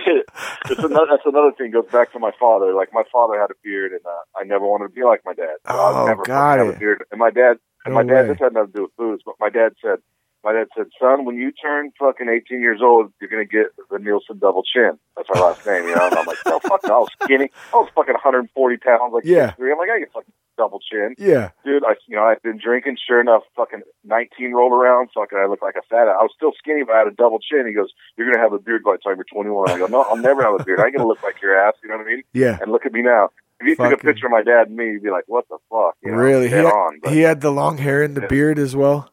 it's 0.70 0.82
another. 0.82 1.06
That's 1.10 1.22
another 1.24 1.52
thing. 1.56 1.70
Goes 1.70 1.86
back 1.92 2.12
to 2.12 2.18
my 2.18 2.32
father. 2.40 2.74
Like 2.74 2.88
my 2.92 3.04
father 3.12 3.38
had 3.40 3.50
a 3.50 3.58
beard, 3.62 3.92
and 3.92 4.00
uh, 4.04 4.22
I 4.40 4.42
never 4.44 4.66
wanted 4.66 4.88
to 4.88 4.94
be 4.94 5.04
like 5.04 5.20
my 5.24 5.34
dad. 5.34 5.56
So 5.68 5.72
I 5.78 6.02
Oh, 6.02 6.06
never 6.06 6.22
got 6.24 6.58
it. 6.58 6.74
a 6.74 6.78
beard. 6.78 7.04
And 7.12 7.20
my 7.20 7.30
dad, 7.30 7.58
and 7.84 7.94
No 7.94 8.02
my 8.02 8.02
dad. 8.02 8.22
way. 8.26 8.28
This 8.34 8.38
had 8.40 8.52
nothing 8.52 8.72
to 8.72 8.76
do 8.78 8.82
with 8.82 8.96
booze, 8.96 9.20
but 9.24 9.36
my 9.38 9.48
dad 9.48 9.72
said, 9.80 9.98
my 10.44 10.52
dad 10.52 10.68
said, 10.76 10.86
son, 11.00 11.24
when 11.24 11.36
you 11.36 11.52
turn 11.52 11.92
fucking 11.98 12.28
18 12.28 12.60
years 12.60 12.80
old, 12.82 13.12
you're 13.20 13.28
gonna 13.30 13.44
get 13.44 13.66
the 13.90 13.98
Nielsen 13.98 14.38
double 14.38 14.62
chin. 14.62 14.98
That's 15.16 15.28
my 15.34 15.40
last 15.40 15.66
name, 15.66 15.84
you 15.84 15.94
know. 15.94 16.06
And 16.06 16.14
I'm 16.18 16.26
like, 16.26 16.38
no, 16.46 16.58
fuck 16.60 16.80
no. 16.84 16.94
I 16.94 16.98
was 16.98 17.08
skinny. 17.22 17.50
I 17.72 17.76
was 17.76 17.88
fucking 17.94 18.14
140 18.14 18.76
pounds, 18.78 19.12
like 19.12 19.24
Yeah. 19.24 19.52
6'3". 19.58 19.72
I'm 19.72 19.78
like, 19.78 19.90
I 19.90 19.98
get 19.98 20.12
fucking 20.12 20.32
double 20.56 20.80
chin 20.80 21.14
Yeah. 21.18 21.50
dude, 21.64 21.84
I 21.84 21.94
you 22.06 22.16
know 22.16 22.24
I've 22.24 22.42
been 22.42 22.58
drinking. 22.62 22.96
Sure 23.06 23.20
enough, 23.20 23.42
fucking 23.56 23.80
nineteen 24.04 24.52
rolled 24.52 24.72
around. 24.72 25.08
Fucking, 25.14 25.38
I 25.38 25.46
look 25.46 25.62
like 25.62 25.74
a 25.76 25.82
fat. 25.88 26.08
I 26.08 26.20
was 26.22 26.32
still 26.36 26.52
skinny, 26.58 26.82
but 26.84 26.94
I 26.94 26.98
had 26.98 27.06
a 27.08 27.12
double 27.16 27.38
chin. 27.38 27.66
He 27.66 27.72
goes, 27.72 27.88
"You're 28.16 28.30
gonna 28.30 28.42
have 28.42 28.52
a 28.52 28.58
beard 28.58 28.82
by 28.84 28.92
the 28.92 28.98
time 28.98 29.16
you're 29.16 29.24
21." 29.32 29.70
I 29.70 29.78
go, 29.78 29.86
"No, 29.86 30.02
I'll 30.02 30.16
never 30.16 30.42
have 30.42 30.60
a 30.60 30.64
beard. 30.64 30.80
I 30.80 30.86
ain't 30.86 30.96
gonna 30.96 31.08
look 31.08 31.22
like 31.22 31.40
your 31.40 31.56
ass." 31.56 31.74
You 31.82 31.88
know 31.88 31.96
what 31.96 32.06
I 32.06 32.10
mean? 32.10 32.22
Yeah. 32.34 32.58
And 32.60 32.70
look 32.72 32.84
at 32.84 32.92
me 32.92 33.00
now. 33.02 33.30
If 33.60 33.66
you 33.68 33.76
took 33.76 33.92
a 33.92 33.96
picture 33.96 34.26
of 34.26 34.32
my 34.32 34.42
dad 34.42 34.68
and 34.68 34.76
me, 34.76 34.86
you'd 34.92 35.02
be 35.02 35.10
like, 35.10 35.24
"What 35.28 35.46
the 35.48 35.56
fuck?" 35.70 35.96
You 36.02 36.10
know, 36.12 36.18
really? 36.18 36.48
He 36.48 36.54
had, 36.54 36.66
on. 36.66 36.98
But, 37.02 37.12
he 37.12 37.20
had 37.20 37.40
the 37.40 37.50
long 37.50 37.78
hair 37.78 38.02
and 38.02 38.14
the 38.14 38.22
Yeah. 38.22 38.26
beard 38.28 38.58
as 38.58 38.74
well. 38.76 39.10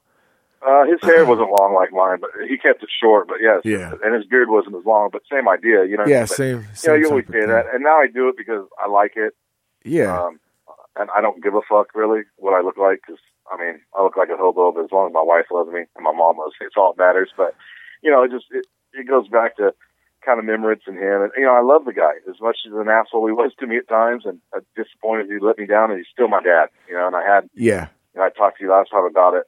Uh, 0.67 0.83
his 0.85 0.99
hair 1.01 1.25
wasn't 1.31 1.49
long 1.49 1.73
like 1.73 1.93
mine, 1.93 2.17
but 2.19 2.31
he 2.47 2.57
kept 2.57 2.83
it 2.83 2.89
short. 3.01 3.27
But 3.27 3.37
yes, 3.41 3.61
Yeah. 3.63 3.93
and 4.03 4.13
his 4.13 4.25
beard 4.25 4.49
wasn't 4.49 4.75
as 4.75 4.85
long. 4.85 5.09
But 5.11 5.21
same 5.31 5.47
idea, 5.47 5.85
you 5.85 5.97
know. 5.97 6.05
Yeah, 6.05 6.23
but, 6.23 6.35
same. 6.35 6.67
You 6.83 6.89
know, 6.89 6.95
you 6.95 7.09
always 7.09 7.27
say 7.27 7.45
that, 7.45 7.65
and 7.73 7.83
now 7.83 7.97
I 7.97 8.07
do 8.07 8.27
it 8.29 8.35
because 8.37 8.67
I 8.77 8.87
like 8.87 9.13
it. 9.15 9.33
Yeah. 9.83 10.11
Um, 10.19 10.39
and 10.99 11.09
I 11.15 11.21
don't 11.21 11.43
give 11.43 11.53
a 11.53 11.61
fuck 11.61 11.93
really 11.95 12.21
what 12.37 12.53
I 12.53 12.61
look 12.61 12.77
like 12.77 13.01
because 13.05 13.21
I 13.51 13.57
mean 13.57 13.79
I 13.97 14.03
look 14.03 14.17
like 14.17 14.29
a 14.29 14.37
hobo, 14.37 14.71
but 14.71 14.83
as 14.83 14.91
long 14.91 15.07
as 15.07 15.13
my 15.13 15.23
wife 15.23 15.45
loves 15.51 15.71
me 15.71 15.85
and 15.95 16.03
my 16.03 16.11
mom 16.11 16.37
loves 16.37 16.55
me, 16.59 16.67
it's 16.67 16.75
all 16.75 16.93
that 16.93 17.01
matters. 17.01 17.29
But 17.37 17.55
you 18.01 18.11
know, 18.11 18.23
it 18.23 18.31
just 18.31 18.45
it, 18.51 18.65
it 18.93 19.07
goes 19.07 19.27
back 19.27 19.55
to 19.57 19.73
kind 20.25 20.39
of 20.39 20.45
memories 20.45 20.81
in 20.87 20.95
him, 20.95 21.21
and 21.21 21.31
you 21.37 21.45
know 21.45 21.53
I 21.53 21.61
love 21.61 21.85
the 21.85 21.93
guy 21.93 22.17
as 22.27 22.41
much 22.41 22.57
as 22.65 22.73
an 22.73 22.89
asshole 22.89 23.27
he 23.27 23.33
was 23.33 23.53
to 23.59 23.67
me 23.67 23.77
at 23.77 23.87
times, 23.87 24.23
and 24.25 24.39
I'm 24.53 24.65
disappointed 24.75 25.27
he 25.29 25.39
let 25.39 25.57
me 25.57 25.65
down, 25.65 25.91
and 25.91 25.99
he's 25.99 26.11
still 26.11 26.27
my 26.27 26.41
dad. 26.41 26.67
You 26.89 26.95
know, 26.95 27.07
and 27.07 27.15
I 27.15 27.23
had 27.23 27.49
yeah. 27.53 27.87
you 28.13 28.19
know, 28.19 28.25
I 28.25 28.29
talked 28.29 28.57
to 28.57 28.63
you 28.63 28.71
last 28.71 28.91
time 28.91 29.05
about 29.05 29.35
it. 29.35 29.43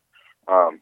Um, 0.48 0.82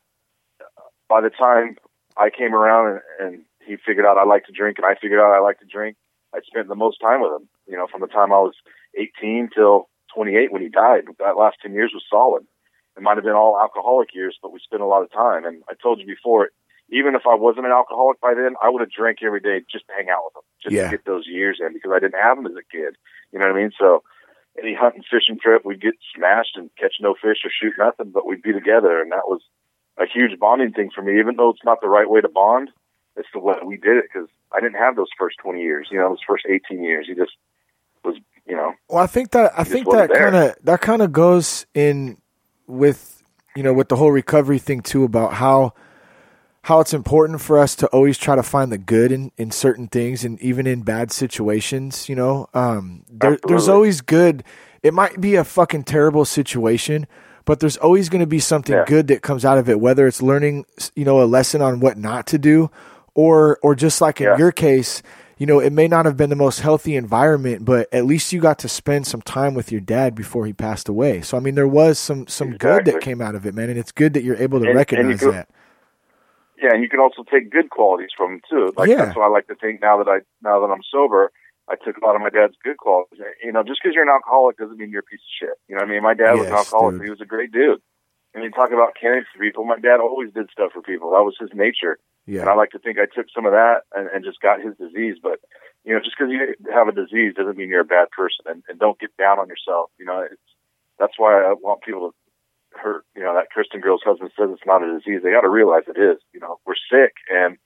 by 1.10 1.22
the 1.22 1.30
time 1.30 1.78
I 2.18 2.30
came 2.30 2.54
around 2.54 2.88
and, 2.88 3.02
and 3.20 3.42
he 3.66 3.76
figured 3.86 4.06
out 4.06 4.18
I 4.18 4.24
like 4.24 4.46
to 4.46 4.52
drink, 4.52 4.78
and 4.78 4.86
I 4.86 4.96
figured 5.00 5.20
out 5.20 5.36
I 5.36 5.40
like 5.40 5.60
to 5.60 5.66
drink, 5.66 5.98
I 6.34 6.40
spent 6.46 6.68
the 6.68 6.76
most 6.76 6.98
time 7.00 7.22
with 7.22 7.32
him. 7.42 7.48
You 7.68 7.78
know, 7.78 7.88
from 7.92 8.02
the 8.02 8.08
time 8.08 8.32
I 8.32 8.40
was 8.40 8.54
18 8.98 9.50
till 9.54 9.90
28 10.16 10.52
when 10.52 10.62
he 10.62 10.70
died. 10.70 11.04
That 11.20 11.38
last 11.38 11.58
10 11.62 11.74
years 11.74 11.92
was 11.94 12.04
solid. 12.10 12.44
It 12.96 13.04
might 13.04 13.18
have 13.18 13.24
been 13.24 13.34
all 13.36 13.60
alcoholic 13.60 14.16
years, 14.16 14.38
but 14.42 14.52
we 14.52 14.60
spent 14.60 14.82
a 14.82 14.86
lot 14.88 15.04
of 15.04 15.12
time. 15.12 15.46
And 15.46 15.62
I 15.70 15.74
told 15.82 16.00
you 16.00 16.08
before, 16.08 16.50
even 16.90 17.14
if 17.14 17.24
I 17.30 17.36
wasn't 17.36 17.66
an 17.68 17.72
alcoholic 17.72 18.20
by 18.22 18.34
then, 18.34 18.56
I 18.64 18.70
would 18.70 18.80
have 18.82 18.90
drank 18.92 19.20
every 19.22 19.42
day 19.42 19.62
just 19.70 19.86
to 19.88 19.94
hang 19.94 20.10
out 20.10 20.24
with 20.26 20.36
him, 20.38 20.48
just 20.64 20.74
Yeah. 20.74 20.86
to 20.90 20.98
get 20.98 21.06
those 21.06 21.28
years 21.28 21.60
in 21.60 21.74
because 21.74 21.92
I 21.94 22.00
didn't 22.00 22.20
have 22.22 22.38
them 22.38 22.48
as 22.48 22.56
a 22.58 22.64
kid. 22.72 22.96
You 23.32 23.40
know 23.40 23.46
what 23.48 23.56
I 23.56 23.62
mean? 23.62 23.72
So 23.78 24.04
any 24.58 24.74
hunting, 24.74 25.04
fishing 25.04 25.38
trip, 25.38 25.64
we'd 25.66 25.82
get 25.82 25.94
smashed 26.16 26.56
and 26.56 26.72
catch 26.80 26.96
no 27.00 27.14
fish 27.14 27.44
or 27.46 27.52
shoot 27.52 27.74
nothing, 27.78 28.12
but 28.12 28.26
we'd 28.26 28.42
be 28.42 28.54
together. 28.54 29.02
And 29.02 29.12
that 29.12 29.28
was 29.28 29.44
a 29.98 30.06
huge 30.06 30.40
bonding 30.40 30.72
thing 30.72 30.90
for 30.94 31.02
me, 31.02 31.20
even 31.20 31.36
though 31.36 31.50
it's 31.50 31.64
not 31.64 31.82
the 31.82 31.90
right 31.90 32.10
way 32.10 32.22
to 32.22 32.30
bond. 32.30 32.70
It's 33.16 33.28
the 33.34 33.40
way 33.40 33.56
we 33.66 33.78
did 33.78 33.98
it 33.98 34.06
because 34.14 34.30
I 34.56 34.60
didn't 34.60 34.76
have 34.76 34.96
those 34.96 35.10
first 35.18 35.38
20 35.42 35.62
years, 35.62 35.88
you 35.92 35.98
know, 35.98 36.10
those 36.10 36.20
first 36.28 36.46
18 36.48 36.84
years. 36.84 37.08
He 37.08 37.16
just 37.16 37.32
was, 38.04 38.16
you 38.46 38.56
know, 38.56 38.74
Well, 38.90 39.04
I 39.04 39.08
think 39.08 39.32
that 39.32 39.54
I 39.58 39.64
think 39.64 39.90
that 39.90 40.12
kind 40.14 40.36
of 40.36 40.56
that 40.64 40.82
kind 40.82 41.02
of 41.02 41.12
goes 41.12 41.66
in 41.74 42.18
with 42.68 43.24
you 43.56 43.64
know 43.64 43.74
with 43.74 43.90
the 43.90 43.96
whole 43.96 44.12
recovery 44.12 44.60
thing 44.60 44.82
too 44.82 45.04
about 45.04 45.34
how 45.34 45.74
how 46.68 46.82
it's 46.82 46.94
important 46.94 47.40
for 47.40 47.58
us 47.58 47.76
to 47.78 47.88
always 47.88 48.18
try 48.18 48.36
to 48.36 48.44
find 48.44 48.74
the 48.74 48.78
good 48.78 49.10
in, 49.10 49.32
in 49.38 49.50
certain 49.50 49.88
things 49.88 50.26
and 50.26 50.38
even 50.42 50.68
in 50.68 50.82
bad 50.82 51.14
situations. 51.14 52.10
You 52.10 52.16
know, 52.16 52.50
um, 52.54 53.06
there, 53.10 53.40
there's 53.48 53.70
always 53.70 54.02
good. 54.02 54.44
It 54.84 54.94
might 54.94 55.22
be 55.22 55.36
a 55.36 55.46
fucking 55.46 55.86
terrible 55.86 56.26
situation, 56.26 57.08
but 57.48 57.60
there's 57.62 57.78
always 57.78 58.10
going 58.10 58.20
to 58.20 58.28
be 58.28 58.40
something 58.40 58.76
Yeah. 58.76 58.86
good 58.86 59.08
that 59.08 59.24
comes 59.24 59.44
out 59.44 59.58
of 59.58 59.68
it. 59.70 59.80
Whether 59.80 60.06
it's 60.06 60.22
learning, 60.22 60.66
you 60.96 61.06
know, 61.06 61.22
a 61.22 61.26
lesson 61.26 61.64
on 61.64 61.80
what 61.80 61.98
not 61.98 62.28
to 62.28 62.38
do, 62.38 62.70
or 63.16 63.58
or 63.64 63.74
just 63.74 64.00
like 64.02 64.22
in 64.22 64.28
Yeah. 64.28 64.38
your 64.38 64.52
case, 64.52 65.02
you 65.40 65.46
know, 65.48 65.60
it 65.60 65.72
may 65.72 65.88
not 65.88 66.06
have 66.06 66.18
been 66.18 66.30
the 66.30 66.36
most 66.36 66.60
healthy 66.62 66.96
environment, 66.96 67.64
but 67.66 67.88
at 67.94 68.06
least 68.06 68.34
you 68.34 68.40
got 68.42 68.60
to 68.60 68.68
spend 68.70 69.08
some 69.08 69.22
time 69.22 69.54
with 69.56 69.72
your 69.72 69.82
dad 69.82 70.14
before 70.14 70.46
he 70.46 70.54
passed 70.54 70.90
away. 70.90 71.22
So 71.22 71.38
I 71.38 71.40
mean, 71.40 71.56
there 71.56 71.68
was 71.68 71.98
some 71.98 72.28
some 72.28 72.52
good 72.58 72.86
that 72.86 73.02
came 73.02 73.22
out 73.22 73.34
of 73.34 73.46
it, 73.46 73.56
man, 73.56 73.70
and 73.70 73.80
it's 73.80 73.92
good 73.92 74.14
that 74.14 74.24
you're 74.24 74.36
able 74.38 74.60
to 74.60 74.64
And- 74.66 74.70
and 74.70 74.78
recognize 74.78 75.22
go- 75.22 75.32
that. 75.32 75.48
yeah, 76.62 76.74
and 76.74 76.84
you 76.84 76.90
can 76.90 77.00
also 77.00 77.24
take 77.24 77.50
good 77.50 77.70
qualities 77.70 78.10
from 78.18 78.34
him 78.34 78.42
too. 78.50 78.74
Like 78.76 78.90
Yeah. 78.90 79.06
that's 79.06 79.16
what 79.16 79.24
I 79.24 79.30
like 79.30 79.48
to 79.48 79.56
think 79.56 79.82
now 79.82 79.98
that 80.04 80.10
I 80.10 80.20
now 80.44 80.60
that 80.60 80.68
I'm 80.72 80.84
sober. 80.92 81.32
I 81.70 81.76
took 81.76 81.98
a 81.98 82.06
lot 82.06 82.16
of 82.16 82.22
my 82.22 82.30
dad's 82.30 82.56
good 82.64 82.78
qualities. 82.78 83.20
You 83.44 83.52
know, 83.52 83.64
just 83.64 83.82
because 83.82 83.94
you're 83.94 84.08
an 84.08 84.14
alcoholic 84.14 84.58
doesn't 84.58 84.78
mean 84.78 84.90
you're 84.90 85.04
a 85.04 85.12
piece 85.12 85.20
of 85.20 85.36
shit. 85.40 85.56
You 85.68 85.76
know 85.76 85.84
what 85.84 85.90
I 85.90 85.94
mean? 85.94 86.04
My 86.04 86.14
dad 86.14 86.40
was 86.40 86.48
an 86.48 86.54
alcoholic, 86.54 86.96
dude. 86.96 87.04
he 87.04 87.10
was 87.10 87.22
a 87.22 87.26
great 87.26 87.52
dude. 87.52 87.82
And 88.34 88.44
you 88.44 88.52
talk 88.52 88.72
about 88.72 88.96
caring 89.00 89.26
for 89.34 89.40
people. 89.42 89.66
My 89.66 89.80
dad 89.80 90.00
always 90.00 90.32
did 90.32 90.50
stuff 90.52 90.72
for 90.72 90.82
people. 90.82 91.12
That 91.12 91.28
was 91.28 91.36
his 91.40 91.50
nature. 91.54 91.98
Yeah. 92.26 92.42
And 92.42 92.50
I 92.50 92.56
like 92.56 92.72
to 92.72 92.80
think 92.80 93.00
I 93.00 93.08
took 93.08 93.28
some 93.34 93.46
of 93.46 93.52
that 93.52 93.84
and, 93.96 94.08
and 94.14 94.24
just 94.24 94.40
got 94.42 94.62
his 94.62 94.76
disease. 94.78 95.18
But, 95.22 95.40
you 95.84 95.94
know, 95.94 96.00
just 96.00 96.16
because 96.18 96.32
you 96.32 96.56
have 96.72 96.88
a 96.88 96.96
disease 96.96 97.34
doesn't 97.36 97.58
mean 97.58 97.70
you're 97.70 97.88
a 97.88 97.96
bad 97.98 98.12
person. 98.12 98.46
And, 98.46 98.64
and 98.70 98.80
don't 98.80 99.00
get 99.00 99.16
down 99.18 99.40
on 99.40 99.48
yourself. 99.48 99.92
You 100.00 100.06
know, 100.06 100.22
it's, 100.22 100.50
that's 101.00 101.18
why 101.18 101.40
I 101.40 101.54
want 101.54 101.82
people 101.82 102.12
to 102.12 102.16
hurt, 102.78 103.06
you 103.16 103.24
know, 103.24 103.34
that 103.34 103.50
Kristen 103.50 103.82
girl's 103.82 104.04
husband 104.06 104.32
says 104.38 104.50
it's 104.52 104.68
not 104.68 104.84
a 104.84 105.00
disease. 105.00 105.22
They 105.24 105.32
got 105.32 105.42
to 105.42 105.50
realize 105.50 105.84
it 105.88 106.00
is. 106.00 106.22
You 106.32 106.40
know, 106.40 106.60
we're 106.66 106.80
sick. 106.92 107.16
And, 107.32 107.58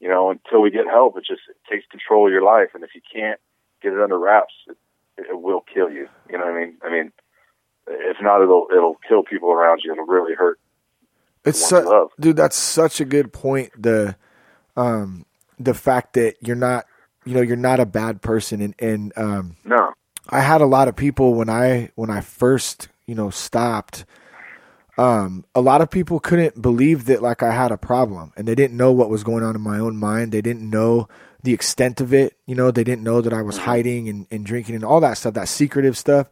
you 0.00 0.08
know, 0.08 0.30
until 0.30 0.62
we 0.62 0.70
get 0.70 0.86
help, 0.86 1.16
it 1.16 1.24
just 1.26 1.42
it 1.48 1.56
takes 1.68 1.86
control 1.90 2.26
of 2.26 2.32
your 2.32 2.44
life. 2.44 2.70
And 2.74 2.84
if 2.84 2.94
you 2.94 3.02
can't 3.12 3.40
get 3.82 3.92
it 3.92 4.00
under 4.00 4.18
wraps, 4.18 4.52
it, 4.68 4.76
it 5.18 5.40
will 5.40 5.62
kill 5.72 5.90
you. 5.90 6.08
You 6.28 6.38
know 6.38 6.44
what 6.44 6.54
I 6.54 6.60
mean? 6.60 6.76
I 6.82 6.90
mean, 6.90 7.12
if 7.86 8.16
not, 8.20 8.42
it'll, 8.42 8.66
it'll 8.74 8.98
kill 9.08 9.22
people 9.22 9.50
around 9.52 9.80
you. 9.84 9.92
It'll 9.92 10.06
really 10.06 10.34
hurt. 10.34 10.58
it's 11.44 11.64
su- 11.64 11.80
love. 11.80 12.10
dude. 12.18 12.36
That's 12.36 12.56
such 12.56 13.00
a 13.00 13.04
good 13.04 13.32
point. 13.32 13.70
The 13.80 14.16
um 14.76 15.24
the 15.58 15.74
fact 15.74 16.14
that 16.14 16.36
you're 16.40 16.56
not 16.56 16.86
you 17.24 17.34
know 17.34 17.40
you're 17.40 17.56
not 17.56 17.80
a 17.80 17.86
bad 17.86 18.22
person 18.22 18.60
and 18.60 18.74
and 18.78 19.12
um 19.16 19.56
No. 19.64 19.92
I 20.28 20.40
had 20.40 20.60
a 20.60 20.66
lot 20.66 20.86
of 20.88 20.94
people 20.96 21.34
when 21.34 21.48
I 21.50 21.90
when 21.96 22.10
I 22.10 22.20
first 22.20 22.88
you 23.06 23.14
know 23.14 23.30
stopped. 23.30 24.04
Um, 24.98 25.44
a 25.54 25.62
lot 25.62 25.80
of 25.80 25.88
people 25.90 26.20
couldn't 26.20 26.60
believe 26.60 27.06
that 27.06 27.22
like 27.22 27.42
I 27.42 27.52
had 27.52 27.72
a 27.72 27.78
problem, 27.78 28.32
and 28.36 28.46
they 28.46 28.54
didn't 28.54 28.76
know 28.76 28.92
what 28.92 29.08
was 29.08 29.24
going 29.24 29.42
on 29.42 29.56
in 29.56 29.62
my 29.62 29.78
own 29.78 29.96
mind. 29.96 30.30
They 30.30 30.42
didn't 30.42 30.68
know 30.68 31.08
the 31.42 31.52
extent 31.52 32.00
of 32.00 32.12
it. 32.12 32.36
You 32.46 32.54
know, 32.54 32.70
they 32.70 32.84
didn't 32.84 33.02
know 33.02 33.20
that 33.20 33.32
I 33.32 33.42
was 33.42 33.56
hiding 33.58 34.08
and, 34.08 34.26
and 34.30 34.44
drinking 34.44 34.74
and 34.74 34.84
all 34.84 35.00
that 35.00 35.14
stuff, 35.18 35.34
that 35.34 35.48
secretive 35.48 35.96
stuff 35.96 36.28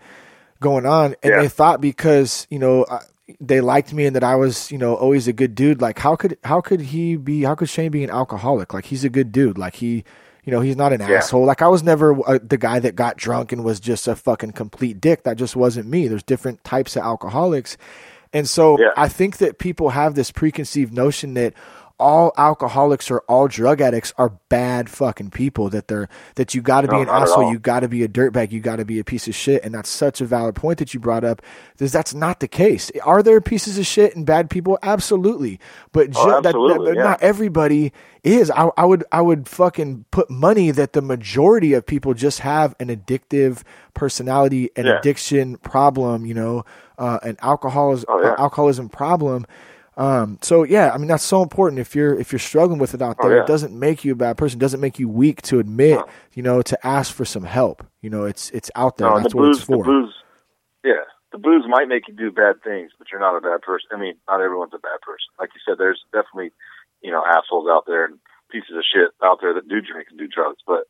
going 0.60 0.86
on. 0.86 1.14
And 1.22 1.32
Yeah. 1.32 1.42
they 1.42 1.48
thought 1.48 1.80
because 1.80 2.46
you 2.50 2.58
know 2.58 2.84
I, 2.90 3.00
they 3.40 3.60
liked 3.60 3.92
me 3.92 4.06
and 4.06 4.16
that 4.16 4.24
I 4.24 4.36
was 4.36 4.70
you 4.72 4.78
know 4.78 4.94
always 4.94 5.28
a 5.28 5.32
good 5.32 5.54
dude. 5.54 5.80
Like 5.80 5.98
how 5.98 6.16
could 6.16 6.36
how 6.44 6.60
could 6.60 6.80
he 6.80 7.16
be? 7.16 7.42
How 7.44 7.54
could 7.54 7.68
Shane 7.68 7.90
be 7.90 8.04
an 8.04 8.10
alcoholic? 8.10 8.72
Like 8.74 8.86
he's 8.86 9.04
a 9.04 9.10
good 9.10 9.32
dude. 9.32 9.58
Like 9.58 9.76
he 9.76 10.04
you 10.44 10.52
know, 10.52 10.60
he's 10.60 10.76
not 10.76 10.94
an 10.94 11.00
Yeah. 11.00 11.10
asshole. 11.18 11.44
Like 11.44 11.60
I 11.60 11.68
was 11.68 11.82
never 11.82 12.18
uh, 12.26 12.38
the 12.42 12.56
guy 12.56 12.78
that 12.80 12.96
got 12.96 13.18
drunk 13.18 13.52
and 13.52 13.64
was 13.64 13.80
just 13.80 14.08
a 14.08 14.16
fucking 14.16 14.52
complete 14.52 14.98
dick. 15.00 15.24
That 15.24 15.36
just 15.36 15.54
wasn't 15.56 15.88
me. 15.88 16.08
There's 16.08 16.22
different 16.22 16.64
types 16.64 16.96
of 16.96 17.02
alcoholics. 17.02 17.76
And 18.32 18.48
so 18.48 18.78
Yeah. 18.80 18.92
I 18.96 19.08
think 19.08 19.38
that 19.38 19.58
people 19.58 19.90
have 19.90 20.14
this 20.14 20.30
preconceived 20.30 20.92
notion 20.94 21.34
that 21.34 21.52
all 22.00 22.32
alcoholics 22.38 23.10
or 23.10 23.20
all 23.22 23.48
drug 23.48 23.80
addicts 23.80 24.12
are 24.18 24.30
bad 24.48 24.88
fucking 24.88 25.30
people 25.30 25.68
that 25.68 25.88
they're 25.88 26.08
that 26.36 26.54
you 26.54 26.62
got 26.62 26.82
to 26.82 26.88
be 26.88 26.94
No, 26.94 27.02
an 27.02 27.08
asshole 27.08 27.50
you 27.50 27.58
got 27.58 27.80
to 27.80 27.88
be 27.88 28.04
a 28.04 28.08
dirtbag 28.08 28.52
you 28.52 28.60
got 28.60 28.76
to 28.76 28.84
be 28.84 28.98
a 29.00 29.04
piece 29.04 29.26
of 29.26 29.34
shit 29.34 29.64
and 29.64 29.74
that's 29.74 29.88
such 29.88 30.20
a 30.20 30.24
valid 30.24 30.54
point 30.54 30.78
that 30.78 30.94
you 30.94 31.00
brought 31.00 31.24
up 31.24 31.42
because 31.72 31.90
that's 31.90 32.14
not 32.14 32.38
the 32.40 32.46
case 32.48 32.90
are 33.04 33.22
there 33.22 33.40
pieces 33.40 33.78
of 33.78 33.86
shit 33.86 34.14
and 34.14 34.24
bad 34.26 34.48
people 34.48 34.78
absolutely 34.82 35.58
but 35.92 36.10
ju- 36.10 36.18
Oh, 36.20 36.40
that- 36.40 36.52
that- 36.52 36.92
yeah. 36.96 37.02
not 37.02 37.20
everybody 37.22 37.92
is 38.22 38.50
I, 38.50 38.70
I 38.76 38.84
would 38.84 39.04
i 39.10 39.20
would 39.20 39.48
fucking 39.48 40.04
put 40.12 40.30
money 40.30 40.70
that 40.70 40.92
the 40.92 41.02
majority 41.02 41.72
of 41.72 41.84
people 41.84 42.14
just 42.14 42.40
have 42.40 42.74
an 42.78 42.88
addictive 42.88 43.62
personality 43.94 44.70
an 44.76 44.86
Yeah. 44.86 44.98
addiction 44.98 45.56
problem 45.58 46.24
you 46.26 46.34
know 46.34 46.64
uh, 46.98 47.18
an 47.22 47.36
alcoholism 47.42 48.06
Oh, 48.08 48.22
yeah. 48.22 48.34
alcoholism 48.38 48.88
problem 48.88 49.46
um, 49.98 50.38
so 50.42 50.62
yeah, 50.62 50.92
I 50.92 50.98
mean 50.98 51.08
that's 51.08 51.24
so 51.24 51.42
important. 51.42 51.80
If 51.80 51.94
you're 51.94 52.18
if 52.18 52.32
you're 52.32 52.38
struggling 52.38 52.78
with 52.78 52.94
it 52.94 53.02
out 53.02 53.16
Oh, 53.20 53.28
there, 53.28 53.38
yeah. 53.38 53.42
it 53.42 53.46
doesn't 53.48 53.78
make 53.78 54.04
you 54.04 54.12
a 54.12 54.16
bad 54.16 54.38
person. 54.38 54.58
It 54.58 54.62
doesn't 54.62 54.80
make 54.80 54.98
you 54.98 55.08
weak 55.08 55.42
to 55.42 55.58
admit, 55.58 55.96
No. 55.98 56.06
you 56.34 56.42
know, 56.42 56.62
to 56.62 56.86
ask 56.86 57.12
for 57.12 57.24
some 57.24 57.42
help. 57.44 57.84
You 58.00 58.10
know, 58.10 58.24
it's 58.24 58.50
it's 58.50 58.70
out 58.76 58.96
there. 58.96 59.08
No, 59.10 59.18
that's 59.20 59.32
the 59.32 59.36
what 59.36 59.44
booze, 59.46 59.56
it's 59.58 59.66
for. 59.66 59.78
the 59.78 59.82
booze, 59.84 60.14
yeah, 60.84 61.04
the 61.32 61.38
booze 61.38 61.64
might 61.68 61.88
make 61.88 62.08
you 62.08 62.14
do 62.14 62.30
bad 62.30 62.62
things, 62.62 62.92
but 62.98 63.08
you're 63.10 63.20
not 63.20 63.36
a 63.36 63.40
bad 63.40 63.60
person. 63.62 63.88
I 63.92 63.98
mean, 63.98 64.14
not 64.28 64.40
everyone's 64.40 64.72
a 64.74 64.78
bad 64.78 65.00
person. 65.02 65.28
Like 65.38 65.50
you 65.54 65.60
said, 65.66 65.78
there's 65.78 66.02
definitely, 66.12 66.52
you 67.02 67.10
know, 67.10 67.22
assholes 67.26 67.66
out 67.68 67.84
there 67.86 68.04
and 68.06 68.18
pieces 68.50 68.76
of 68.76 68.84
shit 68.90 69.10
out 69.22 69.38
there 69.42 69.52
that 69.54 69.68
do 69.68 69.80
drink 69.82 70.08
and 70.10 70.18
do 70.18 70.28
drugs. 70.28 70.58
But 70.66 70.84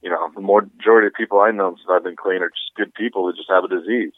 you 0.00 0.10
know, 0.10 0.30
the 0.34 0.40
majority 0.42 1.06
of 1.08 1.14
people 1.14 1.40
I 1.40 1.50
know 1.50 1.74
since 1.76 1.88
I've 1.90 2.04
been 2.04 2.14
clean 2.16 2.42
are 2.42 2.50
just 2.50 2.74
good 2.76 2.92
people 2.94 3.26
that 3.26 3.36
just 3.36 3.50
have 3.50 3.64
a 3.64 3.68
disease. 3.68 4.12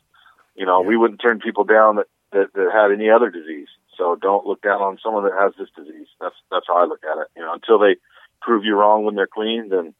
You 0.56 0.66
know, 0.66 0.82
Yeah. 0.82 0.88
we 0.88 0.96
wouldn't 0.96 1.20
turn 1.22 1.38
people 1.40 1.64
down 1.64 1.96
that, 1.96 2.06
that 2.32 2.52
that 2.54 2.70
had 2.72 2.90
any 2.92 3.08
other 3.08 3.30
disease. 3.30 3.68
So 3.96 4.16
don't 4.20 4.46
look 4.46 4.62
down 4.62 4.82
on 4.82 4.98
someone 5.02 5.24
that 5.24 5.32
has 5.38 5.52
this 5.58 5.68
disease. 5.76 6.08
That's 6.20 6.34
that's 6.50 6.66
how 6.68 6.76
I 6.82 6.86
look 6.86 7.02
at 7.04 7.18
it. 7.18 7.28
You 7.36 7.42
know, 7.42 7.54
until 7.54 7.78
they 7.78 7.96
prove 8.42 8.64
you 8.64 8.74
wrong 8.74 9.04
when 9.04 9.14
they're 9.14 9.26
clean, 9.26 9.68
then 9.70 9.94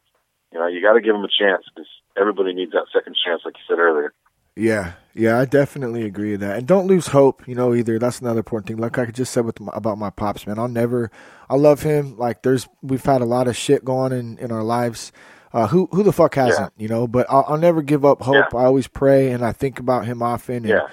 you 0.53 0.59
know 0.59 0.67
you 0.67 0.83
got 0.83 0.95
to 0.95 1.01
give 1.01 1.15
them 1.15 1.25
a 1.25 1.29
chance 1.29 1.65
because 1.75 1.89
everybody 2.17 2.55
needs 2.55 2.73
that 2.73 2.87
second 2.93 3.17
chance, 3.25 3.43
like 3.45 3.55
you 3.57 3.65
said 3.69 3.81
earlier. 3.81 4.13
Yeah, 4.59 4.93
yeah, 5.13 5.39
I 5.39 5.45
definitely 5.45 6.05
agree 6.05 6.31
with 6.31 6.41
that. 6.41 6.57
And 6.57 6.67
don't 6.67 6.87
lose 6.87 7.09
hope, 7.09 7.47
you 7.47 7.55
know, 7.55 7.75
either. 7.75 7.99
That's 7.99 8.21
another 8.23 8.39
important 8.39 8.69
thing. 8.69 8.79
Like 8.79 8.99
I 8.99 9.05
just 9.05 9.31
said 9.33 9.45
with 9.45 9.61
my, 9.61 9.71
about 9.75 9.99
my 9.99 10.09
pops, 10.09 10.47
man. 10.47 10.59
I'll 10.59 10.67
never, 10.67 11.11
I 11.51 11.57
love 11.57 11.83
him. 11.83 12.17
Like 12.17 12.41
there's, 12.43 12.67
we've 12.81 13.05
had 13.05 13.21
a 13.21 13.27
lot 13.27 13.49
of 13.49 13.57
shit 13.57 13.85
going 13.85 14.13
in 14.13 14.39
in 14.39 14.51
our 14.51 14.63
lives. 14.63 15.13
Uh, 15.53 15.67
who 15.67 15.89
who 15.93 16.03
the 16.03 16.13
fuck 16.13 16.37
hasn't, 16.37 16.73
you 16.79 16.89
know? 16.89 17.07
But 17.07 17.27
I'll, 17.29 17.45
I'll 17.49 17.59
never 17.59 17.83
give 17.83 18.07
up 18.07 18.23
hope. 18.23 18.35
Yeah. 18.35 18.59
I 18.59 18.65
always 18.65 18.89
pray 18.89 19.31
and 19.31 19.45
I 19.45 19.53
think 19.53 19.79
about 19.79 20.07
him 20.07 20.23
often. 20.23 20.57
And, 20.57 20.69
Yeah. 20.69 20.89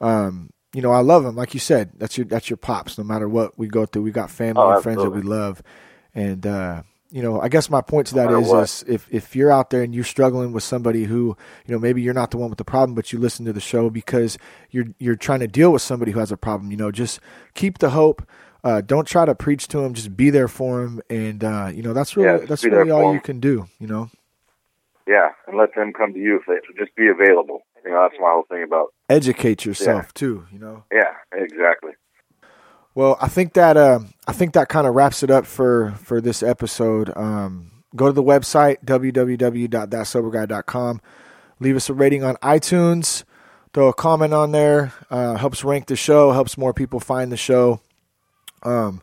um, 0.00 0.48
you 0.72 0.80
know, 0.80 0.90
I 0.90 1.00
love 1.00 1.24
him. 1.24 1.36
Like 1.36 1.54
you 1.54 1.60
said, 1.60 1.92
that's 1.96 2.16
your 2.16 2.26
that's 2.26 2.48
your 2.48 2.56
pops. 2.56 2.96
No 2.96 3.04
matter 3.04 3.28
what 3.28 3.58
we 3.58 3.68
go 3.68 3.86
through, 3.86 4.02
we 4.02 4.10
got 4.10 4.30
family 4.30 4.62
Oh, 4.62 4.72
and 4.72 4.82
friends 4.82 5.02
that 5.02 5.10
we 5.10 5.22
love. 5.22 5.62
And 6.14 6.46
uh, 6.46 6.82
you 7.10 7.22
know, 7.22 7.40
I 7.40 7.48
guess 7.48 7.68
my 7.68 7.82
point 7.82 8.06
to 8.08 8.14
that 8.14 8.30
matter 8.30 8.40
is, 8.40 8.82
is 8.82 8.84
if 8.88 9.06
if 9.10 9.36
you're 9.36 9.52
out 9.52 9.68
there 9.68 9.82
and 9.82 9.94
you're 9.94 10.02
struggling 10.02 10.52
with 10.52 10.62
somebody 10.62 11.04
who, 11.04 11.36
you 11.66 11.74
know, 11.74 11.78
maybe 11.78 12.00
you're 12.00 12.14
not 12.14 12.30
the 12.30 12.38
one 12.38 12.48
with 12.48 12.56
the 12.56 12.64
problem, 12.64 12.94
but 12.94 13.12
you 13.12 13.18
listen 13.18 13.44
to 13.44 13.52
the 13.52 13.60
show 13.60 13.90
because 13.90 14.38
you're 14.70 14.86
you're 14.98 15.16
trying 15.16 15.40
to 15.40 15.46
deal 15.46 15.72
with 15.72 15.82
somebody 15.82 16.12
who 16.12 16.20
has 16.20 16.32
a 16.32 16.38
problem. 16.38 16.70
You 16.70 16.78
know, 16.78 16.90
just 16.90 17.20
keep 17.54 17.78
the 17.78 17.90
hope. 17.90 18.26
Uh, 18.64 18.80
don't 18.80 19.06
try 19.06 19.26
to 19.26 19.34
preach 19.34 19.68
to 19.68 19.78
them. 19.78 19.92
Just 19.92 20.16
be 20.16 20.30
there 20.30 20.48
for 20.48 20.84
them, 20.84 21.00
and 21.10 21.44
uh, 21.44 21.70
you 21.72 21.82
know 21.82 21.92
that's 21.92 22.16
really 22.16 22.40
Yeah, 22.40 22.46
that's 22.46 22.64
really 22.64 22.90
all 22.90 23.12
you 23.12 23.20
can 23.20 23.40
do. 23.40 23.66
You 23.78 23.88
know, 23.88 24.10
Yeah, 25.06 25.30
and 25.46 25.58
let 25.58 25.74
them 25.74 25.92
come 25.92 26.14
to 26.14 26.18
you 26.18 26.36
if 26.36 26.42
they 26.46 26.54
just 26.78 26.96
be 26.96 27.08
available. 27.08 27.60
You 27.84 27.90
know, 27.90 28.02
that's 28.02 28.20
my 28.20 28.30
whole 28.30 28.44
thing 28.48 28.62
about. 28.62 28.94
Educate 29.12 29.64
yourself 29.64 30.12
too. 30.14 30.46
You 30.52 30.58
know. 30.58 30.82
Yeah, 30.92 31.14
exactly. 31.32 31.92
Well, 32.94 33.16
I 33.20 33.28
think 33.28 33.54
that 33.54 33.76
uh, 33.76 34.00
I 34.26 34.32
think 34.32 34.54
that 34.54 34.68
kind 34.68 34.84
of 34.86 34.94
wraps 34.94 35.22
it 35.22 35.30
up 35.30 35.46
for 35.46 35.92
for 35.92 36.20
this 36.20 36.42
episode. 36.42 37.16
Um, 37.16 37.70
go 37.96 38.06
to 38.06 38.12
the 38.12 38.22
website 38.22 38.84
www.thatsoberguy.com. 38.84 41.00
Leave 41.60 41.76
us 41.76 41.88
a 41.88 41.94
rating 41.94 42.24
on 42.24 42.34
iTunes. 42.36 43.24
Throw 43.72 43.88
a 43.88 43.94
comment 43.94 44.34
on 44.34 44.52
there. 44.52 44.92
Uh, 45.10 45.36
helps 45.36 45.64
rank 45.64 45.86
the 45.86 45.96
show. 45.96 46.32
Helps 46.32 46.58
more 46.58 46.74
people 46.74 47.00
find 47.00 47.32
the 47.32 47.38
show. 47.38 47.80
Um, 48.62 49.00